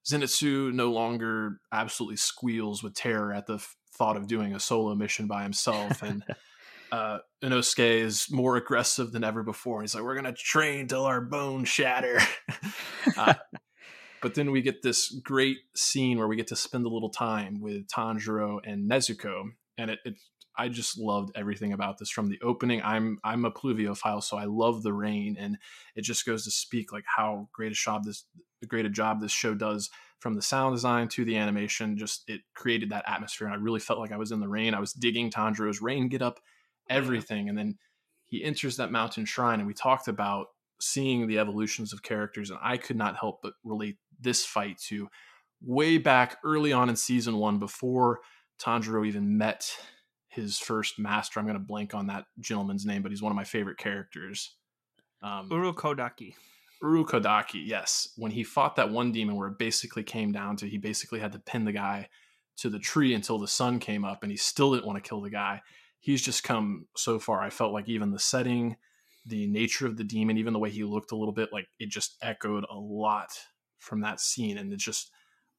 Zenitsu 0.08 0.72
no 0.72 0.90
longer 0.90 1.60
absolutely 1.70 2.16
squeals 2.16 2.82
with 2.82 2.94
terror 2.94 3.32
at 3.32 3.46
the 3.46 3.56
f- 3.56 3.76
thought 3.96 4.16
of 4.16 4.26
doing 4.26 4.54
a 4.54 4.60
solo 4.60 4.94
mission 4.94 5.26
by 5.26 5.42
himself, 5.42 6.02
and 6.02 6.24
uh, 6.92 7.18
Inosuke 7.44 8.00
is 8.00 8.30
more 8.30 8.56
aggressive 8.56 9.12
than 9.12 9.24
ever 9.24 9.42
before. 9.42 9.82
He's 9.82 9.94
like, 9.94 10.04
"We're 10.04 10.14
gonna 10.14 10.32
train 10.32 10.88
till 10.88 11.04
our 11.04 11.20
bones 11.20 11.68
shatter." 11.68 12.18
uh, 13.16 13.34
but 14.22 14.34
then 14.34 14.50
we 14.52 14.62
get 14.62 14.80
this 14.82 15.10
great 15.22 15.58
scene 15.74 16.18
where 16.18 16.28
we 16.28 16.36
get 16.36 16.46
to 16.48 16.56
spend 16.56 16.86
a 16.86 16.90
little 16.90 17.10
time 17.10 17.60
with 17.60 17.88
Tanjiro 17.88 18.60
and 18.64 18.90
Nezuko, 18.90 19.50
and 19.76 19.90
it, 19.90 19.98
it 20.06 20.14
I 20.56 20.68
just 20.68 20.98
loved 20.98 21.32
everything 21.34 21.72
about 21.72 21.98
this 21.98 22.10
from 22.10 22.28
the 22.28 22.40
opening. 22.42 22.82
I'm 22.82 23.18
I'm 23.24 23.44
a 23.44 23.50
pluviophile, 23.50 24.22
so 24.22 24.36
I 24.36 24.44
love 24.44 24.82
the 24.82 24.92
rain, 24.92 25.36
and 25.38 25.58
it 25.94 26.02
just 26.02 26.24
goes 26.24 26.44
to 26.44 26.50
speak 26.50 26.92
like 26.92 27.04
how 27.06 27.48
great 27.52 27.72
a 27.72 27.74
job 27.74 28.04
this 28.04 28.24
great 28.66 28.86
a 28.86 28.90
job 28.90 29.20
this 29.20 29.32
show 29.32 29.54
does 29.54 29.90
from 30.18 30.34
the 30.34 30.42
sound 30.42 30.74
design 30.74 31.08
to 31.08 31.24
the 31.24 31.36
animation. 31.36 31.96
Just 31.96 32.28
it 32.28 32.40
created 32.54 32.90
that 32.90 33.08
atmosphere, 33.08 33.46
and 33.46 33.54
I 33.54 33.58
really 33.58 33.80
felt 33.80 33.98
like 33.98 34.12
I 34.12 34.16
was 34.16 34.32
in 34.32 34.40
the 34.40 34.48
rain. 34.48 34.74
I 34.74 34.80
was 34.80 34.92
digging 34.92 35.30
Tanjiro's 35.30 35.82
rain 35.82 36.08
get 36.08 36.22
up, 36.22 36.40
everything, 36.88 37.48
and 37.48 37.56
then 37.56 37.78
he 38.24 38.42
enters 38.42 38.76
that 38.76 38.92
mountain 38.92 39.24
shrine, 39.24 39.60
and 39.60 39.66
we 39.66 39.74
talked 39.74 40.08
about 40.08 40.48
seeing 40.80 41.26
the 41.26 41.38
evolutions 41.38 41.92
of 41.92 42.02
characters, 42.02 42.50
and 42.50 42.58
I 42.62 42.76
could 42.76 42.96
not 42.96 43.16
help 43.16 43.40
but 43.42 43.54
relate 43.64 43.96
this 44.20 44.44
fight 44.44 44.78
to 44.88 45.08
way 45.62 45.98
back 45.98 46.38
early 46.44 46.72
on 46.72 46.88
in 46.88 46.96
season 46.96 47.36
one 47.36 47.58
before 47.58 48.20
Tanjiro 48.60 49.06
even 49.06 49.38
met 49.38 49.70
his 50.36 50.58
first 50.58 50.98
master. 50.98 51.40
I'm 51.40 51.46
going 51.46 51.58
to 51.58 51.64
blank 51.64 51.94
on 51.94 52.06
that 52.06 52.26
gentleman's 52.38 52.86
name, 52.86 53.02
but 53.02 53.10
he's 53.10 53.22
one 53.22 53.32
of 53.32 53.36
my 53.36 53.44
favorite 53.44 53.78
characters. 53.78 54.54
Um, 55.22 55.48
Urokodaki. 55.50 56.34
Urokodaki, 56.82 57.66
yes. 57.66 58.10
When 58.16 58.30
he 58.30 58.44
fought 58.44 58.76
that 58.76 58.90
one 58.90 59.10
demon 59.12 59.34
where 59.34 59.48
it 59.48 59.58
basically 59.58 60.02
came 60.02 60.30
down 60.30 60.56
to 60.56 60.68
he 60.68 60.76
basically 60.76 61.20
had 61.20 61.32
to 61.32 61.38
pin 61.38 61.64
the 61.64 61.72
guy 61.72 62.08
to 62.58 62.68
the 62.68 62.78
tree 62.78 63.14
until 63.14 63.38
the 63.38 63.48
sun 63.48 63.78
came 63.78 64.04
up 64.04 64.22
and 64.22 64.30
he 64.30 64.36
still 64.36 64.72
didn't 64.72 64.86
want 64.86 65.02
to 65.02 65.08
kill 65.08 65.22
the 65.22 65.30
guy. 65.30 65.62
He's 66.00 66.22
just 66.22 66.44
come 66.44 66.86
so 66.96 67.18
far. 67.18 67.40
I 67.40 67.50
felt 67.50 67.72
like 67.72 67.88
even 67.88 68.12
the 68.12 68.18
setting, 68.18 68.76
the 69.24 69.46
nature 69.46 69.86
of 69.86 69.96
the 69.96 70.04
demon, 70.04 70.36
even 70.36 70.52
the 70.52 70.58
way 70.58 70.70
he 70.70 70.84
looked 70.84 71.12
a 71.12 71.16
little 71.16 71.34
bit, 71.34 71.48
like 71.52 71.66
it 71.80 71.88
just 71.88 72.16
echoed 72.22 72.64
a 72.70 72.78
lot 72.78 73.30
from 73.78 74.02
that 74.02 74.20
scene. 74.20 74.58
And 74.58 74.72
it's 74.72 74.84
just 74.84 75.10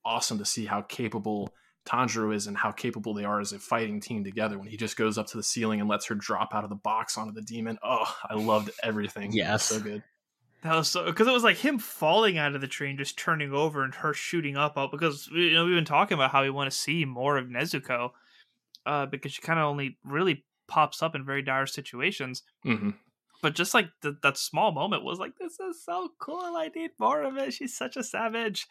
awesome 0.05 0.37
to 0.37 0.45
see 0.45 0.65
how 0.65 0.83
capable 0.83 1.51
Tanjiro 1.87 2.35
is 2.35 2.47
and 2.47 2.57
how 2.57 2.71
capable 2.71 3.13
they 3.13 3.23
are 3.23 3.39
as 3.39 3.53
a 3.53 3.59
fighting 3.59 3.99
team 3.99 4.23
together 4.23 4.59
when 4.59 4.67
he 4.67 4.77
just 4.77 4.97
goes 4.97 5.17
up 5.17 5.27
to 5.27 5.37
the 5.37 5.43
ceiling 5.43 5.79
and 5.79 5.89
lets 5.89 6.05
her 6.07 6.15
drop 6.15 6.53
out 6.53 6.63
of 6.63 6.69
the 6.69 6.75
box 6.75 7.17
onto 7.17 7.33
the 7.33 7.41
demon. 7.41 7.77
Oh, 7.81 8.13
I 8.29 8.35
loved 8.35 8.71
everything. 8.83 9.31
Yes. 9.31 9.63
So 9.63 9.79
good. 9.79 10.03
That 10.63 10.75
was 10.75 10.89
so 10.89 11.05
because 11.05 11.27
it 11.27 11.33
was 11.33 11.43
like 11.43 11.57
him 11.57 11.79
falling 11.79 12.37
out 12.37 12.55
of 12.55 12.61
the 12.61 12.67
train, 12.67 12.97
just 12.97 13.17
turning 13.17 13.53
over, 13.53 13.83
and 13.83 13.93
her 13.95 14.13
shooting 14.13 14.57
up. 14.57 14.77
Up 14.77 14.91
because 14.91 15.29
you 15.31 15.53
know 15.53 15.65
we've 15.65 15.75
been 15.75 15.85
talking 15.85 16.15
about 16.15 16.31
how 16.31 16.41
we 16.41 16.49
want 16.49 16.69
to 16.69 16.77
see 16.77 17.05
more 17.05 17.37
of 17.37 17.47
Nezuko, 17.47 18.11
uh, 18.85 19.05
because 19.05 19.31
she 19.31 19.41
kind 19.41 19.59
of 19.59 19.65
only 19.65 19.97
really 20.03 20.43
pops 20.67 21.01
up 21.01 21.15
in 21.15 21.23
very 21.23 21.43
dire 21.43 21.67
situations. 21.67 22.43
Mm-hmm. 22.65 22.91
But 23.41 23.53
just 23.53 23.73
like 23.73 23.89
the, 24.01 24.17
that 24.23 24.37
small 24.37 24.71
moment 24.71 25.03
was 25.03 25.19
like, 25.19 25.33
this 25.39 25.59
is 25.59 25.83
so 25.83 26.09
cool. 26.19 26.41
I 26.41 26.69
need 26.75 26.91
more 26.99 27.21
of 27.21 27.37
it. 27.37 27.53
She's 27.53 27.77
such 27.77 27.95
a 27.95 28.03
savage. 28.03 28.65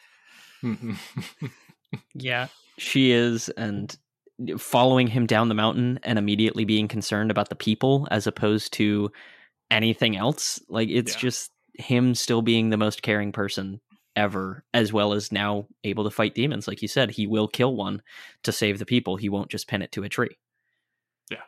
Yeah, 2.14 2.48
she 2.78 3.12
is, 3.12 3.48
and 3.50 3.96
following 4.58 5.06
him 5.06 5.26
down 5.26 5.48
the 5.48 5.54
mountain 5.54 5.98
and 6.02 6.18
immediately 6.18 6.64
being 6.64 6.88
concerned 6.88 7.30
about 7.30 7.48
the 7.48 7.54
people 7.56 8.06
as 8.10 8.26
opposed 8.26 8.72
to 8.74 9.10
anything 9.70 10.16
else. 10.16 10.60
Like 10.68 10.88
it's 10.90 11.14
yeah. 11.14 11.20
just 11.20 11.52
him 11.74 12.14
still 12.14 12.42
being 12.42 12.70
the 12.70 12.76
most 12.76 13.02
caring 13.02 13.32
person 13.32 13.80
ever, 14.14 14.64
as 14.72 14.92
well 14.92 15.12
as 15.12 15.32
now 15.32 15.66
able 15.84 16.04
to 16.04 16.10
fight 16.10 16.34
demons. 16.34 16.66
Like 16.66 16.82
you 16.82 16.88
said, 16.88 17.10
he 17.10 17.26
will 17.26 17.48
kill 17.48 17.76
one 17.76 18.02
to 18.42 18.52
save 18.52 18.78
the 18.78 18.86
people. 18.86 19.16
He 19.16 19.28
won't 19.28 19.50
just 19.50 19.68
pin 19.68 19.82
it 19.82 19.92
to 19.92 20.02
a 20.02 20.08
tree. 20.08 20.36
Yeah. 21.30 21.42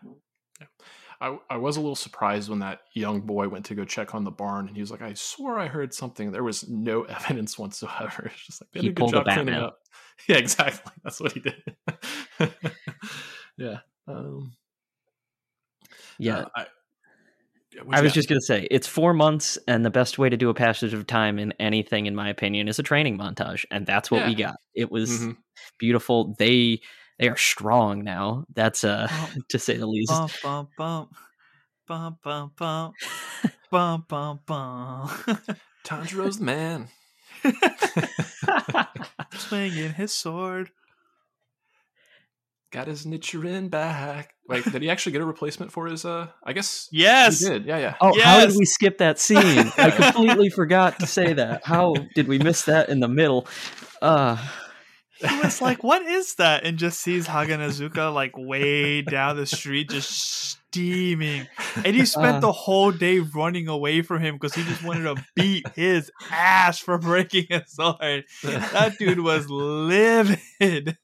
I, 1.21 1.37
I 1.51 1.57
was 1.57 1.77
a 1.77 1.81
little 1.81 1.97
surprised 1.97 2.49
when 2.49 2.61
that 2.61 2.81
young 2.93 3.21
boy 3.21 3.49
went 3.49 3.65
to 3.67 3.75
go 3.75 3.85
check 3.85 4.15
on 4.15 4.25
the 4.25 4.31
barn 4.31 4.69
and 4.69 4.77
he 4.77 4.81
was 4.81 4.91
like, 4.91 5.03
I 5.03 5.15
swore 5.15 5.59
I 5.59 5.67
heard 5.67 5.93
something. 5.93 6.31
There 6.31 6.45
was 6.45 6.69
no 6.69 7.03
evidence 7.09 7.59
whatsoever. 7.59 8.31
It's 8.33 8.47
just 8.47 8.63
like, 8.63 8.83
he 8.83 8.91
pulled 8.91 9.15
a 9.15 9.25
cleaning 9.25 9.55
up. 9.55 9.81
Yeah, 10.29 10.39
exactly. 10.39 10.93
That's 11.05 11.21
what 11.21 11.31
he 11.31 11.39
did. 11.39 11.63
yeah. 13.57 13.79
Um, 14.09 14.53
yeah. 16.19 16.39
Uh, 16.39 16.49
I, 16.57 16.67
I 17.93 18.01
was 18.01 18.13
just 18.13 18.29
going 18.29 18.41
to 18.41 18.45
say 18.45 18.67
it's 18.69 18.89
four 18.89 19.15
months, 19.15 19.59
and 19.69 19.85
the 19.85 19.91
best 19.91 20.19
way 20.19 20.29
to 20.29 20.37
do 20.37 20.51
a 20.51 20.55
passage 20.55 20.93
of 20.93 21.07
time 21.07 21.39
in 21.39 21.55
anything, 21.61 22.07
in 22.07 22.17
my 22.17 22.29
opinion, 22.29 22.67
is 22.67 22.81
a 22.81 22.83
training 22.83 23.17
montage, 23.17 23.65
and 23.71 23.87
that's 23.87 24.11
what 24.11 24.23
yeah. 24.23 24.27
we 24.27 24.35
got. 24.35 24.57
It 24.75 24.91
was 24.91 25.11
mm-hmm. 25.11 25.31
beautiful. 25.79 26.35
They 26.37 26.81
they 27.19 27.29
are 27.29 27.37
strong 27.37 28.05
now. 28.05 28.45
That's 28.55 28.85
uh 28.85 29.09
to 29.51 29.59
say 29.59 29.77
the 29.77 29.87
least. 29.87 30.11
Bum 30.11 30.29
bum 30.43 30.69
bum 30.77 31.09
bum 31.87 32.19
bum 32.23 32.53
bum 32.57 32.93
bum 33.71 34.05
bum. 34.09 34.41
bump. 34.47 35.11
Tanjiro's 35.85 36.39
the 36.39 36.45
man. 36.45 36.89
Swinging 39.39 39.93
his 39.95 40.13
sword. 40.13 40.71
Got 42.71 42.89
his 42.89 43.07
Nichirin 43.07 43.71
back. 43.71 44.35
Wait, 44.47 44.63
did 44.65 44.83
he 44.83 44.91
actually 44.91 45.13
get 45.13 45.23
a 45.23 45.25
replacement 45.25 45.73
for 45.73 45.87
his? 45.87 46.05
uh 46.05 46.29
I 46.45 46.53
guess 46.53 46.89
yes, 46.93 47.41
he 47.41 47.49
did. 47.49 47.65
Yeah, 47.65 47.79
yeah. 47.79 47.95
Oh, 48.01 48.15
yes. 48.15 48.25
how 48.25 48.47
did 48.47 48.57
we 48.57 48.67
skip 48.67 48.99
that 48.99 49.19
scene? 49.19 49.73
I 49.79 49.91
completely 49.91 50.51
forgot 50.51 50.99
to 51.01 51.07
say 51.07 51.33
that. 51.33 51.65
How 51.65 51.95
did 52.15 52.29
we 52.29 52.39
miss 52.39 52.65
that 52.65 52.91
in 52.91 53.01
the 53.01 53.09
middle? 53.09 53.47
Uh 54.03 54.37
he 55.19 55.41
was 55.41 55.61
like, 55.61 55.83
"What 55.83 56.03
is 56.03 56.35
that?" 56.37 56.65
and 56.65 56.79
just 56.79 57.01
sees 57.01 57.27
Haganezuka 57.27 58.13
like 58.13 58.37
way 58.37 59.03
down 59.03 59.37
the 59.37 59.47
street, 59.47 59.91
just 59.91 60.11
steaming, 60.69 61.47
and 61.77 61.97
he 61.97 62.05
spent 62.05 62.37
uh, 62.39 62.41
the 62.41 62.53
whole 62.53 62.93
day 62.93 63.19
running 63.19 63.69
away 63.69 64.03
from 64.03 64.21
him 64.23 64.35
because 64.35 64.55
he 64.55 64.63
just 64.65 64.83
wanted 64.85 65.03
to 65.05 65.25
beat 65.35 65.67
his 65.75 66.11
ass 66.31 66.79
for 66.79 66.99
breaking 66.99 67.47
his 67.49 67.73
sword. 67.73 68.25
That 68.43 68.97
dude 68.99 69.21
was 69.21 69.49
livid. 69.51 70.99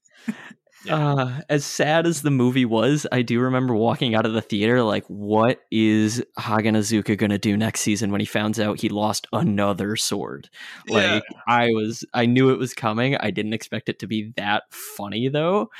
Yeah. 0.85 1.15
Uh, 1.15 1.41
as 1.49 1.65
sad 1.65 2.07
as 2.07 2.23
the 2.23 2.31
movie 2.31 2.65
was, 2.65 3.07
I 3.11 3.23
do 3.23 3.41
remember 3.41 3.75
walking 3.75 4.15
out 4.15 4.27
of 4.27 4.33
the 4.33 4.43
theater 4.43 4.83
like, 4.83 5.05
what 5.07 5.61
is 5.71 6.23
Haganezuka 6.39 7.17
gonna 7.17 7.39
do 7.39 7.57
next 7.57 7.81
season 7.81 8.11
when 8.11 8.21
he 8.21 8.27
finds 8.27 8.61
out 8.61 8.81
he 8.81 8.89
lost 8.89 9.27
another 9.33 9.97
sword? 9.97 10.51
Like, 10.89 11.25
yeah. 11.31 11.39
I 11.49 11.69
was, 11.69 12.05
I 12.13 12.27
knew 12.27 12.51
it 12.51 12.59
was 12.59 12.75
coming. 12.75 13.17
I 13.17 13.31
didn't 13.31 13.55
expect 13.55 13.89
it 13.89 13.99
to 14.01 14.07
be 14.07 14.33
that 14.37 14.65
funny 14.71 15.29
though. 15.29 15.71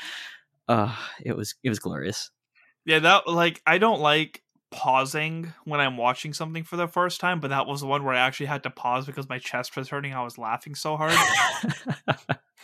Uh, 0.67 0.95
it 1.23 1.35
was, 1.37 1.55
it 1.63 1.69
was 1.69 1.79
glorious. 1.79 2.31
Yeah, 2.85 2.99
that 2.99 3.27
like 3.27 3.61
I 3.65 3.79
don't 3.79 3.99
like 3.99 4.43
pausing 4.75 5.53
when 5.63 5.79
I'm 5.79 5.95
watching 5.95 6.33
something 6.33 6.65
for 6.65 6.75
the 6.75 6.87
first 6.87 7.21
time, 7.21 7.39
but 7.39 7.49
that 7.49 7.65
was 7.65 7.79
the 7.79 7.87
one 7.87 8.03
where 8.03 8.13
I 8.13 8.19
actually 8.19 8.47
had 8.47 8.63
to 8.63 8.69
pause 8.69 9.05
because 9.05 9.29
my 9.29 9.39
chest 9.39 9.75
was 9.77 9.87
hurting. 9.87 10.13
I 10.13 10.21
was 10.21 10.37
laughing 10.37 10.75
so 10.75 10.97
hard. 10.97 11.13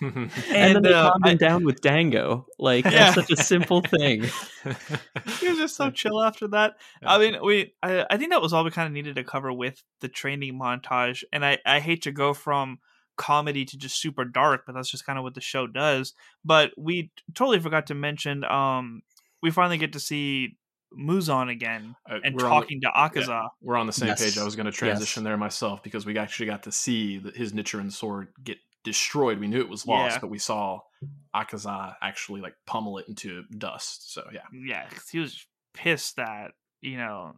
and, 0.01 0.29
and, 0.49 0.75
then 0.75 0.81
they 0.83 0.93
uh, 0.93 1.09
calmed 1.09 1.25
him 1.25 1.37
down 1.37 1.63
with 1.63 1.79
Dango. 1.79 2.47
Like 2.59 2.83
yeah. 2.83 3.11
that's 3.11 3.15
such 3.15 3.31
a 3.31 3.41
simple 3.41 3.81
thing. 3.81 4.23
he 5.39 5.47
was 5.47 5.57
just 5.57 5.77
so 5.77 5.89
chill 5.89 6.21
after 6.21 6.49
that. 6.49 6.75
I 7.01 7.17
mean, 7.17 7.37
we 7.41 7.73
I, 7.81 8.05
I 8.09 8.17
think 8.17 8.31
that 8.31 8.41
was 8.41 8.51
all 8.51 8.65
we 8.65 8.71
kind 8.71 8.87
of 8.87 8.93
needed 8.93 9.15
to 9.15 9.23
cover 9.23 9.53
with 9.53 9.81
the 10.01 10.09
training 10.09 10.59
montage. 10.59 11.23
And 11.31 11.45
I 11.45 11.59
I 11.65 11.79
hate 11.79 12.01
to 12.03 12.11
go 12.11 12.33
from 12.33 12.79
comedy 13.15 13.63
to 13.63 13.77
just 13.77 14.01
super 14.01 14.25
dark, 14.25 14.63
but 14.65 14.75
that's 14.75 14.91
just 14.91 15.05
kind 15.05 15.17
of 15.17 15.23
what 15.23 15.35
the 15.35 15.41
show 15.41 15.65
does. 15.65 16.13
But 16.43 16.71
we 16.77 17.11
totally 17.35 17.59
forgot 17.59 17.87
to 17.87 17.95
mention 17.95 18.43
um 18.43 19.01
we 19.41 19.49
finally 19.49 19.77
get 19.77 19.93
to 19.93 19.99
see 19.99 20.57
Muzan 20.97 21.49
again 21.49 21.95
uh, 22.09 22.19
and 22.23 22.37
talking 22.37 22.79
the, 22.81 22.89
to 22.89 22.93
Akaza. 22.93 23.27
Yeah, 23.27 23.47
we're 23.61 23.77
on 23.77 23.87
the 23.87 23.93
same 23.93 24.09
yes. 24.09 24.23
page. 24.23 24.37
I 24.37 24.43
was 24.43 24.55
going 24.55 24.65
to 24.65 24.71
transition 24.71 25.23
yes. 25.23 25.29
there 25.29 25.37
myself 25.37 25.83
because 25.83 26.05
we 26.05 26.17
actually 26.17 26.47
got 26.47 26.63
to 26.63 26.71
see 26.71 27.17
the, 27.17 27.31
his 27.31 27.53
Nichirin 27.53 27.91
sword 27.91 28.29
get 28.43 28.57
destroyed. 28.83 29.39
We 29.39 29.47
knew 29.47 29.59
it 29.59 29.69
was 29.69 29.87
lost, 29.87 30.15
yeah. 30.15 30.19
but 30.19 30.29
we 30.29 30.37
saw 30.37 30.79
Akaza 31.35 31.95
actually 32.01 32.41
like 32.41 32.55
pummel 32.65 32.97
it 32.97 33.07
into 33.07 33.43
dust. 33.57 34.13
So 34.13 34.23
yeah, 34.33 34.41
yeah, 34.53 34.85
he 35.11 35.19
was 35.19 35.45
pissed 35.73 36.17
that 36.17 36.51
you 36.81 36.97
know 36.97 37.35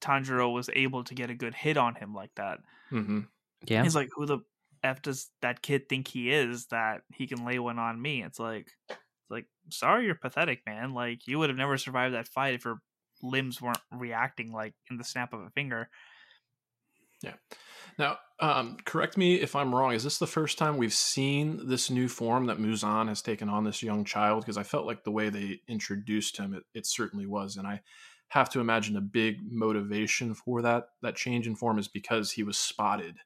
Tanjiro 0.00 0.52
was 0.52 0.70
able 0.72 1.04
to 1.04 1.14
get 1.14 1.30
a 1.30 1.34
good 1.34 1.54
hit 1.54 1.76
on 1.76 1.94
him 1.94 2.14
like 2.14 2.30
that. 2.36 2.58
Mm-hmm. 2.92 3.20
Yeah, 3.66 3.82
he's 3.82 3.96
like, 3.96 4.10
who 4.14 4.26
the 4.26 4.38
f 4.82 5.02
does 5.02 5.30
that 5.40 5.62
kid 5.62 5.88
think 5.88 6.08
he 6.08 6.30
is 6.30 6.66
that 6.66 7.02
he 7.14 7.26
can 7.26 7.44
lay 7.44 7.58
one 7.58 7.78
on 7.78 8.00
me? 8.00 8.22
It's 8.22 8.38
like 8.38 8.68
like, 9.30 9.46
sorry, 9.70 10.06
you're 10.06 10.14
pathetic, 10.14 10.62
man. 10.66 10.94
Like, 10.94 11.26
you 11.26 11.38
would 11.38 11.50
have 11.50 11.58
never 11.58 11.78
survived 11.78 12.14
that 12.14 12.28
fight 12.28 12.54
if 12.54 12.64
your 12.64 12.80
limbs 13.22 13.60
weren't 13.60 13.78
reacting 13.90 14.52
like 14.52 14.74
in 14.90 14.96
the 14.98 15.04
snap 15.04 15.32
of 15.32 15.40
a 15.40 15.50
finger. 15.50 15.88
Yeah. 17.22 17.34
Now, 17.98 18.18
um, 18.40 18.76
correct 18.84 19.16
me 19.16 19.36
if 19.36 19.54
I'm 19.54 19.74
wrong. 19.74 19.94
Is 19.94 20.04
this 20.04 20.18
the 20.18 20.26
first 20.26 20.58
time 20.58 20.76
we've 20.76 20.92
seen 20.92 21.68
this 21.68 21.88
new 21.88 22.08
form 22.08 22.46
that 22.46 22.58
Muzan 22.58 23.08
has 23.08 23.22
taken 23.22 23.48
on 23.48 23.64
this 23.64 23.82
young 23.82 24.04
child? 24.04 24.42
Because 24.42 24.58
I 24.58 24.62
felt 24.62 24.86
like 24.86 25.04
the 25.04 25.12
way 25.12 25.28
they 25.30 25.60
introduced 25.68 26.36
him, 26.36 26.54
it, 26.54 26.64
it 26.74 26.86
certainly 26.86 27.26
was, 27.26 27.56
and 27.56 27.66
I 27.66 27.80
have 28.28 28.50
to 28.50 28.60
imagine 28.60 28.96
a 28.96 29.00
big 29.00 29.38
motivation 29.48 30.34
for 30.34 30.60
that 30.62 30.88
that 31.02 31.14
change 31.14 31.46
in 31.46 31.54
form 31.54 31.78
is 31.78 31.86
because 31.86 32.32
he 32.32 32.42
was 32.42 32.58
spotted 32.58 33.16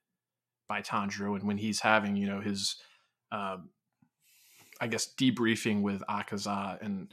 by 0.68 0.82
Tanjiro, 0.82 1.34
and 1.34 1.44
when 1.44 1.58
he's 1.58 1.80
having 1.80 2.14
you 2.14 2.26
know 2.26 2.40
his 2.40 2.76
um, 3.32 3.70
I 4.80 4.86
guess 4.86 5.12
debriefing 5.14 5.82
with 5.82 6.02
Akaza, 6.08 6.80
and 6.82 7.08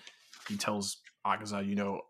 he 0.47 0.57
tells 0.57 0.97
Akaza, 1.25 1.65
you 1.65 1.75
know, 1.75 2.01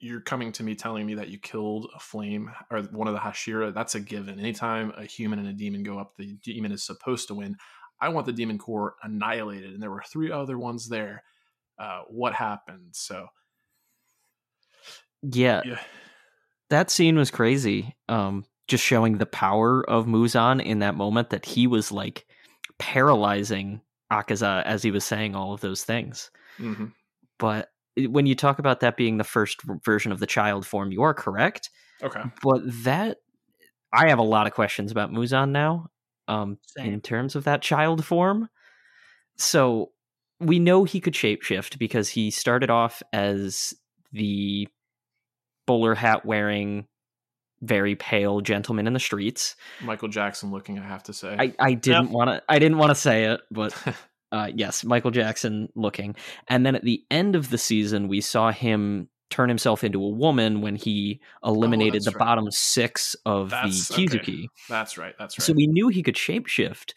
you're 0.00 0.20
coming 0.20 0.52
to 0.52 0.62
me 0.62 0.74
telling 0.74 1.06
me 1.06 1.14
that 1.14 1.28
you 1.28 1.38
killed 1.38 1.88
a 1.94 1.98
flame 1.98 2.50
or 2.70 2.82
one 2.82 3.08
of 3.08 3.14
the 3.14 3.20
Hashira. 3.20 3.72
That's 3.72 3.94
a 3.94 4.00
given. 4.00 4.38
Anytime 4.38 4.92
a 4.98 5.04
human 5.04 5.38
and 5.38 5.48
a 5.48 5.52
demon 5.52 5.82
go 5.82 5.98
up, 5.98 6.14
the 6.16 6.36
demon 6.42 6.72
is 6.72 6.82
supposed 6.82 7.28
to 7.28 7.34
win. 7.34 7.56
I 8.00 8.08
want 8.10 8.26
the 8.26 8.32
demon 8.32 8.58
corps 8.58 8.96
annihilated, 9.02 9.72
and 9.72 9.82
there 9.82 9.90
were 9.90 10.02
three 10.06 10.30
other 10.30 10.58
ones 10.58 10.88
there. 10.88 11.22
Uh, 11.78 12.02
what 12.08 12.34
happened? 12.34 12.90
So, 12.92 13.28
yeah, 15.22 15.62
yeah, 15.64 15.80
that 16.70 16.90
scene 16.90 17.16
was 17.16 17.30
crazy. 17.30 17.96
Um, 18.08 18.44
just 18.68 18.84
showing 18.84 19.18
the 19.18 19.26
power 19.26 19.88
of 19.88 20.06
Muzan 20.06 20.62
in 20.62 20.80
that 20.80 20.96
moment 20.96 21.30
that 21.30 21.46
he 21.46 21.66
was 21.66 21.92
like 21.92 22.26
paralyzing 22.78 23.80
Akaza 24.12 24.62
as 24.64 24.82
he 24.82 24.90
was 24.90 25.04
saying 25.04 25.34
all 25.34 25.52
of 25.52 25.60
those 25.60 25.84
things. 25.84 26.30
hmm 26.56 26.86
But 27.38 27.70
when 27.96 28.26
you 28.26 28.34
talk 28.34 28.58
about 28.58 28.80
that 28.80 28.96
being 28.96 29.18
the 29.18 29.24
first 29.24 29.60
version 29.84 30.12
of 30.12 30.20
the 30.20 30.26
child 30.26 30.66
form, 30.66 30.90
you 30.92 31.02
are 31.02 31.14
correct. 31.14 31.70
okay, 32.02 32.22
But 32.42 32.60
that 32.84 33.18
I 33.92 34.08
have 34.08 34.18
a 34.18 34.22
lot 34.22 34.46
of 34.46 34.52
questions 34.52 34.90
about 34.90 35.12
Muzan 35.12 35.50
now. 35.50 35.86
Um, 36.26 36.58
in 36.78 37.00
terms 37.02 37.36
of 37.36 37.44
that 37.44 37.60
child 37.60 38.02
form. 38.04 38.48
So 39.36 39.90
we 40.40 40.58
know 40.58 40.84
he 40.84 40.98
could 41.00 41.12
shapeshift 41.12 41.78
because 41.78 42.08
he 42.08 42.30
started 42.30 42.70
off 42.70 43.02
as 43.12 43.74
the 44.10 44.66
bowler 45.66 45.94
hat 45.94 46.24
wearing, 46.24 46.86
very 47.64 47.96
pale 47.96 48.40
gentleman 48.40 48.86
in 48.86 48.92
the 48.92 49.00
streets. 49.00 49.56
Michael 49.82 50.08
Jackson 50.08 50.50
looking. 50.50 50.78
I 50.78 50.82
have 50.86 51.02
to 51.04 51.12
say. 51.12 51.36
I, 51.38 51.54
I 51.58 51.74
didn't 51.74 52.10
want 52.10 52.30
to 52.30 52.42
I 52.48 52.58
didn't 52.58 52.78
want 52.78 52.90
to 52.90 52.94
say 52.94 53.24
it, 53.24 53.40
but 53.50 53.74
uh, 54.32 54.50
yes, 54.54 54.84
Michael 54.84 55.10
Jackson 55.10 55.68
looking. 55.74 56.14
And 56.48 56.64
then 56.64 56.74
at 56.74 56.82
the 56.84 57.04
end 57.10 57.36
of 57.36 57.50
the 57.50 57.58
season, 57.58 58.08
we 58.08 58.20
saw 58.20 58.50
him 58.52 59.08
turn 59.30 59.48
himself 59.48 59.82
into 59.82 60.02
a 60.04 60.08
woman 60.08 60.60
when 60.60 60.76
he 60.76 61.20
eliminated 61.44 62.02
Oh, 62.06 62.10
the 62.10 62.16
right. 62.16 62.18
bottom 62.26 62.50
six 62.50 63.16
of 63.26 63.50
That's- 63.50 63.88
the 63.88 63.94
okay. 63.94 64.04
Kizuki. 64.06 64.44
that's 64.68 64.96
right. 64.96 65.14
That's 65.18 65.38
right. 65.38 65.44
So 65.44 65.52
we 65.54 65.66
knew 65.66 65.88
he 65.88 66.02
could 66.02 66.14
shapeshift. 66.14 66.92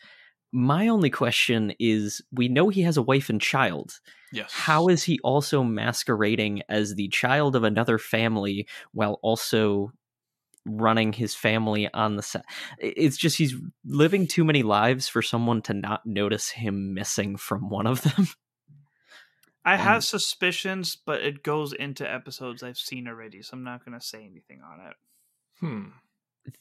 My 0.53 0.88
only 0.88 1.09
question 1.09 1.74
is 1.80 2.22
we 2.32 2.47
know 2.47 2.70
he 2.70 2.82
has 2.84 2.95
a 2.97 3.01
wife 3.01 3.30
and 3.30 3.41
child. 3.41 3.99
yes. 4.32 4.51
How 4.53 4.88
is 4.88 5.03
he 5.03 5.20
also 5.24 5.63
masquerading 5.63 6.61
as 6.70 6.95
the 6.95 7.07
child 7.09 7.55
of 7.55 7.63
another 7.63 7.97
family 7.97 8.68
while 8.91 9.20
also 9.24 9.91
running 10.68 11.13
his 11.13 11.34
family 11.34 11.91
on 11.93 12.15
the 12.15 12.22
set? 12.22 12.45
It's 12.78 13.18
just 13.18 13.38
he's 13.38 13.55
living 13.86 14.28
too 14.28 14.43
many 14.43 14.63
lives 14.63 15.07
for 15.07 15.22
someone 15.22 15.61
to 15.63 15.74
not 15.74 16.05
notice 16.05 16.49
him 16.49 16.93
missing 16.93 17.38
from 17.38 17.70
one 17.70 17.88
of 17.88 18.01
them. 18.01 18.28
I 19.65 19.74
Um, 19.74 19.80
have 19.80 20.03
suspicions, 20.03 20.95
but 20.95 21.22
it 21.22 21.43
goes 21.43 21.74
into 21.74 22.09
episodes 22.09 22.63
I've 22.63 22.78
seen 22.78 23.07
already, 23.07 23.41
so 23.41 23.51
I'm 23.57 23.63
not 23.63 23.84
going 23.84 23.99
to 23.99 24.05
say 24.05 24.20
anything 24.20 24.61
on 24.61 24.88
it. 24.88 24.95
Hmm. 25.59 25.84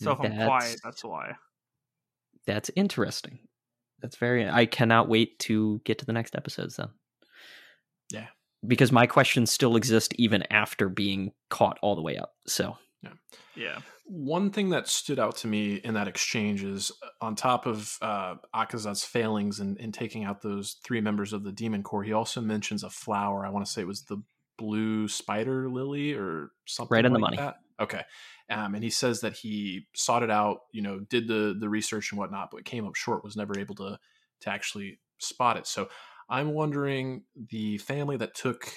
So 0.00 0.12
if 0.12 0.18
I'm 0.20 0.30
That's- 0.30 0.46
quiet, 0.48 0.80
that's 0.82 1.04
why. 1.04 1.36
That's 2.46 2.70
interesting. 2.74 3.40
That's 4.00 4.16
very. 4.16 4.48
I 4.48 4.66
cannot 4.66 5.08
wait 5.08 5.38
to 5.40 5.80
get 5.84 5.98
to 5.98 6.04
the 6.04 6.12
next 6.12 6.34
episodes 6.36 6.76
then. 6.76 6.88
Yeah. 8.12 8.26
Because 8.66 8.90
my 8.92 9.06
questions 9.06 9.50
still 9.50 9.76
exist 9.76 10.12
even 10.16 10.42
after 10.50 10.88
being 10.88 11.32
caught 11.50 11.78
all 11.82 11.94
the 11.94 12.02
way 12.02 12.16
up. 12.16 12.34
So 12.46 12.76
Yeah. 13.02 13.12
Yeah. 13.54 13.78
One 14.06 14.50
thing 14.50 14.70
that 14.70 14.88
stood 14.88 15.18
out 15.18 15.36
to 15.38 15.46
me 15.46 15.76
in 15.76 15.94
that 15.94 16.08
exchange 16.08 16.62
is 16.62 16.90
uh, 17.02 17.24
on 17.24 17.34
top 17.34 17.66
of 17.66 17.96
uh, 18.00 18.36
Akaza's 18.54 19.04
failings 19.04 19.60
in, 19.60 19.76
in 19.78 19.92
taking 19.92 20.24
out 20.24 20.42
those 20.42 20.76
three 20.84 21.00
members 21.00 21.32
of 21.32 21.44
the 21.44 21.52
Demon 21.52 21.82
Corps, 21.82 22.04
he 22.04 22.12
also 22.12 22.40
mentions 22.40 22.82
a 22.82 22.90
flower. 22.90 23.44
I 23.44 23.50
want 23.50 23.66
to 23.66 23.70
say 23.70 23.82
it 23.82 23.86
was 23.86 24.04
the 24.04 24.22
blue 24.58 25.08
spider 25.08 25.68
lily 25.68 26.14
or 26.14 26.50
something. 26.66 26.94
Right 26.94 27.04
on 27.04 27.12
the 27.12 27.18
like 27.18 27.32
money. 27.32 27.36
That. 27.36 27.56
Okay. 27.80 28.02
Um, 28.48 28.74
and 28.74 28.82
he 28.82 28.90
says 28.90 29.20
that 29.20 29.34
he 29.34 29.86
sought 29.94 30.22
it 30.22 30.30
out, 30.30 30.60
you 30.72 30.82
know, 30.82 31.00
did 31.00 31.28
the 31.28 31.56
the 31.58 31.68
research 31.68 32.12
and 32.12 32.18
whatnot, 32.18 32.48
but 32.52 32.64
came 32.64 32.86
up 32.86 32.94
short, 32.94 33.24
was 33.24 33.36
never 33.36 33.58
able 33.58 33.74
to 33.76 33.98
to 34.42 34.50
actually 34.50 34.98
spot 35.18 35.56
it. 35.56 35.66
So 35.66 35.88
I'm 36.28 36.52
wondering 36.52 37.24
the 37.50 37.78
family 37.78 38.16
that 38.18 38.34
took 38.34 38.68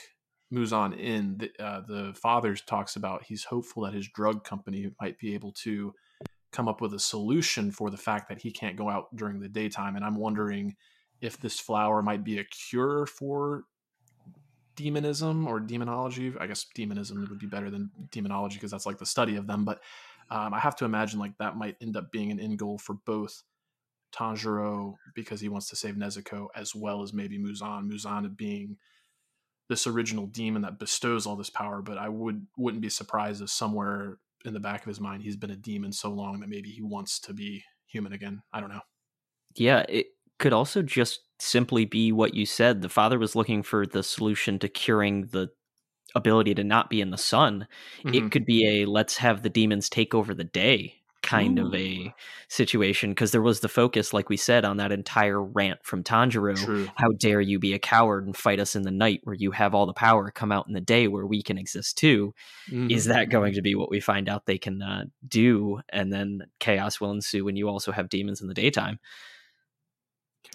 Muzan 0.53 0.97
in, 0.97 1.37
the, 1.37 1.63
uh, 1.63 1.81
the 1.81 2.13
father 2.15 2.55
talks 2.55 2.95
about 2.95 3.23
he's 3.23 3.43
hopeful 3.43 3.83
that 3.83 3.93
his 3.93 4.07
drug 4.07 4.43
company 4.43 4.91
might 4.99 5.19
be 5.19 5.33
able 5.33 5.51
to 5.63 5.93
come 6.51 6.67
up 6.67 6.81
with 6.81 6.93
a 6.93 6.99
solution 6.99 7.71
for 7.71 7.89
the 7.91 7.97
fact 7.97 8.29
that 8.29 8.41
he 8.41 8.51
can't 8.51 8.75
go 8.75 8.89
out 8.89 9.15
during 9.15 9.39
the 9.39 9.49
daytime. 9.49 9.95
And 9.95 10.03
I'm 10.03 10.15
wondering 10.15 10.75
if 11.21 11.39
this 11.39 11.59
flower 11.59 12.01
might 12.01 12.23
be 12.23 12.39
a 12.39 12.43
cure 12.43 13.05
for 13.05 13.65
demonism 14.75 15.47
or 15.47 15.59
demonology. 15.59 16.33
I 16.39 16.47
guess 16.47 16.65
demonism 16.73 17.27
would 17.29 17.39
be 17.39 17.45
better 17.45 17.69
than 17.69 17.91
demonology 18.11 18.55
because 18.55 18.71
that's 18.71 18.85
like 18.85 18.97
the 18.97 19.05
study 19.05 19.35
of 19.35 19.45
them. 19.45 19.65
But 19.65 19.81
um, 20.31 20.53
I 20.53 20.59
have 20.59 20.75
to 20.77 20.85
imagine 20.85 21.19
like 21.19 21.37
that 21.37 21.57
might 21.57 21.75
end 21.81 21.97
up 21.97 22.11
being 22.11 22.31
an 22.31 22.39
end 22.39 22.57
goal 22.57 22.77
for 22.77 22.95
both 23.05 23.43
Tanjiro 24.11 24.95
because 25.13 25.41
he 25.41 25.49
wants 25.49 25.69
to 25.69 25.75
save 25.75 25.95
Nezuko 25.95 26.47
as 26.55 26.73
well 26.73 27.03
as 27.03 27.13
maybe 27.13 27.37
Muzan. 27.37 27.89
Muzan 27.89 28.35
being 28.35 28.77
this 29.69 29.87
original 29.87 30.25
demon 30.27 30.63
that 30.63 30.79
bestows 30.79 31.25
all 31.25 31.35
this 31.35 31.49
power, 31.51 31.81
but 31.81 31.97
I 31.97 32.09
would 32.09 32.47
wouldn't 32.57 32.81
be 32.81 32.89
surprised 32.89 33.41
if 33.41 33.49
somewhere 33.49 34.17
in 34.45 34.53
the 34.53 34.59
back 34.59 34.81
of 34.81 34.87
his 34.87 34.99
mind 34.99 35.21
he's 35.23 35.35
been 35.37 35.51
a 35.51 35.55
demon 35.55 35.91
so 35.93 36.09
long 36.11 36.39
that 36.39 36.49
maybe 36.49 36.69
he 36.71 36.81
wants 36.81 37.19
to 37.21 37.33
be 37.33 37.63
human 37.87 38.13
again. 38.13 38.41
I 38.53 38.59
don't 38.59 38.69
know. 38.69 38.81
yeah, 39.55 39.85
it 39.89 40.07
could 40.39 40.53
also 40.53 40.81
just 40.81 41.21
simply 41.39 41.85
be 41.85 42.11
what 42.11 42.33
you 42.33 42.45
said. 42.45 42.81
The 42.81 42.89
father 42.89 43.19
was 43.19 43.35
looking 43.35 43.63
for 43.63 43.85
the 43.85 44.03
solution 44.03 44.59
to 44.59 44.69
curing 44.69 45.27
the 45.27 45.49
ability 46.15 46.55
to 46.55 46.63
not 46.63 46.89
be 46.89 47.01
in 47.01 47.11
the 47.11 47.17
sun. 47.17 47.67
Mhm. 48.03 48.15
It 48.15 48.31
could 48.31 48.45
be 48.45 48.65
a 48.83 48.85
let's 48.85 49.17
have 49.17 49.43
the 49.43 49.49
demons 49.49 49.89
take 49.89 50.13
over 50.15 50.33
the 50.33 50.43
day 50.45 50.98
kind 51.29 51.59
of 51.59 51.73
a 51.75 52.13
situation 52.47 53.11
because 53.11 53.31
there 53.31 53.41
was 53.41 53.59
the 53.59 53.69
focus, 53.69 54.13
like 54.13 54.29
we 54.29 54.37
said, 54.37 54.65
on 54.65 54.77
that 54.77 54.91
entire 54.91 55.41
rant 55.41 55.79
from 55.83 56.03
Tanjiro. 56.03 56.55
True. 56.55 56.89
How 56.95 57.09
dare 57.11 57.41
you 57.41 57.59
be 57.59 57.73
a 57.73 57.79
coward 57.79 58.25
and 58.25 58.35
fight 58.35 58.59
us 58.59 58.75
in 58.75 58.83
the 58.83 58.91
night 58.91 59.21
where 59.23 59.35
you 59.35 59.51
have 59.51 59.75
all 59.75 59.85
the 59.85 59.93
power 59.93 60.31
come 60.31 60.51
out 60.51 60.67
in 60.67 60.73
the 60.73 60.81
day 60.81 61.07
where 61.07 61.25
we 61.27 61.43
can 61.43 61.57
exist 61.57 61.97
too? 61.97 62.33
Is 62.71 63.05
Mhm. 63.05 63.09
that 63.09 63.29
going 63.29 63.53
to 63.53 63.61
be 63.61 63.75
what 63.75 63.91
we 63.91 63.99
find 63.99 64.27
out 64.27 64.45
they 64.45 64.57
can 64.57 64.81
uh, 64.81 65.05
do? 65.27 65.81
And 65.89 66.11
then 66.11 66.41
chaos 66.59 66.99
will 66.99 67.11
ensue 67.11 67.45
when 67.45 67.55
you 67.55 67.69
also 67.69 67.91
have 67.91 68.09
demons 68.09 68.41
in 68.41 68.47
the 68.47 68.53
daytime. 68.53 68.99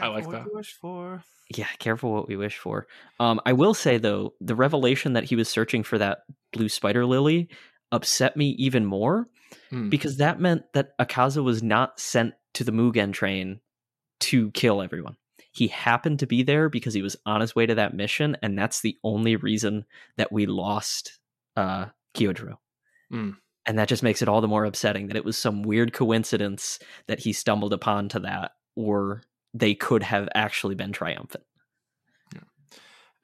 I 0.01 0.09
like 0.09 0.27
what 0.27 0.33
that. 0.33 0.47
you 0.47 0.53
wish 0.55 0.72
for. 0.72 1.22
Yeah, 1.55 1.68
careful 1.79 2.12
what 2.12 2.27
we 2.27 2.37
wish 2.37 2.59
for. 2.59 2.87
Um, 3.20 3.41
I 3.47 3.53
will 3.53 3.75
say 3.75 3.99
though, 3.99 4.35
the 4.41 4.55
revelation 4.57 5.12
that 5.12 5.25
he 5.25 5.37
was 5.37 5.49
searching 5.49 5.83
for 5.83 5.99
that 5.99 6.20
blue 6.53 6.68
spider 6.68 7.05
lily 7.07 7.49
upset 7.93 8.37
me 8.37 8.51
even 8.59 8.85
more 8.85 9.29
Hmm. 9.70 9.88
because 9.88 10.18
that 10.18 10.40
meant 10.40 10.72
that 10.72 10.96
Akaza 10.98 11.42
was 11.42 11.62
not 11.62 11.98
sent 11.98 12.35
to 12.55 12.64
the 12.64 12.72
Mugen 12.72 13.12
train 13.12 13.60
to 14.20 14.51
kill 14.52 14.82
everyone. 14.82 15.16
He 15.52 15.68
happened 15.68 16.18
to 16.20 16.26
be 16.26 16.43
there 16.43 16.68
because 16.68 16.94
he 16.94 17.02
was 17.02 17.16
on 17.26 17.40
his 17.40 17.55
way 17.55 17.66
to 17.66 17.74
that 17.76 17.94
mission, 17.94 18.36
and 18.43 18.59
that's 18.59 18.81
the 18.81 18.97
only 19.05 19.36
reason 19.36 19.85
that 20.16 20.32
we 20.32 20.47
lost 20.47 21.18
uh. 21.56 21.86
Mm. 23.12 23.36
And 23.66 23.78
that 23.78 23.89
just 23.89 24.05
makes 24.05 24.22
it 24.22 24.28
all 24.28 24.40
the 24.40 24.47
more 24.47 24.64
upsetting 24.64 25.09
that 25.09 25.16
it 25.16 25.24
was 25.24 25.36
some 25.36 25.64
weird 25.64 25.93
coincidence 25.93 26.78
that 27.09 27.18
he 27.18 27.32
stumbled 27.32 27.72
upon 27.72 28.09
to 28.10 28.20
that, 28.20 28.52
or 28.76 29.22
they 29.52 29.74
could 29.74 30.05
have 30.05 30.28
actually 30.35 30.76
been 30.76 30.93
triumphant. 30.93 31.44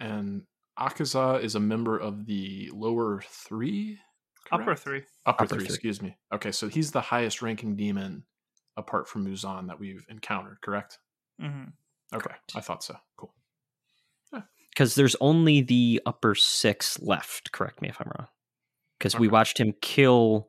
And 0.00 0.44
Akaza 0.78 1.42
is 1.42 1.54
a 1.54 1.60
member 1.60 1.98
of 1.98 2.26
the 2.26 2.70
lower 2.72 3.22
three? 3.28 3.98
Upper 4.52 4.64
correct? 4.64 4.80
three. 4.82 5.02
Upper, 5.26 5.44
Upper 5.44 5.54
three, 5.54 5.58
three. 5.64 5.66
excuse 5.74 6.02
me. 6.02 6.16
Okay, 6.32 6.50
so 6.52 6.68
he's 6.68 6.90
the 6.92 7.00
highest 7.00 7.42
ranking 7.42 7.76
demon 7.76 8.24
apart 8.76 9.08
from 9.08 9.26
Muzan 9.26 9.66
that 9.68 9.78
we've 9.78 10.04
encountered, 10.08 10.60
correct? 10.62 10.98
Mm-hmm. 11.40 11.70
Okay, 12.16 12.34
I 12.54 12.60
thought 12.60 12.82
so. 12.82 12.96
Cool. 13.16 13.32
because 14.70 14.94
there's 14.94 15.16
only 15.20 15.60
the 15.62 16.00
upper 16.06 16.34
six 16.34 17.00
left. 17.02 17.52
Correct 17.52 17.82
me 17.82 17.88
if 17.88 18.00
I'm 18.00 18.10
wrong. 18.16 18.28
Because 18.98 19.18
we 19.18 19.28
watched 19.28 19.58
him 19.58 19.74
kill 19.80 20.48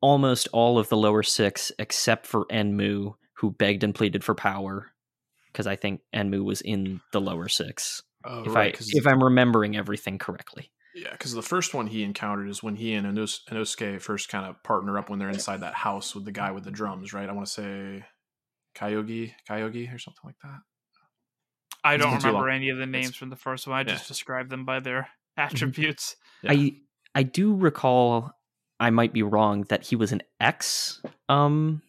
almost 0.00 0.48
all 0.52 0.78
of 0.78 0.88
the 0.88 0.96
lower 0.96 1.22
six 1.22 1.70
except 1.78 2.26
for 2.26 2.44
Enmu, 2.46 3.14
who 3.34 3.50
begged 3.52 3.82
and 3.84 3.94
pleaded 3.94 4.24
for 4.24 4.34
power. 4.34 4.92
Because 5.46 5.66
I 5.66 5.76
think 5.76 6.00
Enmu 6.14 6.44
was 6.44 6.60
in 6.60 7.00
the 7.12 7.20
lower 7.20 7.48
six, 7.48 8.02
Oh, 8.24 8.42
if 8.44 8.54
right, 8.54 8.74
I 8.74 8.76
'cause- 8.76 8.90
if 8.94 9.06
I'm 9.06 9.22
remembering 9.24 9.76
everything 9.76 10.18
correctly. 10.18 10.70
Yeah, 10.94 11.12
because 11.12 11.32
the 11.32 11.42
first 11.42 11.72
one 11.74 11.86
he 11.86 12.02
encountered 12.02 12.48
is 12.48 12.62
when 12.62 12.74
he 12.76 12.94
and 12.94 13.06
Inos- 13.06 13.40
Inosuke 13.48 14.00
first 14.00 14.28
kind 14.28 14.44
of 14.46 14.62
partner 14.64 14.98
up 14.98 15.08
when 15.08 15.18
they're 15.18 15.28
inside 15.28 15.60
that 15.60 15.74
house 15.74 16.14
with 16.14 16.24
the 16.24 16.32
guy 16.32 16.50
with 16.50 16.64
the 16.64 16.70
drums, 16.70 17.12
right? 17.12 17.28
I 17.28 17.32
want 17.32 17.46
to 17.46 17.52
say 17.52 18.04
Kyogi, 18.76 19.32
Kyogi 19.48 19.94
or 19.94 19.98
something 19.98 20.22
like 20.24 20.34
that. 20.42 20.58
I 21.84 21.94
It's 21.94 22.02
don't 22.04 22.18
been 22.18 22.26
remember 22.26 22.48
any 22.50 22.70
of 22.70 22.78
the 22.78 22.86
names 22.86 23.06
It's- 23.06 23.18
from 23.18 23.30
the 23.30 23.36
first 23.36 23.66
one. 23.66 23.76
I 23.76 23.80
yeah. 23.80 23.94
just 23.94 24.08
described 24.08 24.50
them 24.50 24.64
by 24.64 24.80
their 24.80 25.08
attributes. 25.36 26.16
Yeah. 26.42 26.52
I 26.52 26.72
I 27.14 27.22
do 27.22 27.54
recall. 27.54 28.32
I 28.80 28.90
might 28.90 29.12
be 29.12 29.22
wrong 29.22 29.62
that 29.68 29.84
he 29.84 29.94
was 29.96 30.10
an 30.12 30.22
X. 30.40 31.02
Um, 31.28 31.82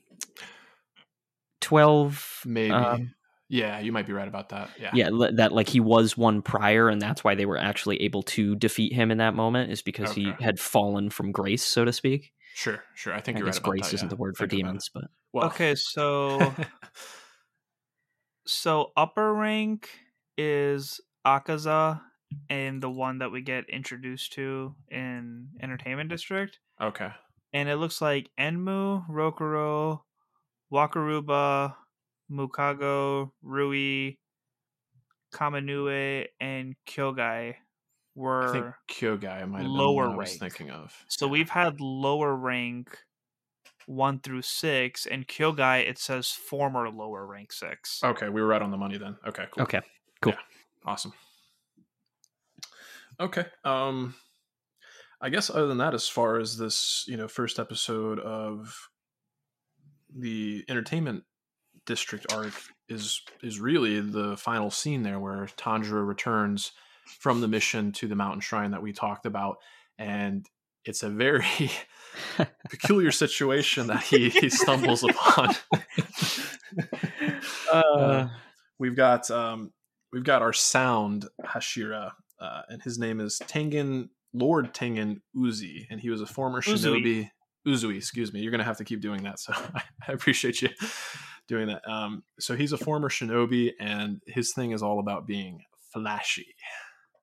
twelve. 1.60 2.41
Maybe. 2.45 2.72
um, 2.72 3.14
Yeah, 3.52 3.80
you 3.80 3.91
might 3.91 4.07
be 4.07 4.14
right 4.14 4.30
about 4.30 4.49
that. 4.49 4.69
Yeah. 4.80 4.91
Yeah, 4.94 5.10
that 5.34 5.52
like 5.52 5.68
he 5.68 5.82
was 5.82 6.15
one 6.15 6.41
prior, 6.41 6.88
and 6.88 7.02
that's 7.02 7.22
why 7.22 7.36
they 7.36 7.45
were 7.45 7.57
actually 7.57 8.02
able 8.02 8.23
to 8.23 8.56
defeat 8.56 8.94
him 8.94 9.11
in 9.11 9.18
that 9.18 9.36
moment, 9.36 9.72
is 9.72 9.82
because 9.82 10.14
he 10.14 10.32
had 10.40 10.57
fallen 10.57 11.10
from 11.10 11.34
grace, 11.34 11.64
so 11.64 11.84
to 11.84 11.91
speak. 11.91 12.32
Sure, 12.53 12.82
sure. 12.95 13.14
I 13.14 13.19
think 13.19 13.36
I 13.36 13.40
you're 13.40 13.48
right 13.48 13.52
guess 13.52 13.60
about 13.60 13.69
grace 13.72 13.90
that, 13.90 13.95
isn't 13.95 14.07
yeah. 14.07 14.10
the 14.10 14.15
word 14.15 14.38
for 14.38 14.48
demons, 14.48 14.90
but. 14.94 15.03
Well, 15.34 15.45
Okay, 15.48 15.76
so 15.76 16.53
so 18.48 18.91
upper 18.95 19.34
rank 19.34 19.90
is 20.38 21.02
Akaza 21.28 22.02
and 22.49 22.82
the 22.82 22.90
one 22.90 23.19
that 23.19 23.32
we 23.34 23.41
get 23.41 23.69
introduced 23.69 24.32
to 24.34 24.76
in 24.90 25.49
Entertainment 25.61 26.10
District. 26.10 26.57
okay. 26.82 27.10
And 27.53 27.68
it 27.68 27.76
looks 27.76 27.99
like 28.02 28.30
Enmu, 28.40 29.10
Rokuro, 29.10 30.03
Wakuraba, 30.72 31.76
Mukago, 32.31 33.31
Rui, 33.41 34.13
Kamanue, 35.33 36.27
and 36.39 36.75
Kyogai 36.87 37.55
were 38.15 38.49
I 38.49 38.51
think 38.51 38.65
were 38.65 38.75
Kyogai 38.89 39.47
might 39.49 39.61
have 39.63 39.71
lower 39.71 40.03
the 40.03 40.09
one 40.09 40.15
I 40.15 40.17
was 40.17 40.37
thinking 40.37 40.69
of. 40.71 40.93
so 41.07 41.27
we've 41.27 41.49
had 41.49 41.81
lower 41.81 42.35
rank 42.35 42.97
one 43.85 44.19
through 44.19 44.43
six, 44.43 45.05
and 45.05 45.27
Kyogai 45.27 45.87
it 45.89 45.97
says 45.97 46.29
former 46.29 46.89
lower 46.89 47.25
rank 47.25 47.51
six. 47.51 48.01
Okay, 48.03 48.29
we 48.29 48.41
were 48.41 48.47
right 48.47 48.61
on 48.61 48.71
the 48.71 48.77
money 48.77 48.97
then. 48.97 49.17
Okay, 49.27 49.45
cool. 49.51 49.63
okay. 49.63 49.81
Cool. 50.21 50.35
Awesome. 50.85 51.13
Okay. 53.19 53.45
Um 53.63 54.15
I 55.19 55.29
guess 55.29 55.49
other 55.49 55.67
than 55.67 55.77
that 55.77 55.93
as 55.93 56.07
far 56.07 56.39
as 56.39 56.57
this, 56.57 57.05
you 57.07 57.17
know, 57.17 57.27
first 57.27 57.59
episode 57.59 58.19
of 58.19 58.89
the 60.15 60.65
entertainment 60.67 61.23
district 61.85 62.31
arc 62.33 62.53
is 62.89 63.21
is 63.41 63.59
really 63.59 63.99
the 63.99 64.37
final 64.37 64.69
scene 64.69 65.03
there 65.03 65.19
where 65.19 65.47
Tanjiro 65.57 66.05
returns 66.07 66.71
from 67.19 67.41
the 67.41 67.47
mission 67.47 67.91
to 67.93 68.07
the 68.07 68.15
mountain 68.15 68.41
shrine 68.41 68.71
that 68.71 68.81
we 68.81 68.93
talked 68.93 69.25
about 69.25 69.57
and 69.97 70.47
it's 70.85 71.03
a 71.03 71.09
very 71.09 71.45
peculiar 72.69 73.11
situation 73.11 73.87
that 73.87 74.03
he, 74.03 74.29
he 74.29 74.49
stumbles 74.49 75.03
upon. 75.03 75.55
Uh, 77.71 78.27
we've 78.79 78.95
got 78.95 79.29
um, 79.29 79.71
we've 80.13 80.23
got 80.23 80.41
our 80.41 80.53
sound 80.53 81.27
Hashira, 81.45 82.11
uh, 82.39 82.61
and 82.69 82.81
his 82.81 82.97
name 82.97 83.19
is 83.19 83.41
Tengen 83.45 84.07
Lord 84.33 84.73
Tengen 84.73 85.21
Uzi, 85.35 85.85
and 85.89 85.99
he 85.99 86.09
was 86.09 86.21
a 86.21 86.25
former 86.25 86.61
Uzui. 86.61 87.01
shinobi. 87.01 87.29
Uzui, 87.67 87.97
excuse 87.97 88.31
me. 88.33 88.41
You're 88.41 88.51
gonna 88.51 88.63
have 88.63 88.77
to 88.77 88.85
keep 88.85 89.01
doing 89.01 89.23
that, 89.23 89.39
so 89.39 89.53
I 90.07 90.11
appreciate 90.13 90.61
you 90.61 90.69
doing 91.52 91.68
that. 91.68 91.88
Um, 91.88 92.23
so 92.40 92.56
he's 92.56 92.72
a 92.72 92.78
former 92.78 93.10
shinobi, 93.10 93.73
and 93.80 94.22
his 94.26 94.53
thing 94.53 94.72
is 94.72 94.82
all 94.82 94.99
about 94.99 95.28
being 95.28 95.64
flashy. 95.94 96.56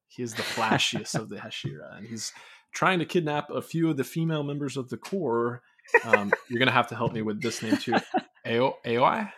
He 0.08 0.22
is 0.22 0.34
the 0.34 0.42
flashiest 0.42 1.14
of 1.14 1.28
the 1.30 1.36
Hashira, 1.44 1.96
and 1.96 2.06
he's 2.06 2.32
trying 2.72 2.98
to 2.98 3.04
kidnap 3.06 3.50
a 3.50 3.62
few 3.62 3.88
of 3.90 3.96
the 3.96 4.04
female 4.04 4.42
members 4.42 4.76
of 4.76 4.88
the 4.90 4.96
corps. 4.98 5.62
Um, 6.04 6.32
you're 6.48 6.58
gonna 6.58 6.70
have 6.70 6.88
to 6.88 6.94
help 6.96 7.12
me 7.12 7.22
with 7.22 7.40
this 7.42 7.62
name 7.62 7.76
too. 7.78 7.94
Ao 8.46 8.74
AOI. 8.86 9.32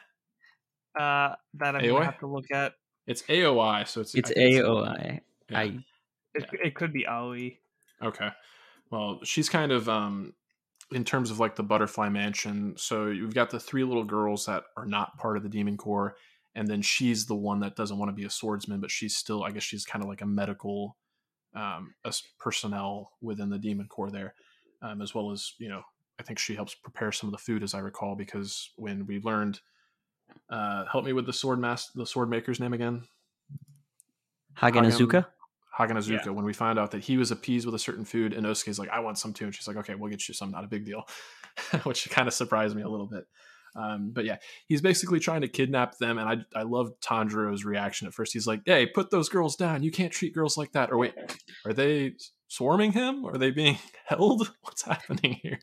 Uh, 0.98 1.34
that 1.54 1.76
I'm 1.76 1.82
AOI? 1.84 1.88
gonna 1.92 2.04
have 2.04 2.18
to 2.20 2.26
look 2.26 2.50
at. 2.52 2.72
It's 3.06 3.22
AOI, 3.28 3.84
so 3.86 4.00
it's 4.00 4.14
It's 4.14 4.30
I 4.30 4.34
think 4.34 4.64
AOI. 4.64 5.20
yeah. 5.50 5.58
I 5.58 5.64
It, 6.34 6.44
it 6.64 6.74
could 6.74 6.92
be 6.92 7.06
Aoi. 7.06 7.58
Okay. 8.02 8.28
Well, 8.90 9.20
she's 9.22 9.48
kind 9.48 9.70
of 9.72 9.88
um 9.88 10.34
in 10.92 11.04
terms 11.04 11.30
of 11.30 11.38
like 11.38 11.56
the 11.56 11.62
butterfly 11.62 12.08
mansion. 12.08 12.74
So 12.76 13.06
you've 13.06 13.34
got 13.34 13.50
the 13.50 13.60
three 13.60 13.84
little 13.84 14.04
girls 14.04 14.46
that 14.46 14.64
are 14.76 14.86
not 14.86 15.16
part 15.18 15.36
of 15.36 15.42
the 15.42 15.48
demon 15.48 15.76
corps, 15.76 16.16
and 16.54 16.66
then 16.66 16.82
she's 16.82 17.26
the 17.26 17.34
one 17.36 17.60
that 17.60 17.76
doesn't 17.76 17.98
want 17.98 18.08
to 18.08 18.14
be 18.14 18.24
a 18.24 18.30
swordsman, 18.30 18.80
but 18.80 18.90
she's 18.90 19.16
still 19.16 19.44
I 19.44 19.50
guess 19.50 19.62
she's 19.62 19.84
kind 19.84 20.02
of 20.02 20.08
like 20.08 20.22
a 20.22 20.26
medical 20.26 20.96
um 21.54 21.94
as 22.04 22.22
personnel 22.38 23.12
within 23.20 23.50
the 23.50 23.58
demon 23.58 23.86
corps 23.88 24.10
there. 24.10 24.34
Um, 24.82 25.02
as 25.02 25.14
well 25.14 25.30
as, 25.30 25.52
you 25.58 25.68
know, 25.68 25.82
I 26.18 26.22
think 26.22 26.38
she 26.38 26.54
helps 26.54 26.74
prepare 26.74 27.12
some 27.12 27.28
of 27.28 27.32
the 27.32 27.38
food 27.38 27.62
as 27.62 27.74
I 27.74 27.80
recall, 27.80 28.16
because 28.16 28.70
when 28.76 29.06
we 29.06 29.20
learned 29.20 29.60
uh 30.48 30.86
help 30.86 31.04
me 31.04 31.12
with 31.12 31.26
the 31.26 31.32
sword 31.32 31.58
master 31.58 31.92
the 31.96 32.06
sword 32.06 32.30
maker's 32.30 32.60
name 32.60 32.72
again. 32.72 33.02
Haganezuka. 34.56 35.26
Haganezuka, 35.88 36.26
Yeah. 36.26 36.30
when 36.32 36.44
we 36.44 36.52
find 36.52 36.78
out 36.78 36.90
that 36.92 37.02
he 37.04 37.16
was 37.16 37.30
appeased 37.30 37.66
with 37.66 37.74
a 37.74 37.78
certain 37.78 38.04
food, 38.04 38.32
and 38.32 38.46
Osuke's 38.46 38.78
like, 38.78 38.90
I 38.90 39.00
want 39.00 39.18
some 39.18 39.32
too. 39.32 39.46
And 39.46 39.54
she's 39.54 39.66
like, 39.68 39.76
okay, 39.78 39.94
we'll 39.94 40.10
get 40.10 40.26
you 40.28 40.34
some, 40.34 40.50
not 40.50 40.64
a 40.64 40.68
big 40.68 40.84
deal, 40.84 41.04
which 41.84 42.08
kind 42.10 42.28
of 42.28 42.34
surprised 42.34 42.76
me 42.76 42.82
a 42.82 42.88
little 42.88 43.06
bit. 43.06 43.24
Um, 43.76 44.10
but 44.12 44.24
yeah, 44.24 44.38
he's 44.66 44.80
basically 44.82 45.20
trying 45.20 45.42
to 45.42 45.48
kidnap 45.48 45.96
them. 45.98 46.18
And 46.18 46.28
I, 46.28 46.58
I 46.58 46.62
love 46.64 46.90
Tanjiro's 47.00 47.64
reaction 47.64 48.08
at 48.08 48.14
first. 48.14 48.32
He's 48.32 48.46
like, 48.46 48.62
hey, 48.66 48.86
put 48.86 49.10
those 49.10 49.28
girls 49.28 49.54
down. 49.54 49.82
You 49.84 49.92
can't 49.92 50.12
treat 50.12 50.34
girls 50.34 50.56
like 50.56 50.72
that. 50.72 50.90
Or 50.90 50.98
wait, 50.98 51.14
are 51.64 51.72
they 51.72 52.14
swarming 52.48 52.90
him? 52.92 53.24
Are 53.24 53.38
they 53.38 53.50
being 53.52 53.78
held? 54.06 54.50
What's 54.62 54.82
happening 54.82 55.38
here? 55.42 55.60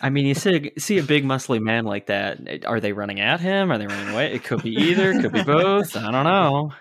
I 0.00 0.08
mean, 0.08 0.24
you 0.24 0.32
see, 0.34 0.72
see 0.78 0.96
a 0.96 1.02
big 1.02 1.24
muscly 1.24 1.60
man 1.60 1.84
like 1.84 2.06
that. 2.06 2.38
eh, 2.46 2.58
Are 2.64 2.80
they 2.80 2.94
running 2.94 3.20
at 3.20 3.38
him? 3.40 3.70
Are 3.70 3.76
they 3.76 3.86
running 3.86 4.14
away? 4.14 4.32
It 4.32 4.42
could 4.42 4.62
be 4.62 4.70
either. 4.74 5.10
It 5.12 5.20
could 5.20 5.32
be 5.32 5.42
both. 5.42 5.94
I 5.98 6.10
don't 6.10 6.24
know. 6.24 6.72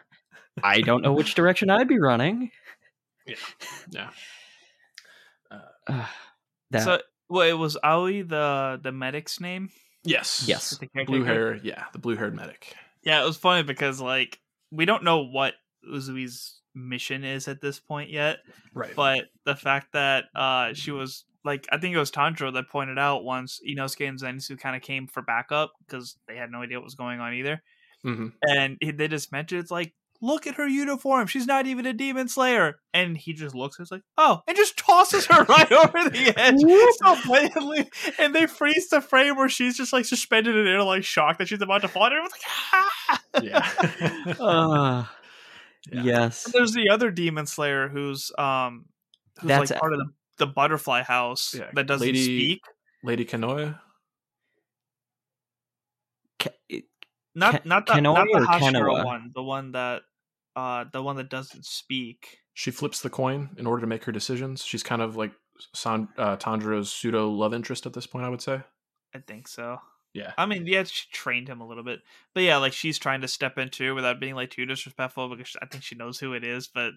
I 0.63 0.81
don't 0.81 1.01
know 1.01 1.13
which 1.13 1.35
direction 1.35 1.69
I'd 1.69 1.87
be 1.87 1.99
running. 1.99 2.51
Yeah. 3.91 4.09
Uh, 5.87 6.05
that 6.69 6.83
So, 6.83 6.99
well, 7.29 7.47
it 7.47 7.57
was 7.57 7.75
Ali 7.83 8.21
the 8.21 8.79
the 8.83 8.91
medic's 8.91 9.39
name. 9.39 9.69
Yes. 10.03 10.45
Yes. 10.47 10.79
Blue 11.07 11.23
hair. 11.23 11.55
Yeah. 11.63 11.85
The 11.93 11.97
blue 11.99 12.15
haired 12.15 12.35
medic. 12.35 12.75
Yeah, 13.01 13.21
it 13.23 13.25
was 13.25 13.37
funny 13.37 13.63
because 13.63 13.99
like 13.99 14.39
we 14.71 14.85
don't 14.85 15.03
know 15.03 15.23
what 15.25 15.55
Uzui's 15.91 16.61
mission 16.75 17.23
is 17.23 17.47
at 17.47 17.61
this 17.61 17.79
point 17.79 18.11
yet, 18.11 18.37
Right. 18.73 18.95
but 18.95 19.25
the 19.45 19.55
fact 19.55 19.93
that 19.93 20.25
uh 20.35 20.73
she 20.75 20.91
was 20.91 21.25
like 21.43 21.65
I 21.71 21.79
think 21.79 21.95
it 21.95 21.99
was 21.99 22.11
Tanjiro 22.11 22.53
that 22.53 22.69
pointed 22.69 22.99
out 22.99 23.23
once 23.23 23.59
Inosuke 23.67 24.07
and 24.07 24.19
Zenitsu 24.19 24.59
kind 24.59 24.75
of 24.75 24.83
came 24.83 25.07
for 25.07 25.23
backup 25.23 25.71
because 25.87 26.17
they 26.27 26.35
had 26.35 26.51
no 26.51 26.61
idea 26.61 26.77
what 26.77 26.83
was 26.85 26.95
going 26.95 27.19
on 27.19 27.33
either, 27.33 27.63
hmm 28.03 28.27
and 28.43 28.77
they 28.81 29.07
just 29.07 29.31
mentioned 29.31 29.61
it's 29.61 29.71
like. 29.71 29.93
Look 30.21 30.45
at 30.47 30.55
her 30.55 30.67
uniform. 30.67 31.27
She's 31.27 31.47
not 31.47 31.65
even 31.65 31.85
a 31.85 31.93
demon 31.93 32.27
slayer. 32.27 32.79
And 32.93 33.17
he 33.17 33.31
just 33.31 33.55
looks 33.55 33.79
and 33.79 33.85
is 33.85 33.91
like, 33.91 34.01
oh, 34.17 34.41
and 34.47 34.57
just 34.57 34.77
tosses 34.77 35.25
her 35.27 35.43
right 35.49 35.71
over 35.71 36.09
the 36.09 36.33
edge. 36.37 36.59
so 36.97 37.15
blatantly. 37.25 37.89
And 38.19 38.35
they 38.35 38.45
freeze 38.45 38.89
the 38.89 38.99
frame 38.99 39.37
where 39.37 39.47
she's 39.47 39.77
just 39.77 39.93
like 39.93 40.03
suspended 40.05 40.57
in 40.57 40.67
air, 40.67 40.83
like 40.83 41.05
shocked 41.05 41.39
that 41.39 41.47
she's 41.47 41.61
about 41.61 41.81
to 41.83 41.87
fall. 41.87 42.05
And 42.05 42.13
everyone's 42.15 42.33
like, 42.33 42.41
ah! 42.73 43.21
Yeah. 43.41 44.35
uh, 44.45 45.05
Yeah. 45.93 46.03
Yes. 46.03 46.43
And 46.45 46.53
there's 46.53 46.73
the 46.73 46.89
other 46.89 47.09
demon 47.09 47.45
slayer 47.45 47.87
who's 47.87 48.31
um 48.37 48.85
who's 49.39 49.47
That's 49.47 49.71
like 49.71 49.77
a- 49.77 49.79
part 49.79 49.93
of 49.93 49.99
the, 49.99 50.05
the 50.39 50.47
butterfly 50.47 51.01
house 51.03 51.55
Yeah, 51.57 51.69
that 51.73 51.87
doesn't 51.87 52.05
Lady- 52.05 52.23
speak. 52.23 52.61
Lady 53.03 53.23
Kanoya. 53.23 53.79
Ca- 56.39 56.49
Not 57.33 57.65
not 57.65 57.85
the 57.87 58.01
not 58.01 58.25
the 58.29 58.39
or 58.39 58.45
Hashira 58.45 59.05
one, 59.05 59.31
the 59.33 59.41
one 59.43 59.71
that 59.71 60.01
uh 60.59 60.85
the 60.91 61.01
one 61.01 61.15
that 61.17 61.29
doesn't 61.29 61.65
speak. 61.65 62.39
she 62.53 62.71
flips 62.71 63.01
the 63.01 63.09
coin 63.09 63.49
in 63.57 63.65
order 63.65 63.81
to 63.81 63.87
make 63.87 64.03
her 64.03 64.11
decisions. 64.11 64.63
She's 64.63 64.83
kind 64.83 65.01
of 65.01 65.15
like 65.15 65.31
San, 65.73 66.07
uh, 66.17 66.37
Tanjiro's 66.37 66.91
pseudo 66.91 67.29
love 67.29 67.53
interest 67.53 67.85
at 67.85 67.93
this 67.93 68.07
point, 68.07 68.25
I 68.25 68.29
would 68.29 68.41
say. 68.41 68.61
I 69.15 69.19
think 69.19 69.47
so. 69.47 69.77
Yeah. 70.13 70.33
I 70.37 70.45
mean, 70.45 70.65
yeah, 70.65 70.83
she 70.83 71.05
trained 71.11 71.47
him 71.47 71.61
a 71.61 71.67
little 71.67 71.83
bit, 71.83 71.99
but 72.33 72.43
yeah, 72.43 72.57
like 72.57 72.73
she's 72.73 72.97
trying 72.97 73.21
to 73.21 73.27
step 73.27 73.57
into 73.57 73.93
without 73.95 74.19
being 74.19 74.35
like 74.35 74.49
too 74.49 74.65
disrespectful 74.65 75.29
because 75.29 75.55
I 75.61 75.65
think 75.67 75.83
she 75.83 75.95
knows 75.95 76.19
who 76.19 76.33
it 76.33 76.43
is. 76.43 76.67
But 76.67 76.93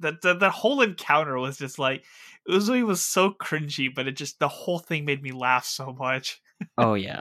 that 0.00 0.22
that, 0.22 0.40
that 0.40 0.50
whole 0.50 0.80
encounter 0.82 1.38
was 1.38 1.58
just 1.58 1.78
like 1.78 2.04
Uzui 2.48 2.84
was 2.84 3.02
so 3.02 3.30
cringy, 3.30 3.88
but 3.94 4.08
it 4.08 4.16
just 4.16 4.38
the 4.40 4.48
whole 4.48 4.78
thing 4.80 5.04
made 5.04 5.22
me 5.22 5.32
laugh 5.32 5.64
so 5.64 5.92
much. 5.98 6.42
oh 6.78 6.94
yeah. 6.94 7.20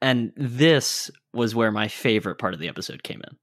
And 0.00 0.32
this 0.36 1.10
was 1.32 1.54
where 1.54 1.72
my 1.72 1.88
favorite 1.88 2.36
part 2.36 2.54
of 2.54 2.60
the 2.60 2.68
episode 2.68 3.02
came 3.02 3.20
in. 3.20 3.36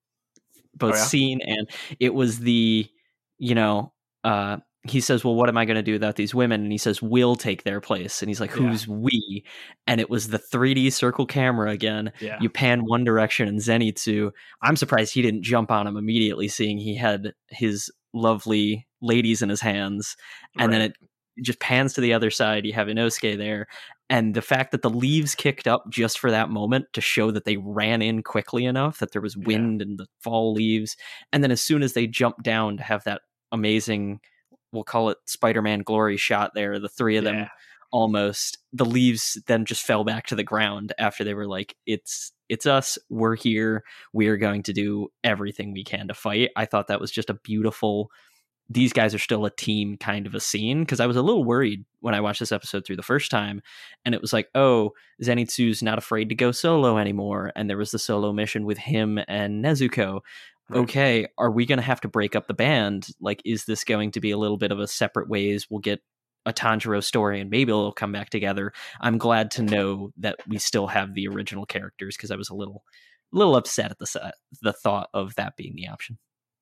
Both 0.76 0.93
Oh, 0.95 0.97
yeah? 0.97 1.03
scene 1.03 1.41
and 1.45 1.69
it 1.99 2.14
was 2.14 2.39
the, 2.39 2.88
you 3.38 3.56
know, 3.56 3.93
uh 4.23 4.57
he 4.88 5.02
says, 5.02 5.23
"Well, 5.23 5.34
what 5.34 5.49
am 5.49 5.57
I 5.57 5.65
going 5.65 5.77
to 5.77 5.81
do 5.81 5.93
without 5.93 6.15
these 6.15 6.35
women?" 6.35 6.61
And 6.61 6.72
he 6.72 6.77
says, 6.77 7.02
"We'll 7.02 7.35
take 7.35 7.64
their 7.64 7.81
place." 7.81 8.22
And 8.22 8.30
he's 8.30 8.39
like, 8.39 8.52
Yeah. 8.52 8.57
"Who's 8.57 8.88
we?" 8.88 9.43
And 9.88 9.99
it 9.99 10.11
was 10.11 10.27
the 10.27 10.38
3D 10.38 10.91
circle 10.91 11.26
camera 11.26 11.72
again. 11.72 12.11
Yeah. 12.22 12.38
You 12.39 12.49
pan 12.52 12.81
one 12.85 13.03
direction 13.03 13.47
and 13.47 13.60
Zenitsu. 13.60 14.31
I'm 14.61 14.76
surprised 14.76 15.11
he 15.15 15.23
didn't 15.23 15.41
jump 15.43 15.72
on 15.72 15.88
him 15.88 15.97
immediately, 15.97 16.47
seeing 16.49 16.77
he 16.77 16.95
had 16.95 17.34
his 17.49 17.91
lovely 18.14 18.85
ladies 19.02 19.41
in 19.41 19.49
his 19.49 19.61
hands. 19.61 20.15
And 20.60 20.72
then 20.72 20.81
it 20.81 20.93
just 21.41 21.60
pans 21.60 21.93
to 21.93 22.02
the 22.02 22.14
other 22.14 22.30
side. 22.30 22.64
You 22.65 22.73
have 22.73 22.88
Inosuke 22.88 23.38
there. 23.39 23.65
And 24.10 24.36
the 24.36 24.41
fact 24.41 24.72
that 24.72 24.82
the 24.84 24.90
leaves 24.90 25.34
kicked 25.34 25.68
up 25.68 25.86
just 25.90 26.19
for 26.19 26.30
that 26.30 26.49
moment 26.49 26.86
to 26.94 27.02
show 27.02 27.32
that 27.32 27.45
they 27.45 27.57
ran 27.57 28.02
in 28.02 28.22
quickly 28.22 28.65
enough, 28.65 28.99
that 28.99 29.11
there 29.14 29.22
was 29.22 29.36
Yeah. 29.36 29.48
wind 29.48 29.82
and 29.82 29.98
the 29.98 30.07
fall 30.22 30.53
leaves. 30.53 30.95
And 31.34 31.44
then 31.44 31.52
as 31.52 31.61
soon 31.61 31.82
as 31.82 31.94
they 31.94 32.06
jumped 32.07 32.44
down 32.44 32.77
to 32.77 32.84
have 32.84 33.03
that 33.06 33.22
amazing, 33.52 34.19
we'll 34.72 34.84
call 34.84 35.10
it 35.10 35.18
Spider 35.26 35.61
Man 35.61 35.80
glory 35.80 36.18
shot 36.18 36.52
there, 36.53 36.80
the 36.80 36.90
three 36.90 37.18
of 37.18 37.23
them 37.23 37.48
almost, 37.91 38.57
the 38.73 38.86
leaves 38.86 39.41
then 39.48 39.64
just 39.64 39.84
fell 39.84 40.03
back 40.03 40.27
to 40.27 40.36
the 40.36 40.44
ground 40.44 40.91
after 40.99 41.23
they 41.23 41.34
were 41.34 41.48
like, 41.48 41.76
it's 41.86 42.32
it's 42.49 42.65
us. 42.68 42.98
We're 43.10 43.36
here. 43.36 43.84
We 44.14 44.27
are 44.27 44.38
going 44.38 44.61
to 44.64 44.73
do 44.73 45.07
everything 45.23 45.72
we 45.73 45.84
can 45.84 46.07
to 46.10 46.14
fight. 46.14 46.52
I 46.56 46.65
thought 46.65 46.88
that 46.88 46.99
was 46.99 47.10
just 47.11 47.30
a 47.30 47.34
beautiful. 47.36 48.11
These 48.70 48.94
guys 48.94 49.14
are 49.14 49.20
still 49.20 49.46
a 49.46 49.52
team 49.52 49.98
kind 49.98 50.26
of 50.26 50.34
a 50.34 50.40
scene 50.40 50.82
because 50.82 51.00
I 51.00 51.06
was 51.06 51.18
a 51.18 51.22
little 51.22 51.44
worried 51.44 51.86
when 52.00 52.16
I 52.16 52.22
watched 52.22 52.40
this 52.40 52.52
episode 52.52 52.86
through 52.86 52.96
the 52.96 53.04
first 53.04 53.30
time, 53.30 53.62
and 54.04 54.16
it 54.16 54.22
was 54.22 54.34
like, 54.34 54.50
oh, 54.56 54.92
Zenitsu's 55.22 55.84
not 55.84 55.98
afraid 55.98 56.30
to 56.30 56.36
go 56.36 56.52
solo 56.52 56.98
anymore, 56.98 57.52
and 57.56 57.70
there 57.70 57.78
was 57.78 57.92
the 57.92 58.00
solo 58.00 58.34
mission 58.34 58.66
with 58.66 58.78
him 58.78 59.20
and 59.28 59.64
Nezuko. 59.64 60.22
Right. 60.68 60.80
Okay, 60.80 61.28
are 61.38 61.52
we 61.52 61.68
going 61.68 61.78
to 61.78 61.84
have 61.84 62.02
to 62.02 62.08
break 62.08 62.36
up 62.36 62.48
the 62.48 62.56
band? 62.56 63.10
Like, 63.22 63.42
is 63.46 63.66
this 63.66 63.84
going 63.84 64.12
to 64.12 64.20
be 64.20 64.32
a 64.32 64.38
little 64.38 64.58
bit 64.58 64.72
of 64.72 64.80
a 64.80 64.88
separate 64.88 65.30
ways? 65.30 65.68
We'll 65.70 65.80
get 65.80 66.02
a 66.46 66.54
Tanjiro 66.54 67.04
story 67.04 67.42
and 67.42 67.50
maybe 67.50 67.72
it'll 67.72 67.92
come 67.92 68.12
back 68.12 68.30
together. 68.30 68.72
I'm 69.02 69.18
glad 69.18 69.52
to 69.52 69.64
know 69.64 70.12
that 70.18 70.38
we 70.48 70.58
still 70.58 70.88
have 70.88 71.14
the 71.14 71.28
original 71.28 71.66
characters 71.66 72.16
because 72.16 72.32
I 72.32 72.36
was 72.36 72.50
a 72.50 72.56
little 72.56 72.84
little 73.32 73.56
upset 73.56 73.92
at 73.92 74.00
the 74.00 74.34
the 74.62 74.74
thought 74.74 75.10
of 75.14 75.36
that 75.36 75.58
being 75.58 75.76
the 75.76 75.88
option. 75.88 76.18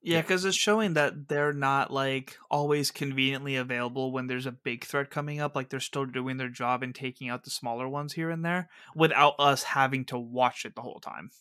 Yeah, 0.05 0.21
because 0.21 0.43
it's 0.43 0.57
showing 0.57 0.95
that 0.95 1.29
they're 1.29 1.53
not 1.53 1.91
like 1.91 2.37
always 2.51 2.91
conveniently 2.91 3.55
available 3.55 4.11
when 4.11 4.27
there's 4.27 4.45
a 4.45 4.51
big 4.51 4.83
threat 4.83 5.09
coming 5.09 5.39
up. 5.39 5.55
Like 5.55 5.69
they're 5.69 5.79
still 5.79 6.05
doing 6.05 6.35
their 6.35 6.49
job 6.49 6.83
and 6.83 6.93
taking 6.93 7.29
out 7.29 7.45
the 7.45 7.49
smaller 7.49 7.87
ones 7.87 8.13
here 8.13 8.29
and 8.29 8.43
there 8.43 8.69
without 8.93 9.35
us 9.39 9.63
having 9.63 10.03
to 10.05 10.19
watch 10.19 10.65
it 10.65 10.75
the 10.75 10.81
whole 10.81 10.99
time. 10.99 11.31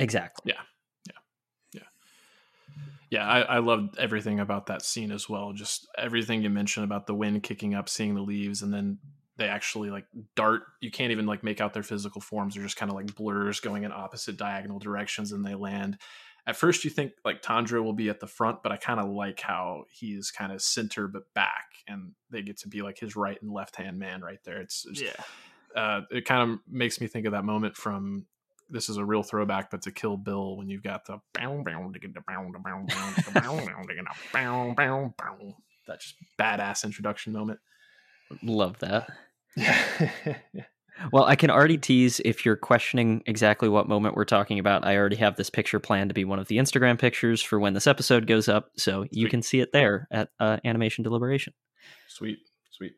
Exactly. 0.00 0.50
Yeah. 0.52 0.62
Yeah, 1.06 1.80
Yeah. 1.80 1.82
Yeah. 3.10 3.28
I, 3.28 3.40
I 3.40 3.58
loved 3.58 3.98
everything 3.98 4.40
about 4.40 4.66
that 4.66 4.80
scene 4.80 5.12
as 5.12 5.28
well. 5.28 5.52
Just 5.52 5.86
everything 5.98 6.42
you 6.42 6.48
mentioned 6.48 6.84
about 6.84 7.06
the 7.06 7.14
wind 7.14 7.42
kicking 7.42 7.74
up, 7.74 7.90
seeing 7.90 8.14
the 8.14 8.22
leaves, 8.22 8.62
and 8.62 8.72
then 8.72 8.98
they 9.36 9.46
actually 9.46 9.90
like 9.90 10.06
dart. 10.34 10.62
You 10.80 10.90
can't 10.90 11.12
even 11.12 11.26
like 11.26 11.44
make 11.44 11.60
out 11.60 11.74
their 11.74 11.82
physical 11.82 12.22
forms. 12.22 12.54
They're 12.54 12.64
just 12.64 12.76
kind 12.76 12.90
of 12.90 12.96
like 12.96 13.14
blurs 13.14 13.60
going 13.60 13.84
in 13.84 13.92
opposite 13.92 14.38
diagonal 14.38 14.78
directions, 14.78 15.32
and 15.32 15.44
they 15.44 15.54
land. 15.54 15.98
At 16.48 16.56
first, 16.56 16.82
you 16.82 16.90
think 16.90 17.12
like 17.26 17.42
Tanjiro 17.42 17.84
will 17.84 17.92
be 17.92 18.08
at 18.08 18.20
the 18.20 18.26
front, 18.26 18.62
but 18.62 18.72
I 18.72 18.78
kind 18.78 18.98
of 18.98 19.10
like 19.10 19.38
how 19.38 19.84
he's 19.90 20.30
kind 20.30 20.50
of 20.50 20.62
center 20.62 21.06
but 21.06 21.32
back, 21.34 21.66
and 21.86 22.12
they 22.30 22.40
get 22.40 22.56
to 22.60 22.68
be 22.68 22.80
like 22.80 22.98
his 22.98 23.14
right 23.14 23.36
and 23.42 23.52
left 23.52 23.76
hand 23.76 23.98
man 23.98 24.22
right 24.22 24.38
there. 24.44 24.60
It's, 24.62 24.86
it's 24.88 25.02
Yeah. 25.02 25.12
uh, 25.76 26.00
it 26.10 26.24
kind 26.24 26.50
of 26.50 26.58
makes 26.66 27.02
me 27.02 27.06
think 27.06 27.26
of 27.26 27.32
that 27.32 27.44
moment 27.44 27.76
from 27.76 28.24
this 28.70 28.88
is 28.88 28.96
a 28.96 29.04
real 29.04 29.22
throwback, 29.22 29.70
but 29.70 29.82
to 29.82 29.90
Kill 29.90 30.16
Bill 30.16 30.56
when 30.56 30.70
you've 30.70 30.82
got 30.82 31.04
the 31.04 31.18
that 35.86 36.00
just 36.00 36.14
badass 36.38 36.82
introduction 36.84 37.34
moment. 37.34 37.60
Love 38.42 38.78
that. 38.78 39.10
Yeah. 39.54 40.36
Well, 41.12 41.24
I 41.24 41.36
can 41.36 41.50
already 41.50 41.78
tease 41.78 42.20
if 42.24 42.44
you're 42.44 42.56
questioning 42.56 43.22
exactly 43.26 43.68
what 43.68 43.88
moment 43.88 44.14
we're 44.14 44.24
talking 44.24 44.58
about. 44.58 44.84
I 44.84 44.96
already 44.96 45.16
have 45.16 45.36
this 45.36 45.50
picture 45.50 45.78
planned 45.78 46.10
to 46.10 46.14
be 46.14 46.24
one 46.24 46.38
of 46.38 46.48
the 46.48 46.58
Instagram 46.58 46.98
pictures 46.98 47.42
for 47.42 47.58
when 47.60 47.74
this 47.74 47.86
episode 47.86 48.26
goes 48.26 48.48
up, 48.48 48.70
so 48.76 49.06
you 49.10 49.28
can 49.28 49.42
see 49.42 49.60
it 49.60 49.72
there 49.72 50.08
at 50.10 50.30
uh, 50.40 50.58
Animation 50.64 51.04
Deliberation. 51.04 51.52
sweet, 52.08 52.38
sweet. 52.70 52.94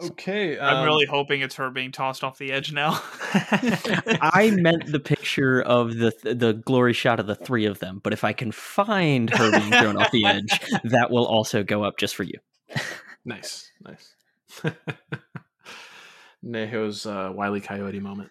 Okay, 0.00 0.58
I'm 0.58 0.78
um, 0.78 0.84
really 0.84 1.06
hoping 1.06 1.42
it's 1.42 1.54
her 1.56 1.70
being 1.70 1.92
tossed 1.92 2.24
off 2.24 2.38
the 2.38 2.50
edge 2.50 2.72
now. 2.72 3.00
I 3.34 4.52
meant 4.54 4.90
the 4.90 5.00
picture 5.00 5.62
of 5.62 5.96
the 5.96 6.12
the 6.22 6.54
glory 6.54 6.92
shot 6.92 7.20
of 7.20 7.26
the 7.26 7.36
three 7.36 7.66
of 7.66 7.78
them, 7.78 8.00
but 8.02 8.12
if 8.12 8.24
I 8.24 8.32
can 8.32 8.50
find 8.50 9.30
her 9.30 9.50
being 9.50 9.70
thrown 9.70 9.96
off 9.96 10.10
the 10.10 10.24
edge, 10.24 10.60
that 10.84 11.10
will 11.10 11.26
also 11.26 11.62
go 11.62 11.84
up 11.84 11.98
just 11.98 12.16
for 12.16 12.24
you. 12.24 12.38
nice, 13.24 13.70
nice. 13.84 14.14
Neho's 16.42 17.06
uh, 17.06 17.30
Wily 17.34 17.60
Coyote 17.60 18.00
moment. 18.00 18.30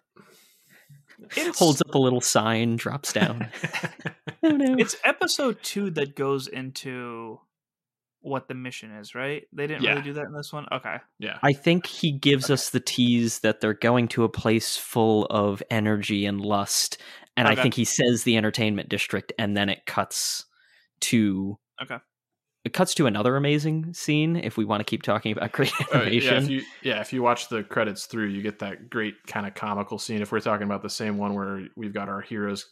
It's- 1.38 1.58
Holds 1.60 1.82
up 1.82 1.94
a 1.94 2.00
little 2.00 2.22
sign, 2.22 2.76
drops 2.78 3.14
down. 3.14 3.50
oh 4.44 4.50
no! 4.50 4.76
It's 4.78 4.96
episode 5.04 5.62
two 5.62 5.92
that 5.92 6.16
goes 6.16 6.48
into 6.48 7.40
what 8.22 8.48
the 8.48 8.54
mission 8.54 8.92
is, 8.92 9.16
right? 9.16 9.44
They 9.54 9.68
didn't 9.68 9.84
Yeah. 9.84 9.92
really 9.92 10.02
do 10.04 10.14
that 10.14 10.26
in 10.26 10.34
this 10.34 10.52
one. 10.54 10.66
Okay. 10.72 10.98
yeah, 11.20 11.38
I 11.44 11.54
think 11.54 11.86
he 11.88 12.12
gives 12.12 12.50
us 12.50 12.70
the 12.70 12.80
tease 12.80 13.40
that 13.40 13.62
they're 13.62 13.74
going 13.74 14.08
to 14.10 14.24
a 14.24 14.30
place 14.30 14.78
full 14.78 15.26
of 15.26 15.62
energy 15.70 16.26
and 16.26 16.42
lust, 16.42 16.98
and 17.38 17.48
I 17.48 17.56
think 17.56 17.74
he 17.76 17.86
says 17.86 18.24
the 18.24 18.38
entertainment 18.38 18.90
district, 18.90 19.32
and 19.40 19.56
then 19.56 19.70
it 19.70 19.86
cuts 19.86 20.46
to 21.02 21.58
Okay. 21.82 21.98
It 22.64 22.74
cuts 22.74 22.94
to 22.96 23.08
another 23.08 23.36
amazing 23.36 23.94
scene. 23.94 24.36
If 24.36 24.56
we 24.56 24.66
want 24.66 24.82
to 24.82 24.84
keep 24.84 25.02
talking 25.02 25.32
about 25.32 25.52
great 25.54 25.74
Uh, 25.82 25.86
yeah, 25.86 26.00
animation, 26.02 26.38
if 26.38 26.50
you 26.50 26.62
yeah, 26.84 27.02
if 27.02 27.12
you 27.12 27.24
watch 27.24 27.50
the 27.50 27.64
credits 27.64 28.06
through, 28.06 28.28
you 28.28 28.42
get 28.42 28.60
that 28.60 28.90
great 28.90 29.16
kind 29.26 29.48
of 29.48 29.56
comical 29.56 29.98
scene. 29.98 30.22
If 30.22 30.32
we're 30.32 30.42
talking 30.42 30.66
about 30.66 30.82
the 30.82 30.90
same 30.90 31.18
one 31.18 31.34
where 31.34 31.68
we've 31.76 31.94
got 31.94 32.10
our 32.10 32.22
heroes, 32.22 32.68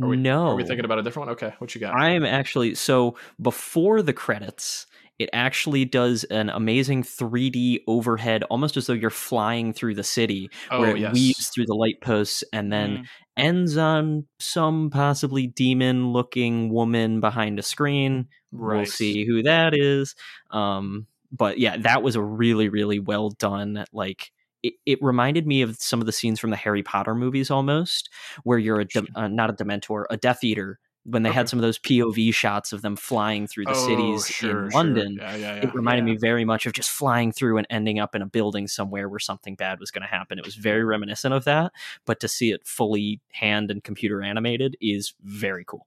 are 0.00 0.08
we, 0.08 0.16
no, 0.16 0.48
are 0.48 0.56
we 0.56 0.64
thinking 0.64 0.84
about 0.84 0.98
a 0.98 1.02
different 1.02 1.28
one? 1.28 1.34
Okay, 1.36 1.54
what 1.58 1.74
you 1.74 1.80
got? 1.80 1.94
I'm 1.94 2.24
actually 2.24 2.74
so 2.74 3.16
before 3.40 4.02
the 4.02 4.12
credits, 4.12 4.86
it 5.18 5.30
actually 5.32 5.84
does 5.84 6.24
an 6.24 6.50
amazing 6.50 7.02
3D 7.02 7.80
overhead, 7.86 8.42
almost 8.44 8.76
as 8.76 8.86
though 8.86 8.92
you're 8.92 9.10
flying 9.10 9.72
through 9.72 9.94
the 9.94 10.04
city, 10.04 10.50
oh 10.70 10.80
where 10.80 10.96
it 10.96 11.00
yes, 11.00 11.14
weaves 11.14 11.48
through 11.48 11.66
the 11.66 11.74
light 11.74 12.00
posts 12.00 12.44
and 12.52 12.72
then 12.72 12.98
Mm. 12.98 13.06
ends 13.36 13.76
on 13.76 14.26
some 14.38 14.90
possibly 14.90 15.46
demon 15.46 16.12
looking 16.12 16.70
woman 16.70 17.20
behind 17.20 17.58
a 17.58 17.62
screen. 17.62 18.28
We'll 18.52 18.86
see 18.86 19.24
who 19.26 19.42
that 19.42 19.74
is. 19.74 20.14
Um, 20.50 21.06
but 21.32 21.58
yeah, 21.58 21.76
that 21.78 22.02
was 22.02 22.16
a 22.16 22.22
really, 22.22 22.68
really 22.68 22.98
well 22.98 23.30
done. 23.30 23.84
Like 23.92 24.32
it, 24.62 24.74
it 24.86 24.98
reminded 25.02 25.46
me 25.46 25.62
of 25.62 25.76
some 25.76 26.00
of 26.00 26.06
the 26.06 26.12
scenes 26.12 26.40
from 26.40 26.50
the 26.50 26.56
Harry 26.56 26.82
Potter 26.82 27.14
movies 27.14 27.50
almost, 27.50 28.08
where 28.44 28.58
you're 28.58 28.80
a 28.80 28.84
dem- 28.86 29.08
uh, 29.14 29.28
not 29.28 29.50
a 29.50 29.52
Dementor, 29.52 30.04
a 30.10 30.16
Death 30.16 30.42
Eater. 30.44 30.78
When 31.08 31.22
they 31.22 31.28
Okay. 31.28 31.36
had 31.36 31.48
some 31.48 31.58
of 31.58 31.62
those 31.62 31.78
POV 31.78 32.34
shots 32.34 32.72
of 32.72 32.82
them 32.82 32.96
flying 32.96 33.46
through 33.46 33.66
the 33.66 33.70
Oh, 33.72 33.86
cities 33.86 34.26
sure, 34.26 34.64
in 34.64 34.70
sure. 34.70 34.70
London, 34.70 35.16
Yeah, 35.20 35.36
yeah, 35.36 35.54
yeah. 35.56 35.62
it 35.68 35.74
reminded 35.74 36.04
me 36.04 36.16
very 36.16 36.44
much 36.44 36.66
of 36.66 36.72
just 36.72 36.90
flying 36.90 37.30
through 37.30 37.58
and 37.58 37.66
ending 37.70 38.00
up 38.00 38.14
in 38.16 38.22
a 38.22 38.26
building 38.26 38.66
somewhere 38.66 39.08
where 39.08 39.20
something 39.20 39.54
bad 39.54 39.78
was 39.78 39.92
going 39.92 40.02
to 40.02 40.08
happen. 40.08 40.38
It 40.38 40.44
was 40.44 40.56
very 40.56 40.82
reminiscent 40.84 41.32
of 41.32 41.44
that, 41.44 41.70
but 42.06 42.18
to 42.20 42.28
see 42.28 42.50
it 42.50 42.66
fully 42.66 43.20
hand 43.32 43.70
and 43.70 43.84
computer 43.84 44.20
animated 44.20 44.76
is 44.80 45.14
very 45.22 45.64
cool. 45.64 45.86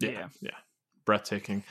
yeah, 0.00 0.10
Yeah. 0.10 0.28
yeah, 0.42 0.56
breathtaking. 1.06 1.64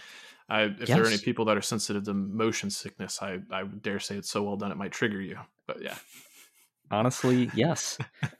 I, 0.49 0.61
if 0.63 0.87
there 0.87 1.03
are 1.03 1.07
any 1.07 1.17
people 1.17 1.45
that 1.45 1.57
are 1.57 1.61
sensitive 1.61 2.05
to 2.05 2.13
motion 2.15 2.69
sickness, 2.71 3.21
I, 3.21 3.39
I 3.51 3.63
dare 3.65 3.99
say 3.99 4.15
it's 4.15 4.29
so 4.31 4.41
well 4.43 4.55
done 4.55 4.71
it 4.71 4.77
might 4.77 4.91
trigger 4.91 5.21
you. 5.21 5.37
But 5.67 5.81
yeah, 5.83 5.97
Honestly, 6.89 7.51
yes. 7.53 7.97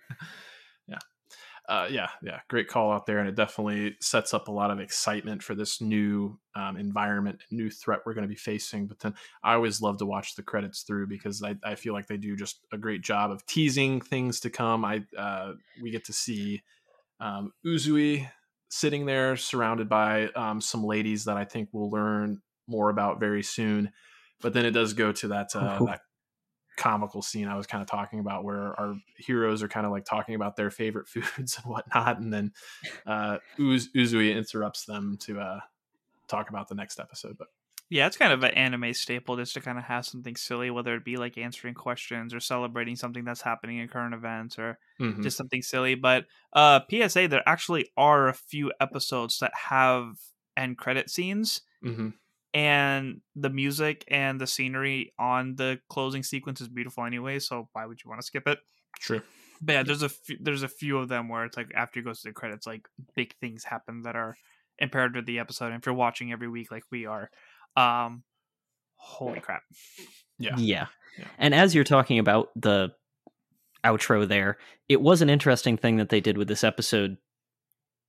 uh, 1.68 1.88
yeah, 1.92 2.10
yeah, 2.24 2.40
great 2.48 2.70
call 2.70 2.92
out 2.92 3.06
there, 3.06 3.20
and 3.20 3.28
it 3.28 3.36
definitely 3.36 3.96
sets 4.00 4.34
up 4.34 4.48
a 4.48 4.52
lot 4.52 4.72
of 4.72 4.80
excitement 4.80 5.44
for 5.44 5.54
this 5.54 5.82
new 5.82 6.40
um, 6.56 6.78
environment, 6.78 7.42
new 7.52 7.70
threat 7.70 8.00
we're 8.06 8.14
going 8.14 8.24
to 8.24 8.30
be 8.30 8.36
facing. 8.36 8.88
But 8.88 9.00
then 9.00 9.16
I 9.44 9.54
always 9.54 9.82
love 9.82 9.98
to 9.98 10.06
watch 10.06 10.36
the 10.36 10.44
credits 10.44 10.84
through 10.84 11.08
because 11.08 11.44
I, 11.44 11.56
I 11.64 11.76
feel 11.76 11.94
like 11.94 12.08
they 12.08 12.18
do 12.18 12.38
just 12.38 12.60
a 12.72 12.78
great 12.78 13.02
job 13.02 13.32
of 13.32 13.46
teasing 13.46 14.00
things 14.00 14.40
to 14.42 14.50
come. 14.50 14.86
I 14.86 15.04
uh, 15.18 15.54
we 15.82 15.92
get 15.92 16.06
to 16.06 16.14
see 16.14 16.64
um, 17.20 17.52
Uzui 17.66 18.30
sitting 18.70 19.06
there 19.06 19.36
surrounded 19.36 19.90
by 19.90 20.28
um, 20.36 20.62
some 20.62 20.84
ladies 20.84 21.26
that 21.26 21.38
I 21.38 21.44
think 21.44 21.70
we'll 21.72 21.90
learn 21.90 22.42
more 22.68 22.90
about 22.90 23.20
very 23.20 23.44
soon. 23.44 23.92
But 24.42 24.54
then 24.54 24.66
it 24.66 24.72
does 24.72 24.94
go 24.94 25.12
to 25.12 25.28
that 25.30 25.56
uh, 25.56 25.80
Ooh. 25.82 25.86
that 25.88 26.02
comical 26.78 27.22
scene 27.22 27.48
I 27.48 27.58
was 27.58 27.68
kind 27.68 27.82
of 27.82 27.90
talking 27.90 28.20
about, 28.20 28.44
where 28.44 28.80
our 28.80 28.96
heroes 29.18 29.64
are 29.64 29.68
kind 29.68 29.86
of 29.86 29.92
like 29.92 30.06
talking 30.06 30.36
about 30.36 30.56
their 30.56 30.72
favorite 30.72 31.08
foods 31.10 31.58
and 31.58 31.66
whatnot, 31.66 32.20
and 32.20 32.32
then 32.34 32.54
uh, 33.06 33.40
Uz- 33.60 33.90
Uzui 33.96 34.36
interrupts 34.36 34.86
them 34.86 35.18
to 35.22 35.40
uh, 35.40 35.60
talk 36.28 36.50
about 36.50 36.68
the 36.68 36.76
next 36.76 37.00
episode. 37.00 37.38
But 37.38 37.50
Yeah, 37.90 38.08
it's 38.08 38.18
kind 38.18 38.34
of 38.34 38.44
an 38.44 38.52
anime 38.52 38.94
staple 38.94 39.38
just 39.38 39.54
to 39.54 39.62
kind 39.62 39.78
of 39.78 39.86
have 39.86 40.06
something 40.06 40.36
silly, 40.36 40.70
whether 40.70 40.94
it 40.96 41.06
be 41.06 41.16
like 41.18 41.38
answering 41.38 41.74
questions 41.74 42.34
or 42.34 42.40
celebrating 42.42 42.98
something 42.98 43.24
that's 43.24 43.42
happening 43.42 43.78
in 43.78 43.88
current 43.88 44.14
events 44.14 44.60
or 44.60 44.78
mhm. 45.00 45.24
just 45.24 45.38
something 45.38 45.62
silly. 45.62 45.96
But 45.96 46.26
uh 46.54 46.82
PSA, 46.90 47.28
there 47.28 47.48
actually 47.48 47.90
are 47.96 48.28
a 48.28 48.34
few 48.34 48.74
episodes 48.82 49.40
that 49.40 49.54
have 49.56 50.16
end 50.58 50.78
credit 50.78 51.10
scenes 51.10 51.62
Mhm. 51.82 52.14
And 52.58 53.22
the 53.36 53.52
music 53.52 54.04
and 54.08 54.42
the 54.42 54.48
scenery 54.48 55.14
on 55.20 55.56
the 55.58 55.80
closing 55.90 56.24
sequence 56.24 56.60
is 56.60 56.68
beautiful 56.68 57.06
anyway, 57.06 57.38
so 57.38 57.70
why 57.74 57.86
would 57.86 58.00
you 58.04 58.10
want 58.10 58.20
to 58.20 58.26
skip 58.26 58.48
it? 58.48 58.58
true. 59.00 59.22
But 59.62 59.74
yeah, 59.74 59.84
there's 59.84 60.02
a 60.02 60.10
few, 60.10 60.38
there's 60.42 60.64
a 60.64 60.68
few 60.68 60.98
of 60.98 61.08
them 61.08 61.30
where 61.30 61.46
it's 61.46 61.56
like 61.56 61.70
after 61.76 62.00
you 62.00 62.04
go 62.04 62.14
to 62.14 62.20
the 62.24 62.32
credits, 62.32 62.66
like 62.66 62.88
big 63.16 63.36
things 63.40 63.64
happen 63.64 64.02
that 64.04 64.16
are 64.16 64.36
imperative 64.80 65.26
to 65.26 65.32
the 65.32 65.38
episode. 65.38 65.68
And 65.68 65.76
if 65.76 65.86
you're 65.86 65.94
watching 65.94 66.32
every 66.32 66.48
week 66.48 66.72
like 66.72 66.84
we 66.92 67.06
are, 67.06 67.30
um, 67.76 68.24
holy 68.96 69.40
crap! 69.40 69.62
Yeah. 70.40 70.56
Yeah. 70.58 70.88
Yeah. 71.18 71.26
And 71.38 71.54
as 71.54 71.76
you're 71.76 71.84
talking 71.84 72.18
about 72.18 72.50
the 72.56 72.90
outro 73.84 74.28
there, 74.28 74.58
it 74.90 75.02
was 75.02 75.22
an 75.22 75.30
interesting 75.30 75.78
thing 75.78 75.98
that 75.98 76.10
they 76.10 76.22
did 76.22 76.38
with 76.38 76.48
this 76.48 76.64
episode. 76.64 77.18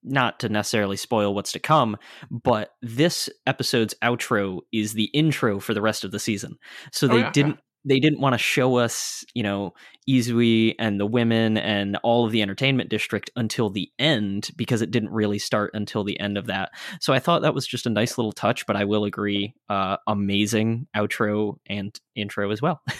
Not 0.08 0.40
to 0.40 0.48
necessarily 0.48 0.96
spoil 0.96 1.34
what's 1.34 1.52
to 1.52 1.58
come, 1.58 1.96
but 2.30 2.70
this 2.82 3.28
episode's 3.46 3.94
outro 4.02 4.60
is 4.72 4.94
the 4.94 5.10
intro 5.14 5.60
for 5.60 5.74
the 5.74 5.82
rest 5.82 6.04
of 6.04 6.10
the 6.10 6.18
season. 6.18 6.58
So 6.92 7.06
Oh, 7.06 7.10
they 7.10 7.18
yeah, 7.18 7.24
yeah. 7.24 7.30
didn't 7.32 7.58
they 7.84 8.00
didn't 8.00 8.20
want 8.20 8.34
to 8.34 8.38
show 8.38 8.76
us, 8.76 9.24
you 9.34 9.42
know, 9.42 9.72
Izui 10.08 10.74
and 10.78 10.98
the 11.00 11.06
women 11.06 11.56
and 11.56 11.96
all 12.02 12.26
of 12.26 12.32
the 12.32 12.42
entertainment 12.42 12.90
district 12.90 13.30
until 13.36 13.70
the 13.70 13.90
end 13.98 14.50
because 14.56 14.82
it 14.82 14.90
didn't 14.90 15.10
really 15.10 15.38
start 15.38 15.70
until 15.74 16.04
the 16.04 16.18
end 16.20 16.36
of 16.36 16.46
that. 16.46 16.70
So 17.00 17.12
I 17.14 17.18
thought 17.20 17.42
that 17.42 17.54
was 17.54 17.66
just 17.66 17.86
a 17.86 17.90
nice 17.90 18.18
little 18.18 18.32
touch, 18.32 18.66
but 18.66 18.76
I 18.76 18.84
will 18.84 19.04
agree, 19.04 19.54
uh, 19.68 19.96
amazing 20.06 20.88
outro 20.94 21.58
and 21.66 21.98
intro 22.14 22.50
as 22.50 22.60
well. 22.60 22.82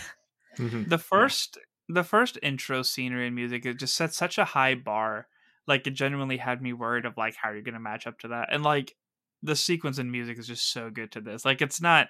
Mm-hmm. 0.59 0.89
The 0.89 0.99
first 0.99 1.59
the 1.89 2.03
first 2.03 2.37
intro 2.43 2.83
scenery 2.83 3.27
and 3.29 3.37
music 3.37 3.65
it 3.65 3.79
just 3.79 3.95
set 3.95 4.13
such 4.13 4.39
a 4.39 4.45
high 4.45 4.75
bar. 4.75 5.29
Like 5.69 5.87
it 5.87 5.93
genuinely 5.93 6.39
had 6.39 6.61
me 6.61 6.73
worried 6.73 7.05
of 7.05 7.17
like 7.17 7.37
how 7.37 7.51
are 7.51 7.55
you're 7.55 7.63
gonna 7.63 7.79
match 7.79 8.07
up 8.07 8.19
to 8.21 8.29
that. 8.29 8.49
And 8.53 8.63
like 8.63 8.97
the 9.43 9.55
sequence 9.55 9.99
in 9.99 10.11
music 10.11 10.39
is 10.39 10.47
just 10.47 10.73
so 10.73 10.91
good 10.91 11.13
to 11.13 11.21
this. 11.21 11.45
Like 11.45 11.63
it's 11.63 11.81
not 11.81 12.09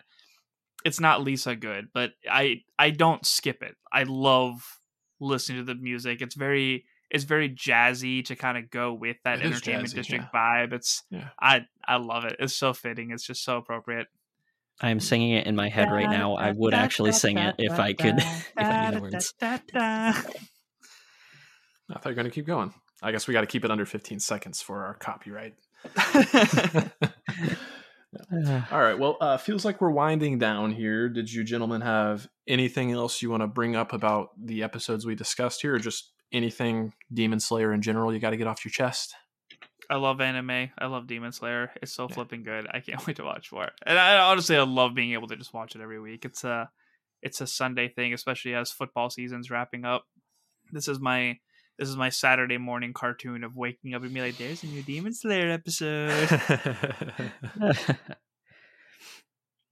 it's 0.84 1.00
not 1.00 1.22
Lisa 1.22 1.56
good, 1.56 1.88
but 1.92 2.12
I 2.30 2.62
I 2.78 2.90
don't 2.90 3.26
skip 3.26 3.62
it. 3.62 3.76
I 3.92 4.04
love 4.04 4.80
listening 5.20 5.58
to 5.58 5.64
the 5.64 5.74
music. 5.74 6.22
It's 6.22 6.34
very 6.34 6.84
it's 7.10 7.24
very 7.24 7.48
jazzy 7.48 8.24
to 8.26 8.36
kind 8.36 8.58
of 8.58 8.70
go 8.70 8.92
with 8.92 9.16
that 9.24 9.40
It 9.40 9.46
is 9.46 9.52
entertainment 9.52 9.88
jazzy, 9.88 9.94
district 9.94 10.24
yeah. 10.32 10.40
vibe. 10.40 10.72
It's 10.72 11.02
Yeah. 11.10 11.28
I 11.40 11.66
I 11.86 11.96
love 11.96 12.24
it. 12.24 12.36
It's 12.38 12.54
so 12.54 12.72
fitting. 12.72 13.10
It's 13.10 13.26
just 13.26 13.44
so 13.44 13.56
appropriate. 13.56 14.06
I'm 14.80 15.00
singing 15.00 15.32
it 15.32 15.46
in 15.46 15.56
my 15.56 15.68
head 15.68 15.90
right 15.90 16.08
now. 16.08 16.36
I 16.36 16.52
would 16.52 16.72
actually 16.72 17.10
sing 17.12 17.36
it 17.36 17.56
if 17.58 17.80
I 17.80 17.94
could. 17.94 18.18
if 18.18 18.52
I 18.56 18.90
knew 18.90 18.96
the 18.96 19.02
words. 19.02 19.34
I 19.42 20.12
thought 21.94 22.04
you 22.04 22.10
were 22.10 22.14
going 22.14 22.26
to 22.26 22.30
keep 22.30 22.46
going. 22.46 22.72
I 23.02 23.12
guess 23.12 23.26
we 23.28 23.32
got 23.32 23.40
to 23.42 23.46
keep 23.46 23.64
it 23.64 23.70
under 23.70 23.86
15 23.86 24.18
seconds 24.20 24.60
for 24.60 24.84
our 24.84 24.94
copyright. 24.94 25.54
All 28.72 28.80
right. 28.80 28.98
Well, 28.98 29.16
uh, 29.20 29.36
feels 29.36 29.64
like 29.64 29.80
we're 29.80 29.90
winding 29.90 30.38
down 30.38 30.72
here. 30.72 31.08
Did 31.08 31.32
you 31.32 31.44
gentlemen 31.44 31.82
have 31.82 32.28
anything 32.46 32.92
else 32.92 33.22
you 33.22 33.30
want 33.30 33.42
to 33.42 33.46
bring 33.46 33.76
up 33.76 33.92
about 33.92 34.30
the 34.42 34.62
episodes 34.62 35.06
we 35.06 35.14
discussed 35.14 35.62
here, 35.62 35.74
or 35.74 35.78
just 35.78 36.12
anything 36.32 36.92
Demon 37.12 37.40
Slayer 37.40 37.72
in 37.72 37.82
general 37.82 38.12
you 38.12 38.18
got 38.18 38.30
to 38.30 38.36
get 38.36 38.46
off 38.46 38.64
your 38.64 38.72
chest? 38.72 39.14
I 39.90 39.96
love 39.96 40.20
anime. 40.20 40.70
I 40.78 40.86
love 40.86 41.06
Demon 41.06 41.32
Slayer. 41.32 41.70
It's 41.80 41.92
so 41.92 42.06
Yeah. 42.08 42.14
flipping 42.14 42.42
good. 42.42 42.66
I 42.72 42.80
can't 42.80 43.00
wait 43.06 43.16
to 43.16 43.24
watch 43.24 43.52
more. 43.52 43.70
And 43.86 43.98
I 43.98 44.18
honestly, 44.18 44.56
I 44.56 44.62
love 44.62 44.94
being 44.94 45.12
able 45.12 45.28
to 45.28 45.36
just 45.36 45.54
watch 45.54 45.74
it 45.74 45.80
every 45.80 46.00
week. 46.00 46.24
It's 46.24 46.44
a, 46.44 46.70
it's 47.22 47.40
a 47.40 47.46
Sunday 47.46 47.88
thing, 47.88 48.12
especially 48.12 48.54
as 48.54 48.70
football 48.70 49.10
season's 49.10 49.50
wrapping 49.50 49.84
up. 49.84 50.04
This 50.72 50.88
is 50.88 51.00
my, 51.00 51.38
this 51.78 51.88
is 51.88 51.96
my 51.96 52.08
Saturday 52.08 52.58
morning 52.58 52.92
cartoon 52.92 53.44
of 53.44 53.56
waking 53.56 53.94
up 53.94 54.02
and 54.02 54.12
be 54.12 54.20
like, 54.20 54.36
"There's 54.36 54.62
a 54.64 54.66
new 54.66 54.82
Demon 54.82 55.14
Slayer 55.14 55.50
episode." 55.50 56.28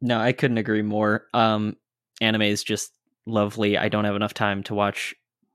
no, 0.00 0.20
I 0.20 0.32
couldn't 0.32 0.58
agree 0.58 0.82
more. 0.82 1.26
Um, 1.34 1.76
anime 2.20 2.42
is 2.42 2.62
just 2.62 2.92
lovely. 3.26 3.76
I 3.76 3.88
don't 3.88 4.04
have 4.04 4.16
enough 4.16 4.34
time 4.34 4.62
to 4.64 4.74
watch 4.74 5.14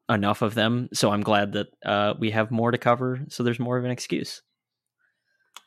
enough 0.10 0.42
of 0.42 0.54
them, 0.54 0.90
so 0.94 1.12
I'm 1.12 1.24
glad 1.24 1.54
that 1.54 1.68
uh, 1.86 2.16
we 2.20 2.32
have 2.32 2.52
more 2.52 2.72
to 2.72 2.78
cover. 2.78 3.22
So 3.30 3.44
there's 3.44 3.60
more 3.60 3.78
of 3.78 3.86
an 3.86 3.92
excuse. 3.92 4.42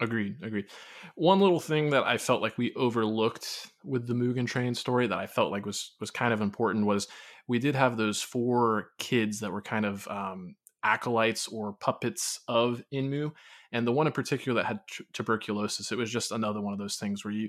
Agreed, 0.00 0.36
agreed. 0.42 0.66
One 1.14 1.40
little 1.40 1.60
thing 1.60 1.90
that 1.90 2.04
I 2.04 2.18
felt 2.18 2.42
like 2.42 2.58
we 2.58 2.74
overlooked 2.74 3.70
with 3.84 4.06
the 4.06 4.14
Mugen 4.14 4.46
Train 4.46 4.74
story 4.74 5.06
that 5.06 5.18
I 5.18 5.26
felt 5.26 5.50
like 5.50 5.64
was 5.64 5.94
was 6.00 6.10
kind 6.10 6.34
of 6.34 6.42
important 6.42 6.84
was 6.84 7.08
we 7.46 7.58
did 7.58 7.74
have 7.74 7.96
those 7.96 8.20
four 8.20 8.90
kids 8.98 9.40
that 9.40 9.52
were 9.52 9.62
kind 9.62 9.86
of 9.86 10.06
um, 10.08 10.56
acolytes 10.84 11.48
or 11.48 11.72
puppets 11.72 12.40
of 12.46 12.82
Enmu, 12.92 13.32
and 13.72 13.86
the 13.86 13.92
one 13.92 14.06
in 14.06 14.12
particular 14.12 14.60
that 14.60 14.68
had 14.68 14.80
t- 14.90 15.04
tuberculosis. 15.12 15.90
It 15.90 15.98
was 15.98 16.10
just 16.10 16.30
another 16.30 16.60
one 16.60 16.72
of 16.72 16.78
those 16.78 16.96
things 16.96 17.24
where 17.24 17.34
you, 17.34 17.48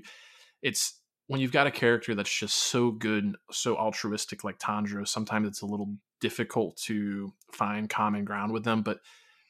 it's 0.62 1.00
when 1.28 1.40
you've 1.40 1.52
got 1.52 1.66
a 1.66 1.72
character 1.72 2.14
that's 2.14 2.34
just 2.34 2.56
so 2.56 2.90
good, 2.90 3.36
so 3.50 3.76
altruistic 3.76 4.42
like 4.42 4.58
Tanjiro. 4.58 5.06
Sometimes 5.06 5.46
it's 5.46 5.62
a 5.62 5.66
little 5.66 5.94
difficult 6.20 6.76
to 6.76 7.32
find 7.52 7.88
common 7.88 8.24
ground 8.24 8.52
with 8.52 8.64
them, 8.64 8.82
but 8.82 8.98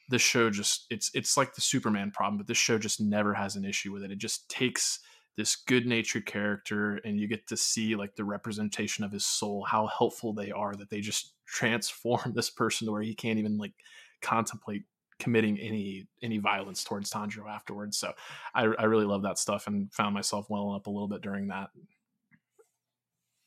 this 0.09 0.21
show 0.21 0.49
just 0.49 0.85
it's 0.89 1.11
it's 1.13 1.37
like 1.37 1.53
the 1.53 1.61
superman 1.61 2.11
problem 2.11 2.37
but 2.37 2.47
this 2.47 2.57
show 2.57 2.77
just 2.77 3.01
never 3.01 3.33
has 3.33 3.55
an 3.55 3.65
issue 3.65 3.91
with 3.91 4.03
it 4.03 4.11
it 4.11 4.17
just 4.17 4.47
takes 4.49 4.99
this 5.37 5.55
good 5.55 5.85
natured 5.85 6.25
character 6.25 6.95
and 7.05 7.19
you 7.19 7.27
get 7.27 7.47
to 7.47 7.55
see 7.55 7.95
like 7.95 8.15
the 8.15 8.23
representation 8.23 9.03
of 9.03 9.11
his 9.11 9.25
soul 9.25 9.63
how 9.63 9.87
helpful 9.87 10.33
they 10.33 10.51
are 10.51 10.75
that 10.75 10.89
they 10.89 10.99
just 10.99 11.33
transform 11.45 12.33
this 12.33 12.49
person 12.49 12.85
to 12.85 12.91
where 12.91 13.01
he 13.01 13.15
can't 13.15 13.39
even 13.39 13.57
like 13.57 13.73
contemplate 14.21 14.83
committing 15.19 15.57
any 15.59 16.07
any 16.21 16.37
violence 16.37 16.83
towards 16.83 17.11
Tanjiro 17.11 17.49
afterwards. 17.49 17.97
So 17.97 18.13
I, 18.53 18.63
I 18.63 18.83
really 18.83 19.05
love 19.05 19.23
that 19.23 19.39
stuff 19.39 19.67
and 19.67 19.91
found 19.93 20.13
myself 20.13 20.49
welling 20.49 20.75
up 20.75 20.87
a 20.87 20.91
little 20.91 21.07
bit 21.07 21.21
during 21.21 21.47
that. 21.47 21.69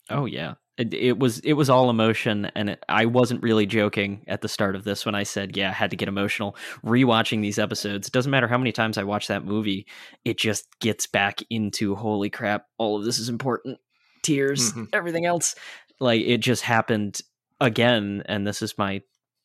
Oh 0.08 0.24
yeah, 0.24 0.54
it, 0.80 0.94
it 0.94 1.18
was 1.18 1.40
it 1.40 1.52
was 1.52 1.68
all 1.68 1.90
emotion, 1.90 2.50
and 2.54 2.70
it, 2.70 2.84
I 2.88 3.04
wasn't 3.04 3.42
really 3.42 3.66
joking 3.66 4.24
at 4.26 4.40
the 4.40 4.48
start 4.48 4.74
of 4.74 4.84
this 4.84 5.04
when 5.04 5.14
I 5.14 5.24
said, 5.24 5.56
yeah, 5.56 5.68
I 5.68 5.72
had 5.72 5.90
to 5.90 5.96
get 5.96 6.08
emotional. 6.08 6.56
Rewatching 6.84 7.42
these 7.42 7.58
episodes, 7.58 8.08
it 8.08 8.12
doesn't 8.12 8.30
matter 8.30 8.48
how 8.48 8.58
many 8.58 8.72
times 8.72 8.96
I 8.96 9.04
watch 9.04 9.26
that 9.28 9.44
movie, 9.44 9.86
it 10.24 10.38
just 10.38 10.66
gets 10.80 11.06
back 11.06 11.42
into 11.50 11.94
holy 11.94 12.30
crap, 12.30 12.66
all 12.78 12.98
of 12.98 13.04
this 13.04 13.18
is 13.18 13.28
important. 13.28 13.78
Tears, 14.22 14.72
Mhm. 14.72 14.88
everything 14.92 15.26
else, 15.26 15.54
like 16.00 16.22
it 16.22 16.38
just 16.38 16.62
happened 16.62 17.20
again, 17.60 18.22
and 18.26 18.46
this 18.46 18.62
is 18.62 18.76
my, 18.78 19.02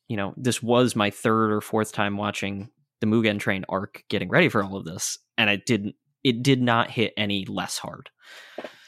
you 0.07 0.17
know, 0.17 0.33
this 0.37 0.63
was 0.63 0.95
my 0.95 1.09
third 1.09 1.51
or 1.51 1.61
fourth 1.61 1.91
time 1.91 2.17
watching 2.17 2.69
the 3.01 3.07
Mugen 3.07 3.39
Train 3.39 3.65
arc, 3.67 4.03
getting 4.09 4.29
ready 4.29 4.47
for 4.47 4.63
all 4.63 4.77
of 4.77 4.85
this, 4.85 5.17
and 5.37 5.49
it 5.49 5.65
didn't, 5.65 5.95
it 6.23 6.43
did 6.43 6.61
not 6.61 6.89
hit 6.91 7.13
any 7.17 7.45
less 7.45 7.77
hard. 7.77 8.09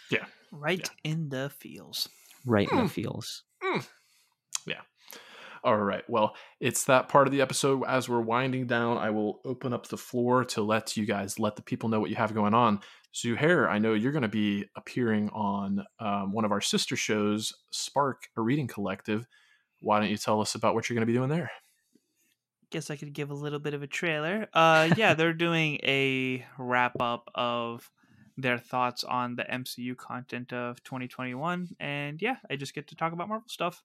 Yeah. 0.09 0.25
Right 0.51 0.89
in 1.03 1.29
the 1.29 1.49
feels. 1.59 2.07
Right 2.47 2.67
in 2.71 2.77
Hmm. 2.77 2.83
the 2.85 2.89
feels. 2.89 3.43
All 5.63 5.75
right. 5.75 6.07
Well, 6.07 6.35
it's 6.61 6.85
that 6.85 7.09
part 7.09 7.27
of 7.27 7.33
the 7.33 7.41
episode. 7.41 7.83
As 7.85 8.07
we're 8.07 8.21
winding 8.21 8.67
down, 8.67 8.97
I 8.97 9.09
will 9.09 9.41
open 9.43 9.73
up 9.73 9.87
the 9.87 9.97
floor 9.97 10.45
to 10.45 10.61
let 10.61 10.95
you 10.95 11.05
guys 11.05 11.39
let 11.39 11.55
the 11.57 11.61
people 11.61 11.89
know 11.89 11.99
what 11.99 12.09
you 12.09 12.15
have 12.15 12.33
going 12.33 12.53
on. 12.53 12.79
Zuhair, 13.13 13.67
I 13.67 13.79
know 13.79 13.93
you're 13.93 14.11
going 14.13 14.21
to 14.21 14.27
be 14.29 14.65
appearing 14.77 15.29
on 15.31 15.83
um, 15.99 16.31
one 16.31 16.45
of 16.45 16.51
our 16.51 16.61
sister 16.61 16.95
shows, 16.95 17.51
Spark, 17.71 18.29
a 18.37 18.41
reading 18.41 18.67
collective. 18.67 19.27
Why 19.81 19.99
don't 19.99 20.09
you 20.09 20.17
tell 20.17 20.39
us 20.39 20.55
about 20.55 20.73
what 20.73 20.87
you're 20.87 20.95
going 20.95 21.07
to 21.07 21.11
be 21.11 21.17
doing 21.17 21.29
there? 21.29 21.51
guess 22.69 22.89
I 22.89 22.95
could 22.95 23.13
give 23.13 23.31
a 23.31 23.33
little 23.33 23.59
bit 23.59 23.73
of 23.73 23.81
a 23.81 23.87
trailer. 23.87 24.47
Uh, 24.53 24.89
yeah, 24.95 25.13
they're 25.15 25.33
doing 25.33 25.79
a 25.83 26.45
wrap 26.57 27.01
up 27.01 27.29
of 27.33 27.89
their 28.37 28.57
thoughts 28.57 29.03
on 29.03 29.35
the 29.35 29.43
MCU 29.43 29.97
content 29.97 30.53
of 30.53 30.83
2021, 30.83 31.75
and 31.79 32.21
yeah, 32.21 32.37
I 32.49 32.55
just 32.55 32.73
get 32.73 32.87
to 32.87 32.95
talk 32.95 33.13
about 33.13 33.27
Marvel 33.27 33.47
stuff. 33.49 33.83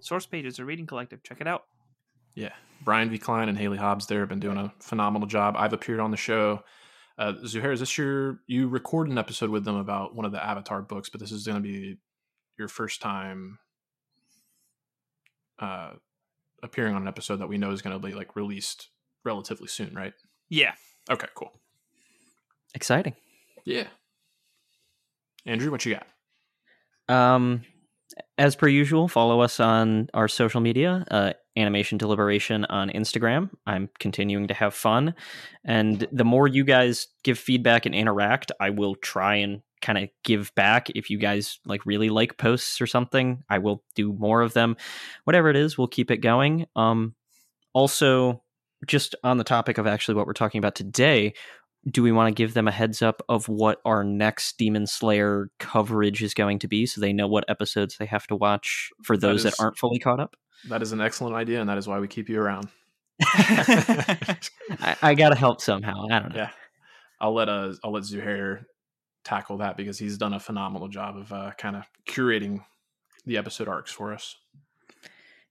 Source 0.00 0.26
Page 0.26 0.46
is 0.46 0.58
a 0.58 0.64
reading 0.64 0.86
collective. 0.86 1.22
Check 1.22 1.40
it 1.40 1.48
out. 1.48 1.64
Yeah, 2.34 2.52
Brian 2.82 3.10
V. 3.10 3.18
Klein 3.18 3.48
and 3.48 3.58
Haley 3.58 3.78
Hobbs 3.78 4.06
there 4.06 4.20
have 4.20 4.28
been 4.28 4.40
doing 4.40 4.56
a 4.56 4.72
phenomenal 4.80 5.26
job. 5.26 5.54
I've 5.56 5.72
appeared 5.72 6.00
on 6.00 6.10
the 6.10 6.16
show. 6.16 6.62
Uh, 7.18 7.34
Zuhair, 7.44 7.72
is 7.72 7.80
this 7.80 7.96
your 7.96 8.40
you 8.46 8.68
record 8.68 9.08
an 9.08 9.18
episode 9.18 9.50
with 9.50 9.64
them 9.64 9.76
about 9.76 10.14
one 10.14 10.24
of 10.24 10.32
the 10.32 10.44
Avatar 10.44 10.82
books, 10.82 11.08
but 11.08 11.20
this 11.20 11.32
is 11.32 11.46
going 11.46 11.56
to 11.56 11.62
be 11.62 11.96
your 12.58 12.68
first 12.68 13.00
time 13.00 13.58
uh, 15.58 15.92
appearing 16.62 16.94
on 16.94 17.02
an 17.02 17.08
episode 17.08 17.36
that 17.36 17.48
we 17.48 17.58
know 17.58 17.70
is 17.70 17.82
going 17.82 18.00
to 18.00 18.04
be 18.04 18.14
like 18.14 18.34
released 18.34 18.90
relatively 19.24 19.68
soon, 19.68 19.94
right? 19.94 20.12
Yeah, 20.48 20.74
Okay, 21.10 21.26
cool. 21.34 21.52
Exciting. 22.74 23.14
Yeah. 23.64 23.86
Andrew, 25.46 25.70
what 25.70 25.84
you 25.84 25.96
got? 25.96 27.14
Um, 27.14 27.62
as 28.38 28.56
per 28.56 28.68
usual, 28.68 29.08
follow 29.08 29.40
us 29.40 29.60
on 29.60 30.08
our 30.14 30.28
social 30.28 30.60
media, 30.60 31.04
uh, 31.10 31.32
Animation 31.56 31.98
Deliberation 31.98 32.64
on 32.64 32.90
Instagram. 32.90 33.50
I'm 33.66 33.88
continuing 33.98 34.48
to 34.48 34.54
have 34.54 34.74
fun. 34.74 35.14
And 35.64 36.06
the 36.10 36.24
more 36.24 36.48
you 36.48 36.64
guys 36.64 37.06
give 37.22 37.38
feedback 37.38 37.86
and 37.86 37.94
interact, 37.94 38.50
I 38.60 38.70
will 38.70 38.96
try 38.96 39.36
and 39.36 39.62
kind 39.80 39.98
of 39.98 40.08
give 40.24 40.52
back. 40.56 40.90
If 40.90 41.10
you 41.10 41.18
guys 41.18 41.60
like 41.64 41.86
really 41.86 42.08
like 42.08 42.38
posts 42.38 42.80
or 42.80 42.86
something, 42.86 43.44
I 43.48 43.58
will 43.58 43.84
do 43.94 44.12
more 44.12 44.40
of 44.40 44.54
them. 44.54 44.76
Whatever 45.24 45.48
it 45.50 45.56
is, 45.56 45.78
we'll 45.78 45.86
keep 45.86 46.10
it 46.10 46.18
going. 46.18 46.66
Um, 46.74 47.14
also, 47.72 48.42
just 48.86 49.14
on 49.22 49.38
the 49.38 49.44
topic 49.44 49.78
of 49.78 49.86
actually 49.86 50.14
what 50.14 50.26
we're 50.26 50.32
talking 50.32 50.58
about 50.58 50.74
today, 50.74 51.34
do 51.90 52.02
we 52.02 52.12
want 52.12 52.34
to 52.34 52.34
give 52.34 52.54
them 52.54 52.66
a 52.66 52.72
heads 52.72 53.02
up 53.02 53.22
of 53.28 53.48
what 53.48 53.80
our 53.84 54.02
next 54.04 54.56
Demon 54.58 54.86
Slayer 54.86 55.50
coverage 55.58 56.22
is 56.22 56.34
going 56.34 56.58
to 56.60 56.68
be 56.68 56.86
so 56.86 57.00
they 57.00 57.12
know 57.12 57.28
what 57.28 57.44
episodes 57.48 57.96
they 57.98 58.06
have 58.06 58.26
to 58.28 58.36
watch 58.36 58.90
for 59.02 59.16
those 59.16 59.42
that, 59.42 59.52
is- 59.54 59.60
aren't 59.60 59.76
fully 59.76 59.98
caught 59.98 60.20
up? 60.20 60.36
That 60.68 60.80
is 60.80 60.92
an 60.92 61.00
excellent 61.00 61.34
idea, 61.34 61.60
and 61.60 61.68
that 61.68 61.76
is 61.76 61.86
why 61.86 61.98
we 61.98 62.08
keep 62.08 62.30
you 62.30 62.40
around. 62.40 62.68
I, 63.22 64.96
I 65.02 65.14
got 65.14 65.28
to 65.28 65.34
help 65.34 65.60
somehow. 65.60 66.06
I 66.10 66.20
don't 66.20 66.30
know. 66.30 66.36
Yeah, 66.36 66.50
I'll 67.20 67.34
let 67.34 67.48
uh 67.50 67.74
I'll 67.84 67.92
let 67.92 68.04
Zuhair 68.04 68.64
tackle 69.24 69.58
that 69.58 69.76
because 69.76 69.98
he's 69.98 70.16
done 70.16 70.32
a 70.32 70.40
phenomenal 70.40 70.88
job 70.88 71.16
of 71.16 71.32
uh, 71.32 71.50
kind 71.58 71.76
of 71.76 71.84
curating 72.08 72.64
the 73.26 73.36
episode 73.36 73.68
arcs 73.68 73.92
for 73.92 74.12
us. 74.12 74.36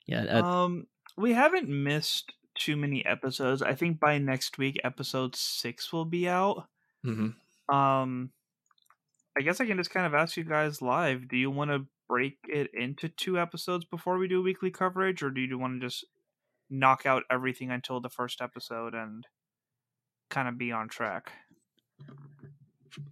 Yeah. 0.06 0.24
uh, 0.24 0.44
um, 0.44 0.88
we 1.18 1.34
haven't 1.34 1.70
missed 1.70 2.34
too 2.56 2.76
many 2.76 3.06
episodes. 3.06 3.62
I 3.62 3.74
think 3.74 4.00
by 4.00 4.18
next 4.18 4.58
week, 4.58 4.80
episode 4.84 5.36
six 5.36 5.92
will 5.92 6.06
be 6.06 6.28
out. 6.28 6.68
Mm-hmm. 7.06 7.76
Um, 7.76 8.32
I 9.38 9.42
guess 9.42 9.60
I 9.60 9.66
can 9.66 9.78
just 9.78 9.92
kind 9.92 10.06
of 10.06 10.14
ask 10.14 10.38
you 10.38 10.44
guys 10.44 10.82
live. 10.82 11.28
Do 11.28 11.38
you 11.38 11.50
want 11.50 11.72
to 11.72 11.86
break 12.08 12.38
it 12.48 12.70
into 12.74 13.10
two 13.10 13.40
episodes 13.40 13.86
before 13.86 14.18
we 14.18 14.28
do 14.28 14.44
weekly 14.44 14.70
coverage, 14.70 15.24
or 15.24 15.32
do 15.32 15.42
you 15.42 15.58
want 15.58 15.82
to 15.82 15.88
just 15.88 16.06
knock 16.70 17.06
out 17.06 17.24
everything 17.32 17.72
until 17.72 18.00
the 18.00 18.10
first 18.10 18.42
episode 18.42 18.94
and 18.94 19.26
kind 20.30 20.48
of 20.48 20.58
be 20.58 20.72
on 20.72 20.88
track? 20.88 21.32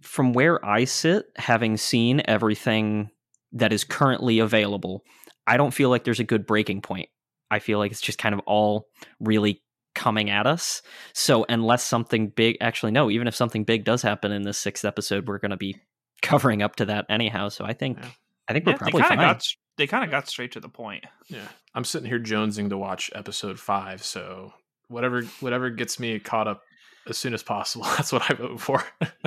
From 0.00 0.32
where 0.32 0.64
I 0.64 0.84
sit, 0.84 1.26
having 1.36 1.76
seen 1.76 2.22
everything 2.26 3.10
that 3.52 3.72
is 3.72 3.84
currently 3.84 4.38
available, 4.38 5.04
I 5.46 5.56
don't 5.56 5.72
feel 5.72 5.90
like 5.90 6.04
there's 6.04 6.20
a 6.20 6.24
good 6.24 6.46
breaking 6.46 6.82
point. 6.82 7.08
I 7.52 7.58
feel 7.58 7.78
like 7.78 7.90
it's 7.92 8.00
just 8.00 8.18
kind 8.18 8.34
of 8.34 8.40
all 8.46 8.88
really 9.20 9.62
coming 9.94 10.30
at 10.30 10.46
us. 10.46 10.80
So 11.12 11.44
unless 11.48 11.84
something 11.84 12.28
big, 12.28 12.56
actually, 12.60 12.92
no, 12.92 13.10
even 13.10 13.28
if 13.28 13.34
something 13.34 13.64
big 13.64 13.84
does 13.84 14.00
happen 14.02 14.32
in 14.32 14.42
this 14.42 14.56
sixth 14.58 14.84
episode, 14.84 15.28
we're 15.28 15.38
going 15.38 15.50
to 15.50 15.56
be 15.56 15.76
covering 16.22 16.62
up 16.62 16.76
to 16.76 16.86
that 16.86 17.06
anyhow. 17.10 17.48
So 17.50 17.64
I 17.64 17.74
think, 17.74 17.98
Yeah. 17.98 18.08
I 18.48 18.52
think 18.54 18.66
we're 18.66 18.72
Yeah, 18.72 18.78
they 18.78 18.90
probably 18.90 19.00
kind 19.02 19.08
fine. 19.10 19.28
of 19.28 19.34
got 19.36 19.44
they 19.76 19.86
kind 19.86 20.04
of 20.04 20.10
got 20.10 20.28
straight 20.28 20.52
to 20.52 20.60
the 20.60 20.68
point. 20.68 21.04
Yeah, 21.28 21.46
I'm 21.74 21.84
sitting 21.84 22.08
here 22.08 22.18
jonesing 22.20 22.68
to 22.70 22.76
watch 22.78 23.10
episode 23.14 23.58
five. 23.60 24.02
So 24.02 24.52
whatever 24.88 25.22
whatever 25.40 25.70
gets 25.70 25.98
me 26.00 26.18
caught 26.18 26.48
up 26.48 26.62
as 27.08 27.16
soon 27.16 27.34
as 27.34 27.42
possible, 27.42 27.84
that's 27.96 28.12
what 28.12 28.28
I 28.30 28.34
vote 28.34 28.60
for. 28.60 28.82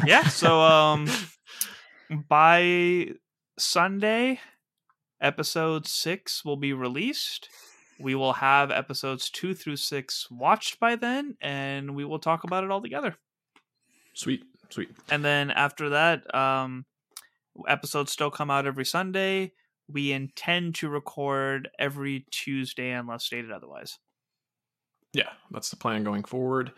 Yeah. 0.06 0.28
So 0.28 0.60
um, 0.62 1.08
by 2.28 3.08
Sunday, 3.58 4.40
episode 5.22 5.88
six 5.88 6.44
will 6.46 6.58
be 6.58 6.74
released. 6.74 7.50
We 8.00 8.16
will 8.16 8.34
have 8.34 8.72
episodes 8.72 9.30
two 9.30 9.54
through 9.54 9.78
six 9.78 10.30
watched 10.30 10.80
by 10.80 10.96
then, 10.96 11.38
and 11.42 11.96
we 11.96 12.06
will 12.06 12.20
talk 12.20 12.44
about 12.44 12.64
it 12.64 12.72
all 12.72 12.82
together. 12.82 13.16
sweet, 14.14 14.44
sweet. 14.70 14.90
And 15.10 15.24
then 15.24 15.52
after 15.52 15.90
that, 15.90 16.34
um, 16.36 16.86
episodes 17.68 18.12
still 18.12 18.32
come 18.32 18.52
out 18.52 18.66
every 18.66 18.86
Sunday. 18.86 19.54
We 19.88 20.12
intend 20.12 20.76
to 20.76 20.90
record 20.90 21.70
every 21.80 22.26
Tuesday 22.32 22.92
unless 22.92 23.24
stated 23.24 23.52
otherwise. 23.52 24.00
Yeah, 25.14 25.30
that's 25.52 25.70
the 25.70 25.78
plan 25.78 26.04
going 26.04 26.24
forward. 26.24 26.72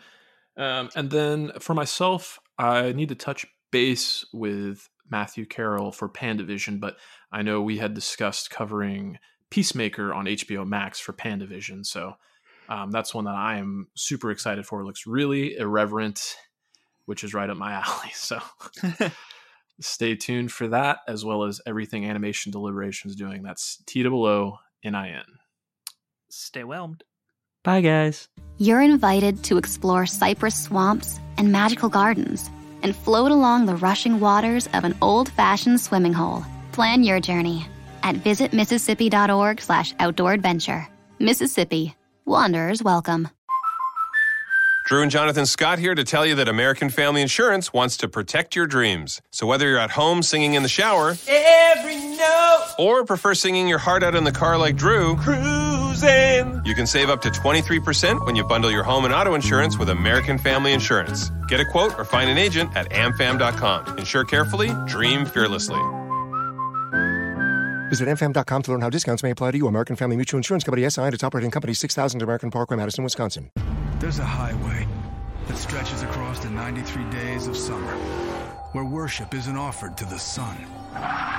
Um, 0.56 0.90
and 0.94 1.10
then 1.10 1.52
for 1.58 1.74
myself, 1.74 2.38
I 2.58 2.92
need 2.92 3.08
to 3.08 3.14
touch 3.14 3.46
base 3.70 4.24
with 4.32 4.88
Matthew 5.10 5.46
Carroll 5.46 5.90
for 5.90 6.08
Pandavision, 6.08 6.80
but 6.80 6.96
I 7.32 7.42
know 7.42 7.62
we 7.62 7.78
had 7.78 7.94
discussed 7.94 8.50
covering 8.50 9.18
Peacemaker 9.50 10.12
on 10.12 10.26
HBO 10.26 10.66
Max 10.66 11.00
for 11.00 11.12
Pandavision, 11.12 11.84
so 11.84 12.14
um, 12.68 12.90
that's 12.90 13.14
one 13.14 13.24
that 13.24 13.34
I 13.34 13.58
am 13.58 13.88
super 13.94 14.30
excited 14.30 14.66
for. 14.66 14.80
It 14.80 14.84
looks 14.84 15.06
really 15.06 15.56
irreverent, 15.56 16.36
which 17.06 17.24
is 17.24 17.32
right 17.32 17.48
up 17.48 17.56
my 17.56 17.72
alley. 17.86 18.10
So 18.12 18.40
stay 19.80 20.14
tuned 20.14 20.52
for 20.52 20.68
that, 20.68 20.98
as 21.08 21.24
well 21.24 21.44
as 21.44 21.60
everything 21.66 22.04
Animation 22.04 22.52
Deliberations 22.52 23.16
doing. 23.16 23.42
That's 23.42 23.82
T 23.86 24.06
O 24.06 24.58
N 24.84 24.94
I 24.94 25.10
N. 25.10 25.24
Stay 26.30 26.62
whelmed. 26.62 27.04
Bye, 27.64 27.80
guys. 27.80 28.28
You're 28.58 28.82
invited 28.82 29.42
to 29.44 29.58
explore 29.58 30.06
cypress 30.06 30.62
swamps 30.64 31.18
and 31.36 31.50
magical 31.50 31.88
gardens 31.88 32.50
and 32.82 32.94
float 32.94 33.30
along 33.30 33.66
the 33.66 33.76
rushing 33.76 34.20
waters 34.20 34.68
of 34.72 34.84
an 34.84 34.96
old-fashioned 35.02 35.80
swimming 35.80 36.12
hole. 36.12 36.44
Plan 36.72 37.02
your 37.02 37.18
journey 37.18 37.66
at 38.02 38.16
visitmississippi.org 38.16 39.60
slash 39.60 39.94
outdoor 39.98 40.32
adventure. 40.32 40.86
Mississippi. 41.18 41.94
Wanderers 42.24 42.82
welcome. 42.82 43.28
Drew 44.86 45.02
and 45.02 45.10
Jonathan 45.10 45.44
Scott 45.44 45.78
here 45.78 45.94
to 45.94 46.02
tell 46.02 46.24
you 46.24 46.34
that 46.36 46.48
American 46.48 46.88
Family 46.88 47.20
Insurance 47.20 47.74
wants 47.74 47.98
to 47.98 48.08
protect 48.08 48.56
your 48.56 48.66
dreams. 48.66 49.20
So 49.30 49.46
whether 49.46 49.68
you're 49.68 49.78
at 49.78 49.90
home 49.90 50.22
singing 50.22 50.54
in 50.54 50.62
the 50.62 50.68
shower, 50.68 51.14
Every 51.28 51.96
note 52.16 52.64
or 52.78 53.04
prefer 53.04 53.34
singing 53.34 53.68
your 53.68 53.78
heart 53.78 54.02
out 54.02 54.14
in 54.14 54.24
the 54.24 54.32
car 54.32 54.56
like 54.56 54.76
Drew, 54.76 55.14
cruising. 55.16 56.62
you 56.64 56.74
can 56.74 56.86
save 56.86 57.10
up 57.10 57.20
to 57.22 57.28
23% 57.28 58.24
when 58.24 58.34
you 58.34 58.44
bundle 58.44 58.70
your 58.70 58.82
home 58.82 59.04
and 59.04 59.12
auto 59.12 59.34
insurance 59.34 59.76
with 59.78 59.90
American 59.90 60.38
Family 60.38 60.72
Insurance. 60.72 61.30
Get 61.48 61.60
a 61.60 61.66
quote 61.66 61.98
or 61.98 62.04
find 62.06 62.30
an 62.30 62.38
agent 62.38 62.74
at 62.74 62.88
amfam.com. 62.90 63.98
Insure 63.98 64.24
carefully, 64.24 64.70
dream 64.86 65.26
fearlessly. 65.26 65.80
Mm-hmm. 67.88 68.04
Visit 68.04 68.34
amfam.com 68.34 68.62
to 68.62 68.70
learn 68.70 68.80
how 68.80 68.90
discounts 68.90 69.22
may 69.22 69.30
apply 69.30 69.52
to 69.52 69.58
you. 69.58 69.66
American 69.66 69.96
Family 69.96 70.16
Mutual 70.16 70.38
Insurance 70.38 70.64
Company 70.64 70.88
SI 70.88 71.02
and 71.02 71.14
its 71.14 71.24
operating 71.24 71.50
company 71.50 71.74
6000 71.74 72.22
American 72.22 72.50
Parkway, 72.50 72.76
Madison, 72.76 73.04
Wisconsin. 73.04 73.50
There's 73.98 74.18
a 74.18 74.24
highway 74.24 74.86
that 75.46 75.56
stretches 75.56 76.02
across 76.02 76.38
the 76.40 76.50
93 76.50 77.04
days 77.10 77.46
of 77.46 77.56
summer, 77.56 77.92
where 78.72 78.84
worship 78.84 79.34
isn't 79.34 79.56
offered 79.56 79.96
to 79.96 80.04
the 80.04 80.18
sun, 80.18 80.56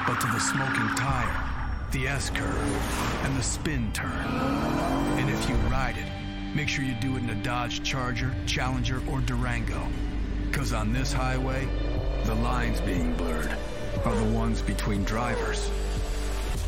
but 0.07 0.19
to 0.19 0.27
the 0.27 0.39
smoking 0.39 0.95
tire, 0.95 1.87
the 1.91 2.07
S 2.07 2.29
curve, 2.31 3.23
and 3.23 3.37
the 3.37 3.43
spin 3.43 3.91
turn. 3.93 4.09
And 4.09 5.29
if 5.29 5.49
you 5.49 5.55
ride 5.69 5.97
it, 5.97 6.55
make 6.55 6.67
sure 6.67 6.83
you 6.83 6.95
do 6.95 7.15
it 7.15 7.23
in 7.23 7.29
a 7.29 7.43
Dodge 7.43 7.83
Charger, 7.83 8.33
Challenger, 8.47 9.01
or 9.09 9.21
Durango. 9.21 9.87
Because 10.47 10.73
on 10.73 10.91
this 10.91 11.13
highway, 11.13 11.67
the 12.25 12.35
lines 12.35 12.81
being 12.81 13.13
blurred 13.13 13.55
are 14.03 14.15
the 14.15 14.33
ones 14.35 14.61
between 14.61 15.03
drivers 15.03 15.69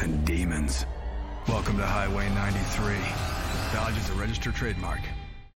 and 0.00 0.24
demons. 0.24 0.86
Welcome 1.48 1.76
to 1.76 1.86
Highway 1.86 2.28
93. 2.30 2.94
Dodge 3.72 3.96
is 3.96 4.10
a 4.10 4.14
registered 4.14 4.54
trademark. 4.54 5.00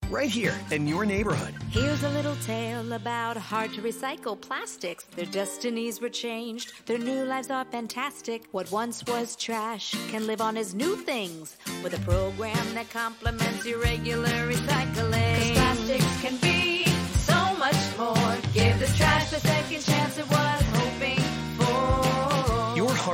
Right 0.10 0.30
here 0.30 0.54
in 0.70 0.86
your 0.88 1.04
neighborhood. 1.04 1.56
Here's 1.72 2.04
a 2.04 2.10
little 2.10 2.36
tale 2.46 2.94
about 2.94 3.38
hard 3.38 3.74
to 3.74 3.82
recycle 3.82 4.40
plastics. 4.40 5.04
Their 5.16 5.26
destinies 5.26 6.00
were 6.00 6.10
changed, 6.10 6.86
their 6.86 7.00
new 7.00 7.24
lives 7.24 7.50
are 7.50 7.66
fantastic. 7.66 8.44
What 8.52 8.72
once 8.72 9.04
was 9.08 9.36
trash 9.36 9.96
can 10.10 10.28
live 10.28 10.42
on 10.42 10.58
as 10.58 10.76
new 10.76 10.96
things 10.96 11.58
with 11.84 11.96
a 11.96 12.00
program 12.02 12.74
that 12.76 12.90
complements 12.92 13.66
your 13.66 13.80
regular 13.80 14.30
recycling. 14.52 15.56
'Cause 15.56 15.58
plastics 15.58 16.22
can 16.22 16.38
be 16.38 16.75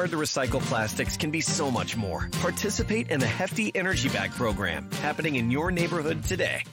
hard 0.01 0.09
to 0.09 0.17
recycle 0.17 0.61
plastics 0.61 1.15
can 1.15 1.29
be 1.29 1.41
so 1.41 1.69
much 1.69 1.95
more. 1.95 2.27
Participate 2.41 3.11
in 3.11 3.19
the 3.19 3.27
Hefty 3.27 3.71
Energy 3.75 4.09
Bag 4.09 4.31
program 4.31 4.89
happening 4.93 5.35
in 5.35 5.51
your 5.51 5.69
neighborhood 5.69 6.23
today. 6.23 6.63